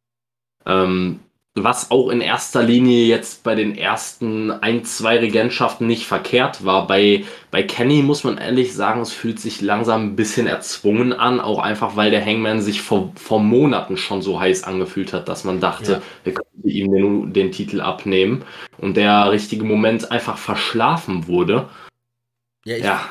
Ähm, 0.65 1.19
was 1.57 1.89
auch 1.89 2.09
in 2.09 2.19
erster 2.19 2.63
Linie 2.63 3.05
jetzt 3.05 3.43
bei 3.43 3.55
den 3.55 3.77
ersten 3.77 4.51
ein, 4.51 4.83
zwei 4.83 5.19
Regentschaften 5.19 5.87
nicht 5.87 6.05
verkehrt 6.05 6.65
war. 6.65 6.85
Bei, 6.85 7.23
bei 7.49 7.63
Kenny 7.63 8.01
muss 8.01 8.25
man 8.25 8.37
ehrlich 8.37 8.73
sagen, 8.73 8.99
es 8.99 9.13
fühlt 9.13 9.39
sich 9.39 9.61
langsam 9.61 10.03
ein 10.03 10.15
bisschen 10.17 10.47
erzwungen 10.47 11.13
an, 11.13 11.39
auch 11.39 11.59
einfach 11.59 11.95
weil 11.95 12.11
der 12.11 12.25
Hangman 12.25 12.61
sich 12.61 12.81
vor, 12.81 13.13
vor 13.15 13.39
Monaten 13.39 13.95
schon 13.95 14.21
so 14.21 14.37
heiß 14.37 14.65
angefühlt 14.65 15.13
hat, 15.13 15.29
dass 15.29 15.45
man 15.45 15.61
dachte, 15.61 15.93
ja. 15.93 16.01
wir 16.25 16.33
könnten 16.33 16.67
ihm 16.67 16.91
den, 16.91 17.33
den 17.33 17.51
Titel 17.53 17.79
abnehmen 17.79 18.43
und 18.77 18.97
der 18.97 19.31
richtige 19.31 19.63
Moment 19.63 20.11
einfach 20.11 20.37
verschlafen 20.37 21.27
wurde. 21.27 21.69
Ja, 22.65 22.75
ich, 22.75 22.83
ja. 22.83 23.01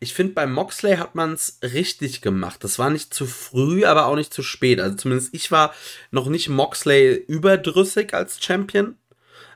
Ich 0.00 0.14
finde, 0.14 0.34
bei 0.34 0.46
Moxley 0.46 0.96
hat 0.96 1.14
man 1.14 1.32
es 1.32 1.58
richtig 1.62 2.20
gemacht. 2.22 2.62
Das 2.62 2.78
war 2.78 2.90
nicht 2.90 3.12
zu 3.12 3.26
früh, 3.26 3.84
aber 3.84 4.06
auch 4.06 4.14
nicht 4.14 4.32
zu 4.32 4.42
spät. 4.42 4.80
Also 4.80 4.96
zumindest 4.96 5.34
ich 5.34 5.50
war 5.50 5.74
noch 6.10 6.28
nicht 6.28 6.48
Moxley 6.48 7.14
überdrüssig 7.14 8.14
als 8.14 8.42
Champion. 8.42 8.96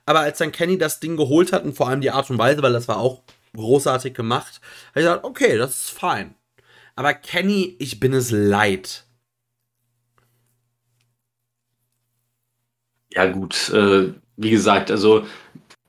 Aber 0.06 0.20
als 0.20 0.38
dann 0.38 0.52
Kenny 0.52 0.78
das 0.78 1.00
Ding 1.00 1.16
geholt 1.16 1.52
hat 1.52 1.64
und 1.64 1.76
vor 1.76 1.88
allem 1.88 2.00
die 2.00 2.10
Art 2.10 2.28
und 2.30 2.38
Weise, 2.38 2.62
weil 2.62 2.72
das 2.72 2.88
war 2.88 2.98
auch 2.98 3.22
großartig 3.54 4.14
gemacht, 4.14 4.60
habe 4.90 5.00
ich 5.00 5.06
gesagt, 5.06 5.24
okay, 5.24 5.56
das 5.58 5.70
ist 5.70 5.90
fein. 5.90 6.34
Aber 6.96 7.14
Kenny, 7.14 7.76
ich 7.78 8.00
bin 8.00 8.12
es 8.14 8.30
leid. 8.32 9.04
Ja, 13.14 13.26
gut, 13.30 13.68
äh, 13.70 14.12
wie 14.36 14.50
gesagt, 14.50 14.90
also 14.90 15.26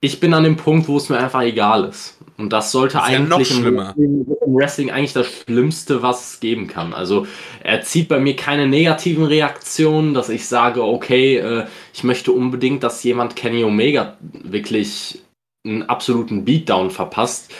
ich 0.02 0.20
bin 0.20 0.34
an 0.34 0.44
dem 0.44 0.58
Punkt, 0.58 0.88
wo 0.88 0.98
es 0.98 1.10
mir 1.10 1.18
einfach 1.20 1.42
egal 1.42 1.86
ist. 1.86 2.18
Und 2.38 2.52
das 2.52 2.72
sollte 2.72 2.98
das 2.98 3.04
eigentlich 3.04 3.50
ja 3.52 3.68
im, 3.68 3.78
Wrestling, 3.78 4.26
im, 4.46 4.56
Wrestling, 4.56 4.92
eigentlich 4.92 5.14
das 5.14 5.28
Schlimmste, 5.28 6.02
was 6.02 6.34
es 6.34 6.40
geben 6.40 6.68
kann. 6.68 6.94
Also 6.94 7.28
er 7.64 7.82
zieht 7.82 8.08
bei 8.08 8.20
mir 8.20 8.36
keine 8.36 8.68
negativen 8.68 9.26
Reaktionen, 9.26 10.14
dass 10.14 10.30
ich 10.30 10.48
sage, 10.48 10.84
okay, 10.84 11.38
äh, 11.38 11.66
ich 11.94 12.04
möchte 12.04 12.32
unbedingt, 12.32 12.84
dass 12.84 13.04
jemand 13.04 13.36
Kenny 13.36 13.64
Omega 13.64 14.18
wirklich 14.22 15.22
einen 15.66 15.84
absoluten 15.84 16.44
Beatdown 16.44 16.90
verpasst. 16.90 17.54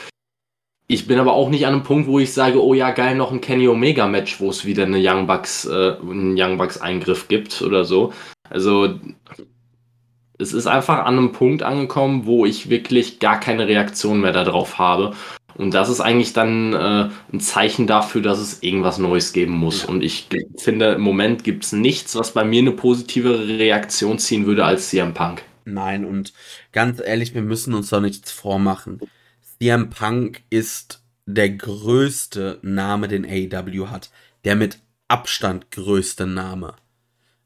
Ich 0.88 1.08
bin 1.08 1.20
aber 1.20 1.34
auch 1.34 1.50
nicht 1.50 1.66
an 1.66 1.74
einem 1.74 1.84
Punkt, 1.84 2.08
wo 2.08 2.20
ich 2.20 2.34
sage, 2.34 2.62
oh 2.62 2.74
ja, 2.74 2.92
geil, 2.92 3.16
noch 3.16 3.32
ein 3.32 3.42
Kenny 3.42 3.68
Omega 3.68 4.08
Match, 4.08 4.40
wo 4.40 4.50
es 4.50 4.66
wieder 4.66 4.84
eine 4.84 5.00
Young 5.00 5.28
Bucks, 5.28 5.66
äh, 5.66 5.96
einen 6.02 6.36
Young 6.38 6.58
Bucks 6.58 6.82
Eingriff 6.82 7.28
gibt 7.28 7.62
oder 7.62 7.86
so. 7.86 8.12
Also 8.50 9.00
es 10.40 10.54
ist 10.54 10.68
einfach 10.68 11.00
an 11.00 11.18
einem 11.18 11.32
Punkt 11.32 11.64
angekommen, 11.64 12.26
wo 12.26 12.46
ich 12.46 12.70
wirklich 12.70 13.20
gar 13.20 13.40
keine 13.40 13.68
Reaktion 13.68 14.22
mehr 14.22 14.34
darauf 14.34 14.78
habe. 14.78 15.14
Und 15.56 15.74
das 15.74 15.90
ist 15.90 16.02
eigentlich 16.02 16.34
dann 16.34 16.74
äh, 16.74 17.10
ein 17.32 17.40
Zeichen 17.40 17.86
dafür, 17.86 18.22
dass 18.22 18.40
es 18.40 18.64
irgendwas 18.64 18.98
Neues 18.98 19.34
geben 19.34 19.54
muss. 19.54 19.86
Und 19.86 20.02
ich 20.04 20.28
finde, 20.58 20.94
im 20.94 21.02
Moment 21.02 21.44
gibt 21.44 21.64
es 21.66 21.74
nichts, 21.74 22.16
was 22.16 22.34
bei 22.34 22.44
mir 22.44 22.62
eine 22.62 22.72
positivere 22.72 23.48
Reaktion 23.48 24.18
ziehen 24.18 24.46
würde 24.48 24.66
als 24.66 24.90
CM 24.90 25.14
Punk. 25.14 25.44
Nein, 25.66 26.06
und 26.06 26.34
ganz 26.72 27.00
ehrlich, 27.00 27.36
wir 27.36 27.44
müssen 27.44 27.74
uns 27.74 27.90
doch 27.90 28.02
nichts 28.02 28.32
vormachen. 28.32 29.00
CM 29.60 29.92
Punk 29.92 30.42
ist 30.50 31.04
der 31.26 31.52
größte 31.52 32.60
Name, 32.64 33.08
den 33.08 33.26
AEW 33.26 33.90
hat. 33.90 34.10
Der 34.44 34.56
mit 34.56 34.80
Abstand 35.08 35.72
größte 35.72 36.26
Name. 36.26 36.74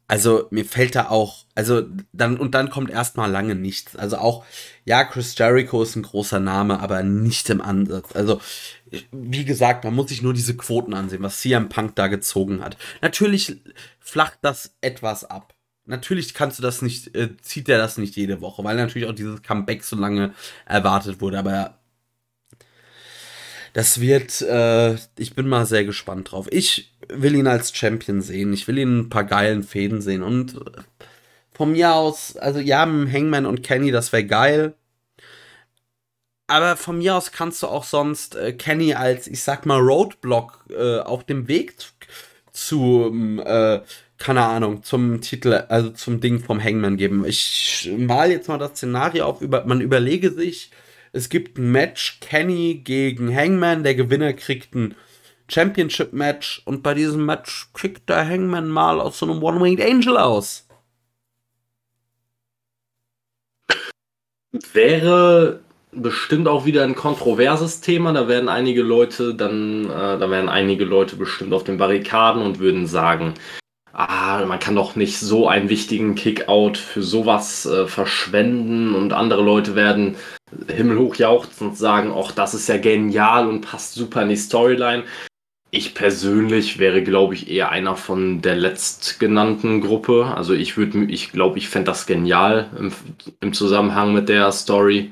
Also 0.09 0.47
mir 0.51 0.63
fällt 0.63 0.95
da 0.95 1.09
auch, 1.09 1.45
also 1.53 1.83
dann 2.13 2.37
und 2.37 2.55
dann 2.55 2.69
kommt 2.69 2.89
erstmal 2.89 3.29
lange 3.29 3.55
nichts. 3.55 3.95
Also 3.97 4.17
auch, 4.17 4.45
ja, 4.85 5.03
Chris 5.03 5.37
Jericho 5.37 5.83
ist 5.83 5.97
ein 5.97 6.03
großer 6.03 6.39
Name, 6.39 6.79
aber 6.79 7.03
nicht 7.03 7.49
im 7.49 7.61
Ansatz. 7.61 8.15
Also 8.15 8.39
wie 9.11 9.43
gesagt, 9.43 9.83
man 9.83 9.93
muss 9.93 10.07
sich 10.07 10.21
nur 10.21 10.33
diese 10.33 10.55
Quoten 10.55 10.93
ansehen, 10.93 11.23
was 11.23 11.41
CM 11.41 11.67
Punk 11.67 11.95
da 11.95 12.07
gezogen 12.07 12.63
hat. 12.63 12.77
Natürlich 13.01 13.57
flacht 13.99 14.39
das 14.43 14.75
etwas 14.79 15.25
ab. 15.25 15.53
Natürlich 15.85 16.33
kannst 16.33 16.59
du 16.59 16.63
das 16.63 16.81
nicht, 16.81 17.15
äh, 17.15 17.35
zieht 17.41 17.67
er 17.69 17.77
das 17.77 17.97
nicht 17.97 18.15
jede 18.15 18.41
Woche, 18.41 18.63
weil 18.63 18.75
natürlich 18.77 19.07
auch 19.07 19.15
dieses 19.15 19.41
Comeback 19.41 19.83
so 19.83 19.97
lange 19.97 20.33
erwartet 20.65 21.19
wurde. 21.21 21.39
Aber 21.39 21.79
das 23.73 23.99
wird, 23.99 24.41
äh, 24.41 24.95
ich 25.17 25.35
bin 25.35 25.47
mal 25.47 25.65
sehr 25.65 25.85
gespannt 25.85 26.31
drauf. 26.31 26.47
Ich 26.51 26.96
will 27.09 27.35
ihn 27.35 27.47
als 27.47 27.75
Champion 27.75 28.21
sehen. 28.21 28.53
Ich 28.53 28.67
will 28.67 28.77
ihn 28.77 28.99
ein 28.99 29.09
paar 29.09 29.23
geilen 29.23 29.63
Fäden 29.63 30.01
sehen. 30.01 30.23
Und 30.23 30.59
von 31.53 31.71
mir 31.71 31.93
aus, 31.93 32.37
also 32.37 32.59
ja, 32.59 32.81
Hangman 32.81 33.45
und 33.45 33.63
Kenny, 33.63 33.91
das 33.91 34.13
wäre 34.13 34.25
geil. 34.25 34.75
Aber 36.47 36.77
von 36.77 36.99
mir 36.99 37.15
aus 37.15 37.31
kannst 37.31 37.61
du 37.61 37.67
auch 37.67 37.83
sonst 37.83 38.35
äh, 38.35 38.53
Kenny 38.53 38.93
als, 38.93 39.27
ich 39.27 39.43
sag 39.43 39.65
mal, 39.65 39.79
Roadblock 39.79 40.65
äh, 40.69 40.99
auf 40.99 41.25
dem 41.25 41.47
Weg 41.49 41.75
zu, 42.53 43.41
äh, 43.45 43.81
keine 44.17 44.43
Ahnung, 44.43 44.81
zum 44.83 45.19
Titel, 45.19 45.53
also 45.67 45.89
zum 45.89 46.21
Ding 46.21 46.39
vom 46.39 46.63
Hangman 46.63 46.95
geben. 46.95 47.25
Ich 47.25 47.91
mal 47.97 48.31
jetzt 48.31 48.47
mal 48.47 48.57
das 48.57 48.71
Szenario 48.71 49.25
auf, 49.25 49.41
über, 49.41 49.65
man 49.65 49.81
überlege 49.81 50.31
sich, 50.31 50.71
es 51.11 51.29
gibt 51.29 51.57
ein 51.57 51.71
Match 51.71 52.19
Kenny 52.21 52.81
gegen 52.83 53.33
Hangman, 53.35 53.83
der 53.83 53.95
Gewinner 53.95 54.33
kriegt 54.33 54.73
ein 54.75 54.95
Championship-Match 55.49 56.61
und 56.65 56.83
bei 56.83 56.93
diesem 56.93 57.25
Match 57.25 57.69
kickt 57.73 58.09
der 58.09 58.27
Hangman 58.27 58.69
mal 58.69 58.99
aus 58.99 59.19
so 59.19 59.25
einem 59.25 59.41
One-Winged 59.41 59.81
Angel 59.81 60.17
aus. 60.17 60.67
Wäre 64.73 65.61
bestimmt 65.91 66.47
auch 66.47 66.65
wieder 66.65 66.83
ein 66.83 66.95
kontroverses 66.95 67.81
Thema. 67.81 68.13
Da 68.13 68.27
werden 68.27 68.49
einige 68.49 68.81
Leute 68.81 69.35
dann, 69.35 69.85
äh, 69.85 70.17
da 70.17 70.29
werden 70.29 70.49
einige 70.49 70.85
Leute 70.85 71.15
bestimmt 71.15 71.53
auf 71.53 71.63
den 71.63 71.77
Barrikaden 71.77 72.41
und 72.41 72.59
würden 72.59 72.87
sagen, 72.87 73.33
ah, 73.93 74.45
man 74.45 74.59
kann 74.59 74.75
doch 74.75 74.95
nicht 74.95 75.19
so 75.19 75.47
einen 75.47 75.69
wichtigen 75.69 76.15
Kickout 76.15 76.77
für 76.77 77.03
sowas 77.03 77.65
äh, 77.65 77.87
verschwenden 77.87 78.95
und 78.95 79.13
andere 79.13 79.41
Leute 79.41 79.75
werden 79.75 80.17
himmelhoch 80.67 81.15
jauchzen 81.15 81.69
und 81.69 81.77
sagen, 81.77 82.13
ach, 82.15 82.31
das 82.31 82.53
ist 82.53 82.69
ja 82.69 82.77
genial 82.77 83.47
und 83.47 83.61
passt 83.61 83.95
super 83.95 84.21
in 84.21 84.29
die 84.29 84.37
Storyline. 84.37 85.03
Ich 85.69 85.93
persönlich 85.95 86.79
wäre, 86.79 87.03
glaube 87.03 87.33
ich, 87.33 87.49
eher 87.49 87.69
einer 87.69 87.95
von 87.97 88.41
der 88.41 88.55
letztgenannten 88.55 89.81
Gruppe. 89.81 90.33
Also 90.35 90.53
ich 90.53 90.77
würde, 90.77 91.05
ich 91.05 91.31
glaube, 91.31 91.57
ich 91.57 91.67
fände 91.67 91.91
das 91.91 92.05
genial 92.05 92.69
im, 92.79 92.91
im, 93.41 93.53
Zusammenhang 93.53 94.13
mit 94.13 94.29
der 94.29 94.51
Story. 94.53 95.11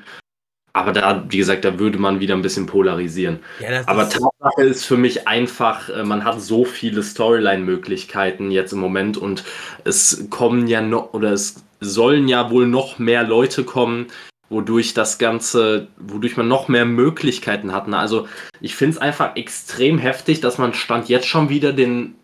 Aber 0.71 0.93
da, 0.93 1.25
wie 1.29 1.37
gesagt, 1.37 1.65
da 1.65 1.77
würde 1.77 1.97
man 1.97 2.19
wieder 2.19 2.35
ein 2.35 2.41
bisschen 2.41 2.65
polarisieren. 2.65 3.39
Ja, 3.59 3.83
Aber 3.85 4.09
Tatsache 4.09 4.63
ist 4.63 4.85
für 4.85 4.97
mich 4.97 5.27
einfach, 5.27 5.89
äh, 5.89 6.03
man 6.03 6.23
hat 6.23 6.41
so 6.41 6.65
viele 6.65 7.03
Storyline-Möglichkeiten 7.03 8.51
jetzt 8.51 8.73
im 8.73 8.79
Moment 8.79 9.17
und 9.17 9.43
es 9.83 10.27
kommen 10.29 10.67
ja 10.67 10.81
noch, 10.81 11.13
oder 11.13 11.31
es 11.31 11.63
sollen 11.79 12.27
ja 12.27 12.49
wohl 12.49 12.67
noch 12.67 12.99
mehr 12.99 13.23
Leute 13.23 13.63
kommen, 13.63 14.07
wodurch 14.49 14.93
das 14.93 15.17
Ganze, 15.17 15.87
wodurch 15.97 16.37
man 16.37 16.47
noch 16.47 16.67
mehr 16.67 16.85
Möglichkeiten 16.85 17.71
hat. 17.71 17.87
Ne? 17.87 17.97
Also 17.97 18.27
ich 18.61 18.75
finde 18.75 18.95
es 18.95 19.01
einfach 19.01 19.35
extrem 19.35 19.97
heftig, 19.97 20.41
dass 20.41 20.57
man 20.57 20.73
Stand 20.73 21.09
jetzt 21.09 21.27
schon 21.27 21.49
wieder 21.49 21.73
den, 21.73 22.15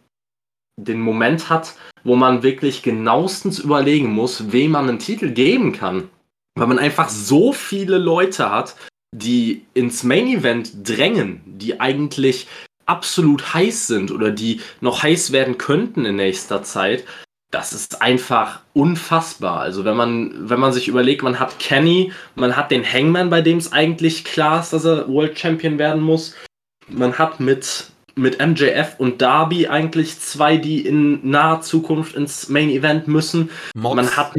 den 0.80 1.02
Moment 1.02 1.50
hat, 1.50 1.76
wo 2.04 2.16
man 2.16 2.44
wirklich 2.44 2.84
genauestens 2.84 3.60
überlegen 3.60 4.12
muss, 4.12 4.52
wem 4.52 4.72
man 4.72 4.90
einen 4.90 5.00
Titel 5.00 5.32
geben 5.32 5.72
kann. 5.74 6.10
Weil 6.56 6.68
man 6.68 6.80
einfach 6.80 7.10
so 7.10 7.54
viele 7.54 7.98
Leute 7.98 8.52
hat, 8.52 8.76
die 9.16 9.66
ins 9.74 10.04
Main 10.04 10.28
Event 10.28 10.72
drängen, 10.88 11.42
die 11.46 11.80
eigentlich 11.80 12.48
absolut 12.86 13.54
heiß 13.54 13.88
sind 13.88 14.12
oder 14.12 14.32
die 14.32 14.62
noch 14.82 15.04
heiß 15.04 15.32
werden 15.32 15.58
könnten 15.58 16.06
in 16.06 16.16
nächster 16.16 16.64
Zeit, 16.64 17.06
das 17.52 17.74
ist 17.74 18.02
einfach 18.02 18.62
unfassbar. 18.74 19.60
Also 19.60 19.84
wenn 19.84 19.98
man, 19.98 20.50
wenn 20.50 20.60
man 20.60 20.72
sich 20.72 20.88
überlegt, 20.88 21.22
man 21.22 21.40
hat 21.40 21.60
Kenny, 21.60 22.14
man 22.36 22.56
hat 22.56 22.72
den 22.72 22.86
Hangman, 22.86 23.30
bei 23.30 23.42
dem 23.42 23.58
es 23.58 23.74
eigentlich 23.74 24.24
klar 24.24 24.62
ist, 24.62 24.72
dass 24.72 24.86
er 24.86 25.08
World 25.10 25.38
Champion 25.38 25.78
werden 25.78 26.02
muss. 26.02 26.34
Man 26.88 27.18
hat 27.18 27.42
mit, 27.42 27.92
mit 28.16 28.40
MJF 28.40 28.96
und 28.98 29.22
Darby 29.22 29.68
eigentlich 29.68 30.18
zwei, 30.20 30.58
die 30.58 30.82
in 30.86 31.30
naher 31.30 31.62
Zukunft 31.62 32.16
ins 32.16 32.48
Main 32.48 32.70
Event 32.70 33.08
müssen. 33.08 33.50
Mox. 33.76 33.96
Man 33.96 34.16
hat 34.16 34.34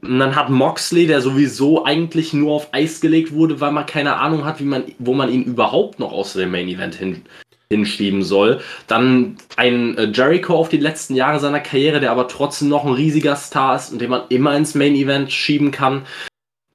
man 0.00 0.36
hat 0.36 0.48
Moxley, 0.48 1.06
der 1.06 1.20
sowieso 1.20 1.84
eigentlich 1.84 2.32
nur 2.32 2.52
auf 2.52 2.68
Eis 2.72 3.00
gelegt 3.00 3.32
wurde, 3.32 3.60
weil 3.60 3.72
man 3.72 3.84
keine 3.84 4.16
Ahnung 4.16 4.44
hat, 4.44 4.60
wie 4.60 4.64
man, 4.64 4.84
wo 4.98 5.12
man 5.12 5.30
ihn 5.30 5.42
überhaupt 5.42 5.98
noch 5.98 6.12
aus 6.12 6.34
dem 6.34 6.52
Main 6.52 6.68
Event 6.68 6.94
hin, 6.94 7.22
hinschieben 7.70 8.22
soll. 8.22 8.60
Dann 8.86 9.36
ein 9.56 9.96
äh, 9.98 10.10
Jericho 10.10 10.56
auf 10.56 10.70
die 10.70 10.78
letzten 10.78 11.14
Jahre 11.14 11.38
seiner 11.38 11.60
Karriere, 11.60 12.00
der 12.00 12.10
aber 12.10 12.26
trotzdem 12.28 12.68
noch 12.68 12.86
ein 12.86 12.94
riesiger 12.94 13.36
Star 13.36 13.76
ist 13.76 13.92
und 13.92 14.00
den 14.00 14.10
man 14.10 14.22
immer 14.30 14.56
ins 14.56 14.74
Main 14.74 14.94
Event 14.94 15.30
schieben 15.30 15.70
kann. 15.70 16.06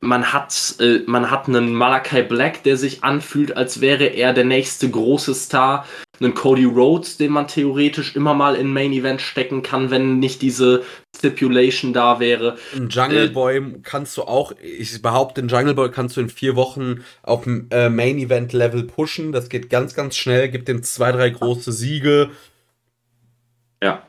Man 0.04 0.34
hat, 0.34 0.76
äh, 0.82 1.00
man 1.06 1.32
hat 1.32 1.48
einen 1.48 1.74
Malachi 1.74 2.24
Black, 2.24 2.64
der 2.64 2.76
sich 2.76 3.06
anfühlt, 3.06 3.56
als 3.56 3.80
wäre 3.80 4.06
er 4.06 4.34
der 4.34 4.44
nächste 4.44 4.90
große 4.90 5.34
Star. 5.34 5.88
Einen 6.20 6.34
Cody 6.34 6.66
Rhodes, 6.66 7.16
den 7.16 7.32
man 7.32 7.48
theoretisch 7.48 8.16
immer 8.16 8.34
mal 8.34 8.56
in 8.56 8.72
Main 8.72 8.92
Event 8.92 9.22
stecken 9.22 9.64
kann, 9.64 9.92
wenn 9.92 10.20
nicht 10.20 10.42
diese 10.42 10.84
Stipulation 11.16 11.94
da 11.94 12.20
wäre. 12.20 12.58
Ein 12.76 12.90
Jungle 12.90 13.26
äh, 13.26 13.30
Boy 13.30 13.76
kannst 13.82 14.18
du 14.18 14.24
auch, 14.24 14.54
ich 14.62 15.02
behaupte, 15.02 15.42
den 15.42 15.48
Jungle 15.48 15.74
Boy 15.74 15.90
kannst 15.90 16.18
du 16.18 16.22
in 16.22 16.30
vier 16.30 16.58
Wochen 16.58 17.04
auf 17.22 17.44
dem 17.44 17.68
äh, 17.72 17.90
Main 17.90 18.18
Event 18.18 18.52
Level 18.52 18.84
pushen. 18.84 19.32
Das 19.32 19.48
geht 19.48 19.70
ganz, 19.70 19.96
ganz 19.96 20.18
schnell, 20.18 20.50
gibt 20.50 20.68
den 20.68 20.84
zwei, 20.84 21.14
drei 21.14 21.30
große 21.30 21.72
Siege. 21.72 22.30
Ja. 23.82 24.04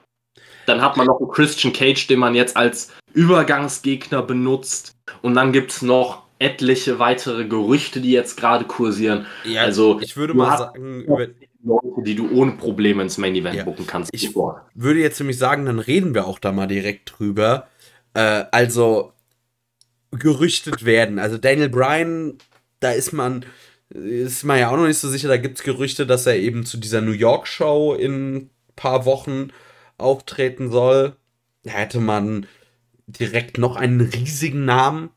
Dann 0.67 0.81
hat 0.83 0.97
man 0.97 1.07
noch 1.07 1.21
einen 1.21 1.31
Christian 1.31 1.73
Cage, 1.73 2.07
den 2.07 2.19
man 2.19 2.35
jetzt 2.35 2.57
als 2.57 2.93
Übergangsgegner 3.13 4.23
benutzt. 4.23 4.95
Und 5.23 5.35
dann 5.35 5.53
gibt 5.53 5.71
es 5.73 5.83
noch 5.83 6.23
etliche 6.39 6.99
weitere 6.99 7.45
Gerüchte, 7.45 8.01
die 8.01 8.11
jetzt 8.11 8.37
gerade 8.37 8.65
kursieren. 8.65 9.27
Ja, 9.45 9.63
also 9.63 10.01
ich 10.01 10.17
würde 10.17 10.35
mal 10.35 10.59
sagen, 10.59 11.03
über, 11.03 11.29
Leute, 11.63 12.03
die 12.05 12.15
du 12.15 12.31
ohne 12.31 12.53
Probleme 12.53 13.03
ins 13.03 13.19
Main 13.19 13.35
Event 13.35 13.57
ja. 13.57 13.65
buchen 13.65 13.87
kannst. 13.87 14.11
Ich 14.13 14.29
bevor. 14.29 14.67
würde 14.75 15.01
jetzt 15.01 15.19
nämlich 15.19 15.39
sagen, 15.39 15.65
dann 15.65 15.79
reden 15.79 16.15
wir 16.15 16.27
auch 16.27 16.39
da 16.39 16.53
mal 16.53 16.67
direkt 16.67 17.15
drüber. 17.19 17.69
Äh, 18.15 18.45
also 18.51 19.13
gerüchtet 20.11 20.85
werden. 20.85 21.19
Also 21.19 21.39
Daniel 21.39 21.69
Bryan, 21.69 22.39
da 22.81 22.93
ist 22.93 23.13
man 23.13 23.45
ist 23.91 24.45
man 24.45 24.59
ja 24.59 24.71
auch 24.71 24.77
noch 24.77 24.87
nicht 24.87 24.99
so 24.99 25.09
sicher. 25.09 25.29
Da 25.29 25.37
gibt 25.37 25.59
es 25.59 25.65
Gerüchte, 25.65 26.07
dass 26.07 26.27
er 26.27 26.37
eben 26.37 26.67
zu 26.67 26.79
dieser 26.79 27.01
New 27.01 27.13
York 27.13 27.47
Show 27.47 27.95
in 27.95 28.35
ein 28.35 28.51
paar 28.77 29.05
Wochen 29.05 29.51
auftreten 29.99 30.71
soll. 30.71 31.17
Hätte 31.65 32.01
man 32.01 32.47
direkt 33.07 33.59
noch 33.59 33.77
einen 33.77 34.01
riesigen 34.01 34.65
Namen 34.65 35.11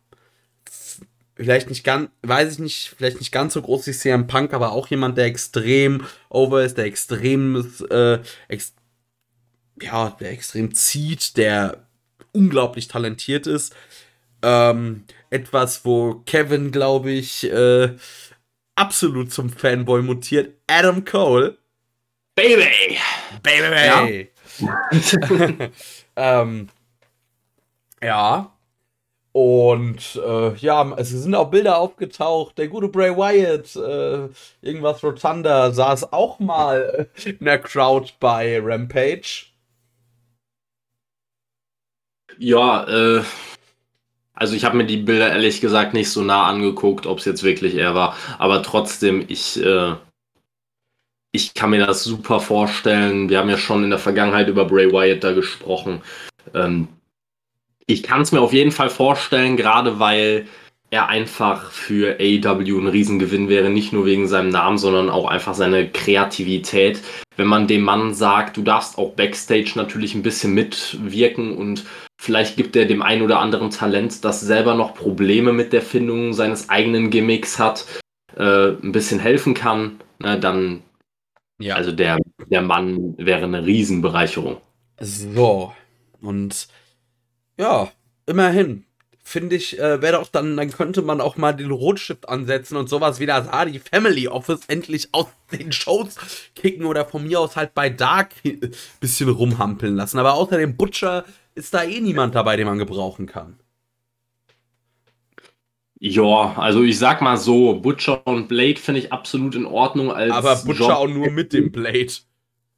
vielleicht 1.37 1.69
nicht 1.69 1.83
ganz, 1.83 2.09
weiß 2.23 2.53
ich 2.53 2.59
nicht, 2.59 2.93
vielleicht 2.97 3.19
nicht 3.19 3.31
ganz 3.31 3.53
so 3.53 3.61
groß 3.61 3.87
wie 3.87 3.91
CM 3.91 4.27
Punk, 4.27 4.53
aber 4.53 4.71
auch 4.71 4.87
jemand, 4.87 5.17
der 5.17 5.25
extrem 5.25 6.05
over 6.29 6.63
ist, 6.63 6.77
der 6.77 6.85
extrem, 6.85 7.73
äh, 7.89 8.19
ex 8.47 8.73
ja, 9.81 10.09
der 10.19 10.31
extrem 10.31 10.73
zieht, 10.73 11.37
der 11.37 11.87
unglaublich 12.31 12.87
talentiert 12.87 13.45
ist. 13.45 13.75
Ähm, 14.41 15.03
etwas, 15.29 15.85
wo 15.85 16.15
Kevin, 16.25 16.71
glaube 16.71 17.11
ich, 17.11 17.43
äh, 17.51 17.95
absolut 18.75 19.31
zum 19.31 19.49
Fanboy 19.49 20.01
mutiert. 20.01 20.55
Adam 20.65 21.05
Cole. 21.05 21.57
Baby! 22.35 22.97
Baby! 23.43 23.85
Ja. 23.85 24.07
ähm, 26.15 26.69
ja. 28.01 28.51
Und 29.33 30.15
äh, 30.25 30.55
ja, 30.57 30.93
es 30.97 31.09
sind 31.11 31.35
auch 31.35 31.51
Bilder 31.51 31.77
aufgetaucht. 31.79 32.57
Der 32.57 32.67
gute 32.69 32.89
Bray 32.89 33.15
Wyatt, 33.15 33.75
äh, 33.75 34.29
irgendwas 34.67 35.03
Rotunda, 35.03 35.71
saß 35.71 36.11
auch 36.13 36.39
mal 36.39 37.09
in 37.25 37.45
der 37.45 37.59
Crowd 37.59 38.13
bei 38.19 38.59
Rampage. 38.61 39.47
Ja, 42.39 42.83
äh, 42.87 43.23
Also 44.33 44.55
ich 44.55 44.63
habe 44.65 44.77
mir 44.77 44.85
die 44.85 44.97
Bilder 44.97 45.29
ehrlich 45.31 45.61
gesagt 45.61 45.93
nicht 45.93 46.11
so 46.11 46.21
nah 46.21 46.45
angeguckt, 46.45 47.07
ob 47.07 47.19
es 47.19 47.25
jetzt 47.25 47.43
wirklich 47.43 47.75
er 47.75 47.95
war. 47.95 48.15
Aber 48.37 48.61
trotzdem, 48.63 49.25
ich, 49.27 49.61
äh, 49.63 49.95
ich 51.37 51.53
kann 51.53 51.69
mir 51.69 51.85
das 51.85 52.03
super 52.03 52.39
vorstellen. 52.39 53.29
Wir 53.29 53.37
haben 53.37 53.49
ja 53.49 53.57
schon 53.57 53.83
in 53.83 53.91
der 53.91 53.99
Vergangenheit 53.99 54.47
über 54.47 54.65
Bray 54.65 54.91
Wyatt 54.91 55.23
da 55.23 55.33
gesprochen. 55.33 56.01
Ähm, 56.55 56.87
ich 57.85 58.01
kann 58.01 58.21
es 58.21 58.31
mir 58.31 58.41
auf 58.41 58.53
jeden 58.53 58.71
Fall 58.71 58.89
vorstellen, 58.89 59.55
gerade 59.55 59.99
weil 59.99 60.47
er 60.89 61.09
einfach 61.09 61.69
für 61.71 62.17
AEW 62.19 62.79
ein 62.79 62.87
Riesengewinn 62.87 63.49
wäre, 63.49 63.69
nicht 63.69 63.93
nur 63.93 64.07
wegen 64.07 64.27
seinem 64.27 64.49
Namen, 64.49 64.79
sondern 64.79 65.11
auch 65.11 65.27
einfach 65.27 65.53
seine 65.53 65.87
Kreativität. 65.89 67.01
Wenn 67.35 67.47
man 67.47 67.67
dem 67.67 67.83
Mann 67.83 68.15
sagt, 68.15 68.57
du 68.57 68.63
darfst 68.63 68.97
auch 68.97 69.11
backstage 69.11 69.73
natürlich 69.75 70.15
ein 70.15 70.23
bisschen 70.23 70.55
mitwirken 70.55 71.55
und 71.55 71.85
vielleicht 72.19 72.57
gibt 72.57 72.75
er 72.75 72.85
dem 72.85 73.03
einen 73.03 73.21
oder 73.21 73.39
anderen 73.39 73.69
Talent, 73.69 74.25
das 74.25 74.41
selber 74.41 74.73
noch 74.73 74.95
Probleme 74.95 75.53
mit 75.53 75.71
der 75.71 75.83
Findung 75.83 76.33
seines 76.33 76.69
eigenen 76.69 77.11
Gimmicks 77.11 77.59
hat, 77.59 77.85
äh, 78.35 78.69
ein 78.69 78.91
bisschen 78.91 79.19
helfen 79.19 79.53
kann, 79.53 79.99
ne, 80.17 80.39
dann, 80.39 80.81
ja. 81.59 81.75
also 81.75 81.91
der, 81.91 82.17
der 82.45 82.61
Mann 82.61 83.15
wäre 83.17 83.43
eine 83.43 83.65
Riesenbereicherung. 83.65 84.57
So, 84.99 85.73
und 86.21 86.67
ja, 87.57 87.91
immerhin, 88.25 88.85
finde 89.23 89.55
ich, 89.57 89.77
äh, 89.77 90.01
wäre 90.01 90.17
doch 90.17 90.29
dann, 90.29 90.55
dann 90.55 90.71
könnte 90.71 91.01
man 91.01 91.21
auch 91.21 91.37
mal 91.37 91.53
den 91.53 91.71
Rotstift 91.71 92.29
ansetzen 92.29 92.77
und 92.77 92.87
sowas 92.87 93.19
wie 93.19 93.25
das 93.25 93.51
Hardy 93.51 93.79
Family 93.79 94.27
Office 94.27 94.61
endlich 94.67 95.09
aus 95.11 95.27
den 95.51 95.71
Shows 95.71 96.15
kicken 96.55 96.85
oder 96.85 97.05
von 97.05 97.27
mir 97.27 97.39
aus 97.39 97.55
halt 97.55 97.73
bei 97.73 97.89
Dark 97.89 98.31
ein 98.45 98.71
bisschen 98.99 99.29
rumhampeln 99.29 99.95
lassen. 99.95 100.19
Aber 100.19 100.35
außer 100.35 100.57
dem 100.57 100.77
Butcher 100.77 101.25
ist 101.55 101.73
da 101.73 101.83
eh 101.83 101.99
niemand 101.99 102.35
dabei, 102.35 102.55
den 102.55 102.67
man 102.67 102.77
gebrauchen 102.77 103.25
kann. 103.25 103.59
Ja, 105.99 106.53
also 106.57 106.83
ich 106.83 106.99
sag 106.99 107.21
mal 107.21 107.37
so, 107.37 107.75
Butcher 107.75 108.25
und 108.27 108.47
Blade 108.47 108.75
finde 108.75 109.01
ich 109.01 109.11
absolut 109.11 109.55
in 109.55 109.65
Ordnung. 109.65 110.11
Als 110.11 110.31
Aber 110.31 110.55
Butcher 110.57 110.79
Job 110.79 110.91
auch 110.91 111.07
nur 111.07 111.31
mit 111.31 111.53
dem 111.53 111.71
Blade. 111.71 112.13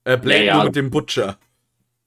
Äh, 0.06 0.18
Blade 0.18 0.40
ja, 0.40 0.46
ja. 0.46 0.56
nur 0.56 0.66
mit 0.66 0.76
dem 0.76 0.90
Butcher. 0.90 1.38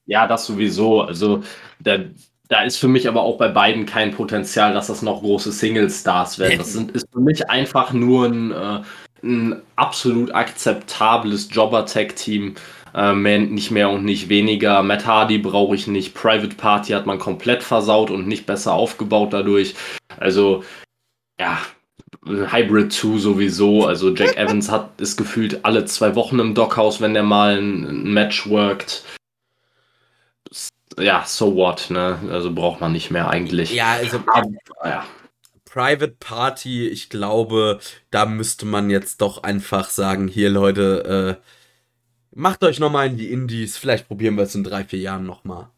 Ja, 0.06 0.26
das 0.26 0.46
sowieso. 0.46 1.02
Also 1.02 1.42
der, 1.80 2.10
da 2.48 2.62
ist 2.62 2.78
für 2.78 2.88
mich 2.88 3.08
aber 3.08 3.22
auch 3.22 3.36
bei 3.36 3.48
beiden 3.48 3.84
kein 3.84 4.12
Potenzial, 4.12 4.72
dass 4.72 4.86
das 4.86 5.02
noch 5.02 5.20
große 5.20 5.52
Single-Stars 5.52 6.38
werden. 6.38 6.58
Das 6.58 6.72
sind, 6.72 6.90
ist 6.92 7.06
für 7.12 7.20
mich 7.20 7.48
einfach 7.48 7.92
nur 7.92 8.26
ein, 8.26 8.52
äh, 8.52 8.82
ein 9.22 9.62
absolut 9.76 10.34
akzeptables 10.34 11.48
Jobber-Tag-Team. 11.50 12.54
Äh, 12.94 13.38
nicht 13.38 13.70
mehr 13.70 13.90
und 13.90 14.04
nicht 14.04 14.28
weniger. 14.28 14.82
Matt 14.82 15.06
Hardy 15.06 15.38
brauche 15.38 15.74
ich 15.74 15.86
nicht. 15.86 16.14
Private 16.14 16.54
Party 16.56 16.92
hat 16.92 17.06
man 17.06 17.18
komplett 17.18 17.62
versaut 17.62 18.10
und 18.10 18.26
nicht 18.26 18.44
besser 18.46 18.74
aufgebaut 18.74 19.32
dadurch. 19.32 19.74
Also, 20.18 20.62
ja, 21.42 21.58
Hybrid 22.24 22.92
2 22.92 23.18
sowieso. 23.18 23.86
Also 23.86 24.14
Jack 24.14 24.36
Evans 24.36 24.70
hat 24.70 25.00
ist 25.00 25.16
gefühlt 25.16 25.64
alle 25.64 25.84
zwei 25.84 26.14
Wochen 26.14 26.38
im 26.38 26.54
Dockhaus, 26.54 27.00
wenn 27.00 27.14
der 27.14 27.22
mal 27.22 27.58
ein, 27.58 27.84
ein 27.84 28.12
Match 28.12 28.48
worked 28.48 29.04
ja, 30.98 31.24
so 31.26 31.56
what, 31.56 31.90
ne? 31.90 32.18
Also 32.30 32.52
braucht 32.52 32.80
man 32.80 32.92
nicht 32.92 33.10
mehr 33.10 33.28
eigentlich. 33.28 33.72
Ja, 33.72 33.92
also 33.92 34.22
Aber, 34.26 34.50
ja. 34.84 35.04
Private 35.64 36.16
Party, 36.20 36.88
ich 36.88 37.08
glaube, 37.08 37.80
da 38.10 38.26
müsste 38.26 38.66
man 38.66 38.90
jetzt 38.90 39.20
doch 39.20 39.42
einfach 39.42 39.88
sagen, 39.88 40.28
hier 40.28 40.50
Leute, 40.50 41.38
äh, 41.40 41.44
macht 42.34 42.62
euch 42.62 42.78
nochmal 42.78 43.06
in 43.06 43.16
die 43.16 43.32
Indies, 43.32 43.78
vielleicht 43.78 44.06
probieren 44.06 44.36
wir 44.36 44.44
es 44.44 44.54
in 44.54 44.64
drei, 44.64 44.84
vier 44.84 44.98
Jahren 44.98 45.24
nochmal. 45.24 45.70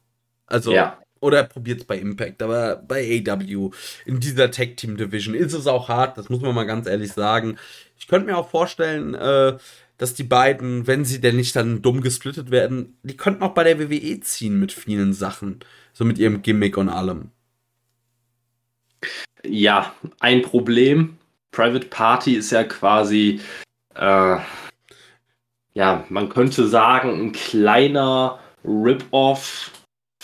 Also, 0.46 0.72
ja. 0.72 0.98
Oder 1.24 1.42
probiert 1.42 1.80
es 1.80 1.86
bei 1.86 1.98
Impact, 1.98 2.42
aber 2.42 2.76
bei 2.76 3.24
AW, 3.26 3.70
in 4.04 4.20
dieser 4.20 4.50
Tag 4.50 4.76
Team 4.76 4.96
Division 4.96 5.34
ist 5.34 5.54
es 5.54 5.66
auch 5.66 5.88
hart, 5.88 6.18
das 6.18 6.28
muss 6.28 6.42
man 6.42 6.54
mal 6.54 6.64
ganz 6.64 6.86
ehrlich 6.86 7.12
sagen. 7.12 7.56
Ich 7.98 8.06
könnte 8.06 8.26
mir 8.26 8.36
auch 8.36 8.50
vorstellen, 8.50 9.14
äh, 9.14 9.56
dass 9.96 10.14
die 10.14 10.24
beiden, 10.24 10.86
wenn 10.86 11.04
sie 11.04 11.20
denn 11.20 11.36
nicht 11.36 11.56
dann 11.56 11.80
dumm 11.80 12.02
gesplittet 12.02 12.50
werden, 12.50 12.98
die 13.02 13.16
könnten 13.16 13.42
auch 13.42 13.54
bei 13.54 13.64
der 13.64 13.78
WWE 13.78 14.20
ziehen 14.20 14.60
mit 14.60 14.72
vielen 14.72 15.12
Sachen. 15.12 15.60
So 15.92 16.04
mit 16.04 16.18
ihrem 16.18 16.42
Gimmick 16.42 16.76
und 16.76 16.88
allem. 16.88 17.30
Ja, 19.46 19.94
ein 20.20 20.42
Problem. 20.42 21.16
Private 21.52 21.86
Party 21.86 22.34
ist 22.34 22.50
ja 22.50 22.64
quasi, 22.64 23.40
äh, 23.94 24.36
ja, 25.74 26.04
man 26.08 26.28
könnte 26.28 26.66
sagen, 26.66 27.10
ein 27.10 27.32
kleiner 27.32 28.40
Rip-Off 28.64 29.70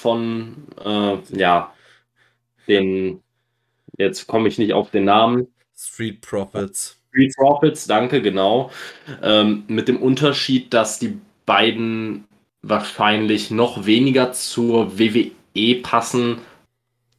von, 0.01 0.57
äh, 0.85 1.17
ja, 1.37 1.73
den, 2.67 3.23
jetzt 3.99 4.27
komme 4.27 4.49
ich 4.49 4.59
nicht 4.59 4.73
auf 4.73 4.91
den 4.91 5.05
Namen. 5.05 5.49
Street 5.77 6.21
Profits. 6.21 6.99
Street 7.11 7.35
Profits, 7.37 7.87
danke, 7.87 8.23
genau. 8.23 8.71
Ähm, 9.23 9.65
mit 9.69 9.89
dem 9.89 10.01
Unterschied, 10.01 10.73
dass 10.73 10.99
die 10.99 11.19
beiden 11.47 12.25
wahrscheinlich 12.63 13.51
noch 13.51 13.87
weniger 13.87 14.33
zur 14.33 14.99
WWE 14.99 15.77
passen 15.83 16.39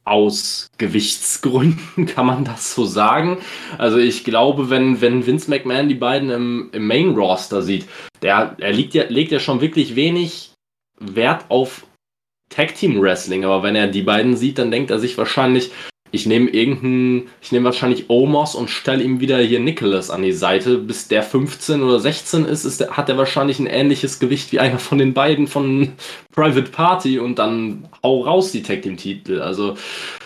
aus 0.04 0.68
Gewichtsgründen, 0.78 2.06
kann 2.14 2.26
man 2.26 2.44
das 2.44 2.74
so 2.74 2.84
sagen. 2.84 3.38
Also 3.78 3.98
ich 3.98 4.24
glaube, 4.24 4.70
wenn, 4.70 5.00
wenn 5.00 5.26
Vince 5.26 5.48
McMahon 5.50 5.88
die 5.88 5.94
beiden 5.94 6.30
im, 6.30 6.70
im 6.72 6.86
Main 6.86 7.10
Roster 7.10 7.62
sieht, 7.62 7.86
der, 8.22 8.56
er 8.58 8.72
liegt 8.72 8.94
ja, 8.94 9.04
legt 9.04 9.32
ja 9.32 9.38
schon 9.38 9.60
wirklich 9.60 9.94
wenig 9.94 10.52
Wert 10.98 11.44
auf 11.48 11.86
Tag 12.54 12.74
Team 12.74 13.00
Wrestling, 13.00 13.44
aber 13.44 13.62
wenn 13.62 13.74
er 13.74 13.88
die 13.88 14.02
beiden 14.02 14.36
sieht, 14.36 14.58
dann 14.58 14.70
denkt 14.70 14.90
er 14.90 14.98
sich 14.98 15.18
wahrscheinlich, 15.18 15.70
ich 16.14 16.26
nehme 16.26 16.50
irgendeinen, 16.50 17.28
ich 17.40 17.52
nehme 17.52 17.64
wahrscheinlich 17.64 18.10
Omos 18.10 18.54
und 18.54 18.68
stelle 18.68 19.02
ihm 19.02 19.20
wieder 19.20 19.38
hier 19.38 19.60
Nicholas 19.60 20.10
an 20.10 20.22
die 20.22 20.32
Seite. 20.32 20.76
Bis 20.76 21.08
der 21.08 21.22
15 21.22 21.82
oder 21.82 21.98
16 22.00 22.44
ist, 22.44 22.64
ist 22.66 22.80
der, 22.80 22.90
hat 22.98 23.08
er 23.08 23.16
wahrscheinlich 23.16 23.58
ein 23.58 23.66
ähnliches 23.66 24.18
Gewicht 24.18 24.52
wie 24.52 24.60
einer 24.60 24.78
von 24.78 24.98
den 24.98 25.14
beiden 25.14 25.46
von 25.46 25.92
Private 26.34 26.70
Party 26.70 27.18
und 27.18 27.38
dann 27.38 27.88
hau 28.02 28.24
raus 28.24 28.52
die 28.52 28.62
Tag 28.62 28.82
Team 28.82 28.98
Titel. 28.98 29.40
Also 29.40 29.78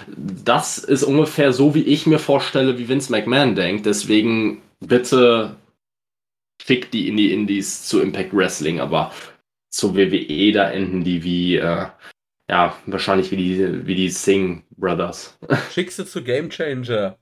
das 0.08 0.78
ist 0.78 1.04
ungefähr 1.04 1.52
so, 1.52 1.76
wie 1.76 1.82
ich 1.82 2.04
mir 2.04 2.18
vorstelle, 2.18 2.78
wie 2.78 2.88
Vince 2.88 3.12
McMahon 3.12 3.54
denkt. 3.54 3.86
Deswegen 3.86 4.62
bitte 4.80 5.54
schick 6.60 6.90
die 6.90 7.06
in 7.06 7.16
die 7.16 7.32
Indies 7.32 7.86
zu 7.86 8.00
Impact 8.00 8.34
Wrestling, 8.34 8.80
aber 8.80 9.12
zur 9.70 9.94
WWE 9.94 10.52
da 10.52 10.68
enden 10.68 11.04
die 11.04 11.22
wie 11.22 11.56
äh, 11.56 11.86
ja, 12.48 12.76
wahrscheinlich 12.86 13.30
wie 13.30 13.36
die, 13.36 13.86
wie 13.86 13.94
die 13.94 14.10
Sing 14.10 14.64
Brothers. 14.76 15.38
Schickst 15.72 15.98
du 15.98 16.04
zu 16.04 16.22
Game 16.22 16.50
Changer. 16.50 17.18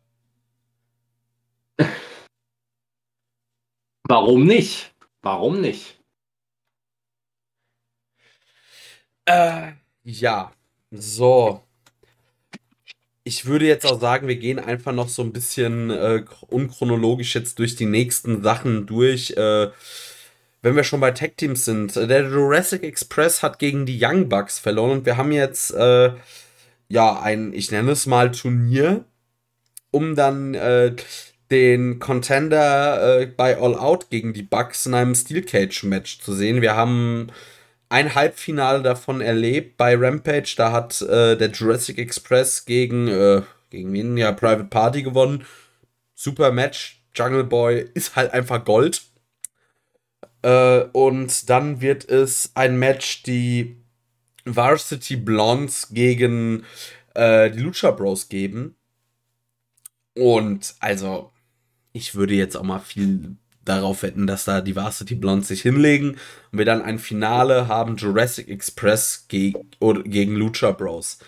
Warum 4.06 4.44
nicht? 4.44 4.94
Warum 5.22 5.60
nicht? 5.60 5.98
Äh, 9.26 9.72
ja. 10.04 10.52
So. 10.90 11.62
Ich 13.26 13.46
würde 13.46 13.66
jetzt 13.66 13.86
auch 13.86 13.98
sagen, 13.98 14.28
wir 14.28 14.36
gehen 14.36 14.58
einfach 14.58 14.92
noch 14.92 15.08
so 15.08 15.22
ein 15.22 15.32
bisschen 15.32 15.90
äh, 15.90 16.24
unchronologisch 16.48 17.34
jetzt 17.34 17.58
durch 17.58 17.74
die 17.74 17.86
nächsten 17.86 18.42
Sachen 18.42 18.86
durch. 18.86 19.30
Äh, 19.30 19.70
wenn 20.64 20.76
wir 20.76 20.84
schon 20.84 21.00
bei 21.00 21.10
Tech 21.10 21.34
Teams 21.36 21.66
sind, 21.66 21.94
äh, 21.94 22.06
der 22.06 22.22
Jurassic 22.22 22.82
Express 22.84 23.42
hat 23.42 23.58
gegen 23.58 23.84
die 23.84 24.02
Young 24.02 24.30
Bucks 24.30 24.58
verloren 24.58 24.92
und 24.92 25.06
wir 25.06 25.18
haben 25.18 25.30
jetzt 25.30 25.74
äh, 25.74 26.12
ja 26.88 27.20
ein, 27.20 27.52
ich 27.52 27.70
nenne 27.70 27.92
es 27.92 28.06
mal 28.06 28.32
Turnier, 28.32 29.04
um 29.90 30.16
dann 30.16 30.54
äh, 30.54 30.96
den 31.50 31.98
Contender 31.98 33.20
äh, 33.20 33.26
bei 33.26 33.58
All 33.58 33.74
Out 33.74 34.08
gegen 34.08 34.32
die 34.32 34.42
Bucks 34.42 34.86
in 34.86 34.94
einem 34.94 35.14
Steel 35.14 35.42
Cage 35.42 35.82
Match 35.82 36.20
zu 36.20 36.32
sehen. 36.32 36.62
Wir 36.62 36.74
haben 36.74 37.28
ein 37.90 38.14
Halbfinale 38.14 38.82
davon 38.82 39.20
erlebt 39.20 39.76
bei 39.76 39.94
Rampage. 39.94 40.54
Da 40.56 40.72
hat 40.72 41.02
äh, 41.02 41.36
der 41.36 41.50
Jurassic 41.50 41.98
Express 41.98 42.64
gegen, 42.64 43.08
äh, 43.08 43.42
gegen 43.68 43.92
wen? 43.92 44.16
Ja, 44.16 44.32
Private 44.32 44.64
Party 44.64 45.02
gewonnen. 45.02 45.44
Super 46.14 46.52
Match. 46.52 47.02
Jungle 47.14 47.44
Boy 47.44 47.86
ist 47.92 48.16
halt 48.16 48.32
einfach 48.32 48.64
Gold. 48.64 49.02
Äh, 50.44 50.90
und 50.92 51.48
dann 51.48 51.80
wird 51.80 52.06
es 52.06 52.50
ein 52.54 52.78
Match, 52.78 53.22
die 53.22 53.76
Varsity 54.44 55.16
Blondes 55.16 55.88
gegen 55.90 56.64
äh, 57.14 57.50
die 57.50 57.60
Lucha 57.60 57.90
Bros 57.92 58.28
geben. 58.28 58.76
Und 60.14 60.74
also, 60.80 61.32
ich 61.92 62.14
würde 62.14 62.34
jetzt 62.34 62.56
auch 62.56 62.62
mal 62.62 62.78
viel 62.78 63.36
darauf 63.64 64.02
wetten, 64.02 64.26
dass 64.26 64.44
da 64.44 64.60
die 64.60 64.76
Varsity 64.76 65.14
Blondes 65.14 65.48
sich 65.48 65.62
hinlegen 65.62 66.18
und 66.52 66.58
wir 66.58 66.66
dann 66.66 66.82
ein 66.82 66.98
Finale 66.98 67.66
haben 67.66 67.96
Jurassic 67.96 68.48
Express 68.48 69.24
ge 69.28 69.54
gegen 69.80 70.36
Lucha 70.36 70.72
Bros. 70.72 71.20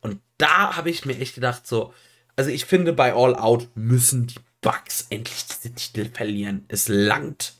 Und 0.00 0.20
da 0.38 0.76
habe 0.76 0.90
ich 0.90 1.04
mir 1.04 1.16
echt 1.18 1.36
gedacht, 1.36 1.68
so, 1.68 1.94
also 2.34 2.50
ich 2.50 2.64
finde, 2.64 2.92
bei 2.92 3.14
All 3.14 3.36
Out 3.36 3.68
müssen 3.76 4.26
die 4.26 4.40
Bugs 4.60 5.06
endlich 5.10 5.46
diese 5.46 5.72
Titel 5.72 6.10
verlieren. 6.12 6.64
Es 6.66 6.88
langt 6.88 7.54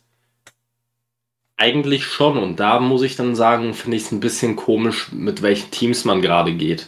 eigentlich 1.57 2.05
schon. 2.05 2.39
Und 2.39 2.61
da 2.61 2.81
muss 2.81 3.03
ich 3.03 3.17
dann 3.17 3.35
sagen, 3.35 3.75
finde 3.75 3.97
ich 3.97 4.05
es 4.05 4.13
ein 4.13 4.21
bisschen 4.21 4.57
komisch, 4.57 5.13
mit 5.13 5.43
welchen 5.43 5.71
Teams 5.71 6.05
man 6.05 6.23
gerade 6.23 6.53
geht. 6.53 6.87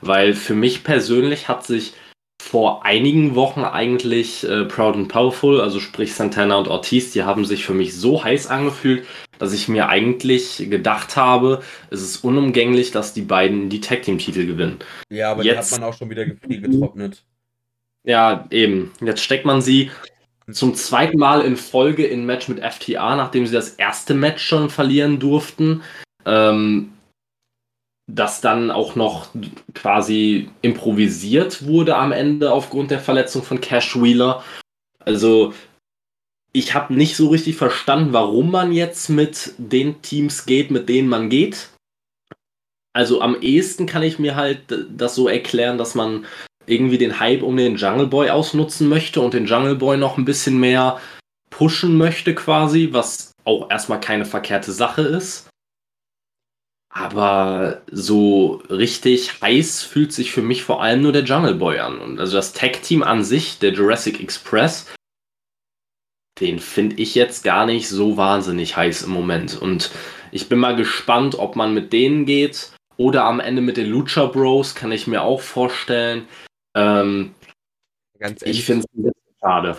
Weil 0.00 0.34
für 0.34 0.54
mich 0.54 0.84
persönlich 0.84 1.48
hat 1.48 1.64
sich 1.66 1.92
vor 2.40 2.84
einigen 2.84 3.34
Wochen 3.34 3.62
eigentlich 3.62 4.44
äh, 4.44 4.64
Proud 4.64 4.96
and 4.96 5.08
Powerful, 5.08 5.60
also 5.60 5.78
sprich 5.78 6.14
Santana 6.14 6.56
und 6.56 6.68
Ortiz, 6.68 7.12
die 7.12 7.22
haben 7.22 7.44
sich 7.44 7.64
für 7.64 7.74
mich 7.74 7.94
so 7.94 8.24
heiß 8.24 8.48
angefühlt, 8.48 9.06
dass 9.38 9.52
ich 9.52 9.68
mir 9.68 9.88
eigentlich 9.88 10.56
gedacht 10.70 11.16
habe, 11.16 11.62
es 11.90 12.02
ist 12.02 12.24
unumgänglich, 12.24 12.90
dass 12.90 13.12
die 13.12 13.22
beiden 13.22 13.68
die 13.68 13.80
Tag 13.80 14.02
Team 14.02 14.18
Titel 14.18 14.46
gewinnen. 14.46 14.78
Ja, 15.10 15.30
aber 15.30 15.44
jetzt 15.44 15.72
hat 15.72 15.80
man 15.80 15.88
auch 15.88 15.96
schon 15.96 16.10
wieder 16.10 16.24
getrocknet. 16.24 17.22
Ja, 18.04 18.46
eben. 18.50 18.90
Jetzt 19.00 19.22
steckt 19.22 19.44
man 19.44 19.60
sie 19.60 19.90
zum 20.52 20.74
zweiten 20.74 21.18
Mal 21.18 21.42
in 21.42 21.56
Folge 21.56 22.06
in 22.06 22.26
Match 22.26 22.48
mit 22.48 22.60
FTA, 22.64 23.16
nachdem 23.16 23.46
sie 23.46 23.54
das 23.54 23.70
erste 23.70 24.14
Match 24.14 24.42
schon 24.42 24.70
verlieren 24.70 25.18
durften. 25.18 25.82
Ähm, 26.24 26.92
das 28.14 28.40
dann 28.40 28.70
auch 28.70 28.94
noch 28.94 29.28
quasi 29.74 30.50
improvisiert 30.62 31.66
wurde 31.66 31.96
am 31.96 32.12
Ende 32.12 32.52
aufgrund 32.52 32.90
der 32.90 33.00
Verletzung 33.00 33.42
von 33.42 33.60
Cash 33.60 34.00
Wheeler. 34.00 34.42
Also 34.98 35.54
ich 36.52 36.74
habe 36.74 36.94
nicht 36.94 37.16
so 37.16 37.28
richtig 37.28 37.56
verstanden, 37.56 38.12
warum 38.12 38.50
man 38.50 38.72
jetzt 38.72 39.08
mit 39.08 39.54
den 39.58 40.02
Teams 40.02 40.46
geht, 40.46 40.70
mit 40.70 40.88
denen 40.88 41.08
man 41.08 41.30
geht. 41.30 41.68
Also 42.92 43.20
am 43.22 43.40
ehesten 43.40 43.86
kann 43.86 44.02
ich 44.02 44.18
mir 44.18 44.34
halt 44.34 44.62
das 44.90 45.14
so 45.14 45.28
erklären, 45.28 45.78
dass 45.78 45.94
man 45.94 46.26
irgendwie 46.70 46.98
den 46.98 47.20
Hype 47.20 47.42
um 47.42 47.56
den 47.56 47.76
Jungle 47.76 48.06
Boy 48.06 48.30
ausnutzen 48.30 48.88
möchte 48.88 49.20
und 49.20 49.34
den 49.34 49.46
Jungle 49.46 49.76
Boy 49.76 49.96
noch 49.96 50.16
ein 50.16 50.24
bisschen 50.24 50.58
mehr 50.58 51.00
pushen 51.50 51.96
möchte 51.96 52.34
quasi, 52.34 52.90
was 52.92 53.32
auch 53.44 53.70
erstmal 53.70 54.00
keine 54.00 54.24
verkehrte 54.24 54.72
Sache 54.72 55.02
ist. 55.02 55.48
Aber 56.92 57.82
so 57.90 58.62
richtig 58.68 59.40
heiß 59.40 59.82
fühlt 59.82 60.12
sich 60.12 60.32
für 60.32 60.42
mich 60.42 60.64
vor 60.64 60.82
allem 60.82 61.02
nur 61.02 61.12
der 61.12 61.24
Jungle 61.24 61.54
Boy 61.54 61.78
an. 61.78 61.98
Und 61.98 62.18
also 62.18 62.36
das 62.36 62.52
Tag-Team 62.52 63.02
an 63.02 63.22
sich, 63.22 63.58
der 63.58 63.72
Jurassic 63.72 64.20
Express, 64.20 64.86
den 66.40 66.58
finde 66.58 66.96
ich 66.96 67.14
jetzt 67.14 67.44
gar 67.44 67.66
nicht 67.66 67.88
so 67.88 68.16
wahnsinnig 68.16 68.76
heiß 68.76 69.02
im 69.02 69.10
Moment. 69.10 69.60
Und 69.60 69.90
ich 70.32 70.48
bin 70.48 70.58
mal 70.58 70.74
gespannt, 70.74 71.36
ob 71.38 71.54
man 71.54 71.74
mit 71.74 71.92
denen 71.92 72.24
geht 72.26 72.72
oder 72.96 73.24
am 73.24 73.40
Ende 73.40 73.62
mit 73.62 73.76
den 73.76 73.88
Lucha 73.88 74.26
Bros, 74.26 74.74
kann 74.74 74.92
ich 74.92 75.06
mir 75.06 75.22
auch 75.22 75.40
vorstellen. 75.40 76.26
Ähm, 76.74 77.34
Ganz 78.18 78.42
ehrlich, 78.42 78.58
ich 78.60 78.64
finde 78.64 78.84
es 78.84 78.98
ein 78.98 79.02
bisschen 79.02 79.36
schade. 79.40 79.78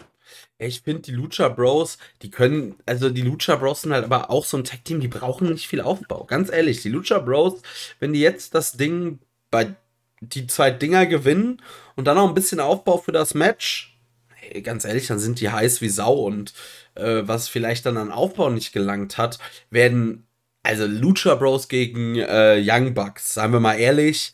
Ich 0.57 0.81
finde 0.81 1.01
die 1.01 1.11
Lucha 1.11 1.49
Bros, 1.49 1.97
die 2.21 2.29
können, 2.29 2.75
also 2.85 3.09
die 3.09 3.21
Lucha 3.21 3.55
Bros 3.55 3.81
sind 3.81 3.93
halt 3.93 4.05
aber 4.05 4.29
auch 4.29 4.45
so 4.45 4.57
ein 4.57 4.63
Tag-Team, 4.63 4.99
die 4.99 5.07
brauchen 5.07 5.49
nicht 5.49 5.67
viel 5.67 5.81
Aufbau. 5.81 6.25
Ganz 6.25 6.51
ehrlich, 6.51 6.81
die 6.81 6.89
Lucha 6.89 7.19
Bros, 7.19 7.61
wenn 7.99 8.13
die 8.13 8.21
jetzt 8.21 8.53
das 8.53 8.73
Ding 8.73 9.19
bei 9.49 9.75
die 10.21 10.45
zwei 10.47 10.69
Dinger 10.71 11.07
gewinnen 11.07 11.61
und 11.95 12.05
dann 12.05 12.15
noch 12.15 12.27
ein 12.27 12.35
bisschen 12.35 12.59
Aufbau 12.59 12.97
für 12.97 13.11
das 13.11 13.33
Match, 13.33 13.97
hey, 14.35 14.61
ganz 14.61 14.85
ehrlich, 14.85 15.07
dann 15.07 15.19
sind 15.19 15.39
die 15.39 15.49
heiß 15.49 15.81
wie 15.81 15.89
Sau 15.89 16.13
und 16.13 16.53
äh, 16.95 17.23
was 17.25 17.47
vielleicht 17.47 17.85
dann 17.85 17.97
an 17.97 18.11
Aufbau 18.11 18.49
nicht 18.49 18.71
gelangt 18.71 19.17
hat, 19.17 19.39
werden, 19.71 20.27
also 20.63 20.85
Lucha 20.85 21.35
Bros 21.35 21.67
gegen 21.69 22.17
äh, 22.17 22.61
Young 22.63 22.93
Bucks, 22.93 23.33
seien 23.33 23.51
wir 23.51 23.59
mal 23.59 23.75
ehrlich, 23.79 24.33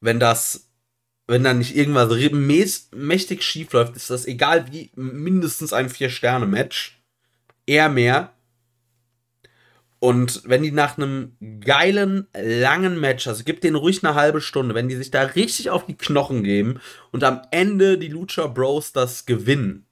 wenn 0.00 0.18
das 0.18 0.69
wenn 1.30 1.44
da 1.44 1.54
nicht 1.54 1.76
irgendwas 1.76 2.10
mächtig 2.92 3.44
schief 3.44 3.72
läuft, 3.72 3.94
ist 3.94 4.10
das 4.10 4.26
egal 4.26 4.66
wie 4.72 4.90
mindestens 4.96 5.72
ein 5.72 5.88
Vier-Sterne-Match. 5.88 7.00
Eher 7.66 7.88
mehr. 7.88 8.32
Und 10.00 10.42
wenn 10.44 10.62
die 10.62 10.72
nach 10.72 10.98
einem 10.98 11.36
geilen, 11.60 12.26
langen 12.34 12.98
Match, 12.98 13.28
also 13.28 13.44
gibt 13.44 13.62
denen 13.62 13.76
ruhig 13.76 14.02
eine 14.02 14.16
halbe 14.16 14.40
Stunde, 14.40 14.74
wenn 14.74 14.88
die 14.88 14.96
sich 14.96 15.12
da 15.12 15.22
richtig 15.22 15.70
auf 15.70 15.86
die 15.86 15.96
Knochen 15.96 16.42
geben 16.42 16.80
und 17.12 17.22
am 17.22 17.42
Ende 17.52 17.96
die 17.96 18.08
Lucha 18.08 18.48
Bros 18.48 18.92
das 18.92 19.24
gewinnen, 19.24 19.86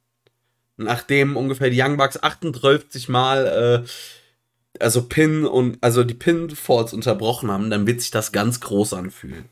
nachdem 0.77 1.37
ungefähr 1.37 1.71
die 1.71 1.81
Young 1.81 1.99
Bucks 1.99 2.21
38 2.21 3.09
Mal 3.09 3.85
äh, 3.85 4.83
also 4.83 5.03
Pin 5.03 5.45
und 5.45 5.79
also 5.83 6.03
die 6.03 6.15
Pinfalls 6.15 6.93
unterbrochen 6.93 7.51
haben, 7.51 7.71
dann 7.71 7.87
wird 7.87 8.01
sich 8.01 8.11
das 8.11 8.33
ganz 8.33 8.61
groß 8.61 8.95
anfühlen. 8.95 9.45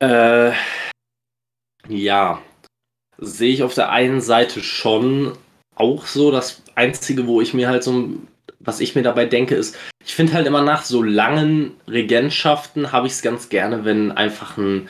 Äh, 0.00 0.52
ja, 1.88 2.40
sehe 3.18 3.52
ich 3.52 3.62
auf 3.62 3.74
der 3.74 3.90
einen 3.90 4.20
Seite 4.20 4.62
schon 4.62 5.36
auch 5.74 6.06
so. 6.06 6.30
Das 6.30 6.62
Einzige, 6.74 7.26
wo 7.26 7.40
ich 7.40 7.54
mir 7.54 7.68
halt 7.68 7.82
so, 7.82 8.10
was 8.60 8.80
ich 8.80 8.94
mir 8.94 9.02
dabei 9.02 9.26
denke, 9.26 9.54
ist, 9.54 9.76
ich 10.04 10.14
finde 10.14 10.34
halt 10.34 10.46
immer 10.46 10.62
nach 10.62 10.84
so 10.84 11.02
langen 11.02 11.72
Regentschaften 11.86 12.92
habe 12.92 13.06
ich 13.06 13.14
es 13.14 13.22
ganz 13.22 13.48
gerne, 13.48 13.84
wenn 13.84 14.12
einfach 14.12 14.56
ein 14.56 14.88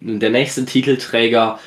der 0.00 0.30
nächste 0.30 0.64
Titelträger 0.64 1.58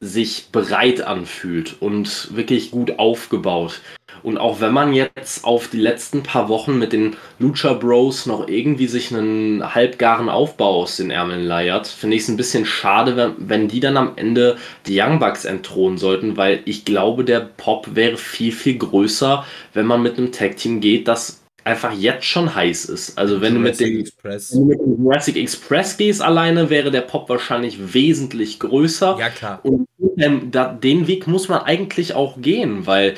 sich 0.00 0.48
bereit 0.52 1.00
anfühlt 1.00 1.76
und 1.80 2.36
wirklich 2.36 2.70
gut 2.70 2.98
aufgebaut. 2.98 3.80
Und 4.22 4.38
auch 4.38 4.60
wenn 4.60 4.72
man 4.72 4.92
jetzt 4.92 5.44
auf 5.44 5.68
die 5.68 5.78
letzten 5.78 6.22
paar 6.22 6.48
Wochen 6.48 6.78
mit 6.78 6.92
den 6.92 7.16
Lucha 7.38 7.74
Bros 7.74 8.26
noch 8.26 8.48
irgendwie 8.48 8.86
sich 8.86 9.14
einen 9.14 9.74
halbgaren 9.74 10.28
Aufbau 10.28 10.82
aus 10.82 10.96
den 10.96 11.10
Ärmeln 11.10 11.44
leiert, 11.44 11.86
finde 11.86 12.16
ich 12.16 12.22
es 12.22 12.28
ein 12.28 12.36
bisschen 12.36 12.66
schade, 12.66 13.16
wenn, 13.16 13.34
wenn 13.38 13.68
die 13.68 13.80
dann 13.80 13.96
am 13.96 14.12
Ende 14.16 14.56
die 14.86 15.00
Young 15.00 15.18
Bucks 15.18 15.44
entthronen 15.44 15.98
sollten, 15.98 16.36
weil 16.36 16.60
ich 16.64 16.84
glaube, 16.84 17.24
der 17.24 17.40
Pop 17.40 17.94
wäre 17.94 18.16
viel, 18.16 18.52
viel 18.52 18.78
größer, 18.78 19.44
wenn 19.74 19.86
man 19.86 20.02
mit 20.02 20.18
einem 20.18 20.32
Tag-Team 20.32 20.80
geht, 20.80 21.08
das 21.08 21.45
einfach 21.66 21.92
jetzt 21.92 22.24
schon 22.24 22.54
heiß 22.54 22.84
ist. 22.86 23.18
Also 23.18 23.40
wenn 23.40 23.54
du, 23.54 23.60
mit 23.60 23.80
dem, 23.80 23.98
Express. 23.98 24.52
wenn 24.52 24.60
du 24.60 24.64
mit 24.66 24.80
dem 24.80 25.04
Jurassic 25.04 25.36
Express 25.36 25.96
gehst 25.96 26.22
alleine, 26.22 26.70
wäre 26.70 26.92
der 26.92 27.00
Pop 27.00 27.28
wahrscheinlich 27.28 27.92
wesentlich 27.92 28.60
größer. 28.60 29.16
Ja, 29.18 29.28
klar. 29.30 29.60
Und 29.64 29.88
ähm, 30.16 30.50
da, 30.52 30.72
den 30.72 31.08
Weg 31.08 31.26
muss 31.26 31.48
man 31.48 31.62
eigentlich 31.62 32.14
auch 32.14 32.40
gehen, 32.40 32.86
weil 32.86 33.16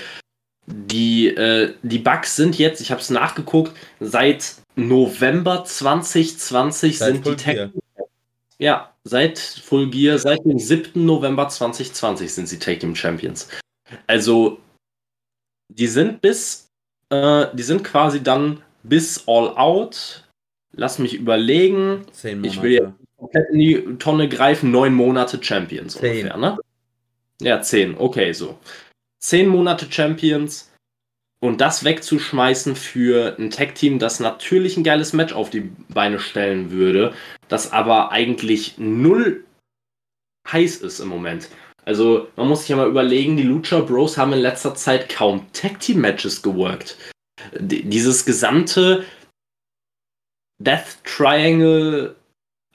die, 0.67 1.29
äh, 1.29 1.75
die 1.83 1.99
Bugs 1.99 2.37
sind 2.37 2.59
jetzt, 2.59 2.81
ich 2.81 2.91
habe 2.91 3.03
es 3.03 3.11
nachgeguckt, 3.11 3.73
seit 4.01 4.55
November 4.77 5.65
2020 5.65 6.99
seit 6.99 7.15
sind 7.15 7.27
die 7.27 7.37
Tag 7.37 7.71
Ja, 8.59 8.95
seit 9.05 9.39
Full 9.39 9.91
Gear, 9.91 10.19
seit 10.19 10.45
dem 10.47 10.59
7. 10.59 11.05
November 11.05 11.49
2020 11.49 12.33
sind 12.33 12.49
sie 12.49 12.59
Tag 12.59 12.81
Team 12.81 12.95
Champions. 12.95 13.49
Also, 14.07 14.59
die 15.69 15.87
sind 15.87 16.23
bis, 16.23 16.68
äh, 17.11 17.47
die 17.55 17.63
sind 17.63 17.85
quasi 17.85 18.23
dann 18.23 18.63
bis 18.83 19.27
All 19.27 19.57
Out. 19.57 20.25
Lass 20.73 20.99
mich 20.99 21.15
überlegen. 21.15 22.05
Zehn 22.13 22.41
Monate. 22.41 22.55
Ich 22.55 22.63
will 22.63 22.73
jetzt 22.73 22.93
komplett 23.17 23.51
in 23.51 23.59
die 23.59 23.97
Tonne 23.99 24.29
greifen. 24.29 24.71
Neun 24.71 24.95
Monate 24.95 25.43
Champions 25.43 25.95
zehn. 25.95 26.27
ungefähr, 26.27 26.37
ne? 26.37 26.59
Ja, 27.41 27.61
zehn. 27.61 27.97
Okay, 27.97 28.33
so 28.33 28.59
zehn 29.19 29.49
Monate 29.49 29.87
Champions 29.91 30.71
und 31.41 31.61
das 31.61 31.85
wegzuschmeißen 31.85 32.75
für 32.77 33.37
ein 33.39 33.51
Tech-Team, 33.51 33.99
das 33.99 34.21
natürlich 34.21 34.77
ein 34.77 34.85
geiles 34.85 35.13
Match 35.13 35.33
auf 35.33 35.51
die 35.51 35.71
Beine 35.89 36.19
stellen 36.19 36.71
würde, 36.71 37.15
das 37.49 37.73
aber 37.73 38.11
eigentlich 38.11 38.75
null 38.79 39.45
heiß 40.51 40.79
ist 40.79 41.01
im 41.01 41.09
Moment. 41.09 41.49
Also 41.89 42.29
man 42.37 42.49
muss 42.49 42.61
sich 42.61 42.69
ja 42.69 42.77
mal 42.77 42.87
überlegen, 42.87 43.39
die 43.39 43.45
Lucha 43.45 43.81
Bros 43.81 44.19
haben 44.19 44.35
in 44.35 44.41
letzter 44.41 44.75
Zeit 44.75 45.09
kaum 45.09 45.47
Tag-Team-Matches 45.55 46.43
geworkt. 46.43 46.99
Dieses 47.59 48.27
gesamte 48.27 49.07
Death 50.63 50.99
Triangle 51.05 52.15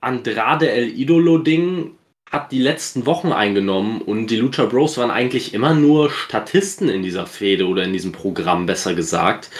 Andrade 0.01 0.71
El 0.71 0.99
Idolo 0.99 1.37
Ding 1.37 1.91
hat 2.31 2.51
die 2.51 2.59
letzten 2.59 3.05
Wochen 3.05 3.31
eingenommen 3.31 4.01
und 4.01 4.31
die 4.31 4.37
Lucha 4.37 4.65
Bros 4.65 4.97
waren 4.97 5.11
eigentlich 5.11 5.53
immer 5.53 5.75
nur 5.75 6.09
Statisten 6.09 6.89
in 6.89 7.03
dieser 7.03 7.27
Fehde 7.27 7.67
oder 7.67 7.83
in 7.83 7.93
diesem 7.93 8.13
Programm, 8.13 8.65
besser 8.65 8.95
gesagt. 8.95 9.51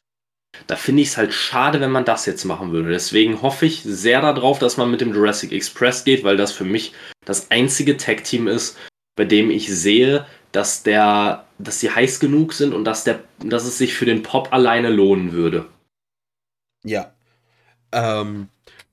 Da 0.65 0.75
finde 0.75 1.03
ich 1.03 1.09
es 1.09 1.17
halt 1.17 1.31
schade, 1.31 1.79
wenn 1.79 1.91
man 1.91 2.05
das 2.05 2.25
jetzt 2.25 2.45
machen 2.45 2.71
würde. 2.71 2.89
Deswegen 2.89 3.43
hoffe 3.43 3.67
ich 3.67 3.83
sehr 3.83 4.21
darauf, 4.21 4.57
dass 4.57 4.77
man 4.77 4.89
mit 4.89 5.01
dem 5.01 5.13
Jurassic 5.13 5.51
Express 5.51 6.05
geht, 6.05 6.23
weil 6.23 6.37
das 6.37 6.53
für 6.53 6.65
mich 6.65 6.93
das 7.23 7.51
einzige 7.51 7.97
Tag-Team 7.97 8.47
ist, 8.47 8.79
bei 9.15 9.25
dem 9.25 9.51
ich 9.51 9.73
sehe, 9.73 10.25
dass 10.51 10.83
der, 10.83 11.45
dass 11.57 11.79
sie 11.79 11.89
heiß 11.89 12.19
genug 12.19 12.53
sind 12.53 12.73
und 12.73 12.85
dass 12.85 13.03
der, 13.03 13.19
dass 13.39 13.65
es 13.65 13.77
sich 13.77 13.93
für 13.93 14.05
den 14.05 14.23
Pop 14.23 14.53
alleine 14.53 14.89
lohnen 14.89 15.31
würde. 15.31 15.65
Ja. 16.83 17.13
Ähm, 17.91 18.49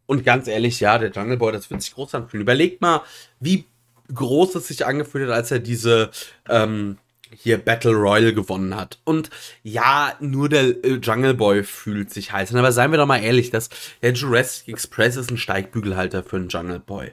und 0.06 0.24
ganz 0.24 0.48
ehrlich, 0.48 0.80
ja, 0.80 0.98
der 0.98 1.10
Jungle 1.10 1.36
Boy, 1.36 1.52
das 1.52 1.70
wird 1.70 1.82
sich 1.82 1.94
groß 1.94 2.14
anfühlen. 2.14 2.42
Überlegt 2.42 2.80
mal, 2.80 3.02
wie 3.38 3.64
groß 4.12 4.56
es 4.56 4.68
sich 4.68 4.84
angefühlt 4.86 5.28
hat, 5.28 5.36
als 5.36 5.50
er 5.50 5.60
diese 5.60 6.10
ähm, 6.48 6.98
hier 7.34 7.58
Battle 7.58 7.92
Royale 7.92 8.34
gewonnen 8.34 8.74
hat. 8.74 8.98
Und 9.04 9.30
ja, 9.62 10.14
nur 10.20 10.48
der 10.48 10.84
äh, 10.84 10.98
Jungle 11.02 11.34
Boy 11.34 11.62
fühlt 11.62 12.10
sich 12.10 12.32
heiß. 12.32 12.54
Aber 12.54 12.72
seien 12.72 12.90
wir 12.90 12.98
doch 12.98 13.06
mal 13.06 13.22
ehrlich, 13.22 13.50
dass 13.50 13.68
der 14.02 14.12
Jurassic 14.12 14.68
Express 14.68 15.16
ist 15.16 15.30
ein 15.30 15.36
Steigbügelhalter 15.36 16.22
für 16.24 16.36
einen 16.36 16.48
Jungle 16.48 16.80
Boy. 16.80 17.12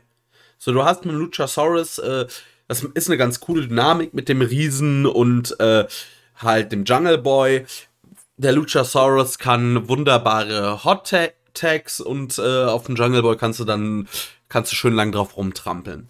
So, 0.57 0.71
du 0.71 0.83
hast 0.83 1.05
mit 1.05 1.13
Luchasaurus, 1.13 1.99
äh, 1.99 2.25
das 2.67 2.83
ist 2.83 3.09
eine 3.09 3.17
ganz 3.17 3.39
coole 3.39 3.67
Dynamik 3.67 4.13
mit 4.13 4.29
dem 4.29 4.41
Riesen 4.41 5.05
und 5.05 5.59
äh, 5.59 5.85
halt 6.35 6.71
dem 6.71 6.83
Jungle 6.83 7.17
Boy. 7.17 7.65
Der 8.37 8.51
Luchasaurus 8.51 9.39
kann 9.39 9.87
wunderbare 9.87 10.83
Hot 10.83 11.13
Tags 11.53 11.99
und 11.99 12.37
äh, 12.37 12.65
auf 12.65 12.85
dem 12.85 12.95
Jungle 12.95 13.21
Boy 13.21 13.37
kannst 13.37 13.59
du 13.59 13.65
dann 13.65 14.07
kannst 14.49 14.71
du 14.71 14.75
schön 14.75 14.93
lang 14.93 15.11
drauf 15.11 15.37
rumtrampeln. 15.37 16.09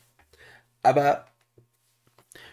Aber 0.83 1.25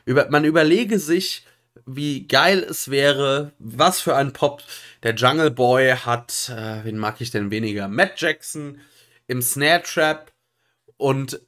über, 0.05 0.29
man 0.31 0.45
überlege 0.45 0.99
sich, 0.99 1.45
wie 1.87 2.27
geil 2.27 2.65
es 2.69 2.91
wäre, 2.91 3.53
was 3.59 4.01
für 4.01 4.17
ein 4.17 4.33
Pop. 4.33 4.63
Der 5.03 5.15
Jungle 5.15 5.51
Boy 5.51 5.91
hat, 5.91 6.51
äh, 6.55 6.85
wen 6.85 6.99
mag 6.99 7.21
ich 7.21 7.31
denn 7.31 7.51
weniger? 7.51 7.89
Matt 7.89 8.21
Jackson 8.21 8.81
im 9.27 9.43
Snare 9.43 9.83
Trap 9.83 10.33
und 10.97 11.41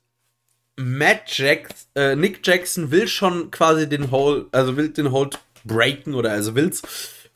Matt 0.77 1.37
Jackson, 1.37 1.89
äh, 1.95 2.17
Nick 2.17 2.47
Jackson 2.47 2.91
will 2.91 3.09
schon 3.09 3.51
quasi 3.51 3.89
den 3.89 4.11
Hold, 4.11 4.47
also 4.53 4.77
will 4.77 4.91
den 4.91 5.11
Hold 5.11 5.39
breaken 5.65 6.15
oder 6.15 6.31
also 6.31 6.55
will's 6.55 6.83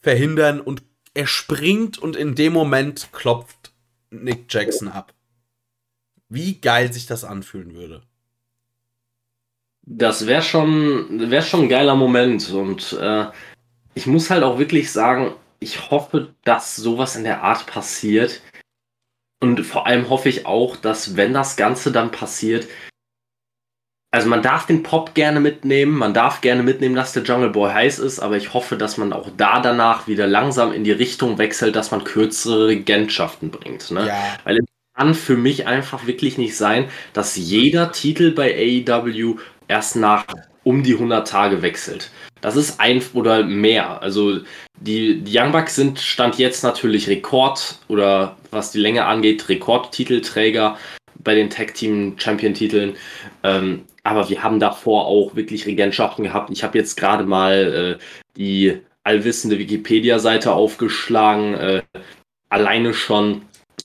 verhindern 0.00 0.60
und 0.60 0.82
er 1.14 1.26
springt 1.26 1.98
und 1.98 2.16
in 2.16 2.34
dem 2.34 2.52
Moment 2.52 3.08
klopft 3.12 3.72
Nick 4.10 4.52
Jackson 4.52 4.88
ab. 4.88 5.12
Wie 6.28 6.60
geil 6.60 6.92
sich 6.92 7.06
das 7.06 7.24
anfühlen 7.24 7.74
würde. 7.74 8.02
Das 9.82 10.26
wäre 10.26 10.42
schon, 10.42 11.30
wär 11.30 11.42
schon 11.42 11.62
ein 11.62 11.68
geiler 11.68 11.96
Moment. 11.96 12.50
Und 12.50 12.92
äh, 12.92 13.26
ich 13.94 14.06
muss 14.06 14.30
halt 14.30 14.44
auch 14.44 14.58
wirklich 14.58 14.92
sagen, 14.92 15.34
ich 15.58 15.90
hoffe, 15.90 16.34
dass 16.44 16.76
sowas 16.76 17.16
in 17.16 17.24
der 17.24 17.42
Art 17.42 17.66
passiert. 17.66 18.40
Und 19.40 19.64
vor 19.64 19.86
allem 19.86 20.08
hoffe 20.08 20.28
ich 20.28 20.46
auch, 20.46 20.76
dass 20.76 21.16
wenn 21.16 21.32
das 21.32 21.56
Ganze 21.56 21.90
dann 21.90 22.12
passiert, 22.12 22.68
also 24.12 24.28
man 24.28 24.42
darf 24.42 24.66
den 24.66 24.82
Pop 24.82 25.14
gerne 25.14 25.38
mitnehmen, 25.38 25.96
man 25.96 26.14
darf 26.14 26.40
gerne 26.40 26.62
mitnehmen, 26.62 26.96
dass 26.96 27.12
der 27.12 27.22
Jungle 27.22 27.50
Boy 27.50 27.70
heiß 27.72 28.00
ist, 28.00 28.18
aber 28.18 28.36
ich 28.36 28.52
hoffe, 28.52 28.76
dass 28.76 28.96
man 28.96 29.12
auch 29.12 29.28
da 29.36 29.60
danach 29.60 30.08
wieder 30.08 30.26
langsam 30.26 30.72
in 30.72 30.82
die 30.82 30.92
Richtung 30.92 31.38
wechselt, 31.38 31.76
dass 31.76 31.92
man 31.92 32.02
kürzere 32.02 32.68
Regentschaften 32.68 33.50
bringt. 33.50 33.90
Ne? 33.92 34.08
Ja. 34.08 34.38
Weil 34.44 34.58
es 34.58 34.64
kann 34.96 35.14
für 35.14 35.36
mich 35.36 35.66
einfach 35.68 36.06
wirklich 36.06 36.38
nicht 36.38 36.56
sein, 36.56 36.86
dass 37.12 37.36
jeder 37.36 37.92
Titel 37.92 38.32
bei 38.32 38.52
AEW 38.86 39.36
erst 39.68 39.94
nach 39.94 40.24
um 40.64 40.82
die 40.82 40.94
100 40.94 41.26
Tage 41.26 41.62
wechselt. 41.62 42.10
Das 42.40 42.56
ist 42.56 42.80
ein 42.80 43.02
oder 43.14 43.44
mehr. 43.44 44.02
Also 44.02 44.40
die, 44.80 45.20
die 45.20 45.38
Young 45.38 45.52
Bucks 45.52 45.76
sind 45.76 46.00
Stand 46.00 46.38
jetzt 46.38 46.64
natürlich 46.64 47.08
Rekord 47.08 47.78
oder 47.88 48.36
was 48.50 48.72
die 48.72 48.80
Länge 48.80 49.04
angeht, 49.06 49.48
Rekordtitelträger 49.48 50.76
bei 51.22 51.34
den 51.34 51.50
Tag 51.50 51.74
Team 51.74 52.14
Champion 52.18 52.54
Titeln. 52.54 52.96
Ähm, 53.42 53.84
aber 54.02 54.28
wir 54.28 54.42
haben 54.42 54.60
davor 54.60 55.06
auch 55.06 55.34
wirklich 55.34 55.66
Regentschaften 55.66 56.24
gehabt. 56.24 56.50
Ich 56.50 56.64
habe 56.64 56.78
jetzt 56.78 56.96
gerade 56.96 57.24
mal 57.24 57.98
äh, 57.98 58.04
die 58.36 58.80
allwissende 59.04 59.58
Wikipedia-Seite 59.58 60.52
aufgeschlagen. 60.52 61.54
Äh, 61.54 61.82
alleine 62.48 62.94
schon 62.94 63.42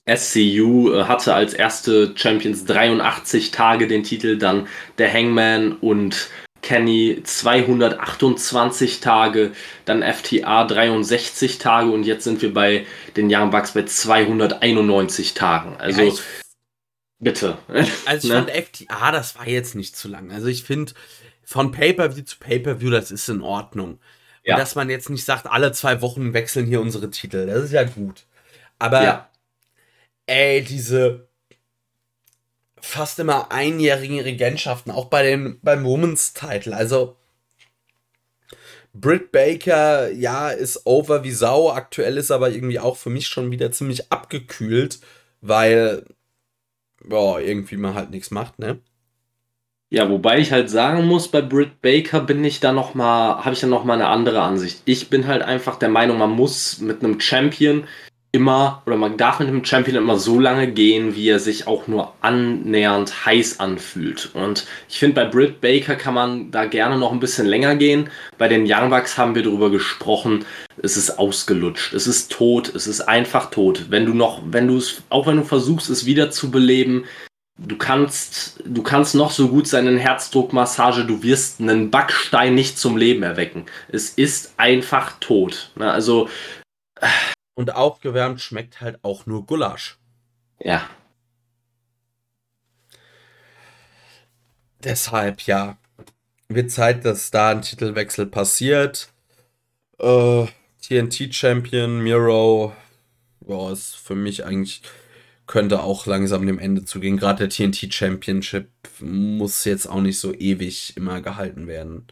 SCU 0.08 0.92
äh, 0.92 1.04
hatte 1.04 1.34
als 1.34 1.54
erste 1.54 2.12
Champions 2.14 2.64
83 2.64 3.50
Tage 3.50 3.88
den 3.88 4.04
Titel, 4.04 4.38
dann 4.38 4.68
der 4.98 5.12
Hangman 5.12 5.72
und 5.72 6.30
Kenny 6.62 7.20
228 7.22 9.00
Tage, 9.00 9.52
dann 9.84 10.02
FTA 10.02 10.64
63 10.64 11.58
Tage 11.58 11.90
und 11.90 12.04
jetzt 12.04 12.24
sind 12.24 12.42
wir 12.42 12.52
bei 12.52 12.86
den 13.16 13.28
Young 13.30 13.50
Bucks 13.50 13.72
bei 13.72 13.84
291 13.84 15.34
Tagen. 15.34 15.76
Also 15.78 16.02
ja, 16.02 16.12
bitte. 17.18 17.58
Also 18.06 18.28
ich 18.28 18.34
ne? 18.34 18.44
fand 18.44 18.50
FTA, 18.50 19.12
das 19.12 19.36
war 19.36 19.48
jetzt 19.48 19.74
nicht 19.74 19.96
zu 19.96 20.08
lang. 20.08 20.30
Also 20.30 20.46
ich 20.46 20.64
finde 20.64 20.92
von 21.44 21.72
Pay-per-View 21.72 22.24
zu 22.24 22.38
Pay-per-View, 22.38 22.90
das 22.90 23.10
ist 23.10 23.28
in 23.28 23.42
Ordnung. 23.42 23.98
Ja. 24.44 24.54
Und 24.54 24.60
dass 24.60 24.74
man 24.74 24.90
jetzt 24.90 25.10
nicht 25.10 25.24
sagt, 25.24 25.46
alle 25.46 25.72
zwei 25.72 26.02
Wochen 26.02 26.32
wechseln 26.32 26.66
hier 26.66 26.80
unsere 26.80 27.10
Titel, 27.10 27.46
das 27.46 27.64
ist 27.64 27.72
ja 27.72 27.84
gut. 27.84 28.24
Aber 28.78 29.02
ja 29.02 29.28
ey, 30.26 30.62
diese 30.62 31.28
fast 32.80 33.18
immer 33.18 33.50
einjährigen 33.50 34.20
Regentschaften, 34.20 34.92
auch 34.92 35.06
bei 35.06 35.22
den, 35.22 35.60
beim 35.62 35.84
Women's 35.84 36.34
Title. 36.34 36.76
Also, 36.76 37.16
Britt 38.92 39.32
Baker, 39.32 40.10
ja, 40.12 40.50
ist 40.50 40.86
over 40.86 41.24
wie 41.24 41.32
Sau. 41.32 41.70
Aktuell 41.70 42.16
ist 42.16 42.30
aber 42.30 42.50
irgendwie 42.50 42.80
auch 42.80 42.96
für 42.96 43.10
mich 43.10 43.28
schon 43.28 43.50
wieder 43.50 43.72
ziemlich 43.72 44.10
abgekühlt, 44.12 45.00
weil, 45.40 46.04
boah, 47.06 47.40
irgendwie 47.40 47.76
man 47.76 47.94
halt 47.94 48.10
nichts 48.10 48.30
macht, 48.30 48.58
ne? 48.58 48.80
Ja, 49.88 50.10
wobei 50.10 50.40
ich 50.40 50.50
halt 50.50 50.68
sagen 50.68 51.06
muss, 51.06 51.28
bei 51.28 51.40
Britt 51.40 51.80
Baker 51.80 52.20
bin 52.20 52.44
ich 52.44 52.58
da 52.58 52.72
noch 52.72 52.94
mal, 52.94 53.44
habe 53.44 53.52
ich 53.54 53.60
da 53.60 53.68
noch 53.68 53.84
mal 53.84 53.94
eine 53.94 54.08
andere 54.08 54.42
Ansicht. 54.42 54.82
Ich 54.84 55.08
bin 55.10 55.28
halt 55.28 55.42
einfach 55.42 55.78
der 55.78 55.88
Meinung, 55.88 56.18
man 56.18 56.30
muss 56.30 56.80
mit 56.80 57.04
einem 57.04 57.20
Champion 57.20 57.84
immer 58.36 58.82
oder 58.86 58.96
man 58.96 59.16
darf 59.16 59.40
mit 59.40 59.48
dem 59.48 59.64
Champion 59.64 59.96
immer 59.96 60.18
so 60.18 60.38
lange 60.38 60.68
gehen, 60.68 61.16
wie 61.16 61.28
er 61.28 61.40
sich 61.40 61.66
auch 61.66 61.88
nur 61.88 62.12
annähernd 62.20 63.26
heiß 63.26 63.60
anfühlt. 63.60 64.30
Und 64.34 64.66
ich 64.88 64.98
finde, 64.98 65.14
bei 65.14 65.24
Britt 65.24 65.60
Baker 65.60 65.96
kann 65.96 66.14
man 66.14 66.50
da 66.50 66.66
gerne 66.66 66.98
noch 66.98 67.12
ein 67.12 67.20
bisschen 67.20 67.46
länger 67.46 67.74
gehen. 67.76 68.10
Bei 68.38 68.48
den 68.48 68.66
Young 68.70 68.90
Bucks 68.90 69.16
haben 69.16 69.34
wir 69.34 69.42
darüber 69.42 69.70
gesprochen, 69.70 70.44
es 70.82 70.96
ist 70.96 71.18
ausgelutscht, 71.18 71.94
es 71.94 72.06
ist 72.06 72.30
tot, 72.30 72.74
es 72.74 72.86
ist 72.86 73.00
einfach 73.00 73.50
tot. 73.50 73.86
Wenn 73.88 74.04
du 74.04 74.12
noch, 74.12 74.42
wenn 74.44 74.68
du 74.68 74.76
es, 74.76 75.02
auch 75.08 75.26
wenn 75.26 75.36
du 75.36 75.44
versuchst, 75.44 75.88
es 75.88 76.04
wieder 76.04 76.30
zu 76.30 76.50
beleben, 76.50 77.06
du 77.58 77.76
kannst, 77.76 78.62
du 78.66 78.82
kannst 78.82 79.14
noch 79.14 79.30
so 79.30 79.48
gut 79.48 79.66
seinen 79.66 79.96
Herzdruckmassage, 79.96 81.04
du 81.04 81.22
wirst 81.22 81.60
einen 81.60 81.90
Backstein 81.90 82.54
nicht 82.54 82.78
zum 82.78 82.98
Leben 82.98 83.22
erwecken. 83.22 83.64
Es 83.88 84.10
ist 84.10 84.52
einfach 84.58 85.18
tot. 85.20 85.70
Also 85.78 86.28
und 87.56 87.74
aufgewärmt 87.74 88.40
schmeckt 88.40 88.80
halt 88.80 89.02
auch 89.02 89.26
nur 89.26 89.44
Gulasch. 89.44 89.98
Ja. 90.60 90.88
Deshalb, 94.84 95.40
ja. 95.42 95.78
Wird 96.48 96.70
Zeit, 96.70 97.04
dass 97.04 97.32
da 97.32 97.50
ein 97.50 97.62
Titelwechsel 97.62 98.26
passiert. 98.26 99.08
Äh, 99.98 100.46
TNT-Champion 100.82 102.00
Miro, 102.00 102.72
ja, 103.48 103.72
ist 103.72 103.96
für 103.96 104.14
mich 104.14 104.44
eigentlich, 104.44 104.82
könnte 105.46 105.82
auch 105.82 106.06
langsam 106.06 106.46
dem 106.46 106.58
Ende 106.58 106.84
zugehen. 106.84 107.16
Gerade 107.16 107.48
der 107.48 107.48
TNT 107.48 107.92
Championship 107.92 108.68
muss 109.00 109.64
jetzt 109.64 109.86
auch 109.86 110.00
nicht 110.00 110.20
so 110.20 110.32
ewig 110.34 110.96
immer 110.96 111.20
gehalten 111.22 111.66
werden. 111.66 112.06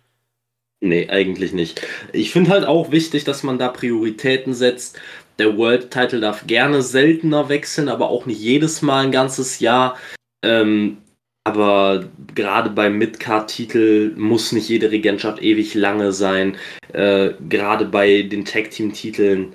Nee, 0.81 1.09
eigentlich 1.09 1.53
nicht. 1.53 1.81
Ich 2.13 2.31
finde 2.31 2.51
halt 2.51 2.67
auch 2.67 2.91
wichtig, 2.91 3.25
dass 3.25 3.43
man 3.43 3.59
da 3.59 3.69
Prioritäten 3.69 4.53
setzt 4.53 4.99
der 5.39 5.57
World 5.57 5.91
Title 5.91 6.21
darf 6.21 6.47
gerne 6.47 6.83
seltener 6.83 7.49
wechseln, 7.49 7.89
aber 7.89 8.09
auch 8.09 8.27
nicht 8.27 8.41
jedes 8.41 8.83
Mal 8.83 9.05
ein 9.05 9.13
ganzes 9.13 9.61
Jahr. 9.61 9.97
Ähm, 10.45 10.99
aber 11.45 12.09
gerade 12.35 12.71
beim 12.71 12.97
Midcard-Titel 12.97 14.15
muss 14.17 14.53
nicht 14.53 14.69
jede 14.69 14.91
Regentschaft 14.91 15.43
ewig 15.43 15.75
lange 15.75 16.13
sein. 16.13 16.57
Äh, 16.93 17.35
gerade 17.49 17.85
bei 17.85 18.23
den 18.23 18.47
Tag-Team-Titeln, 18.47 19.55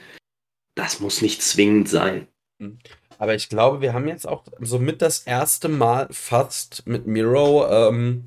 das 0.76 1.00
muss 1.00 1.22
nicht 1.22 1.42
zwingend 1.42 1.90
sein. 1.90 2.28
Mhm. 2.60 2.78
Aber 3.18 3.36
ich 3.36 3.50
glaube, 3.50 3.82
wir 3.82 3.94
haben 3.94 4.08
jetzt 4.08 4.28
auch 4.28 4.44
somit 4.62 5.02
das 5.02 5.20
erste 5.20 5.68
Mal 5.68 6.08
fast 6.12 6.88
mit 6.88 7.06
Miro, 7.06 7.68
ähm, 7.70 8.26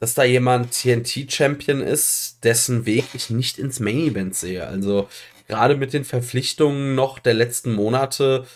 dass 0.00 0.14
da 0.14 0.24
jemand 0.24 0.72
TNT-Champion 0.72 1.82
ist, 1.82 2.42
dessen 2.42 2.86
Weg 2.86 3.04
ich 3.12 3.30
nicht 3.30 3.58
ins 3.58 3.78
Main 3.78 3.98
Event 3.98 4.34
sehe. 4.34 4.66
Also 4.66 5.08
gerade 5.50 5.76
mit 5.76 5.92
den 5.92 6.04
Verpflichtungen 6.04 6.94
noch 6.94 7.18
der 7.18 7.34
letzten 7.34 7.74
Monate, 7.74 8.46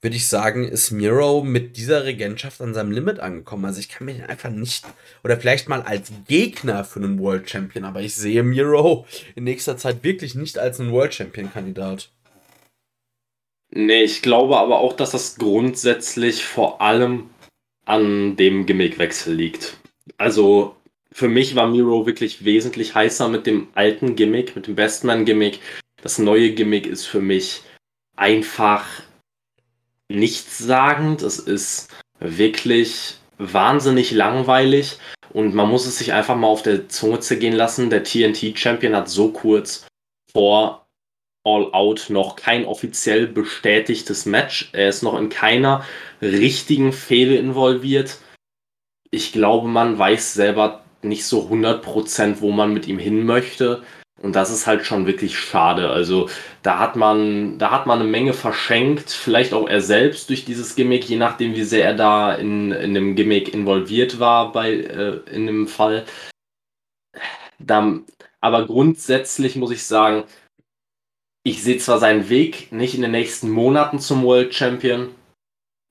würde 0.00 0.16
ich 0.16 0.26
sagen, 0.26 0.66
ist 0.66 0.90
Miro 0.90 1.44
mit 1.44 1.76
dieser 1.76 2.04
Regentschaft 2.04 2.60
an 2.60 2.74
seinem 2.74 2.90
Limit 2.90 3.20
angekommen. 3.20 3.64
Also 3.64 3.78
ich 3.78 3.88
kann 3.88 4.08
den 4.08 4.24
einfach 4.24 4.50
nicht, 4.50 4.84
oder 5.22 5.38
vielleicht 5.38 5.68
mal 5.68 5.82
als 5.82 6.12
Gegner 6.26 6.84
für 6.84 6.98
einen 6.98 7.20
World 7.20 7.48
Champion, 7.48 7.84
aber 7.84 8.02
ich 8.02 8.16
sehe 8.16 8.42
Miro 8.42 9.06
in 9.36 9.44
nächster 9.44 9.76
Zeit 9.76 10.02
wirklich 10.02 10.34
nicht 10.34 10.58
als 10.58 10.80
einen 10.80 10.90
World 10.90 11.14
Champion 11.14 11.52
Kandidat. 11.52 12.10
Nee, 13.70 14.02
ich 14.02 14.20
glaube 14.20 14.58
aber 14.58 14.80
auch, 14.80 14.94
dass 14.94 15.12
das 15.12 15.36
grundsätzlich 15.36 16.44
vor 16.44 16.80
allem 16.80 17.30
an 17.84 18.34
dem 18.34 18.66
Gimmickwechsel 18.66 19.32
liegt. 19.32 19.76
Also 20.18 20.74
für 21.12 21.28
mich 21.28 21.54
war 21.54 21.68
Miro 21.68 22.04
wirklich 22.04 22.44
wesentlich 22.44 22.96
heißer 22.96 23.28
mit 23.28 23.46
dem 23.46 23.68
alten 23.74 24.16
Gimmick, 24.16 24.56
mit 24.56 24.66
dem 24.66 24.74
Bestman-Gimmick. 24.74 25.60
Das 26.06 26.20
neue 26.20 26.52
Gimmick 26.52 26.86
ist 26.86 27.04
für 27.04 27.18
mich 27.18 27.62
einfach 28.14 28.86
nichtssagend. 30.08 31.20
Es 31.22 31.40
ist 31.40 31.88
wirklich 32.20 33.16
wahnsinnig 33.38 34.12
langweilig 34.12 35.00
und 35.32 35.52
man 35.52 35.68
muss 35.68 35.84
es 35.84 35.98
sich 35.98 36.12
einfach 36.12 36.36
mal 36.36 36.46
auf 36.46 36.62
der 36.62 36.88
Zunge 36.88 37.18
zergehen 37.18 37.56
lassen. 37.56 37.90
Der 37.90 38.04
TNT-Champion 38.04 38.94
hat 38.94 39.08
so 39.08 39.32
kurz 39.32 39.88
vor 40.30 40.86
All 41.42 41.72
Out 41.72 42.06
noch 42.08 42.36
kein 42.36 42.66
offiziell 42.66 43.26
bestätigtes 43.26 44.26
Match. 44.26 44.70
Er 44.72 44.90
ist 44.90 45.02
noch 45.02 45.18
in 45.18 45.28
keiner 45.28 45.84
richtigen 46.22 46.92
Fehde 46.92 47.34
involviert. 47.34 48.18
Ich 49.10 49.32
glaube, 49.32 49.66
man 49.66 49.98
weiß 49.98 50.34
selber 50.34 50.84
nicht 51.02 51.24
so 51.24 51.48
100%, 51.48 52.36
wo 52.38 52.52
man 52.52 52.72
mit 52.72 52.86
ihm 52.86 53.00
hin 53.00 53.26
möchte. 53.26 53.82
Und 54.22 54.34
das 54.34 54.50
ist 54.50 54.66
halt 54.66 54.86
schon 54.86 55.06
wirklich 55.06 55.38
schade. 55.38 55.90
Also 55.90 56.30
da 56.62 56.78
hat 56.78 56.96
man, 56.96 57.58
da 57.58 57.70
hat 57.70 57.86
man 57.86 58.00
eine 58.00 58.08
Menge 58.08 58.32
verschenkt, 58.32 59.10
vielleicht 59.10 59.52
auch 59.52 59.68
er 59.68 59.82
selbst 59.82 60.30
durch 60.30 60.44
dieses 60.44 60.74
Gimmick, 60.74 61.04
je 61.08 61.16
nachdem, 61.16 61.54
wie 61.54 61.64
sehr 61.64 61.84
er 61.84 61.94
da 61.94 62.34
in, 62.34 62.72
in 62.72 62.94
dem 62.94 63.14
Gimmick 63.14 63.52
involviert 63.52 64.18
war 64.18 64.52
bei 64.52 64.72
äh, 64.72 65.20
in 65.30 65.46
dem 65.46 65.68
Fall. 65.68 66.06
Da, 67.58 67.98
aber 68.40 68.66
grundsätzlich 68.66 69.56
muss 69.56 69.70
ich 69.70 69.84
sagen, 69.84 70.24
ich 71.44 71.62
sehe 71.62 71.78
zwar 71.78 71.98
seinen 71.98 72.28
Weg 72.28 72.72
nicht 72.72 72.94
in 72.94 73.02
den 73.02 73.12
nächsten 73.12 73.50
Monaten 73.50 74.00
zum 74.00 74.24
World 74.24 74.54
Champion, 74.54 75.14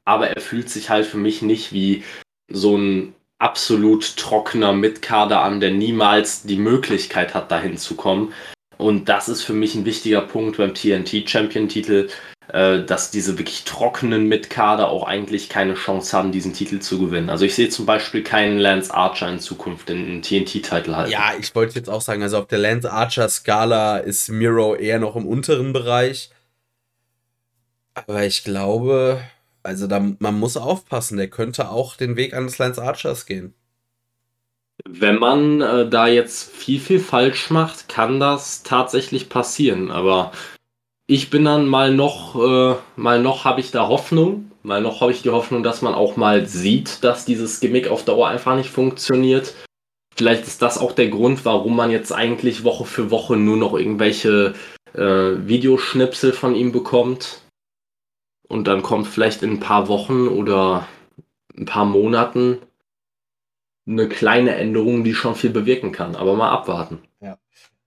aber 0.04 0.30
er 0.30 0.42
fühlt 0.42 0.70
sich 0.70 0.90
halt 0.90 1.06
für 1.06 1.18
mich 1.18 1.42
nicht 1.42 1.74
wie 1.74 2.04
so 2.52 2.78
ein 2.78 3.15
absolut 3.40 4.16
trockener 4.18 4.74
Mitkader 4.74 5.42
an, 5.42 5.60
der 5.60 5.72
niemals 5.72 6.44
die 6.44 6.58
Möglichkeit 6.58 7.34
hat, 7.34 7.52
dahin 7.52 7.78
zu 7.78 7.96
kommen. 7.96 8.34
Und 8.78 9.10
das 9.10 9.30
ist 9.30 9.44
für 9.44 9.54
mich 9.54 9.76
ein 9.76 9.86
wichtiger 9.86 10.22
Punkt 10.22 10.58
beim 10.58 10.74
TNT 10.74 11.30
Champion 11.30 11.70
Titel, 11.70 12.10
äh, 12.50 12.84
dass 12.84 13.12
diese 13.12 13.38
wirklich 13.38 13.64
trockenen 13.64 14.28
Mitkader 14.28 14.90
auch 14.90 15.04
eigentlich 15.04 15.50
keine 15.50 15.74
Chance 15.76 16.16
haben, 16.16 16.32
diesen 16.32 16.54
Titel 16.54 16.80
zu 16.80 17.00
gewinnen. 17.00 17.30
Also 17.30 17.46
ich 17.46 17.56
sehe 17.56 17.70
zum 17.70 17.86
Beispiel 17.86 18.22
keinen 18.24 18.60
Lance 18.60 18.94
Archer 18.94 19.30
in 19.30 19.40
Zukunft 19.40 19.90
in 19.90 19.98
einen 19.98 20.22
TNT-Titel 20.22 20.96
halten. 20.96 21.12
Ja, 21.12 21.34
ich 21.40 21.56
wollte 21.56 21.76
jetzt 21.76 21.90
auch 21.90 22.02
sagen, 22.02 22.22
also 22.22 22.38
auf 22.38 22.48
der 22.48 22.60
Lance 22.60 22.92
Archer-Skala 22.92 23.98
ist 23.98 24.30
Miro 24.30 24.76
eher 24.76 25.00
noch 25.00 25.16
im 25.16 25.26
unteren 25.26 25.74
Bereich. 25.74 26.30
Aber 27.94 28.26
ich 28.26 28.44
glaube, 28.44 29.22
also 29.66 29.88
da, 29.88 30.00
man 30.20 30.40
muss 30.40 30.58
aufpassen, 30.58 31.18
der 31.18 31.30
könnte 31.30 31.70
auch 31.70 31.96
den 31.96 32.16
Weg 32.16 32.34
eines 32.34 32.58
Lance 32.58 32.82
Archers 32.82 33.26
gehen. 33.26 33.54
Wenn 34.88 35.18
man 35.18 35.62
äh, 35.62 35.90
da 35.90 36.08
jetzt 36.08 36.52
viel, 36.52 36.80
viel 36.80 37.00
falsch 37.00 37.50
macht, 37.50 37.90
kann 37.90 38.20
das 38.20 38.64
tatsächlich 38.64 39.30
passieren. 39.30 39.90
Aber 39.90 40.32
ich 41.08 41.30
bin 41.30 41.46
dann 41.46 41.68
mal 41.68 41.94
noch, 41.94 42.36
äh, 42.36 42.76
mal 42.96 43.22
noch 43.22 43.46
habe 43.46 43.62
ich 43.62 43.72
da 43.72 43.88
Hoffnung. 43.88 44.52
Mal 44.64 44.82
noch 44.82 45.02
habe 45.02 45.12
ich 45.12 45.22
die 45.22 45.30
Hoffnung, 45.30 45.64
dass 45.64 45.82
man 45.82 45.94
auch 45.94 46.18
mal 46.18 46.46
sieht, 46.46 47.04
dass 47.04 47.26
dieses 47.26 47.60
Gimmick 47.60 47.88
auf 47.88 48.04
Dauer 48.04 48.28
einfach 48.28 48.56
nicht 48.56 48.70
funktioniert. 48.70 49.54
Vielleicht 50.16 50.48
ist 50.48 50.62
das 50.62 50.78
auch 50.78 50.92
der 50.92 51.10
Grund, 51.10 51.46
warum 51.46 51.76
man 51.76 51.92
jetzt 51.92 52.12
eigentlich 52.12 52.64
Woche 52.64 52.86
für 52.86 53.12
Woche 53.12 53.38
nur 53.38 53.58
noch 53.58 53.74
irgendwelche 53.74 54.54
äh, 54.94 55.02
Videoschnipsel 55.48 56.34
von 56.34 56.56
ihm 56.56 56.72
bekommt 56.72 57.42
und 58.48 58.68
dann 58.68 58.82
kommt 58.82 59.08
vielleicht 59.08 59.44
in 59.44 59.52
ein 59.52 59.60
paar 59.60 59.88
Wochen 59.88 60.28
oder 60.28 60.88
ein 61.58 61.66
paar 61.66 61.86
Monaten 61.86 62.60
eine 63.88 64.10
kleine 64.10 64.56
Änderung, 64.56 65.04
die 65.04 65.14
schon 65.14 65.36
viel 65.36 65.52
bewirken 65.52 65.92
kann. 65.92 66.16
Aber 66.16 66.36
mal 66.36 66.52
abwarten. 66.52 67.00
Ja. 67.22 67.38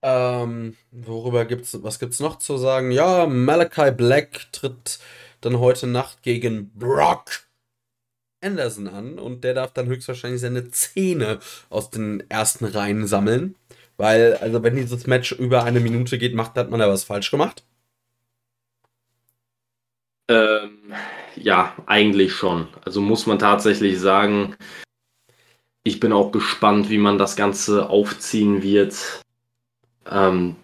Ähm, 0.03 0.77
worüber 0.91 1.45
gibt's, 1.45 1.83
was 1.83 1.99
gibt's 1.99 2.21
noch 2.21 2.37
zu 2.37 2.57
sagen? 2.57 2.93
Ja, 2.93 3.27
Malachi 3.27 3.91
Black 3.91 4.53
tritt 4.53 4.99
dann 5.41 5.59
heute 5.59 5.87
Nacht 5.87 6.23
gegen 6.23 6.71
Brock 6.75 7.49
Anderson 8.41 8.87
an 8.87 9.19
und 9.19 9.43
der 9.43 9.55
darf 9.55 9.73
dann 9.73 9.87
höchstwahrscheinlich 9.87 10.41
seine 10.41 10.71
Zähne 10.71 11.41
aus 11.71 11.91
den 11.91 12.23
ersten 12.31 12.65
Reihen 12.65 13.07
sammeln. 13.07 13.57
Weil, 13.97 14.35
also 14.37 14.63
wenn 14.63 14.77
dieses 14.77 15.09
Match 15.09 15.33
über 15.33 15.65
eine 15.65 15.81
Minute 15.81 16.19
geht, 16.19 16.35
macht, 16.35 16.55
hat 16.55 16.71
man 16.71 16.79
da 16.79 16.89
was 16.89 17.03
falsch 17.03 17.33
gemacht. 17.33 17.65
Ähm, 20.29 20.79
ja, 21.37 21.74
eigentlich 21.87 22.33
schon. 22.33 22.68
Also 22.85 23.01
muss 23.01 23.26
man 23.26 23.39
tatsächlich 23.39 23.99
sagen, 23.99 24.57
ich 25.85 26.01
bin 26.01 26.12
auch 26.12 26.33
gespannt, 26.33 26.91
wie 26.91 26.99
man 26.99 27.18
das 27.18 27.37
Ganze 27.37 27.89
aufziehen 27.89 28.62
wird. 28.62 29.22
Ähm, 30.11 30.57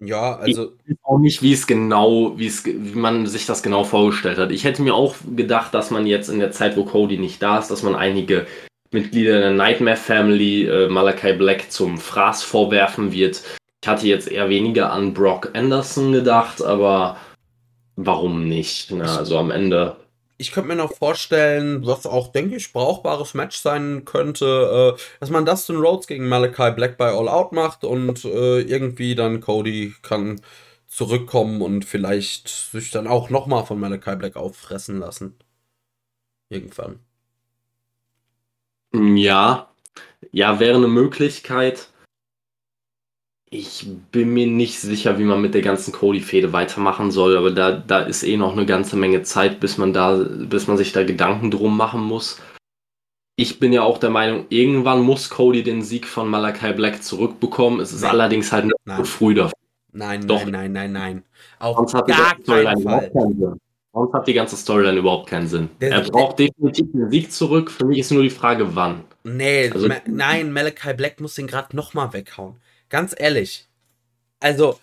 ja, 0.00 0.36
also. 0.36 0.72
Ich 0.84 0.90
weiß 0.90 0.98
auch 1.04 1.18
nicht, 1.18 1.42
wie 1.42 1.52
es 1.52 1.66
genau, 1.66 2.38
wie 2.38 2.46
es, 2.46 2.64
wie 2.64 2.98
man 2.98 3.26
sich 3.26 3.46
das 3.46 3.62
genau 3.62 3.84
vorgestellt 3.84 4.38
hat. 4.38 4.50
Ich 4.50 4.64
hätte 4.64 4.82
mir 4.82 4.94
auch 4.94 5.16
gedacht, 5.36 5.74
dass 5.74 5.90
man 5.90 6.06
jetzt 6.06 6.28
in 6.28 6.38
der 6.38 6.50
Zeit, 6.50 6.76
wo 6.76 6.84
Cody 6.84 7.18
nicht 7.18 7.42
da 7.42 7.58
ist, 7.58 7.70
dass 7.70 7.82
man 7.82 7.94
einige 7.94 8.46
Mitglieder 8.90 9.38
der 9.40 9.52
Nightmare 9.52 9.96
Family 9.96 10.66
äh, 10.66 10.88
Malachi 10.88 11.32
Black 11.34 11.70
zum 11.70 11.98
Fraß 11.98 12.42
vorwerfen 12.42 13.12
wird. 13.12 13.42
Ich 13.82 13.88
hatte 13.88 14.06
jetzt 14.06 14.30
eher 14.30 14.48
weniger 14.48 14.92
an 14.92 15.12
Brock 15.12 15.50
Anderson 15.54 16.12
gedacht, 16.12 16.62
aber 16.62 17.18
warum 17.96 18.48
nicht? 18.48 18.90
Ne? 18.90 19.08
Also 19.08 19.38
am 19.38 19.50
Ende. 19.50 19.96
Ich 20.36 20.50
könnte 20.50 20.68
mir 20.68 20.76
noch 20.76 20.92
vorstellen, 20.92 21.86
was 21.86 22.06
auch, 22.06 22.32
denke 22.32 22.56
ich, 22.56 22.72
brauchbares 22.72 23.34
Match 23.34 23.56
sein 23.56 24.04
könnte, 24.04 24.96
äh, 24.96 25.00
dass 25.20 25.30
man 25.30 25.46
Dustin 25.46 25.76
Rhodes 25.76 26.06
gegen 26.06 26.28
Malachi 26.28 26.72
Black 26.72 26.96
bei 26.96 27.10
All 27.12 27.28
Out 27.28 27.52
macht 27.52 27.84
und 27.84 28.24
äh, 28.24 28.60
irgendwie 28.60 29.14
dann 29.14 29.40
Cody 29.40 29.94
kann 30.02 30.40
zurückkommen 30.88 31.62
und 31.62 31.84
vielleicht 31.84 32.48
sich 32.48 32.90
dann 32.90 33.06
auch 33.06 33.30
nochmal 33.30 33.64
von 33.64 33.78
Malachi 33.78 34.16
Black 34.16 34.36
auffressen 34.36 34.98
lassen. 34.98 35.36
Irgendwann. 36.48 37.00
Ja, 38.92 39.68
ja, 40.30 40.60
wäre 40.60 40.76
eine 40.76 40.88
Möglichkeit. 40.88 41.88
Ich 43.56 43.86
bin 44.10 44.30
mir 44.34 44.48
nicht 44.48 44.80
sicher, 44.80 45.16
wie 45.16 45.22
man 45.22 45.40
mit 45.40 45.54
der 45.54 45.62
ganzen 45.62 45.92
Cody-Fehde 45.92 46.52
weitermachen 46.52 47.12
soll, 47.12 47.36
aber 47.36 47.52
da, 47.52 47.70
da 47.70 48.00
ist 48.00 48.24
eh 48.24 48.36
noch 48.36 48.52
eine 48.52 48.66
ganze 48.66 48.96
Menge 48.96 49.22
Zeit, 49.22 49.60
bis 49.60 49.78
man 49.78 49.92
da, 49.92 50.16
bis 50.16 50.66
man 50.66 50.76
sich 50.76 50.90
da 50.90 51.04
Gedanken 51.04 51.52
drum 51.52 51.76
machen 51.76 52.02
muss. 52.02 52.40
Ich 53.36 53.60
bin 53.60 53.72
ja 53.72 53.82
auch 53.82 53.98
der 53.98 54.10
Meinung, 54.10 54.46
irgendwann 54.48 55.02
muss 55.02 55.30
Cody 55.30 55.62
den 55.62 55.82
Sieg 55.82 56.04
von 56.04 56.28
Malachi 56.28 56.72
Black 56.72 57.04
zurückbekommen. 57.04 57.78
Es 57.78 57.92
ist 57.92 58.02
nein. 58.02 58.10
allerdings 58.10 58.50
halt 58.50 58.64
nicht 58.64 58.76
so 58.84 59.04
früh 59.04 59.34
dafür. 59.34 59.54
Nein, 59.92 60.26
Doch. 60.26 60.44
nein, 60.46 60.72
nein, 60.72 60.72
nein, 60.72 60.92
nein. 60.92 61.22
Auf 61.60 61.76
Sonst 61.76 61.94
hat 61.94 62.08
gar 62.08 62.36
keinen 62.36 62.82
Fall. 62.82 63.12
Sonst 63.92 64.12
hat 64.12 64.26
die 64.26 64.34
ganze 64.34 64.56
Storyline 64.56 64.98
überhaupt 64.98 65.28
keinen 65.28 65.46
Sinn. 65.46 65.70
Der, 65.80 65.92
er 65.92 66.00
braucht 66.00 66.40
der, 66.40 66.48
definitiv 66.48 66.90
den 66.90 67.08
Sieg 67.08 67.30
zurück. 67.30 67.70
Für 67.70 67.84
mich 67.84 68.00
ist 68.00 68.10
nur 68.10 68.24
die 68.24 68.30
Frage, 68.30 68.74
wann. 68.74 69.04
Nee, 69.22 69.70
also, 69.72 69.86
Ma 69.86 69.94
nein, 70.06 70.52
Malachi 70.52 70.94
Black 70.94 71.20
muss 71.20 71.36
den 71.36 71.46
gerade 71.46 71.76
nochmal 71.76 72.12
weghauen. 72.12 72.56
Ganz 72.94 73.12
ehrlich. 73.18 73.66
Also, 74.38 74.78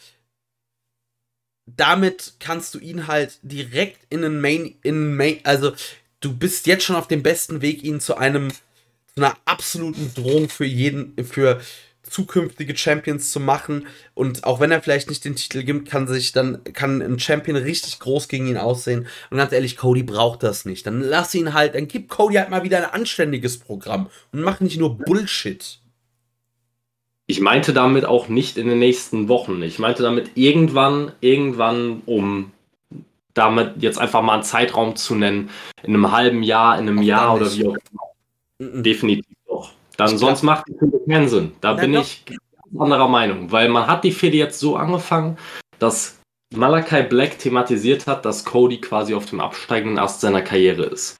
damit 1.66 2.34
kannst 2.41 2.76
du 2.76 2.80
ihn 2.80 3.07
halt 3.07 3.39
direkt 3.41 4.01
in 4.09 4.22
den 4.22 4.41
Main, 4.41 4.76
in 4.84 5.16
Main, 5.16 5.39
also 5.45 5.72
du 6.20 6.36
bist 6.36 6.68
jetzt 6.68 6.84
schon 6.84 6.97
auf 6.97 7.07
dem 7.07 7.24
besten 7.24 7.62
Weg, 7.62 7.86
ihn 7.86 8.01
zu 8.01 8.18
einem, 8.18 8.51
zu 8.51 9.16
einer 9.16 9.38
absoluten 9.45 10.14
Drohung 10.14 10.49
für 10.49 10.66
jeden, 10.66 11.16
für 11.24 11.62
zukünftige 12.03 12.76
Champions 12.76 13.32
zu 13.32 13.39
machen. 13.39 13.88
Und 14.14 14.43
auch 14.43 14.59
wenn 14.59 14.72
er 14.72 14.82
vielleicht 14.82 15.07
nicht 15.07 15.24
den 15.24 15.38
Titel 15.38 15.64
gibt, 15.64 15.89
kann 15.89 16.05
sich 16.05 16.34
dann, 16.34 16.66
kann 16.66 17.01
ein 17.01 17.18
Champion 17.18 17.55
richtig 17.55 17.97
groß 17.99 18.28
gegen 18.28 18.47
ihn 18.47 18.57
aussehen. 18.57 19.07
Und 19.30 19.38
ganz 19.38 19.53
ehrlich, 19.53 19.78
Cody 19.78 20.03
braucht 20.03 20.43
das 20.43 20.66
nicht. 20.66 20.86
Dann 20.86 20.99
lass 20.99 21.34
ihn 21.34 21.53
halt, 21.53 21.76
dann 21.76 21.88
gib 21.88 22.09
Cody 22.09 22.36
halt 22.36 22.49
mal 22.49 22.64
wieder 22.64 22.80
ein 22.80 22.91
anständiges 22.91 23.57
Programm 23.57 24.09
und 24.34 24.41
mach 24.41 24.59
nicht 24.59 24.78
nur 24.78 24.97
Bullshit. 24.97 25.81
Ich 27.32 27.40
meinte 27.40 27.72
damit 27.72 28.04
auch 28.04 28.28
nicht 28.28 28.58
in 28.58 28.68
den 28.68 28.80
nächsten 28.80 29.30
Wochen. 29.30 29.64
Ich 29.64 29.80
meinte 29.80 30.04
damit 30.04 30.32
irgendwann, 30.36 31.14
irgendwann, 31.22 32.01
um 32.05 32.51
damit 33.34 33.82
jetzt 33.82 34.00
einfach 34.00 34.22
mal 34.22 34.34
einen 34.34 34.43
Zeitraum 34.43 34.97
zu 34.97 35.16
nennen, 35.16 35.50
in 35.82 35.93
einem 35.93 36.12
halben 36.12 36.43
Jahr, 36.43 36.78
in 36.78 36.89
einem 36.89 37.00
Ach, 37.00 37.04
Jahr 37.04 37.36
oder 37.36 37.54
wie 37.54 37.68
auch 37.68 37.78
immer. 38.60 38.82
Definitiv 38.82 39.38
doch. 39.47 39.72
Dann 39.96 40.12
ich 40.12 40.20
sonst 40.20 40.42
glaub... 40.42 40.58
macht 40.58 40.66
die 40.68 41.10
keinen 41.10 41.30
Sinn. 41.30 41.54
Da 41.62 41.76
bin 41.76 41.93
doch. 41.93 42.01
ich 42.01 42.26
anderer 42.78 43.08
Meinung, 43.08 43.50
weil 43.50 43.70
man 43.70 43.88
hat 43.88 44.04
die 44.04 44.12
Fehde 44.12 44.36
jetzt 44.36 44.60
so 44.60 44.76
angefangen, 44.76 45.38
dass 45.80 46.20
Malachi 46.54 47.04
Black 47.04 47.39
thematisiert 47.39 48.08
hat, 48.08 48.26
dass 48.26 48.43
Cody 48.43 48.82
quasi 48.82 49.14
auf 49.14 49.26
dem 49.26 49.39
absteigenden 49.39 50.00
Ast 50.00 50.20
seiner 50.20 50.42
Karriere 50.42 50.84
ist. 50.84 51.16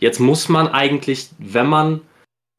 Jetzt 0.00 0.18
muss 0.18 0.48
man 0.48 0.66
eigentlich, 0.66 1.28
wenn 1.38 1.68
man 1.68 2.00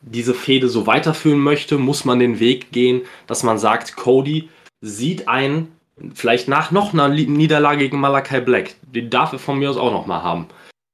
diese 0.05 0.33
Fehde 0.33 0.69
so 0.69 0.87
weiterführen 0.87 1.39
möchte, 1.39 1.77
muss 1.77 2.05
man 2.05 2.19
den 2.19 2.39
Weg 2.39 2.71
gehen, 2.71 3.01
dass 3.27 3.43
man 3.43 3.57
sagt, 3.57 3.95
Cody 3.95 4.49
sieht 4.81 5.27
ein, 5.27 5.71
vielleicht 6.13 6.47
nach 6.47 6.71
noch 6.71 6.93
einer 6.93 7.09
Niederlage 7.09 7.79
gegen 7.79 7.99
Malakai 7.99 8.39
Black, 8.39 8.75
den 8.83 9.09
darf 9.09 9.33
er 9.33 9.39
von 9.39 9.57
mir 9.57 9.69
aus 9.69 9.77
auch 9.77 9.91
noch 9.91 10.05
mal 10.05 10.21
haben. 10.21 10.47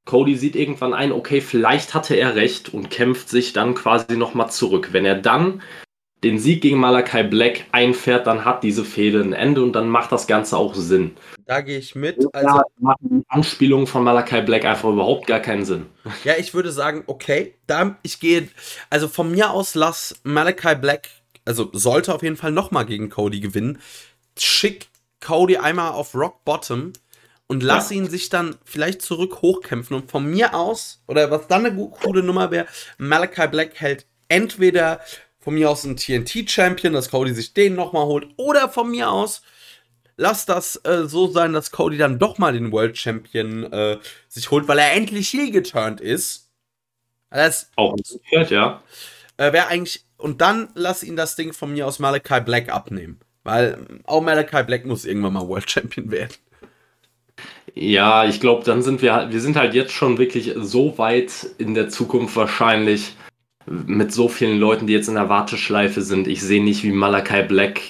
Cody 0.05 0.35
sieht 0.35 0.55
irgendwann 0.55 0.93
ein, 0.93 1.11
okay, 1.11 1.41
vielleicht 1.41 1.93
hatte 1.93 2.15
er 2.15 2.35
recht 2.35 2.73
und 2.73 2.89
kämpft 2.89 3.29
sich 3.29 3.53
dann 3.53 3.75
quasi 3.75 4.17
noch 4.17 4.33
mal 4.33 4.49
zurück. 4.49 4.89
Wenn 4.91 5.05
er 5.05 5.15
dann 5.15 5.61
den 6.23 6.38
Sieg 6.38 6.61
gegen 6.61 6.77
Malakai 6.77 7.23
Black 7.23 7.65
einfährt, 7.72 8.27
dann 8.27 8.45
hat 8.45 8.64
diese 8.64 8.85
Fehde 8.85 9.22
ein 9.22 9.34
Ende 9.34 9.64
und 9.64 9.73
dann 9.73 9.89
macht 9.89 10.11
das 10.11 10.27
Ganze 10.27 10.56
auch 10.56 10.76
Sinn. 10.76 11.15
Da 11.45 11.61
gehe 11.61 11.80
ich 11.80 11.95
mit. 11.95 12.18
Also 12.34 12.48
ja, 12.48 12.64
machen 12.80 13.23
Anspielungen 13.27 13.88
von 13.88 14.03
Malakai 14.03 14.41
Black 14.41 14.64
einfach 14.65 14.89
überhaupt 14.89 15.26
gar 15.27 15.39
keinen 15.39 15.65
Sinn. 15.65 15.88
Ja, 16.23 16.34
ich 16.38 16.53
würde 16.53 16.72
sagen, 16.72 17.03
okay, 17.07 17.56
da 17.65 17.98
ich 18.03 18.19
gehe, 18.19 18.48
also 18.89 19.07
von 19.07 19.31
mir 19.31 19.52
aus 19.52 19.73
lass 19.73 20.19
Malakai 20.23 20.76
Black, 20.76 21.10
also 21.45 21.69
sollte 21.73 22.14
auf 22.14 22.22
jeden 22.22 22.38
Fall 22.38 22.52
nochmal 22.52 22.85
gegen 22.85 23.10
Cody 23.10 23.39
gewinnen. 23.39 23.80
Schick 24.38 24.88
Cody 25.19 25.57
einmal 25.57 25.91
auf 25.91 26.14
Rock 26.14 26.45
Bottom 26.45 26.93
und 27.48 27.64
lass 27.64 27.89
ja. 27.89 27.98
ihn 27.98 28.10
sich 28.10 28.30
dann 28.30 28.56
vielleicht 28.64 29.02
zurück 29.02 29.41
hochkämpfen. 29.41 29.95
Und 29.95 30.11
von 30.11 30.26
mir 30.26 30.53
aus, 30.53 31.02
oder 31.07 31.31
was 31.31 31.48
dann 31.48 31.65
eine 31.65 31.76
coole 31.76 32.22
Nummer 32.22 32.52
wäre, 32.52 32.68
Malakai 32.98 33.48
Black 33.48 33.80
hält 33.80 34.06
entweder 34.30 35.02
von 35.41 35.55
mir 35.55 35.69
aus 35.69 35.84
ein 35.84 35.97
TNT-Champion, 35.97 36.93
dass 36.93 37.09
Cody 37.09 37.34
sich 37.34 37.53
den 37.53 37.76
nochmal 37.76 38.05
holt. 38.05 38.27
Oder 38.38 38.69
von 38.69 38.89
mir 38.89 39.09
aus, 39.09 39.41
lass 40.15 40.45
das 40.45 40.77
äh, 40.85 41.05
so 41.07 41.27
sein, 41.27 41.51
dass 41.51 41.72
Cody 41.72 41.97
dann 41.97 42.19
doch 42.19 42.38
mal 42.38 42.53
den 42.53 42.72
World 42.72 42.97
Champion 42.97 43.63
äh, 43.73 43.97
sich 44.30 44.51
holt, 44.51 44.68
weil 44.68 44.80
er 44.80 44.93
endlich 44.93 45.34
heel 45.34 45.51
geturnt 45.51 45.99
ist. 45.99 46.49
Das 47.31 47.72
auch 47.76 47.95
gehört, 48.30 48.51
ja. 48.51 48.84
Äh, 49.38 49.51
Wäre 49.51 49.68
eigentlich. 49.68 50.05
Und 50.18 50.41
dann 50.41 50.69
lass 50.76 51.01
ihn 51.01 51.15
das 51.15 51.35
Ding 51.35 51.51
von 51.53 51.73
mir 51.73 51.88
aus 51.88 51.97
Malachi 51.97 52.41
Black 52.41 52.69
abnehmen. 52.69 53.19
Weil 53.43 53.80
auch 54.05 54.22
Malachi 54.22 54.63
Black 54.63 54.85
muss 54.85 55.05
irgendwann 55.05 55.34
mal 55.34 55.47
World 55.47 55.69
Champion 55.69 56.11
werden. 56.11 56.35
Ja, 57.73 58.26
ich 58.26 58.39
glaube, 58.39 58.63
dann 58.65 58.84
sind 58.84 59.01
wir, 59.01 59.30
wir 59.31 59.41
sind 59.41 59.55
halt 59.55 59.73
jetzt 59.73 59.93
schon 59.93 60.19
wirklich 60.19 60.53
so 60.57 60.97
weit 60.99 61.47
in 61.57 61.73
der 61.73 61.89
Zukunft 61.89 62.35
wahrscheinlich 62.35 63.15
mit 63.65 64.11
so 64.11 64.27
vielen 64.27 64.59
Leuten, 64.59 64.88
die 64.88 64.93
jetzt 64.93 65.07
in 65.07 65.15
der 65.15 65.29
Warteschleife 65.29 66.01
sind. 66.01 66.27
Ich 66.27 66.41
sehe 66.41 66.63
nicht, 66.63 66.83
wie 66.83 66.91
Malachi 66.91 67.43
Black 67.43 67.81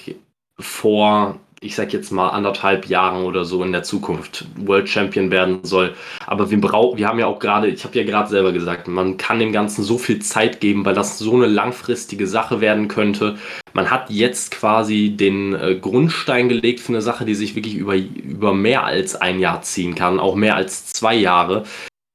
vor 0.58 1.38
ich 1.62 1.76
sag 1.76 1.92
jetzt 1.92 2.10
mal 2.10 2.30
anderthalb 2.30 2.86
Jahren 2.86 3.22
oder 3.22 3.44
so 3.44 3.62
in 3.62 3.70
der 3.70 3.84
Zukunft 3.84 4.44
World 4.56 4.88
Champion 4.88 5.30
werden 5.30 5.60
soll. 5.62 5.94
Aber 6.26 6.50
wir 6.50 6.60
brauchen, 6.60 6.98
wir 6.98 7.06
haben 7.06 7.20
ja 7.20 7.26
auch 7.26 7.38
gerade, 7.38 7.68
ich 7.68 7.84
habe 7.84 7.96
ja 7.96 8.04
gerade 8.04 8.28
selber 8.28 8.52
gesagt, 8.52 8.88
man 8.88 9.16
kann 9.16 9.38
dem 9.38 9.52
Ganzen 9.52 9.84
so 9.84 9.96
viel 9.96 10.18
Zeit 10.18 10.60
geben, 10.60 10.84
weil 10.84 10.94
das 10.94 11.18
so 11.18 11.34
eine 11.34 11.46
langfristige 11.46 12.26
Sache 12.26 12.60
werden 12.60 12.88
könnte. 12.88 13.36
Man 13.74 13.90
hat 13.90 14.10
jetzt 14.10 14.50
quasi 14.50 15.10
den 15.10 15.54
äh, 15.54 15.76
Grundstein 15.80 16.48
gelegt 16.48 16.80
für 16.80 16.92
eine 16.92 17.00
Sache, 17.00 17.24
die 17.24 17.36
sich 17.36 17.54
wirklich 17.54 17.76
über, 17.76 17.94
über 17.94 18.52
mehr 18.52 18.84
als 18.84 19.14
ein 19.14 19.38
Jahr 19.38 19.62
ziehen 19.62 19.94
kann, 19.94 20.18
auch 20.18 20.34
mehr 20.34 20.56
als 20.56 20.86
zwei 20.86 21.14
Jahre. 21.14 21.62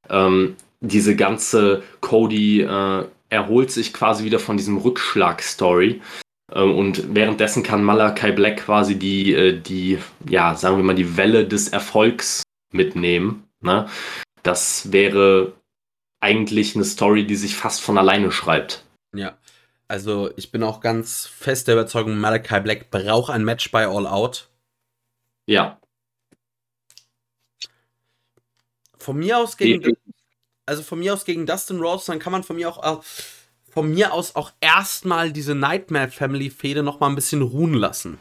Ähm, 0.09 0.55
diese 0.81 1.15
ganze 1.15 1.84
Cody 2.01 2.61
äh, 2.61 3.05
erholt 3.29 3.71
sich 3.71 3.93
quasi 3.93 4.23
wieder 4.23 4.39
von 4.39 4.57
diesem 4.57 4.77
Rückschlag-Story. 4.77 6.01
Ähm, 6.53 6.75
und 6.75 7.15
währenddessen 7.15 7.63
kann 7.63 7.83
Malakai 7.83 8.31
Black 8.31 8.57
quasi 8.57 8.97
die, 8.97 9.33
äh, 9.33 9.59
die, 9.59 9.99
ja, 10.27 10.55
sagen 10.55 10.77
wir 10.77 10.83
mal, 10.83 10.95
die 10.95 11.17
Welle 11.17 11.47
des 11.47 11.69
Erfolgs 11.69 12.43
mitnehmen. 12.71 13.47
Ne? 13.61 13.87
Das 14.43 14.91
wäre 14.91 15.53
eigentlich 16.19 16.75
eine 16.75 16.85
Story, 16.85 17.25
die 17.25 17.35
sich 17.35 17.55
fast 17.55 17.81
von 17.81 17.97
alleine 17.97 18.31
schreibt. 18.31 18.85
Ja. 19.13 19.37
Also 19.89 20.31
ich 20.35 20.51
bin 20.51 20.63
auch 20.63 20.81
ganz 20.81 21.25
fest 21.25 21.67
der 21.67 21.75
Überzeugung, 21.75 22.17
Malakai 22.17 22.59
Black 22.59 22.91
braucht 22.91 23.31
ein 23.31 23.45
Match 23.45 23.71
bei 23.71 23.87
All 23.87 24.05
Out. 24.05 24.49
Ja. 25.45 25.79
Von 28.97 29.17
mir 29.17 29.37
aus 29.37 29.55
gegen, 29.55 29.95
also 30.68 30.84
von 30.84 30.99
mir 30.99 31.14
aus 31.14 31.26
gegen 31.26 31.45
Dustin 31.45 31.80
Rose, 31.80 32.06
dann 32.07 32.19
kann 32.19 32.31
man 32.31 32.44
von 32.44 32.56
mir 32.56 32.69
auch, 32.69 33.03
von 33.69 33.91
mir 33.91 34.14
aus 34.14 34.35
auch 34.35 34.52
erstmal 34.61 35.31
diese 35.31 35.56
Nightmare 35.56 36.10
Family 36.10 36.49
Fehde 36.49 36.84
noch 36.84 36.99
mal 36.99 37.07
ein 37.07 37.15
bisschen 37.15 37.41
ruhen 37.41 37.73
lassen. 37.73 38.18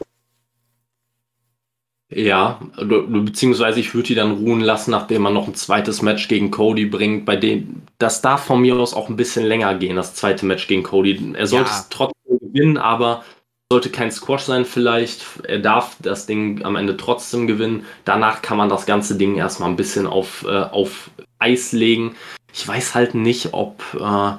Ja, 2.09 2.61
beziehungsweise 2.77 3.81
ich 3.81 3.93
würde 3.93 4.07
die 4.07 4.15
dann 4.15 4.31
ruhen 4.31 4.61
lassen, 4.61 4.91
nachdem 4.91 5.23
man 5.23 5.33
noch 5.33 5.45
ein 5.47 5.55
zweites 5.55 6.01
Match 6.01 6.29
gegen 6.29 6.51
Cody 6.51 6.85
bringt, 6.85 7.25
bei 7.25 7.35
dem 7.35 7.81
das 7.97 8.21
darf 8.21 8.45
von 8.45 8.61
mir 8.61 8.77
aus 8.77 8.93
auch 8.93 9.09
ein 9.09 9.17
bisschen 9.17 9.45
länger 9.45 9.75
gehen, 9.75 9.97
das 9.97 10.13
zweite 10.13 10.45
Match 10.45 10.67
gegen 10.67 10.83
Cody. 10.83 11.33
Er 11.35 11.47
sollte 11.47 11.69
ja. 11.69 11.77
es 11.77 11.89
trotzdem 11.89 12.39
gewinnen, 12.39 12.77
aber 12.77 13.25
sollte 13.69 13.89
kein 13.89 14.11
Squash 14.11 14.43
sein 14.43 14.63
vielleicht. 14.63 15.25
Er 15.43 15.59
darf 15.59 15.97
das 15.99 16.25
Ding 16.25 16.63
am 16.63 16.77
Ende 16.77 16.95
trotzdem 16.95 17.45
gewinnen. 17.45 17.85
Danach 18.05 18.41
kann 18.41 18.57
man 18.57 18.69
das 18.69 18.85
ganze 18.85 19.17
Ding 19.17 19.35
erstmal 19.35 19.69
ein 19.69 19.75
bisschen 19.75 20.07
auf, 20.07 20.45
äh, 20.47 20.61
auf 20.61 21.09
Eis 21.39 21.73
legen. 21.73 22.15
Ich 22.57 22.67
weiß 22.67 22.95
halt 22.95 23.13
nicht, 23.13 23.53
ob 23.53 23.83
äh, 23.99 24.31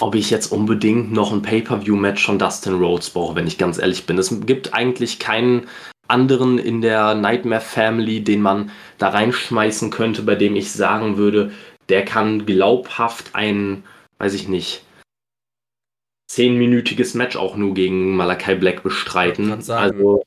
ob 0.00 0.14
ich 0.14 0.30
jetzt 0.30 0.52
unbedingt 0.52 1.12
noch 1.12 1.32
ein 1.32 1.42
Pay-per-view-Match 1.42 2.26
von 2.26 2.38
Dustin 2.38 2.74
Rhodes 2.74 3.10
brauche, 3.10 3.36
wenn 3.36 3.46
ich 3.46 3.56
ganz 3.56 3.78
ehrlich 3.78 4.04
bin. 4.04 4.18
Es 4.18 4.34
gibt 4.44 4.74
eigentlich 4.74 5.18
keinen 5.18 5.68
anderen 6.08 6.58
in 6.58 6.80
der 6.80 7.14
Nightmare 7.14 7.60
Family, 7.60 8.22
den 8.22 8.42
man 8.42 8.70
da 8.98 9.08
reinschmeißen 9.08 9.90
könnte, 9.90 10.22
bei 10.22 10.34
dem 10.34 10.54
ich 10.56 10.72
sagen 10.72 11.16
würde, 11.16 11.52
der 11.88 12.04
kann 12.04 12.46
glaubhaft 12.46 13.34
ein, 13.34 13.84
weiß 14.18 14.34
ich 14.34 14.48
nicht, 14.48 14.82
zehnminütiges 16.28 17.14
Match 17.14 17.36
auch 17.36 17.56
nur 17.56 17.74
gegen 17.74 18.16
Malakai 18.16 18.56
Black 18.56 18.82
bestreiten. 18.82 19.52
Also 19.52 20.24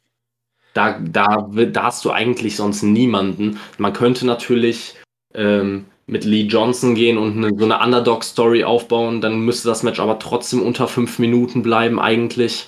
da, 0.74 0.98
da, 1.00 1.50
da 1.52 1.84
hast 1.84 2.06
du 2.06 2.12
eigentlich 2.12 2.56
sonst 2.56 2.84
niemanden. 2.84 3.60
Man 3.78 3.94
könnte 3.94 4.26
natürlich 4.26 4.96
ähm, 5.34 5.86
mit 6.10 6.26
Lee 6.26 6.44
Johnson 6.44 6.96
gehen 6.96 7.18
und 7.18 7.38
eine, 7.38 7.58
so 7.58 7.66
eine 7.66 7.80
Underdog-Story 7.80 8.64
aufbauen, 8.64 9.22
dann 9.22 9.40
müsste 9.42 9.70
das 9.70 9.84
Match 9.84 10.00
aber 10.00 10.20
trotzdem 10.20 10.62
unter 10.62 10.88
fünf 10.88 11.20
Minuten 11.20 11.62
bleiben, 11.62 12.00
eigentlich. 12.00 12.68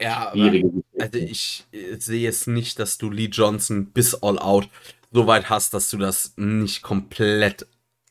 Ja, 0.00 0.32
aber, 0.32 0.52
also 0.98 1.18
ich 1.18 1.64
sehe 1.98 2.28
es 2.28 2.46
nicht, 2.46 2.78
dass 2.78 2.98
du 2.98 3.10
Lee 3.10 3.28
Johnson 3.30 3.86
bis 3.86 4.14
All 4.14 4.38
Out 4.38 4.68
so 5.12 5.26
weit 5.26 5.50
hast, 5.50 5.74
dass 5.74 5.90
du 5.90 5.98
das 5.98 6.34
nicht 6.36 6.82
komplett, 6.82 7.66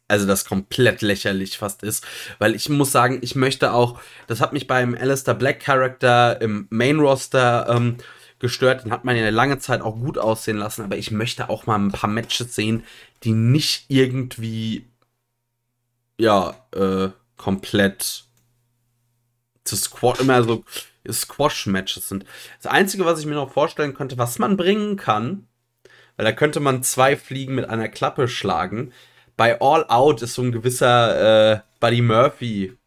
also 0.08 0.28
das 0.28 0.46
komplett 0.46 1.02
lächerlich 1.02 1.58
fast 1.58 1.84
ist. 1.84 2.06
Weil 2.38 2.56
ich 2.56 2.70
muss 2.70 2.92
sagen, 2.92 3.20
ich 3.22 3.36
möchte 3.36 3.74
auch, 3.74 4.00
das 4.28 4.42
hat 4.42 4.54
mich 4.54 4.68
beim 4.68 4.96
Alistair 4.96 5.34
Black 5.34 5.62
Character 5.62 6.40
im 6.42 6.68
Main 6.70 7.00
Roster 7.00 7.68
ähm, 7.70 7.98
gestört. 8.40 8.86
Den 8.86 8.92
hat 8.92 9.04
man 9.04 9.16
ja 9.16 9.30
lange 9.30 9.60
Zeit 9.60 9.82
auch 9.82 9.96
gut 9.96 10.18
aussehen 10.18 10.58
lassen, 10.58 10.84
aber 10.84 10.98
ich 10.98 11.12
möchte 11.12 11.50
auch 11.50 11.66
mal 11.66 11.78
ein 11.78 11.92
paar 11.92 12.10
Matches 12.10 12.56
sehen, 12.56 12.84
die 13.24 13.34
nicht 13.34 13.86
irgendwie, 13.90 14.88
ja, 16.18 16.56
äh, 16.74 17.10
komplett 17.38 18.26
zu 19.64 19.76
Squash, 19.76 20.20
immer 20.20 20.44
so 20.44 20.64
Squash-Matches 21.10 22.10
sind. 22.10 22.26
Das 22.62 22.72
Einzige, 22.72 23.06
was 23.06 23.20
ich 23.20 23.26
mir 23.26 23.36
noch 23.36 23.52
vorstellen 23.52 23.94
könnte, 23.94 24.18
was 24.18 24.40
man 24.40 24.58
bringen 24.58 24.98
kann, 24.98 25.48
weil 26.18 26.26
da 26.26 26.32
könnte 26.32 26.60
man 26.60 26.84
zwei 26.84 27.16
Fliegen 27.16 27.56
mit 27.56 27.70
einer 27.70 27.88
Klappe 27.88 28.28
schlagen. 28.28 28.91
Bei 29.38 29.62
All 29.62 29.86
Out 29.88 30.22
ist 30.22 30.34
so 30.34 30.41
ein 30.41 30.52
gewisser 30.52 31.54
äh, 31.54 31.62
Buddy 31.80 32.02
Murphy 32.02 32.78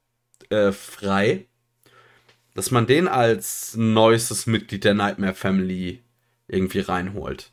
äh, 0.51 0.73
frei 0.73 1.47
dass 2.55 2.71
man 2.71 2.87
den 2.87 3.09
als 3.09 3.75
neuestes 3.77 4.47
Mitglied 4.47 4.85
der 4.85 4.95
Nightmare 4.95 5.35
Family 5.35 6.03
irgendwie 6.49 6.81
reinholt. 6.81 7.51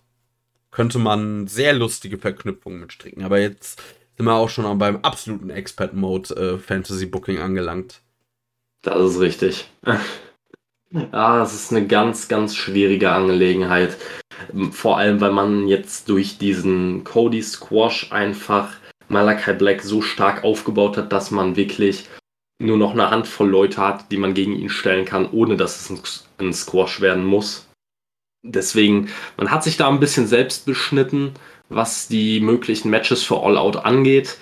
Könnte 0.72 1.00
man 1.00 1.48
sehr 1.48 1.74
lustige 1.74 2.18
Verknüpfungen 2.18 2.80
mitstricken. 2.80 3.24
Aber 3.24 3.40
jetzt 3.40 3.82
sind 4.18 4.26
wir 4.26 4.34
auch 4.34 4.50
schon 4.50 4.78
beim 4.78 4.98
absoluten 4.98 5.50
Expert-Mode 5.50 6.36
äh, 6.36 6.58
Fantasy 6.58 7.06
Booking 7.06 7.40
angelangt. 7.40 8.02
Das 8.82 9.12
ist 9.12 9.20
richtig. 9.20 9.70
ja, 10.92 11.44
es 11.44 11.54
ist 11.54 11.72
eine 11.72 11.88
ganz, 11.88 12.28
ganz 12.28 12.56
schwierige 12.56 13.12
Angelegenheit. 13.12 13.98
Vor 14.72 14.98
allem, 14.98 15.20
weil 15.22 15.32
man 15.32 15.68
jetzt 15.68 16.10
durch 16.10 16.38
diesen 16.38 17.04
Cody 17.04 17.42
Squash 17.42 18.12
einfach 18.12 18.74
Malachi 19.10 19.54
Black 19.54 19.82
so 19.82 20.02
stark 20.02 20.44
aufgebaut 20.44 20.98
hat, 20.98 21.12
dass 21.12 21.32
man 21.32 21.56
wirklich 21.56 22.08
nur 22.62 22.78
noch 22.78 22.92
eine 22.92 23.10
Handvoll 23.10 23.50
Leute 23.50 23.78
hat, 23.78 24.12
die 24.12 24.18
man 24.18 24.34
gegen 24.34 24.54
ihn 24.54 24.70
stellen 24.70 25.06
kann, 25.06 25.30
ohne 25.32 25.56
dass 25.58 25.90
es 25.90 26.24
ein 26.40 26.54
Squash 26.54 27.02
werden 27.02 27.26
muss. 27.26 27.69
Deswegen, 28.44 29.10
man 29.38 29.52
hat 29.52 29.64
sich 29.64 29.78
da 29.78 29.90
ein 29.90 30.00
bisschen 30.00 30.28
selbst 30.28 30.66
beschnitten, 30.66 31.34
was 31.68 32.08
die 32.08 32.40
möglichen 32.40 32.90
Matches 32.90 33.24
für 33.24 33.42
All 33.42 33.58
Out 33.58 33.78
angeht. 33.78 34.38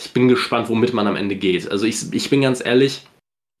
Ich 0.00 0.12
bin 0.12 0.28
gespannt, 0.28 0.68
womit 0.68 0.92
man 0.92 1.06
am 1.06 1.16
Ende 1.16 1.36
geht. 1.36 1.70
Also 1.70 1.86
ich, 1.86 2.12
ich 2.12 2.30
bin 2.30 2.40
ganz 2.40 2.64
ehrlich, 2.64 3.06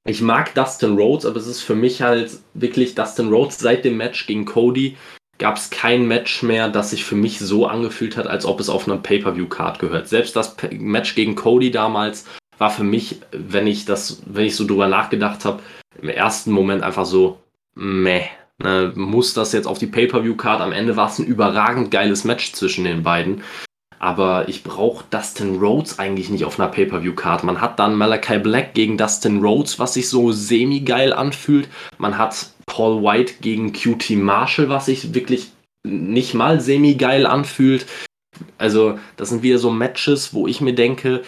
ich 0.06 0.20
mag 0.20 0.54
Dustin 0.54 0.96
Rhodes, 0.96 1.24
aber 1.26 1.36
es 1.36 1.46
ist 1.46 1.62
für 1.62 1.74
mich 1.74 2.02
halt 2.02 2.38
wirklich 2.54 2.94
Dustin 2.94 3.28
Rhodes 3.28 3.58
seit 3.58 3.84
dem 3.84 3.96
Match 3.96 4.26
gegen 4.26 4.44
Cody 4.44 4.96
gab 5.38 5.56
es 5.56 5.70
kein 5.70 6.06
Match 6.06 6.42
mehr, 6.42 6.68
das 6.68 6.90
sich 6.90 7.04
für 7.04 7.16
mich 7.16 7.38
so 7.38 7.66
angefühlt 7.66 8.16
hat, 8.16 8.26
als 8.26 8.44
ob 8.44 8.60
es 8.60 8.68
auf 8.68 8.86
einer 8.86 8.98
Pay-per-view-Card 8.98 9.78
gehört. 9.78 10.08
Selbst 10.08 10.36
das 10.36 10.56
Match 10.70 11.14
gegen 11.14 11.34
Cody 11.34 11.70
damals 11.70 12.26
war 12.58 12.70
für 12.70 12.84
mich, 12.84 13.20
wenn 13.32 13.66
ich 13.66 13.84
das, 13.84 14.22
wenn 14.26 14.46
ich 14.46 14.56
so 14.56 14.66
drüber 14.66 14.86
nachgedacht 14.86 15.44
habe, 15.44 15.62
im 16.00 16.08
ersten 16.08 16.52
Moment 16.52 16.82
einfach 16.82 17.06
so, 17.06 17.40
meh. 17.74 18.28
Ne, 18.62 18.92
muss 18.94 19.34
das 19.34 19.52
jetzt 19.52 19.66
auf 19.66 19.78
die 19.78 19.86
Pay-Per-View-Card? 19.86 20.60
Am 20.60 20.72
Ende 20.72 20.96
war 20.96 21.08
es 21.08 21.18
ein 21.18 21.26
überragend 21.26 21.90
geiles 21.90 22.24
Match 22.24 22.52
zwischen 22.52 22.84
den 22.84 23.02
beiden. 23.02 23.42
Aber 23.98 24.48
ich 24.48 24.62
brauche 24.62 25.04
Dustin 25.10 25.58
Rhodes 25.58 25.98
eigentlich 25.98 26.28
nicht 26.28 26.44
auf 26.44 26.60
einer 26.60 26.70
Pay-Per-View-Card. 26.70 27.42
Man 27.42 27.60
hat 27.60 27.78
dann 27.78 27.96
Malachi 27.96 28.38
Black 28.38 28.74
gegen 28.74 28.96
Dustin 28.96 29.42
Rhodes, 29.42 29.78
was 29.78 29.94
sich 29.94 30.08
so 30.08 30.30
semi-geil 30.30 31.12
anfühlt. 31.12 31.68
Man 31.98 32.16
hat 32.18 32.50
Paul 32.66 33.02
White 33.02 33.34
gegen 33.40 33.72
QT 33.72 34.10
Marshall, 34.10 34.68
was 34.68 34.86
sich 34.86 35.14
wirklich 35.14 35.50
nicht 35.86 36.34
mal 36.34 36.60
semi-geil 36.60 37.26
anfühlt. 37.26 37.86
Also, 38.58 38.98
das 39.16 39.30
sind 39.30 39.42
wieder 39.42 39.58
so 39.58 39.70
Matches, 39.70 40.34
wo 40.34 40.46
ich 40.46 40.60
mir 40.60 40.74
denke, 40.74 41.22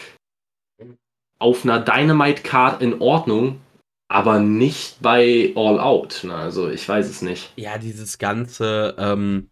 auf 1.38 1.64
einer 1.64 1.80
Dynamite-Card 1.80 2.82
in 2.82 3.00
Ordnung, 3.00 3.60
aber 4.08 4.40
nicht 4.40 5.00
bei 5.00 5.52
All 5.56 5.80
Out. 5.80 6.22
Ne? 6.24 6.34
Also 6.34 6.70
ich 6.70 6.88
weiß 6.88 7.08
es 7.08 7.22
nicht. 7.22 7.52
Ja, 7.56 7.78
dieses 7.78 8.18
ganze, 8.18 8.94
ähm, 8.98 9.48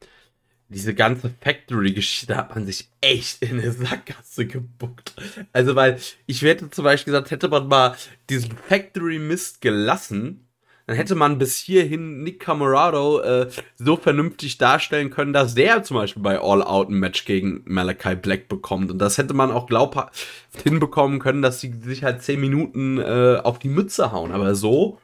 diese 0.68 0.94
ganze 0.94 1.30
Factory-Geschichte 1.40 2.36
hat 2.36 2.54
man 2.54 2.66
sich 2.66 2.88
echt 3.00 3.42
in 3.42 3.60
eine 3.60 3.72
Sackgasse 3.72 4.46
gebuckt. 4.46 5.14
Also, 5.52 5.76
weil 5.76 5.98
ich 6.26 6.42
hätte 6.42 6.70
zum 6.70 6.84
Beispiel 6.84 7.12
gesagt, 7.12 7.30
hätte 7.30 7.48
man 7.48 7.68
mal 7.68 7.96
diesen 8.30 8.56
Factory-Mist 8.56 9.60
gelassen, 9.60 10.43
dann 10.86 10.96
hätte 10.96 11.14
man 11.14 11.38
bis 11.38 11.56
hierhin 11.56 12.22
Nick 12.22 12.40
Camarado 12.40 13.20
äh, 13.20 13.48
so 13.76 13.96
vernünftig 13.96 14.58
darstellen 14.58 15.10
können, 15.10 15.32
dass 15.32 15.54
der 15.54 15.82
zum 15.82 15.96
Beispiel 15.96 16.22
bei 16.22 16.38
All 16.38 16.62
Out 16.62 16.90
ein 16.90 16.98
Match 16.98 17.24
gegen 17.24 17.62
Malachi 17.64 18.16
Black 18.16 18.48
bekommt. 18.48 18.90
Und 18.90 18.98
das 18.98 19.16
hätte 19.16 19.32
man 19.32 19.50
auch 19.50 19.66
glaubhaft 19.66 20.26
hinbekommen 20.62 21.20
können, 21.20 21.40
dass 21.40 21.60
sie 21.60 21.72
sich 21.82 22.04
halt 22.04 22.22
10 22.22 22.38
Minuten 22.40 22.98
äh, 22.98 23.40
auf 23.42 23.58
die 23.58 23.68
Mütze 23.68 24.12
hauen. 24.12 24.32
Aber 24.32 24.54
so. 24.54 24.98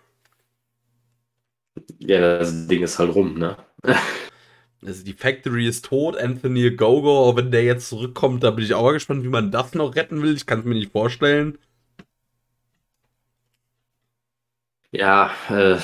Ja, 1.99 2.21
das 2.39 2.67
Ding 2.67 2.83
ist 2.83 2.99
halt 2.99 3.15
rum, 3.15 3.35
ne? 3.35 3.57
Also 4.83 5.05
die 5.05 5.13
Factory 5.13 5.67
ist 5.69 5.85
tot, 5.85 6.17
Anthony 6.17 6.71
Gogo, 6.71 7.37
wenn 7.37 7.51
der 7.51 7.65
jetzt 7.65 7.91
zurückkommt, 7.91 8.43
da 8.43 8.51
bin 8.51 8.65
ich 8.65 8.73
auch 8.73 8.93
gespannt, 8.93 9.23
wie 9.25 9.29
man 9.29 9.51
das 9.51 9.75
noch 9.75 9.95
retten 9.95 10.23
will. 10.23 10.35
Ich 10.35 10.47
kann 10.47 10.61
es 10.61 10.65
mir 10.65 10.75
nicht 10.75 10.93
vorstellen. 10.93 11.59
Ja, 14.93 15.31
äh, 15.49 15.77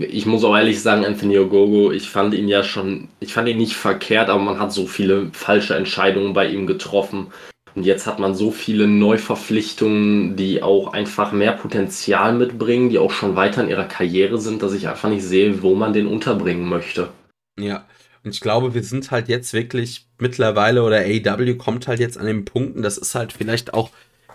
ich 0.00 0.26
muss 0.26 0.44
auch 0.44 0.56
ehrlich 0.56 0.80
sagen, 0.80 1.04
Anthony 1.04 1.38
Ogogo, 1.38 1.92
ich 1.92 2.08
fand 2.08 2.34
ihn 2.34 2.48
ja 2.48 2.62
schon, 2.62 3.08
ich 3.20 3.32
fand 3.32 3.48
ihn 3.48 3.58
nicht 3.58 3.74
verkehrt, 3.74 4.28
aber 4.28 4.42
man 4.42 4.60
hat 4.60 4.72
so 4.72 4.86
viele 4.86 5.30
falsche 5.32 5.74
Entscheidungen 5.74 6.32
bei 6.32 6.48
ihm 6.48 6.66
getroffen. 6.66 7.28
Und 7.74 7.84
jetzt 7.84 8.06
hat 8.06 8.18
man 8.18 8.34
so 8.34 8.50
viele 8.50 8.88
Neuverpflichtungen, 8.88 10.34
die 10.36 10.62
auch 10.62 10.92
einfach 10.92 11.30
mehr 11.30 11.52
Potenzial 11.52 12.34
mitbringen, 12.34 12.90
die 12.90 12.98
auch 12.98 13.12
schon 13.12 13.36
weiter 13.36 13.62
in 13.62 13.70
ihrer 13.70 13.84
Karriere 13.84 14.38
sind, 14.38 14.62
dass 14.62 14.72
ich 14.72 14.88
einfach 14.88 15.08
nicht 15.08 15.22
sehe, 15.22 15.62
wo 15.62 15.74
man 15.76 15.92
den 15.92 16.08
unterbringen 16.08 16.68
möchte. 16.68 17.10
Ja, 17.58 17.86
und 18.24 18.34
ich 18.34 18.40
glaube, 18.40 18.74
wir 18.74 18.82
sind 18.82 19.10
halt 19.10 19.28
jetzt 19.28 19.52
wirklich 19.52 20.08
mittlerweile 20.18 20.82
oder 20.82 20.98
AW 20.98 21.54
kommt 21.54 21.86
halt 21.86 22.00
jetzt 22.00 22.18
an 22.18 22.26
den 22.26 22.44
Punkten, 22.44 22.82
das 22.82 22.98
ist 22.98 23.14
halt 23.14 23.32
vielleicht 23.32 23.72
auch, 23.72 23.90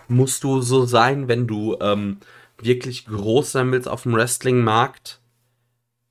musst 0.08 0.42
du 0.42 0.60
so 0.60 0.86
sein, 0.86 1.28
wenn 1.28 1.46
du 1.46 1.76
ähm, 1.80 2.18
wirklich 2.58 3.06
groß 3.06 3.52
sein 3.52 3.72
willst 3.72 3.88
auf 3.88 4.04
dem 4.04 4.14
Wrestling-Markt, 4.14 5.20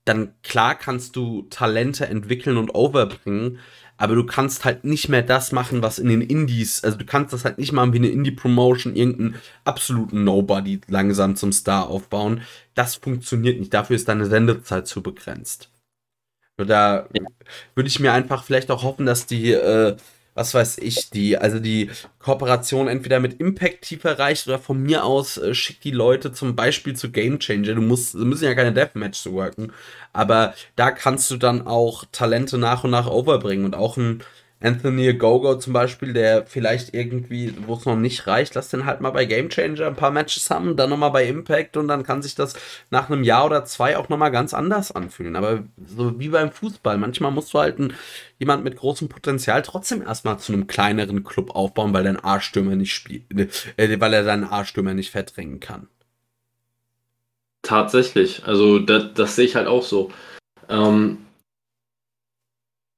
dann 0.06 0.34
klar 0.44 0.76
kannst 0.76 1.16
du 1.16 1.44
Talente 1.50 2.06
entwickeln 2.06 2.58
und 2.58 2.74
overbringen, 2.76 3.60
aber 3.98 4.16
du 4.16 4.26
kannst 4.26 4.66
halt 4.66 4.84
nicht 4.84 5.10
mehr 5.10 5.24
das 5.24 5.52
machen, 5.52 5.82
was 5.82 6.00
in 6.00 6.10
den 6.10 6.22
Indies, 6.22 6.84
also 6.84 6.98
du 6.98 7.06
kannst 7.06 7.34
das 7.34 7.46
halt 7.46 7.58
nicht 7.58 7.72
machen 7.72 7.94
wie 7.94 7.98
eine 7.98 8.10
Indie-Promotion, 8.10 8.96
irgendeinen 8.96 9.36
absoluten 9.64 10.24
Nobody 10.24 10.82
langsam 10.88 11.36
zum 11.36 11.52
Star 11.52 11.90
aufbauen. 11.90 12.42
Das 12.74 12.96
funktioniert 12.96 13.60
nicht, 13.60 13.74
dafür 13.74 13.96
ist 13.96 14.08
deine 14.08 14.26
Sendezeit 14.26 14.88
zu 14.88 15.02
begrenzt. 15.02 15.72
Da 16.58 17.10
würde 17.74 17.88
ich 17.88 18.00
mir 18.00 18.14
einfach 18.14 18.44
vielleicht 18.44 18.72
auch 18.72 18.84
hoffen, 18.84 19.06
dass 19.06 19.26
die 19.26 19.52
äh, 19.52 19.98
was 20.36 20.54
weiß 20.54 20.78
ich, 20.80 21.10
die, 21.10 21.38
also 21.38 21.60
die 21.60 21.90
Kooperation 22.20 22.88
entweder 22.88 23.20
mit 23.20 23.40
Impact 23.40 23.84
tiefer 23.84 24.20
reicht 24.20 24.48
oder 24.48 24.60
von 24.60 24.84
mir 24.84 25.06
aus 25.06 25.38
äh, 25.38 25.56
schickt 25.56 25.84
die 25.86 25.92
Leute 25.92 26.32
zum 26.34 26.56
Beispiel 26.56 26.96
zu 26.96 27.10
Game 27.10 27.40
Changer. 27.40 27.74
Du 27.74 27.82
musst, 27.82 28.16
müssen 28.16 28.44
ja 28.44 28.54
keine 28.54 28.74
Deathmatch 28.74 29.26
worken, 29.28 29.72
aber 30.14 30.54
da 30.76 30.92
kannst 30.92 31.32
du 31.32 31.38
dann 31.38 31.66
auch 31.66 32.06
Talente 32.12 32.58
nach 32.58 32.84
und 32.84 32.92
nach 32.92 33.08
overbringen 33.08 33.66
und 33.66 33.76
auch 33.76 33.98
ein 33.98 34.24
Anthony 34.62 35.14
Gogo 35.14 35.58
zum 35.58 35.74
Beispiel, 35.74 36.14
der 36.14 36.46
vielleicht 36.46 36.94
irgendwie, 36.94 37.54
wo 37.68 37.74
es 37.74 37.86
noch 37.86 37.98
nicht 37.98 38.26
reicht, 38.26 38.56
lass 38.56 38.70
den 38.70 38.86
halt 38.86 39.02
mal 39.02 39.12
bei 39.12 39.26
Game 39.26 39.50
Changer 39.50 39.88
ein 39.88 39.96
paar 39.96 40.12
Matches 40.12 40.50
haben, 40.50 40.78
dann 40.78 40.90
nochmal 40.90 41.12
bei 41.12 41.28
Impact 41.28 41.78
und 41.78 41.88
dann 41.88 42.04
kann 42.04 42.22
sich 42.22 42.36
das 42.36 42.56
nach 42.90 43.10
einem 43.10 43.24
Jahr 43.24 43.46
oder 43.46 43.66
zwei 43.66 43.98
auch 43.98 44.08
nochmal 44.08 44.32
ganz 44.32 44.54
anders 44.54 44.92
anfühlen. 44.92 45.36
Aber 45.36 45.64
so 45.86 46.20
wie 46.20 46.30
beim 46.30 46.52
Fußball, 46.52 46.98
manchmal 46.98 47.32
musst 47.32 47.54
du 47.54 47.60
halt 47.60 47.80
ein, 47.80 47.94
jemand 48.40 48.64
mit 48.64 48.78
großem 48.78 49.10
Potenzial 49.10 49.62
trotzdem 49.62 50.02
erstmal 50.02 50.40
zu 50.40 50.54
einem 50.54 50.68
kleineren 50.68 51.24
Club 51.24 51.52
aufbauen, 51.54 51.94
weil 51.94 52.06
dein 52.06 52.24
A-Stürmer 52.24 52.76
nicht 52.76 52.94
spielt, 52.94 53.26
äh, 53.78 54.00
weil 54.00 54.14
er 54.14 54.24
seinen 54.24 54.46
A-Stürmer 54.46 54.94
nicht 54.94 55.12
verdrängen 55.12 55.60
kann. 55.60 55.90
Tatsächlich, 57.62 58.46
also 58.46 58.80
das, 58.80 59.14
das 59.16 59.36
sehe 59.36 59.46
ich 59.46 59.56
halt 59.56 59.68
auch 59.68 59.84
so. 59.84 60.12
Ähm, 60.70 61.26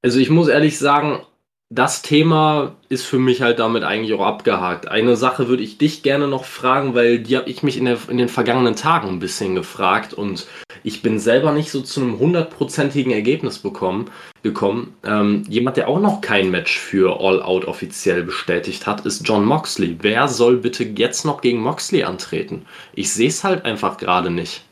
also 0.02 0.20
ich 0.20 0.30
muss 0.30 0.48
ehrlich 0.48 0.78
sagen, 0.78 1.24
das 1.70 2.00
Thema 2.00 2.76
ist 2.88 3.04
für 3.04 3.18
mich 3.18 3.42
halt 3.42 3.58
damit 3.58 3.82
eigentlich 3.82 4.14
auch 4.14 4.24
abgehakt. 4.24 4.88
Eine 4.88 5.16
Sache 5.16 5.48
würde 5.48 5.62
ich 5.62 5.76
dich 5.76 6.02
gerne 6.02 6.26
noch 6.26 6.44
fragen, 6.44 6.94
weil 6.94 7.18
die 7.18 7.36
habe 7.36 7.50
ich 7.50 7.62
mich 7.62 7.76
in, 7.76 7.84
der, 7.84 7.98
in, 8.08 8.16
den 8.16 8.30
vergangenen 8.30 8.74
Tagen 8.74 9.08
ein 9.08 9.18
bisschen 9.18 9.54
gefragt 9.54 10.14
und 10.14 10.46
ich 10.82 11.02
bin 11.02 11.18
selber 11.18 11.52
nicht 11.52 11.70
so 11.70 11.82
zu 11.82 12.00
einem 12.00 12.18
hundertprozentigen 12.18 13.12
Ergebnis 13.12 13.58
bekommen, 13.58 14.10
gekommen. 14.42 14.94
Ähm, 15.04 15.44
jemand, 15.46 15.76
der 15.76 15.88
auch 15.88 16.00
noch 16.00 16.22
kein 16.22 16.50
Match 16.50 16.78
für 16.78 17.20
All 17.20 17.42
Out 17.42 17.66
offiziell 17.66 18.22
bestätigt 18.22 18.86
hat, 18.86 19.04
ist 19.04 19.28
John 19.28 19.44
Moxley. 19.44 19.98
Wer 20.00 20.28
soll 20.28 20.56
bitte 20.56 20.84
jetzt 20.84 21.26
noch 21.26 21.42
gegen 21.42 21.60
Moxley 21.60 22.02
antreten? 22.02 22.64
Ich 22.94 23.12
sehe 23.12 23.28
es 23.28 23.44
halt 23.44 23.66
einfach 23.66 23.98
gerade 23.98 24.30
nicht. 24.30 24.64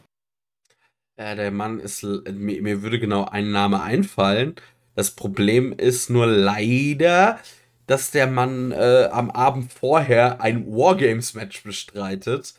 Ja, 1.18 1.34
der 1.34 1.50
Mann 1.50 1.80
ist, 1.80 2.02
mir, 2.02 2.62
mir 2.62 2.82
würde 2.82 2.98
genau 2.98 3.26
ein 3.26 3.50
Name 3.50 3.82
einfallen. 3.82 4.54
Das 4.96 5.12
Problem 5.12 5.72
ist 5.76 6.10
nur 6.10 6.26
leider, 6.26 7.38
dass 7.86 8.10
der 8.10 8.26
Mann 8.26 8.72
äh, 8.72 9.08
am 9.12 9.30
Abend 9.30 9.72
vorher 9.72 10.40
ein 10.40 10.66
Wargames-Match 10.66 11.62
bestreitet 11.62 12.54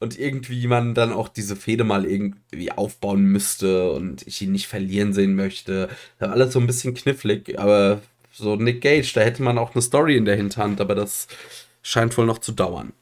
und 0.00 0.18
irgendwie 0.18 0.66
man 0.66 0.94
dann 0.94 1.12
auch 1.12 1.28
diese 1.28 1.54
Fehde 1.54 1.84
mal 1.84 2.04
irgendwie 2.04 2.72
aufbauen 2.72 3.24
müsste 3.26 3.92
und 3.92 4.26
ich 4.26 4.42
ihn 4.42 4.50
nicht 4.50 4.66
verlieren 4.66 5.12
sehen 5.12 5.36
möchte. 5.36 5.88
Das 6.18 6.28
ist 6.28 6.34
alles 6.34 6.52
so 6.54 6.58
ein 6.58 6.66
bisschen 6.66 6.94
knifflig, 6.94 7.60
aber 7.60 8.00
so 8.32 8.56
Nick 8.56 8.80
Gage, 8.80 9.12
da 9.14 9.20
hätte 9.20 9.42
man 9.42 9.58
auch 9.58 9.74
eine 9.74 9.82
Story 9.82 10.16
in 10.16 10.24
der 10.24 10.34
Hinterhand, 10.36 10.80
aber 10.80 10.96
das 10.96 11.28
scheint 11.82 12.16
wohl 12.18 12.26
noch 12.26 12.38
zu 12.38 12.52
dauern. 12.52 12.94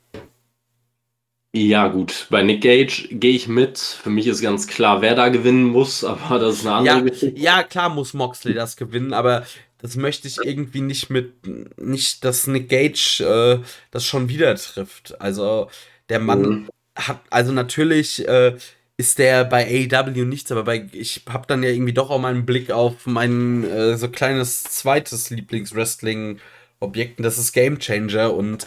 Ja, 1.52 1.88
gut. 1.88 2.28
Bei 2.30 2.42
Nick 2.42 2.62
Gage 2.62 3.08
gehe 3.10 3.34
ich 3.34 3.48
mit. 3.48 3.78
Für 3.78 4.10
mich 4.10 4.26
ist 4.28 4.40
ganz 4.40 4.68
klar, 4.68 5.02
wer 5.02 5.16
da 5.16 5.28
gewinnen 5.30 5.64
muss, 5.64 6.04
aber 6.04 6.38
das 6.38 6.56
ist 6.56 6.66
eine 6.66 6.76
andere 6.76 6.96
ja, 6.96 7.02
Geschichte. 7.02 7.40
Ja, 7.40 7.62
klar 7.62 7.88
muss 7.88 8.14
Moxley 8.14 8.54
das 8.54 8.76
gewinnen, 8.76 9.12
aber 9.12 9.44
das 9.78 9.96
möchte 9.96 10.28
ich 10.28 10.38
irgendwie 10.38 10.82
nicht 10.82 11.10
mit, 11.10 11.34
nicht, 11.78 12.24
dass 12.24 12.46
Nick 12.46 12.68
Gage 12.68 13.24
äh, 13.24 13.66
das 13.90 14.04
schon 14.04 14.28
wieder 14.28 14.54
trifft. 14.54 15.20
Also, 15.20 15.68
der 16.08 16.20
Mann 16.20 16.42
mhm. 16.42 16.68
hat, 16.94 17.20
also 17.30 17.50
natürlich 17.50 18.28
äh, 18.28 18.56
ist 18.96 19.18
der 19.18 19.44
bei 19.44 19.66
AEW 19.66 20.26
nichts, 20.26 20.52
aber 20.52 20.64
bei, 20.64 20.88
ich 20.92 21.22
habe 21.28 21.46
dann 21.48 21.62
ja 21.62 21.70
irgendwie 21.70 21.94
doch 21.94 22.10
auch 22.10 22.20
mal 22.20 22.32
einen 22.34 22.46
Blick 22.46 22.70
auf 22.70 23.06
mein 23.06 23.64
äh, 23.64 23.96
so 23.96 24.08
kleines 24.08 24.62
zweites 24.64 25.30
Lieblingswrestling-Objekt, 25.30 27.24
das 27.24 27.38
ist 27.38 27.52
Game 27.52 27.78
Changer 27.78 28.34
und 28.34 28.66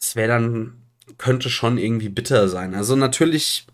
es 0.00 0.16
wäre 0.16 0.28
dann 0.28 0.79
könnte 1.18 1.50
schon 1.50 1.78
irgendwie 1.78 2.08
bitter 2.08 2.48
sein. 2.48 2.74
Also 2.74 2.96
natürlich 2.96 3.66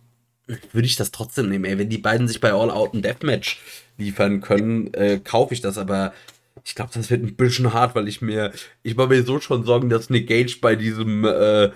würde 0.73 0.87
ich 0.87 0.97
das 0.97 1.11
trotzdem 1.11 1.49
nehmen. 1.49 1.65
Ey, 1.65 1.79
wenn 1.79 1.89
die 1.89 1.99
beiden 1.99 2.29
sich 2.29 2.41
bei 2.41 2.53
All 2.53 2.71
Out 2.71 2.95
ein 2.95 3.03
Deathmatch 3.03 3.61
liefern 3.99 4.41
können, 4.41 4.93
äh, 4.95 5.19
kaufe 5.23 5.55
ich 5.55 5.61
das. 5.61 5.79
Aber 5.79 6.13
ich 6.65 6.75
glaube, 6.75 6.93
das 6.95 7.11
wird 7.11 7.23
ein 7.23 7.37
bisschen 7.37 7.73
hart, 7.73 7.95
weil 7.95 8.09
ich 8.09 8.21
mir, 8.21 8.53
ich 8.83 8.97
mache 8.97 9.09
mir 9.09 9.23
so 9.25 9.41
schon 9.41 9.65
Sorgen, 9.65 9.89
dass 9.89 10.11
Nick 10.11 10.29
Gage 10.29 10.59
bei 10.61 10.77
diesem 10.77 11.25
äh, 11.25 11.71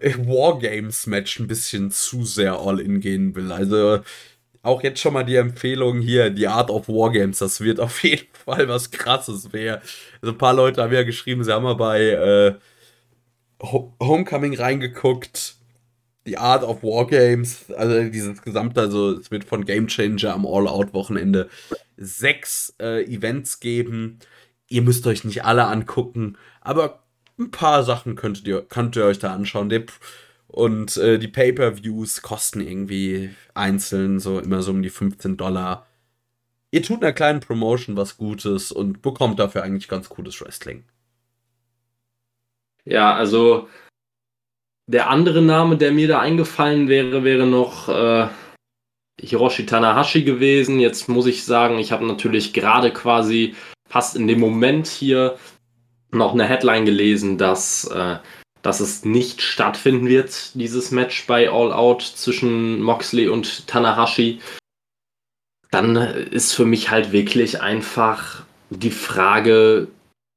Wargames-Match 0.00 1.40
ein 1.40 1.46
bisschen 1.46 1.90
zu 1.90 2.24
sehr 2.24 2.58
All-In 2.58 3.00
gehen 3.00 3.34
will. 3.34 3.52
Also 3.52 4.00
auch 4.62 4.82
jetzt 4.82 5.00
schon 5.00 5.14
mal 5.14 5.24
die 5.24 5.36
Empfehlung 5.36 6.00
hier, 6.00 6.30
die 6.30 6.48
Art 6.48 6.70
of 6.70 6.88
Wargames, 6.88 7.38
das 7.38 7.60
wird 7.60 7.80
auf 7.80 8.02
jeden 8.02 8.26
Fall 8.32 8.68
was 8.68 8.90
krasses. 8.90 9.48
Wer, 9.52 9.82
also 10.20 10.34
ein 10.34 10.38
paar 10.38 10.54
Leute 10.54 10.82
haben 10.82 10.92
ja 10.92 11.04
geschrieben, 11.04 11.44
sie 11.44 11.52
haben 11.52 11.64
mal 11.64 11.74
bei 11.74 12.02
äh, 12.10 12.54
Homecoming 13.62 14.56
reingeguckt, 14.56 15.56
die 16.26 16.38
Art 16.38 16.62
of 16.62 16.82
Wargames, 16.82 17.70
also 17.72 18.08
dieses 18.10 18.42
gesamte, 18.42 18.80
also 18.80 19.12
es 19.12 19.30
wird 19.30 19.44
von 19.44 19.64
Game 19.64 19.88
Changer 19.88 20.34
am 20.34 20.46
All-Out-Wochenende 20.46 21.48
sechs 21.96 22.74
äh, 22.80 23.02
Events 23.04 23.60
geben. 23.60 24.18
Ihr 24.68 24.82
müsst 24.82 25.06
euch 25.06 25.24
nicht 25.24 25.44
alle 25.44 25.66
angucken, 25.66 26.36
aber 26.60 27.02
ein 27.38 27.50
paar 27.50 27.82
Sachen 27.82 28.14
könntet 28.14 28.46
ihr, 28.46 28.62
könnt 28.62 28.96
ihr 28.96 29.04
euch 29.04 29.18
da 29.18 29.32
anschauen. 29.32 29.72
Und 30.48 30.96
äh, 30.96 31.18
die 31.18 31.28
Pay-Per-Views 31.28 32.22
kosten 32.22 32.60
irgendwie 32.60 33.30
einzeln 33.54 34.18
so 34.18 34.38
immer 34.38 34.62
so 34.62 34.70
um 34.72 34.82
die 34.82 34.90
15 34.90 35.36
Dollar. 35.36 35.86
Ihr 36.70 36.82
tut 36.82 37.02
einer 37.02 37.12
kleinen 37.12 37.40
Promotion 37.40 37.96
was 37.96 38.16
Gutes 38.18 38.72
und 38.72 39.00
bekommt 39.00 39.38
dafür 39.38 39.62
eigentlich 39.62 39.88
ganz 39.88 40.08
cooles 40.08 40.40
Wrestling. 40.40 40.84
Ja, 42.88 43.14
also 43.14 43.68
der 44.86 45.10
andere 45.10 45.42
Name, 45.42 45.76
der 45.76 45.92
mir 45.92 46.08
da 46.08 46.20
eingefallen 46.20 46.88
wäre, 46.88 47.22
wäre 47.22 47.46
noch 47.46 47.90
äh, 47.90 48.28
Hiroshi 49.20 49.66
Tanahashi 49.66 50.22
gewesen. 50.22 50.80
Jetzt 50.80 51.06
muss 51.06 51.26
ich 51.26 51.44
sagen, 51.44 51.78
ich 51.78 51.92
habe 51.92 52.06
natürlich 52.06 52.54
gerade 52.54 52.90
quasi 52.90 53.54
fast 53.86 54.16
in 54.16 54.26
dem 54.26 54.40
Moment 54.40 54.86
hier 54.86 55.36
noch 56.10 56.32
eine 56.32 56.46
Headline 56.46 56.86
gelesen, 56.86 57.36
dass, 57.36 57.84
äh, 57.84 58.16
dass 58.62 58.80
es 58.80 59.04
nicht 59.04 59.42
stattfinden 59.42 60.08
wird, 60.08 60.54
dieses 60.54 60.90
Match 60.90 61.26
bei 61.26 61.50
All 61.50 61.72
Out 61.72 62.00
zwischen 62.00 62.80
Moxley 62.80 63.28
und 63.28 63.66
Tanahashi. 63.66 64.40
dann 65.70 65.96
ist 65.96 66.54
für 66.54 66.64
mich 66.64 66.90
halt 66.90 67.12
wirklich 67.12 67.60
einfach 67.60 68.44
die 68.70 68.90
Frage, 68.90 69.88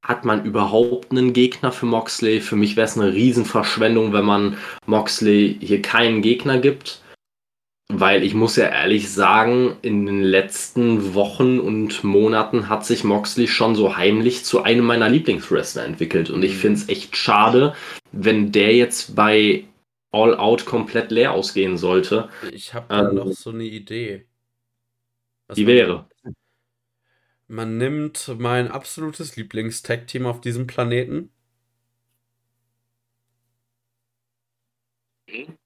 hat 0.01 0.25
man 0.25 0.45
überhaupt 0.45 1.11
einen 1.11 1.33
Gegner 1.33 1.71
für 1.71 1.85
Moxley? 1.85 2.41
Für 2.41 2.55
mich 2.55 2.75
wäre 2.75 2.85
es 2.85 2.97
eine 2.97 3.13
Riesenverschwendung, 3.13 4.13
wenn 4.13 4.25
man 4.25 4.57
Moxley 4.85 5.57
hier 5.59 5.81
keinen 5.81 6.21
Gegner 6.21 6.59
gibt. 6.59 7.01
Weil 7.93 8.23
ich 8.23 8.33
muss 8.33 8.55
ja 8.55 8.67
ehrlich 8.67 9.11
sagen, 9.11 9.75
in 9.81 10.05
den 10.05 10.23
letzten 10.23 11.13
Wochen 11.13 11.59
und 11.59 12.05
Monaten 12.05 12.69
hat 12.69 12.85
sich 12.85 13.03
Moxley 13.03 13.47
schon 13.47 13.75
so 13.75 13.97
heimlich 13.97 14.45
zu 14.45 14.63
einem 14.63 14.85
meiner 14.85 15.09
Lieblingswrestler 15.09 15.83
entwickelt. 15.83 16.29
Und 16.29 16.43
ich 16.43 16.53
mhm. 16.53 16.59
finde 16.59 16.79
es 16.79 16.89
echt 16.89 17.17
schade, 17.17 17.75
wenn 18.13 18.51
der 18.53 18.73
jetzt 18.75 19.15
bei 19.15 19.65
All 20.11 20.35
Out 20.35 20.65
komplett 20.65 21.11
leer 21.11 21.33
ausgehen 21.33 21.77
sollte. 21.77 22.29
Ich 22.51 22.73
habe 22.73 22.85
da 22.89 23.09
ähm, 23.09 23.15
noch 23.15 23.31
so 23.31 23.49
eine 23.49 23.65
Idee. 23.65 24.25
Was 25.47 25.55
die 25.55 25.67
wäre. 25.67 26.05
Man 27.51 27.77
nimmt 27.77 28.33
mein 28.37 28.69
absolutes 28.69 29.35
Lieblings-Tag-Team 29.35 30.25
auf 30.25 30.39
diesem 30.39 30.67
Planeten. 30.67 31.31
Mhm. 35.27 35.57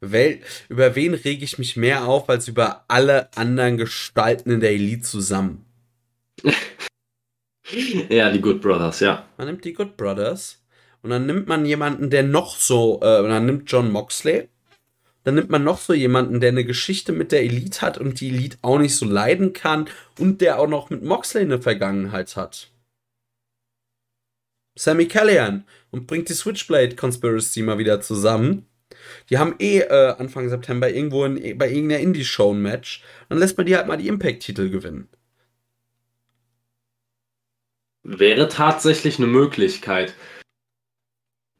Wel 0.00 0.40
über 0.70 0.94
wen 0.96 1.12
rege 1.12 1.44
ich 1.44 1.58
mich 1.58 1.76
mehr 1.76 2.06
auf 2.06 2.30
als 2.30 2.48
über 2.48 2.86
alle 2.88 3.30
anderen 3.36 3.76
Gestalten 3.76 4.50
in 4.50 4.60
der 4.60 4.70
Elite 4.70 5.02
zusammen? 5.02 5.66
ja, 8.08 8.30
die 8.32 8.40
Good 8.40 8.62
Brothers, 8.62 9.00
ja. 9.00 9.28
Man 9.36 9.48
nimmt 9.48 9.66
die 9.66 9.74
Good 9.74 9.98
Brothers 9.98 10.64
und 11.02 11.10
dann 11.10 11.26
nimmt 11.26 11.48
man 11.48 11.66
jemanden, 11.66 12.08
der 12.08 12.22
noch 12.22 12.56
so, 12.56 12.98
äh, 13.02 13.28
dann 13.28 13.44
nimmt 13.44 13.70
John 13.70 13.92
Moxley, 13.92 14.48
dann 15.24 15.34
nimmt 15.34 15.50
man 15.50 15.64
noch 15.64 15.78
so 15.78 15.92
jemanden, 15.92 16.40
der 16.40 16.50
eine 16.50 16.64
Geschichte 16.64 17.12
mit 17.12 17.32
der 17.32 17.42
Elite 17.42 17.82
hat 17.82 17.98
und 17.98 18.20
die 18.20 18.28
Elite 18.28 18.58
auch 18.62 18.78
nicht 18.78 18.96
so 18.96 19.04
leiden 19.04 19.52
kann 19.52 19.88
und 20.18 20.40
der 20.40 20.58
auch 20.58 20.68
noch 20.68 20.90
mit 20.90 21.02
Moxley 21.02 21.42
eine 21.42 21.60
Vergangenheit 21.60 22.36
hat. 22.36 22.68
Sammy 24.76 25.06
Callahan 25.06 25.64
und 25.90 26.06
bringt 26.06 26.28
die 26.28 26.34
Switchblade 26.34 26.96
Conspiracy 26.96 27.62
mal 27.62 27.78
wieder 27.78 28.00
zusammen. 28.00 28.66
Die 29.28 29.38
haben 29.38 29.56
eh 29.58 29.80
äh, 29.80 30.14
Anfang 30.18 30.48
September 30.48 30.90
irgendwo 30.90 31.24
in, 31.24 31.58
bei 31.58 31.68
irgendeiner 31.68 32.00
Indie-Show 32.00 32.54
ein 32.54 32.62
Match. 32.62 33.02
Dann 33.28 33.38
lässt 33.38 33.56
man 33.58 33.66
die 33.66 33.76
halt 33.76 33.86
mal 33.86 33.96
die 33.96 34.08
Impact-Titel 34.08 34.70
gewinnen. 34.70 35.08
Wäre 38.02 38.48
tatsächlich 38.48 39.18
eine 39.18 39.26
Möglichkeit. 39.26 40.14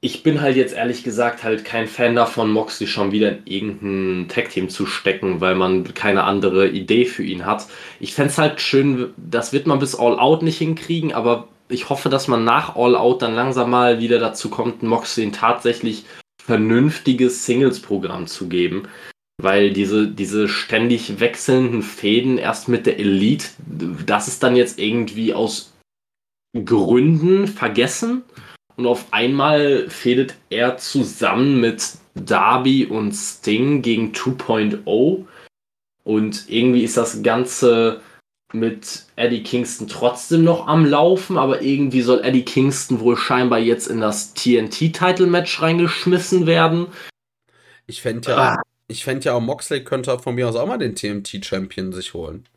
Ich 0.02 0.22
bin 0.22 0.40
halt 0.40 0.56
jetzt 0.56 0.74
ehrlich 0.74 1.04
gesagt 1.04 1.42
halt 1.42 1.64
kein 1.66 1.86
Fan 1.86 2.16
davon, 2.16 2.50
Moxley 2.50 2.86
schon 2.86 3.12
wieder 3.12 3.32
in 3.32 3.46
irgendein 3.46 4.28
Tag-Team 4.28 4.70
zu 4.70 4.86
stecken, 4.86 5.42
weil 5.42 5.54
man 5.54 5.92
keine 5.92 6.24
andere 6.24 6.68
Idee 6.68 7.04
für 7.04 7.22
ihn 7.22 7.44
hat. 7.44 7.66
Ich 7.98 8.14
fände 8.14 8.30
es 8.30 8.38
halt 8.38 8.62
schön, 8.62 9.12
das 9.18 9.52
wird 9.52 9.66
man 9.66 9.78
bis 9.78 9.94
All 9.94 10.18
Out 10.18 10.42
nicht 10.42 10.56
hinkriegen, 10.56 11.12
aber 11.12 11.48
ich 11.68 11.90
hoffe, 11.90 12.08
dass 12.08 12.28
man 12.28 12.44
nach 12.44 12.76
All 12.76 12.96
Out 12.96 13.20
dann 13.20 13.34
langsam 13.34 13.70
mal 13.70 14.00
wieder 14.00 14.18
dazu 14.18 14.48
kommt, 14.48 14.82
Moxley 14.82 15.30
tatsächlich 15.32 16.06
vernünftiges 16.42 17.44
Singles-Programm 17.44 18.26
zu 18.26 18.48
geben. 18.48 18.88
Weil 19.42 19.72
diese, 19.72 20.08
diese 20.08 20.48
ständig 20.48 21.20
wechselnden 21.20 21.82
Fäden 21.82 22.38
erst 22.38 22.68
mit 22.68 22.86
der 22.86 22.98
Elite, 22.98 23.48
das 24.04 24.28
ist 24.28 24.42
dann 24.42 24.56
jetzt 24.56 24.78
irgendwie 24.78 25.32
aus 25.32 25.72
Gründen 26.64 27.46
vergessen. 27.46 28.22
Und 28.80 28.86
auf 28.86 29.08
einmal 29.10 29.90
fädet 29.90 30.36
er 30.48 30.78
zusammen 30.78 31.60
mit 31.60 31.98
Darby 32.14 32.86
und 32.86 33.12
Sting 33.12 33.82
gegen 33.82 34.12
2.0. 34.12 35.26
Und 36.02 36.44
irgendwie 36.48 36.82
ist 36.84 36.96
das 36.96 37.22
Ganze 37.22 38.00
mit 38.54 39.04
Eddie 39.16 39.42
Kingston 39.42 39.86
trotzdem 39.86 40.44
noch 40.44 40.66
am 40.66 40.86
Laufen, 40.86 41.36
aber 41.36 41.60
irgendwie 41.60 42.00
soll 42.00 42.24
Eddie 42.24 42.46
Kingston 42.46 43.00
wohl 43.00 43.18
scheinbar 43.18 43.58
jetzt 43.58 43.86
in 43.86 44.00
das 44.00 44.32
TNT-Title-Match 44.32 45.60
reingeschmissen 45.60 46.46
werden. 46.46 46.86
Ich 47.86 48.00
fände 48.00 48.30
ja, 48.30 48.54
ah. 48.54 48.62
ich 48.88 49.04
fänd 49.04 49.26
ja 49.26 49.34
auch, 49.34 49.42
Moxley 49.42 49.84
könnte 49.84 50.18
von 50.20 50.36
mir 50.36 50.48
aus 50.48 50.56
auch 50.56 50.66
mal 50.66 50.78
den 50.78 50.94
TNT-Champion 50.94 51.92
sich 51.92 52.14
holen. 52.14 52.48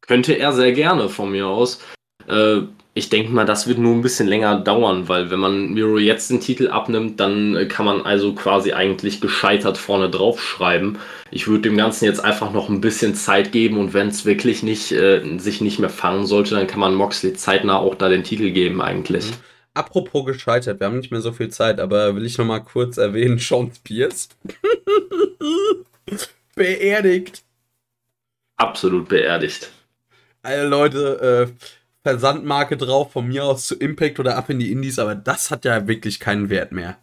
Könnte 0.00 0.34
er 0.34 0.52
sehr 0.52 0.70
gerne 0.70 1.08
von 1.08 1.32
mir 1.32 1.48
aus. 1.48 1.80
Äh, 2.28 2.60
ich 2.94 3.08
denke 3.08 3.32
mal, 3.32 3.46
das 3.46 3.66
wird 3.66 3.78
nur 3.78 3.94
ein 3.94 4.02
bisschen 4.02 4.28
länger 4.28 4.60
dauern, 4.60 5.08
weil 5.08 5.30
wenn 5.30 5.40
man 5.40 5.72
Miro 5.72 5.98
jetzt 5.98 6.30
den 6.30 6.40
Titel 6.40 6.68
abnimmt, 6.68 7.18
dann 7.20 7.66
kann 7.68 7.86
man 7.86 8.02
also 8.02 8.34
quasi 8.34 8.72
eigentlich 8.72 9.22
gescheitert 9.22 9.78
vorne 9.78 10.10
drauf 10.10 10.42
schreiben. 10.42 10.98
Ich 11.30 11.48
würde 11.48 11.62
dem 11.62 11.78
Ganzen 11.78 12.04
jetzt 12.04 12.22
einfach 12.22 12.52
noch 12.52 12.68
ein 12.68 12.82
bisschen 12.82 13.14
Zeit 13.14 13.50
geben 13.50 13.78
und 13.78 13.94
wenn 13.94 14.08
es 14.08 14.26
wirklich 14.26 14.62
nicht, 14.62 14.92
äh, 14.92 15.22
sich 15.38 15.62
nicht 15.62 15.78
mehr 15.78 15.88
fangen 15.88 16.26
sollte, 16.26 16.54
dann 16.54 16.66
kann 16.66 16.80
man 16.80 16.94
Moxley 16.94 17.32
zeitnah 17.32 17.78
auch 17.78 17.94
da 17.94 18.10
den 18.10 18.24
Titel 18.24 18.50
geben 18.50 18.82
eigentlich. 18.82 19.30
Mhm. 19.30 19.36
Apropos 19.74 20.26
gescheitert, 20.26 20.80
wir 20.80 20.86
haben 20.86 20.98
nicht 20.98 21.10
mehr 21.10 21.22
so 21.22 21.32
viel 21.32 21.48
Zeit, 21.48 21.80
aber 21.80 22.14
will 22.14 22.26
ich 22.26 22.36
noch 22.36 22.44
mal 22.44 22.60
kurz 22.60 22.98
erwähnen, 22.98 23.38
Sean 23.38 23.72
Spears. 23.74 24.28
beerdigt. 26.54 27.42
Absolut 28.58 29.08
beerdigt. 29.08 29.70
Alle 30.42 30.66
Leute, 30.66 31.48
äh, 31.48 31.52
Versandmarke 32.02 32.76
drauf, 32.76 33.12
von 33.12 33.28
mir 33.28 33.44
aus 33.44 33.66
zu 33.66 33.76
Impact 33.76 34.18
oder 34.18 34.36
ab 34.36 34.50
in 34.50 34.58
die 34.58 34.72
Indies, 34.72 34.98
aber 34.98 35.14
das 35.14 35.50
hat 35.50 35.64
ja 35.64 35.86
wirklich 35.86 36.18
keinen 36.20 36.50
Wert 36.50 36.72
mehr. 36.72 36.96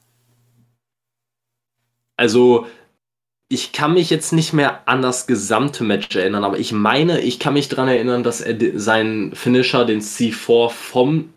Also, 2.18 2.68
ich 3.48 3.72
kann 3.72 3.94
mich 3.94 4.10
jetzt 4.10 4.34
nicht 4.34 4.54
mehr 4.54 4.88
an 4.88 5.02
das 5.02 5.26
gesamte 5.26 5.84
Match 5.84 6.16
erinnern, 6.16 6.44
aber 6.44 6.60
ich 6.60 6.74
meine, 6.74 7.22
ich 7.22 7.40
kann 7.40 7.54
mich 7.54 7.70
daran 7.70 7.88
erinnern, 7.88 8.24
dass 8.24 8.42
er 8.42 8.58
seinen 8.78 9.34
Finisher, 9.36 9.86
den 9.86 10.02
C4, 10.02 10.70
vom 10.70 11.34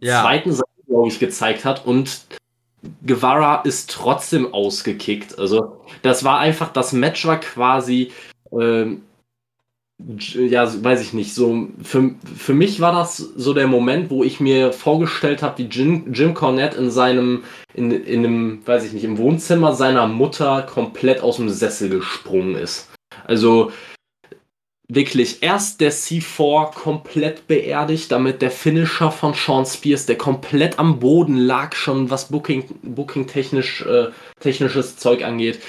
ja. 0.00 0.22
zweiten 0.22 0.52
Seite, 0.52 0.68
glaube 0.86 1.08
ich, 1.08 1.18
gezeigt 1.18 1.64
hat 1.64 1.86
und 1.86 2.26
Guevara 3.06 3.62
ist 3.62 3.90
trotzdem 3.90 4.52
ausgekickt. 4.52 5.38
Also, 5.38 5.80
das 6.02 6.24
war 6.24 6.40
einfach, 6.40 6.72
das 6.72 6.92
Match 6.92 7.24
war 7.26 7.40
quasi. 7.40 8.12
Ähm, 8.52 9.02
ja, 10.16 10.84
weiß 10.84 11.02
ich 11.02 11.12
nicht, 11.12 11.34
so 11.34 11.68
für, 11.82 12.14
für 12.36 12.54
mich 12.54 12.80
war 12.80 12.92
das 12.92 13.16
so 13.16 13.54
der 13.54 13.66
Moment, 13.66 14.10
wo 14.10 14.24
ich 14.24 14.40
mir 14.40 14.72
vorgestellt 14.72 15.42
habe, 15.42 15.58
wie 15.58 15.68
Jim, 15.68 16.12
Jim 16.12 16.34
Cornette 16.34 16.76
in 16.76 16.90
seinem, 16.90 17.44
in, 17.74 17.90
in 17.90 18.24
einem, 18.24 18.66
weiß 18.66 18.84
ich 18.84 18.92
nicht, 18.92 19.04
im 19.04 19.18
Wohnzimmer 19.18 19.74
seiner 19.74 20.06
Mutter 20.06 20.62
komplett 20.62 21.20
aus 21.20 21.36
dem 21.36 21.48
Sessel 21.48 21.88
gesprungen 21.88 22.56
ist. 22.56 22.90
Also 23.24 23.70
wirklich 24.88 25.42
erst 25.42 25.80
der 25.80 25.92
C4 25.92 26.72
komplett 26.74 27.46
beerdigt, 27.46 28.12
damit 28.12 28.42
der 28.42 28.50
Finisher 28.50 29.10
von 29.10 29.34
Sean 29.34 29.64
Spears, 29.64 30.06
der 30.06 30.18
komplett 30.18 30.78
am 30.78 30.98
Boden 30.98 31.36
lag, 31.36 31.74
schon 31.74 32.10
was 32.10 32.28
Booking, 32.28 32.64
Booking 32.82 33.26
technisch, 33.26 33.82
äh, 33.82 34.08
technisches 34.40 34.96
Zeug 34.96 35.24
angeht, 35.24 35.60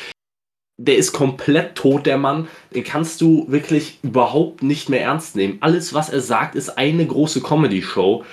der 0.78 0.98
ist 0.98 1.12
komplett 1.12 1.76
tot, 1.76 2.06
der 2.06 2.18
Mann. 2.18 2.48
Den 2.74 2.84
kannst 2.84 3.22
du 3.22 3.46
wirklich 3.50 4.00
überhaupt 4.04 4.64
nicht 4.64 4.90
mehr 4.90 5.02
ernst 5.02 5.36
nehmen. 5.36 5.58
Alles, 5.62 5.94
was 5.94 6.10
er 6.10 6.22
sagt, 6.22 6.56
ist 6.56 6.78
eine 6.78 7.06
große 7.06 7.42
Comedy-Show. 7.42 8.24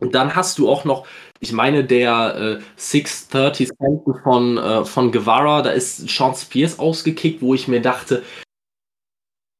Und 0.00 0.14
dann 0.14 0.36
hast 0.36 0.58
du 0.58 0.68
auch 0.68 0.84
noch, 0.84 1.06
ich 1.40 1.52
meine, 1.52 1.84
der 1.84 2.58
äh, 2.58 2.62
630 2.76 3.68
Cent 3.68 4.02
von, 4.22 4.58
äh, 4.58 4.84
von 4.84 5.12
Guevara, 5.12 5.62
da 5.62 5.70
ist 5.70 6.08
Sean 6.08 6.34
Spears 6.34 6.78
ausgekickt, 6.78 7.42
wo 7.42 7.54
ich 7.54 7.68
mir 7.68 7.80
dachte, 7.80 8.22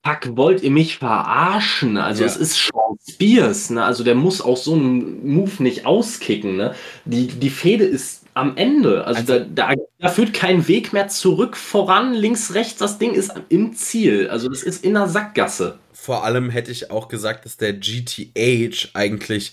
Fuck, 0.07 0.37
wollt 0.37 0.63
ihr 0.63 0.71
mich 0.71 0.99
verarschen? 0.99 1.97
Also 1.97 2.25
ja. 2.25 2.27
es 2.27 2.37
ist 2.37 2.57
Sean 2.57 2.99
Spears, 3.09 3.71
ne? 3.71 3.83
Also 3.83 4.05
der 4.05 4.15
muss 4.15 4.43
auch 4.43 4.59
so 4.59 4.75
einen 4.75 5.27
Move 5.27 5.63
nicht 5.63 5.87
auskicken, 5.87 6.57
ne? 6.57 6.75
Die, 7.07 7.27
die 7.27 7.49
Fehde 7.49 7.85
ist 7.85 8.24
am 8.35 8.57
Ende. 8.57 9.05
Also, 9.07 9.33
also 9.33 9.45
da, 9.55 9.75
da, 9.75 9.83
da, 9.99 10.09
führt 10.09 10.35
kein 10.35 10.69
Weg 10.69 10.93
mehr 10.93 11.09
zurück, 11.09 11.57
voran, 11.57 12.15
links, 12.15 12.55
rechts. 12.55 12.79
Das 12.79 12.99
Ding 12.99 13.15
ist 13.15 13.33
im 13.49 13.75
Ziel. 13.75 14.29
Also 14.29 14.49
das 14.49 14.63
ist 14.63 14.85
in 14.85 14.95
der 14.95 15.09
Sackgasse. 15.09 15.79
Vor 15.93 16.25
allem 16.25 16.51
hätte 16.51 16.71
ich 16.71 16.91
auch 16.91 17.09
gesagt, 17.09 17.45
dass 17.45 17.57
der 17.57 17.73
GTH 17.73 18.91
eigentlich 18.95 19.53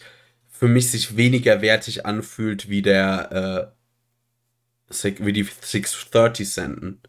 für 0.49 0.68
mich 0.68 0.91
sich 0.91 1.16
weniger 1.16 1.62
wertig 1.62 2.06
anfühlt 2.06 2.70
wie 2.70 2.82
der 2.82 3.74
äh, 4.91 5.12
wie 5.20 5.34
die 5.34 5.44
630 5.44 6.49
Centen. 6.49 7.02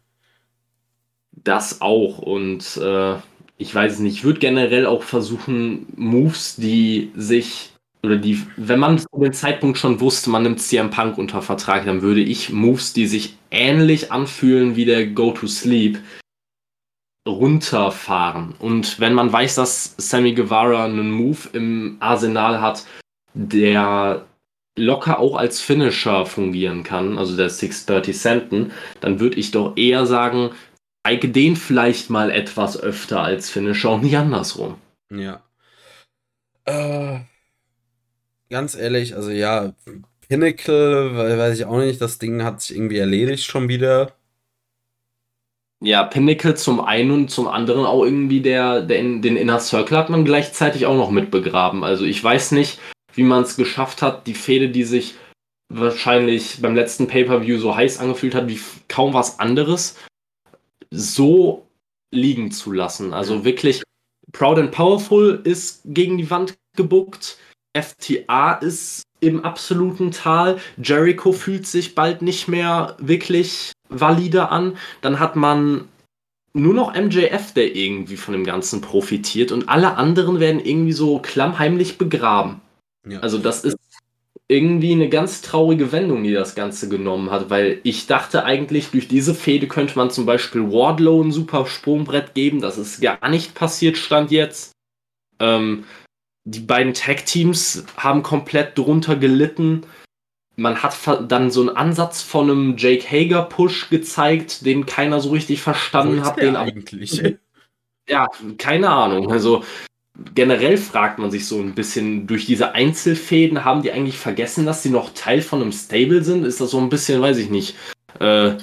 Das 1.31 1.81
auch 1.81 2.19
und 2.19 2.77
äh, 2.77 3.15
ich 3.57 3.73
weiß 3.73 3.93
es 3.93 3.99
nicht, 3.99 4.17
ich 4.17 4.23
würde 4.23 4.39
generell 4.39 4.85
auch 4.85 5.03
versuchen, 5.03 5.85
Moves, 5.95 6.55
die 6.55 7.11
sich, 7.15 7.72
oder 8.03 8.17
die, 8.17 8.45
wenn 8.57 8.79
man 8.79 8.99
zu 8.99 9.07
dem 9.15 9.31
Zeitpunkt 9.33 9.77
schon 9.77 9.99
wusste, 9.99 10.29
man 10.29 10.43
nimmt 10.43 10.61
CM 10.61 10.89
Punk 10.89 11.17
unter 11.17 11.41
Vertrag, 11.41 11.85
dann 11.85 12.01
würde 12.01 12.21
ich 12.21 12.51
Moves, 12.51 12.93
die 12.93 13.07
sich 13.07 13.37
ähnlich 13.49 14.11
anfühlen 14.11 14.75
wie 14.75 14.85
der 14.85 15.07
Go 15.07 15.31
to 15.31 15.47
Sleep, 15.47 15.99
runterfahren. 17.27 18.55
Und 18.59 18.99
wenn 18.99 19.13
man 19.13 19.31
weiß, 19.31 19.55
dass 19.55 19.95
Sammy 19.97 20.33
Guevara 20.33 20.83
einen 20.85 21.11
Move 21.11 21.49
im 21.53 21.97
Arsenal 22.01 22.59
hat, 22.59 22.85
der 23.33 24.25
locker 24.77 25.19
auch 25.19 25.35
als 25.37 25.61
Finisher 25.61 26.25
fungieren 26.25 26.83
kann, 26.83 27.17
also 27.17 27.37
der 27.37 27.49
630 27.49 28.17
Centen, 28.17 28.71
dann 28.99 29.21
würde 29.21 29.37
ich 29.37 29.51
doch 29.51 29.77
eher 29.77 30.05
sagen, 30.05 30.51
zeige 31.05 31.29
den 31.29 31.55
vielleicht 31.55 32.09
mal 32.09 32.31
etwas 32.31 32.77
öfter 32.77 33.21
als 33.21 33.49
Finisher 33.49 33.91
und 33.91 34.03
nicht 34.03 34.17
andersrum. 34.17 34.75
Ja. 35.09 35.41
Äh, 36.65 37.19
ganz 38.49 38.75
ehrlich, 38.75 39.15
also 39.15 39.29
ja, 39.29 39.73
Pinnacle, 40.27 41.15
weiß 41.15 41.59
ich 41.59 41.65
auch 41.65 41.79
nicht, 41.79 42.01
das 42.01 42.19
Ding 42.19 42.43
hat 42.43 42.61
sich 42.61 42.75
irgendwie 42.75 42.97
erledigt 42.97 43.43
schon 43.43 43.67
wieder. 43.67 44.13
Ja, 45.81 46.03
Pinnacle 46.03 46.55
zum 46.55 46.79
einen 46.79 47.11
und 47.11 47.29
zum 47.29 47.47
anderen 47.47 47.85
auch 47.85 48.05
irgendwie 48.05 48.39
der, 48.39 48.81
der 48.81 48.99
in, 48.99 49.21
den 49.21 49.35
Inner 49.35 49.59
Circle 49.59 49.97
hat 49.97 50.09
man 50.09 50.23
gleichzeitig 50.23 50.85
auch 50.85 50.95
noch 50.95 51.11
mit 51.11 51.29
begraben. 51.29 51.83
Also 51.83 52.05
ich 52.05 52.23
weiß 52.23 52.53
nicht, 52.53 52.79
wie 53.15 53.23
man 53.23 53.43
es 53.43 53.57
geschafft 53.57 54.01
hat, 54.01 54.25
die 54.25 54.33
Fehde, 54.33 54.69
die 54.69 54.83
sich 54.83 55.15
wahrscheinlich 55.69 56.61
beim 56.61 56.75
letzten 56.75 57.07
Pay-Per-View 57.07 57.57
so 57.57 57.75
heiß 57.75 57.99
angefühlt 57.99 58.35
hat 58.35 58.47
wie 58.47 58.59
kaum 58.87 59.13
was 59.13 59.39
anderes, 59.39 59.97
so 60.89 61.67
liegen 62.11 62.51
zu 62.51 62.71
lassen. 62.71 63.13
Also 63.13 63.43
wirklich, 63.43 63.83
Proud 64.31 64.59
and 64.59 64.71
Powerful 64.71 65.41
ist 65.43 65.81
gegen 65.85 66.17
die 66.17 66.29
Wand 66.29 66.55
gebuckt. 66.75 67.37
FTA 67.73 68.53
ist 68.53 69.03
im 69.19 69.43
absoluten 69.43 70.11
Tal. 70.11 70.59
Jericho 70.77 71.31
fühlt 71.31 71.65
sich 71.65 71.95
bald 71.95 72.21
nicht 72.21 72.47
mehr 72.47 72.95
wirklich 72.99 73.71
valide 73.89 74.49
an. 74.49 74.77
Dann 75.01 75.19
hat 75.19 75.35
man 75.35 75.87
nur 76.53 76.73
noch 76.73 76.93
MJF, 76.93 77.53
der 77.53 77.75
irgendwie 77.75 78.17
von 78.17 78.33
dem 78.33 78.43
Ganzen 78.43 78.81
profitiert 78.81 79.51
und 79.51 79.69
alle 79.69 79.95
anderen 79.95 80.39
werden 80.39 80.63
irgendwie 80.63 80.93
so 80.93 81.19
klammheimlich 81.19 81.97
begraben. 81.97 82.61
Ja. 83.07 83.19
Also 83.19 83.39
das 83.39 83.63
ist 83.63 83.77
irgendwie 84.47 84.91
eine 84.91 85.09
ganz 85.09 85.41
traurige 85.41 85.91
Wendung, 85.91 86.23
die 86.23 86.33
das 86.33 86.53
Ganze 86.53 86.89
genommen 86.89 87.31
hat, 87.31 87.49
weil 87.49 87.79
ich 87.83 88.05
dachte 88.05 88.45
eigentlich, 88.45 88.89
durch 88.91 89.07
diese 89.07 89.33
Fehde 89.33 89.67
könnte 89.67 89.97
man 89.97 90.11
zum 90.11 90.25
Beispiel 90.25 90.71
Wardlow 90.71 91.23
ein 91.23 91.31
super 91.31 91.65
Sprungbrett 91.65 92.35
geben. 92.35 92.61
Das 92.61 92.77
ist 92.77 93.01
gar 93.01 93.29
nicht 93.29 93.55
passiert, 93.55 93.97
stand 93.97 94.29
jetzt. 94.31 94.73
Ähm, 95.39 95.85
die 96.45 96.59
beiden 96.59 96.93
Tag-Teams 96.93 97.85
haben 97.97 98.23
komplett 98.23 98.77
drunter 98.77 99.15
gelitten. 99.15 99.85
Man 100.55 100.83
hat 100.83 100.95
dann 101.29 101.49
so 101.49 101.61
einen 101.61 101.75
Ansatz 101.75 102.21
von 102.21 102.49
einem 102.49 102.77
Jake 102.77 103.09
Hager-Push 103.09 103.89
gezeigt, 103.89 104.65
den 104.65 104.85
keiner 104.85 105.19
so 105.19 105.31
richtig 105.31 105.61
verstanden 105.61 106.23
hat. 106.23 106.37
Den 106.37 106.55
eigentlich. 106.55 107.21
Ja, 108.09 108.27
keine 108.57 108.89
Ahnung. 108.89 109.31
Also 109.31 109.63
generell 110.35 110.77
fragt 110.77 111.19
man 111.19 111.31
sich 111.31 111.47
so 111.47 111.59
ein 111.59 111.73
bisschen, 111.73 112.27
durch 112.27 112.45
diese 112.45 112.73
Einzelfäden 112.73 113.63
haben 113.63 113.81
die 113.81 113.93
eigentlich 113.93 114.17
vergessen, 114.17 114.65
dass 114.65 114.83
sie 114.83 114.89
noch 114.89 115.13
Teil 115.13 115.41
von 115.41 115.61
einem 115.61 115.71
Stable 115.71 116.21
sind? 116.21 116.43
Ist 116.43 116.59
das 116.59 116.71
so 116.71 116.79
ein 116.79 116.89
bisschen, 116.89 117.21
weiß 117.21 117.37
ich 117.37 117.49
nicht, 117.49 117.75
äh, 118.19 118.57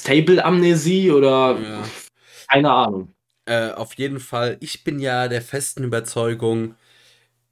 Stable-Amnesie 0.00 1.10
oder 1.10 1.58
ja. 1.60 1.82
keine 2.48 2.70
Ahnung. 2.70 3.14
Äh, 3.46 3.72
auf 3.72 3.94
jeden 3.94 4.20
Fall, 4.20 4.56
ich 4.60 4.82
bin 4.84 4.98
ja 4.98 5.28
der 5.28 5.42
festen 5.42 5.84
Überzeugung, 5.84 6.74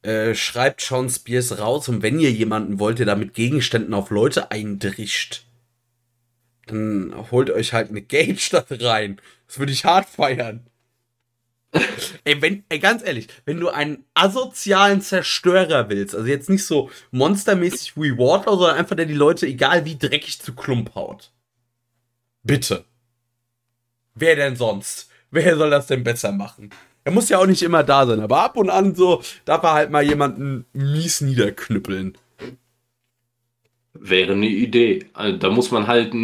äh, 0.02 0.34
schreibt 0.34 0.80
Sean 0.80 1.08
Spears 1.08 1.58
raus 1.58 1.88
und 1.88 2.02
wenn 2.02 2.18
ihr 2.18 2.30
jemanden 2.30 2.78
wollt, 2.78 2.98
der 2.98 3.06
da 3.06 3.14
mit 3.14 3.34
Gegenständen 3.34 3.94
auf 3.94 4.10
Leute 4.10 4.50
eindrischt, 4.50 5.44
dann 6.66 7.14
holt 7.30 7.50
euch 7.50 7.72
halt 7.72 7.90
eine 7.90 8.02
Gage 8.02 8.48
da 8.50 8.64
rein. 8.68 9.20
Das 9.46 9.58
würde 9.58 9.72
ich 9.72 9.84
hart 9.84 10.08
feiern. 10.08 10.66
ey, 12.24 12.40
wenn, 12.42 12.64
ey, 12.68 12.78
ganz 12.78 13.02
ehrlich, 13.02 13.28
wenn 13.44 13.58
du 13.58 13.70
einen 13.70 14.04
asozialen 14.14 15.00
Zerstörer 15.00 15.88
willst, 15.88 16.14
also 16.14 16.26
jetzt 16.26 16.50
nicht 16.50 16.64
so 16.64 16.90
monstermäßig 17.10 17.96
wie 17.96 18.18
Wardlow, 18.18 18.56
sondern 18.56 18.76
einfach 18.76 18.96
der 18.96 19.06
die 19.06 19.14
Leute, 19.14 19.46
egal 19.46 19.84
wie 19.84 19.96
dreckig, 19.96 20.40
zu 20.40 20.54
Klump 20.54 20.94
haut. 20.94 21.32
Bitte. 22.42 22.84
Wer 24.14 24.36
denn 24.36 24.56
sonst? 24.56 25.08
Wer 25.30 25.56
soll 25.56 25.70
das 25.70 25.86
denn 25.86 26.04
besser 26.04 26.32
machen? 26.32 26.70
Er 27.04 27.12
muss 27.12 27.28
ja 27.28 27.38
auch 27.38 27.46
nicht 27.46 27.62
immer 27.62 27.82
da 27.82 28.06
sein, 28.06 28.20
aber 28.20 28.42
ab 28.42 28.56
und 28.56 28.70
an 28.70 28.94
so 28.94 29.22
darf 29.44 29.62
er 29.64 29.72
halt 29.72 29.90
mal 29.90 30.02
jemanden 30.02 30.66
mies 30.72 31.20
niederknüppeln. 31.20 32.16
Wäre 33.94 34.32
eine 34.32 34.48
Idee. 34.48 35.06
Also, 35.12 35.36
da 35.38 35.50
muss 35.50 35.70
man 35.70 35.86
halt 35.86 36.14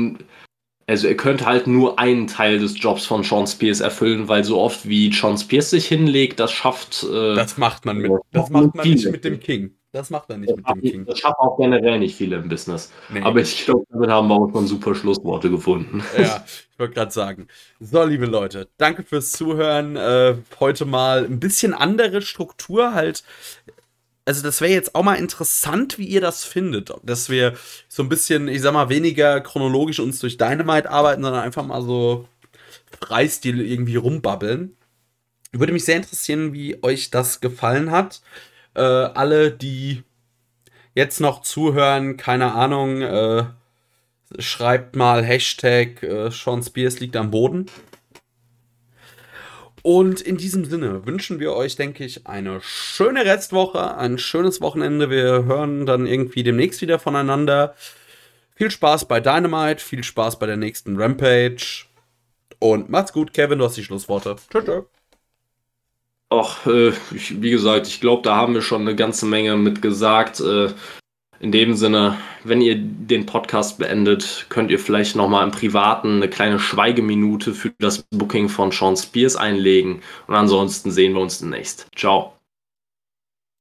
also 0.89 1.07
er 1.07 1.17
könnte 1.17 1.45
halt 1.45 1.67
nur 1.67 1.99
einen 1.99 2.27
Teil 2.27 2.59
des 2.59 2.81
Jobs 2.81 3.05
von 3.05 3.23
Sean 3.23 3.47
Spears 3.47 3.81
erfüllen, 3.81 4.27
weil 4.29 4.43
so 4.43 4.59
oft 4.59 4.89
wie 4.89 5.13
Sean 5.13 5.37
Spears 5.37 5.69
sich 5.69 5.87
hinlegt, 5.87 6.41
das 6.41 6.51
schafft. 6.51 7.05
Äh, 7.05 7.35
das 7.35 7.59
macht 7.59 7.85
man 7.85 7.99
mit. 7.99 8.11
Das 8.33 8.49
macht 8.49 8.75
man 8.75 8.89
nicht 8.89 9.11
mit 9.11 9.23
dem 9.23 9.39
King. 9.39 9.75
Das 9.93 10.11
macht 10.11 10.29
man 10.29 10.41
nicht 10.41 10.55
mit 10.55 10.69
dem 10.69 10.81
King. 10.83 11.07
Das 11.07 11.19
schafft 11.19 11.39
auch 11.39 11.57
generell 11.57 11.99
nicht 11.99 12.15
viele 12.15 12.37
im 12.37 12.49
Business. 12.49 12.93
Nee. 13.09 13.23
Aber 13.23 13.41
ich 13.41 13.65
glaube, 13.65 13.87
damit 13.91 14.11
haben 14.11 14.29
wir 14.29 14.35
auch 14.35 14.51
schon 14.53 14.67
super 14.67 14.95
Schlussworte 14.95 15.51
gefunden. 15.51 16.03
Ja, 16.19 16.45
ich 16.47 16.79
wollte 16.79 16.95
gerade 16.95 17.11
sagen. 17.11 17.49
So, 17.81 18.05
liebe 18.05 18.27
Leute, 18.27 18.69
danke 18.77 19.03
fürs 19.03 19.33
Zuhören. 19.33 19.97
Äh, 19.97 20.37
heute 20.61 20.85
mal 20.85 21.25
ein 21.25 21.41
bisschen 21.41 21.75
andere 21.75 22.23
Struktur, 22.23 22.95
halt 22.95 23.25
also 24.29 24.43
das 24.43 24.61
wäre 24.61 24.73
jetzt 24.73 24.95
auch 24.95 25.03
mal 25.03 25.15
interessant, 25.15 25.97
wie 25.97 26.05
ihr 26.05 26.21
das 26.21 26.45
findet. 26.45 26.93
Dass 27.03 27.31
wir 27.31 27.55
so 27.89 28.03
ein 28.03 28.11
bisschen, 28.11 28.47
ich 28.47 28.61
sag 28.61 28.75
mal, 28.75 28.91
weniger 28.91 29.41
chronologisch 29.41 30.01
uns 30.01 30.19
durch 30.19 30.37
Dynamite 30.37 30.91
arbeiten, 30.91 31.23
sondern 31.23 31.43
einfach 31.43 31.65
mal 31.65 31.81
so 31.81 32.29
Freistil 33.01 33.59
irgendwie 33.63 33.97
rumbabbeln. 33.97 34.77
Würde 35.53 35.73
mich 35.73 35.87
sehr 35.87 35.97
interessieren, 35.97 36.53
wie 36.53 36.83
euch 36.83 37.11
das 37.11 37.41
gefallen 37.41 37.91
hat. 37.91 38.21
Äh, 38.79 39.11
alle, 39.15 39.51
die 39.51 40.05
jetzt 40.95 41.21
noch 41.21 41.43
zuhören, 41.43 42.17
keine 42.17 42.53
Ahnung, 42.55 43.03
äh, 43.03 43.45
schreibt 44.39 44.95
mal 44.95 45.25
Hashtag 45.25 46.01
äh, 46.05 46.31
Sean 46.31 46.63
Spears 46.63 47.01
liegt 47.01 47.17
am 47.17 47.33
Boden. 47.33 47.67
Und 49.83 50.21
in 50.21 50.37
diesem 50.37 50.65
Sinne 50.65 51.07
wünschen 51.07 51.41
wir 51.41 51.55
euch, 51.55 51.75
denke 51.75 52.05
ich, 52.05 52.27
eine 52.29 52.61
schöne 52.63 53.25
Restwoche, 53.25 53.97
ein 53.97 54.19
schönes 54.19 54.61
Wochenende. 54.61 55.11
Wir 55.11 55.45
hören 55.45 55.85
dann 55.85 56.07
irgendwie 56.07 56.45
demnächst 56.45 56.81
wieder 56.81 57.01
voneinander. 57.01 57.75
Viel 58.55 58.71
Spaß 58.71 59.09
bei 59.09 59.19
Dynamite, 59.19 59.83
viel 59.83 60.05
Spaß 60.05 60.39
bei 60.39 60.47
der 60.47 60.57
nächsten 60.57 61.01
Rampage. 61.01 61.87
Und 62.61 62.91
macht's 62.91 63.13
gut, 63.13 63.33
Kevin, 63.33 63.59
du 63.59 63.65
hast 63.65 63.77
die 63.77 63.85
Schlussworte. 63.85 64.37
Tschüss. 64.53 64.65
tschö. 64.65 64.83
Ach, 66.31 66.67
äh, 66.67 66.93
wie 67.11 67.51
gesagt, 67.51 67.87
ich 67.87 68.01
glaube, 68.01 68.23
da 68.23 68.37
haben 68.37 68.55
wir 68.55 68.61
schon 68.63 68.83
eine 68.83 68.95
ganze 68.95 69.25
Menge 69.25 69.57
mit 69.57 69.81
gesagt. 69.81 70.41
Äh, 70.41 70.73
in 71.41 71.53
dem 71.53 71.75
Sinne, 71.75 72.19
wenn 72.45 72.61
ihr 72.61 72.75
den 72.77 73.25
Podcast 73.25 73.79
beendet, 73.79 74.47
könnt 74.49 74.71
ihr 74.71 74.79
vielleicht 74.79 75.15
nochmal 75.15 75.45
im 75.45 75.53
Privaten 75.53 76.17
eine 76.17 76.29
kleine 76.29 76.59
Schweigeminute 76.59 77.55
für 77.55 77.73
das 77.79 78.03
Booking 78.11 78.49
von 78.49 78.73
Sean 78.73 78.97
Spears 78.97 79.37
einlegen. 79.37 80.03
Und 80.27 80.35
ansonsten 80.35 80.91
sehen 80.91 81.15
wir 81.15 81.21
uns 81.21 81.39
demnächst. 81.39 81.87
Ciao. 81.97 82.38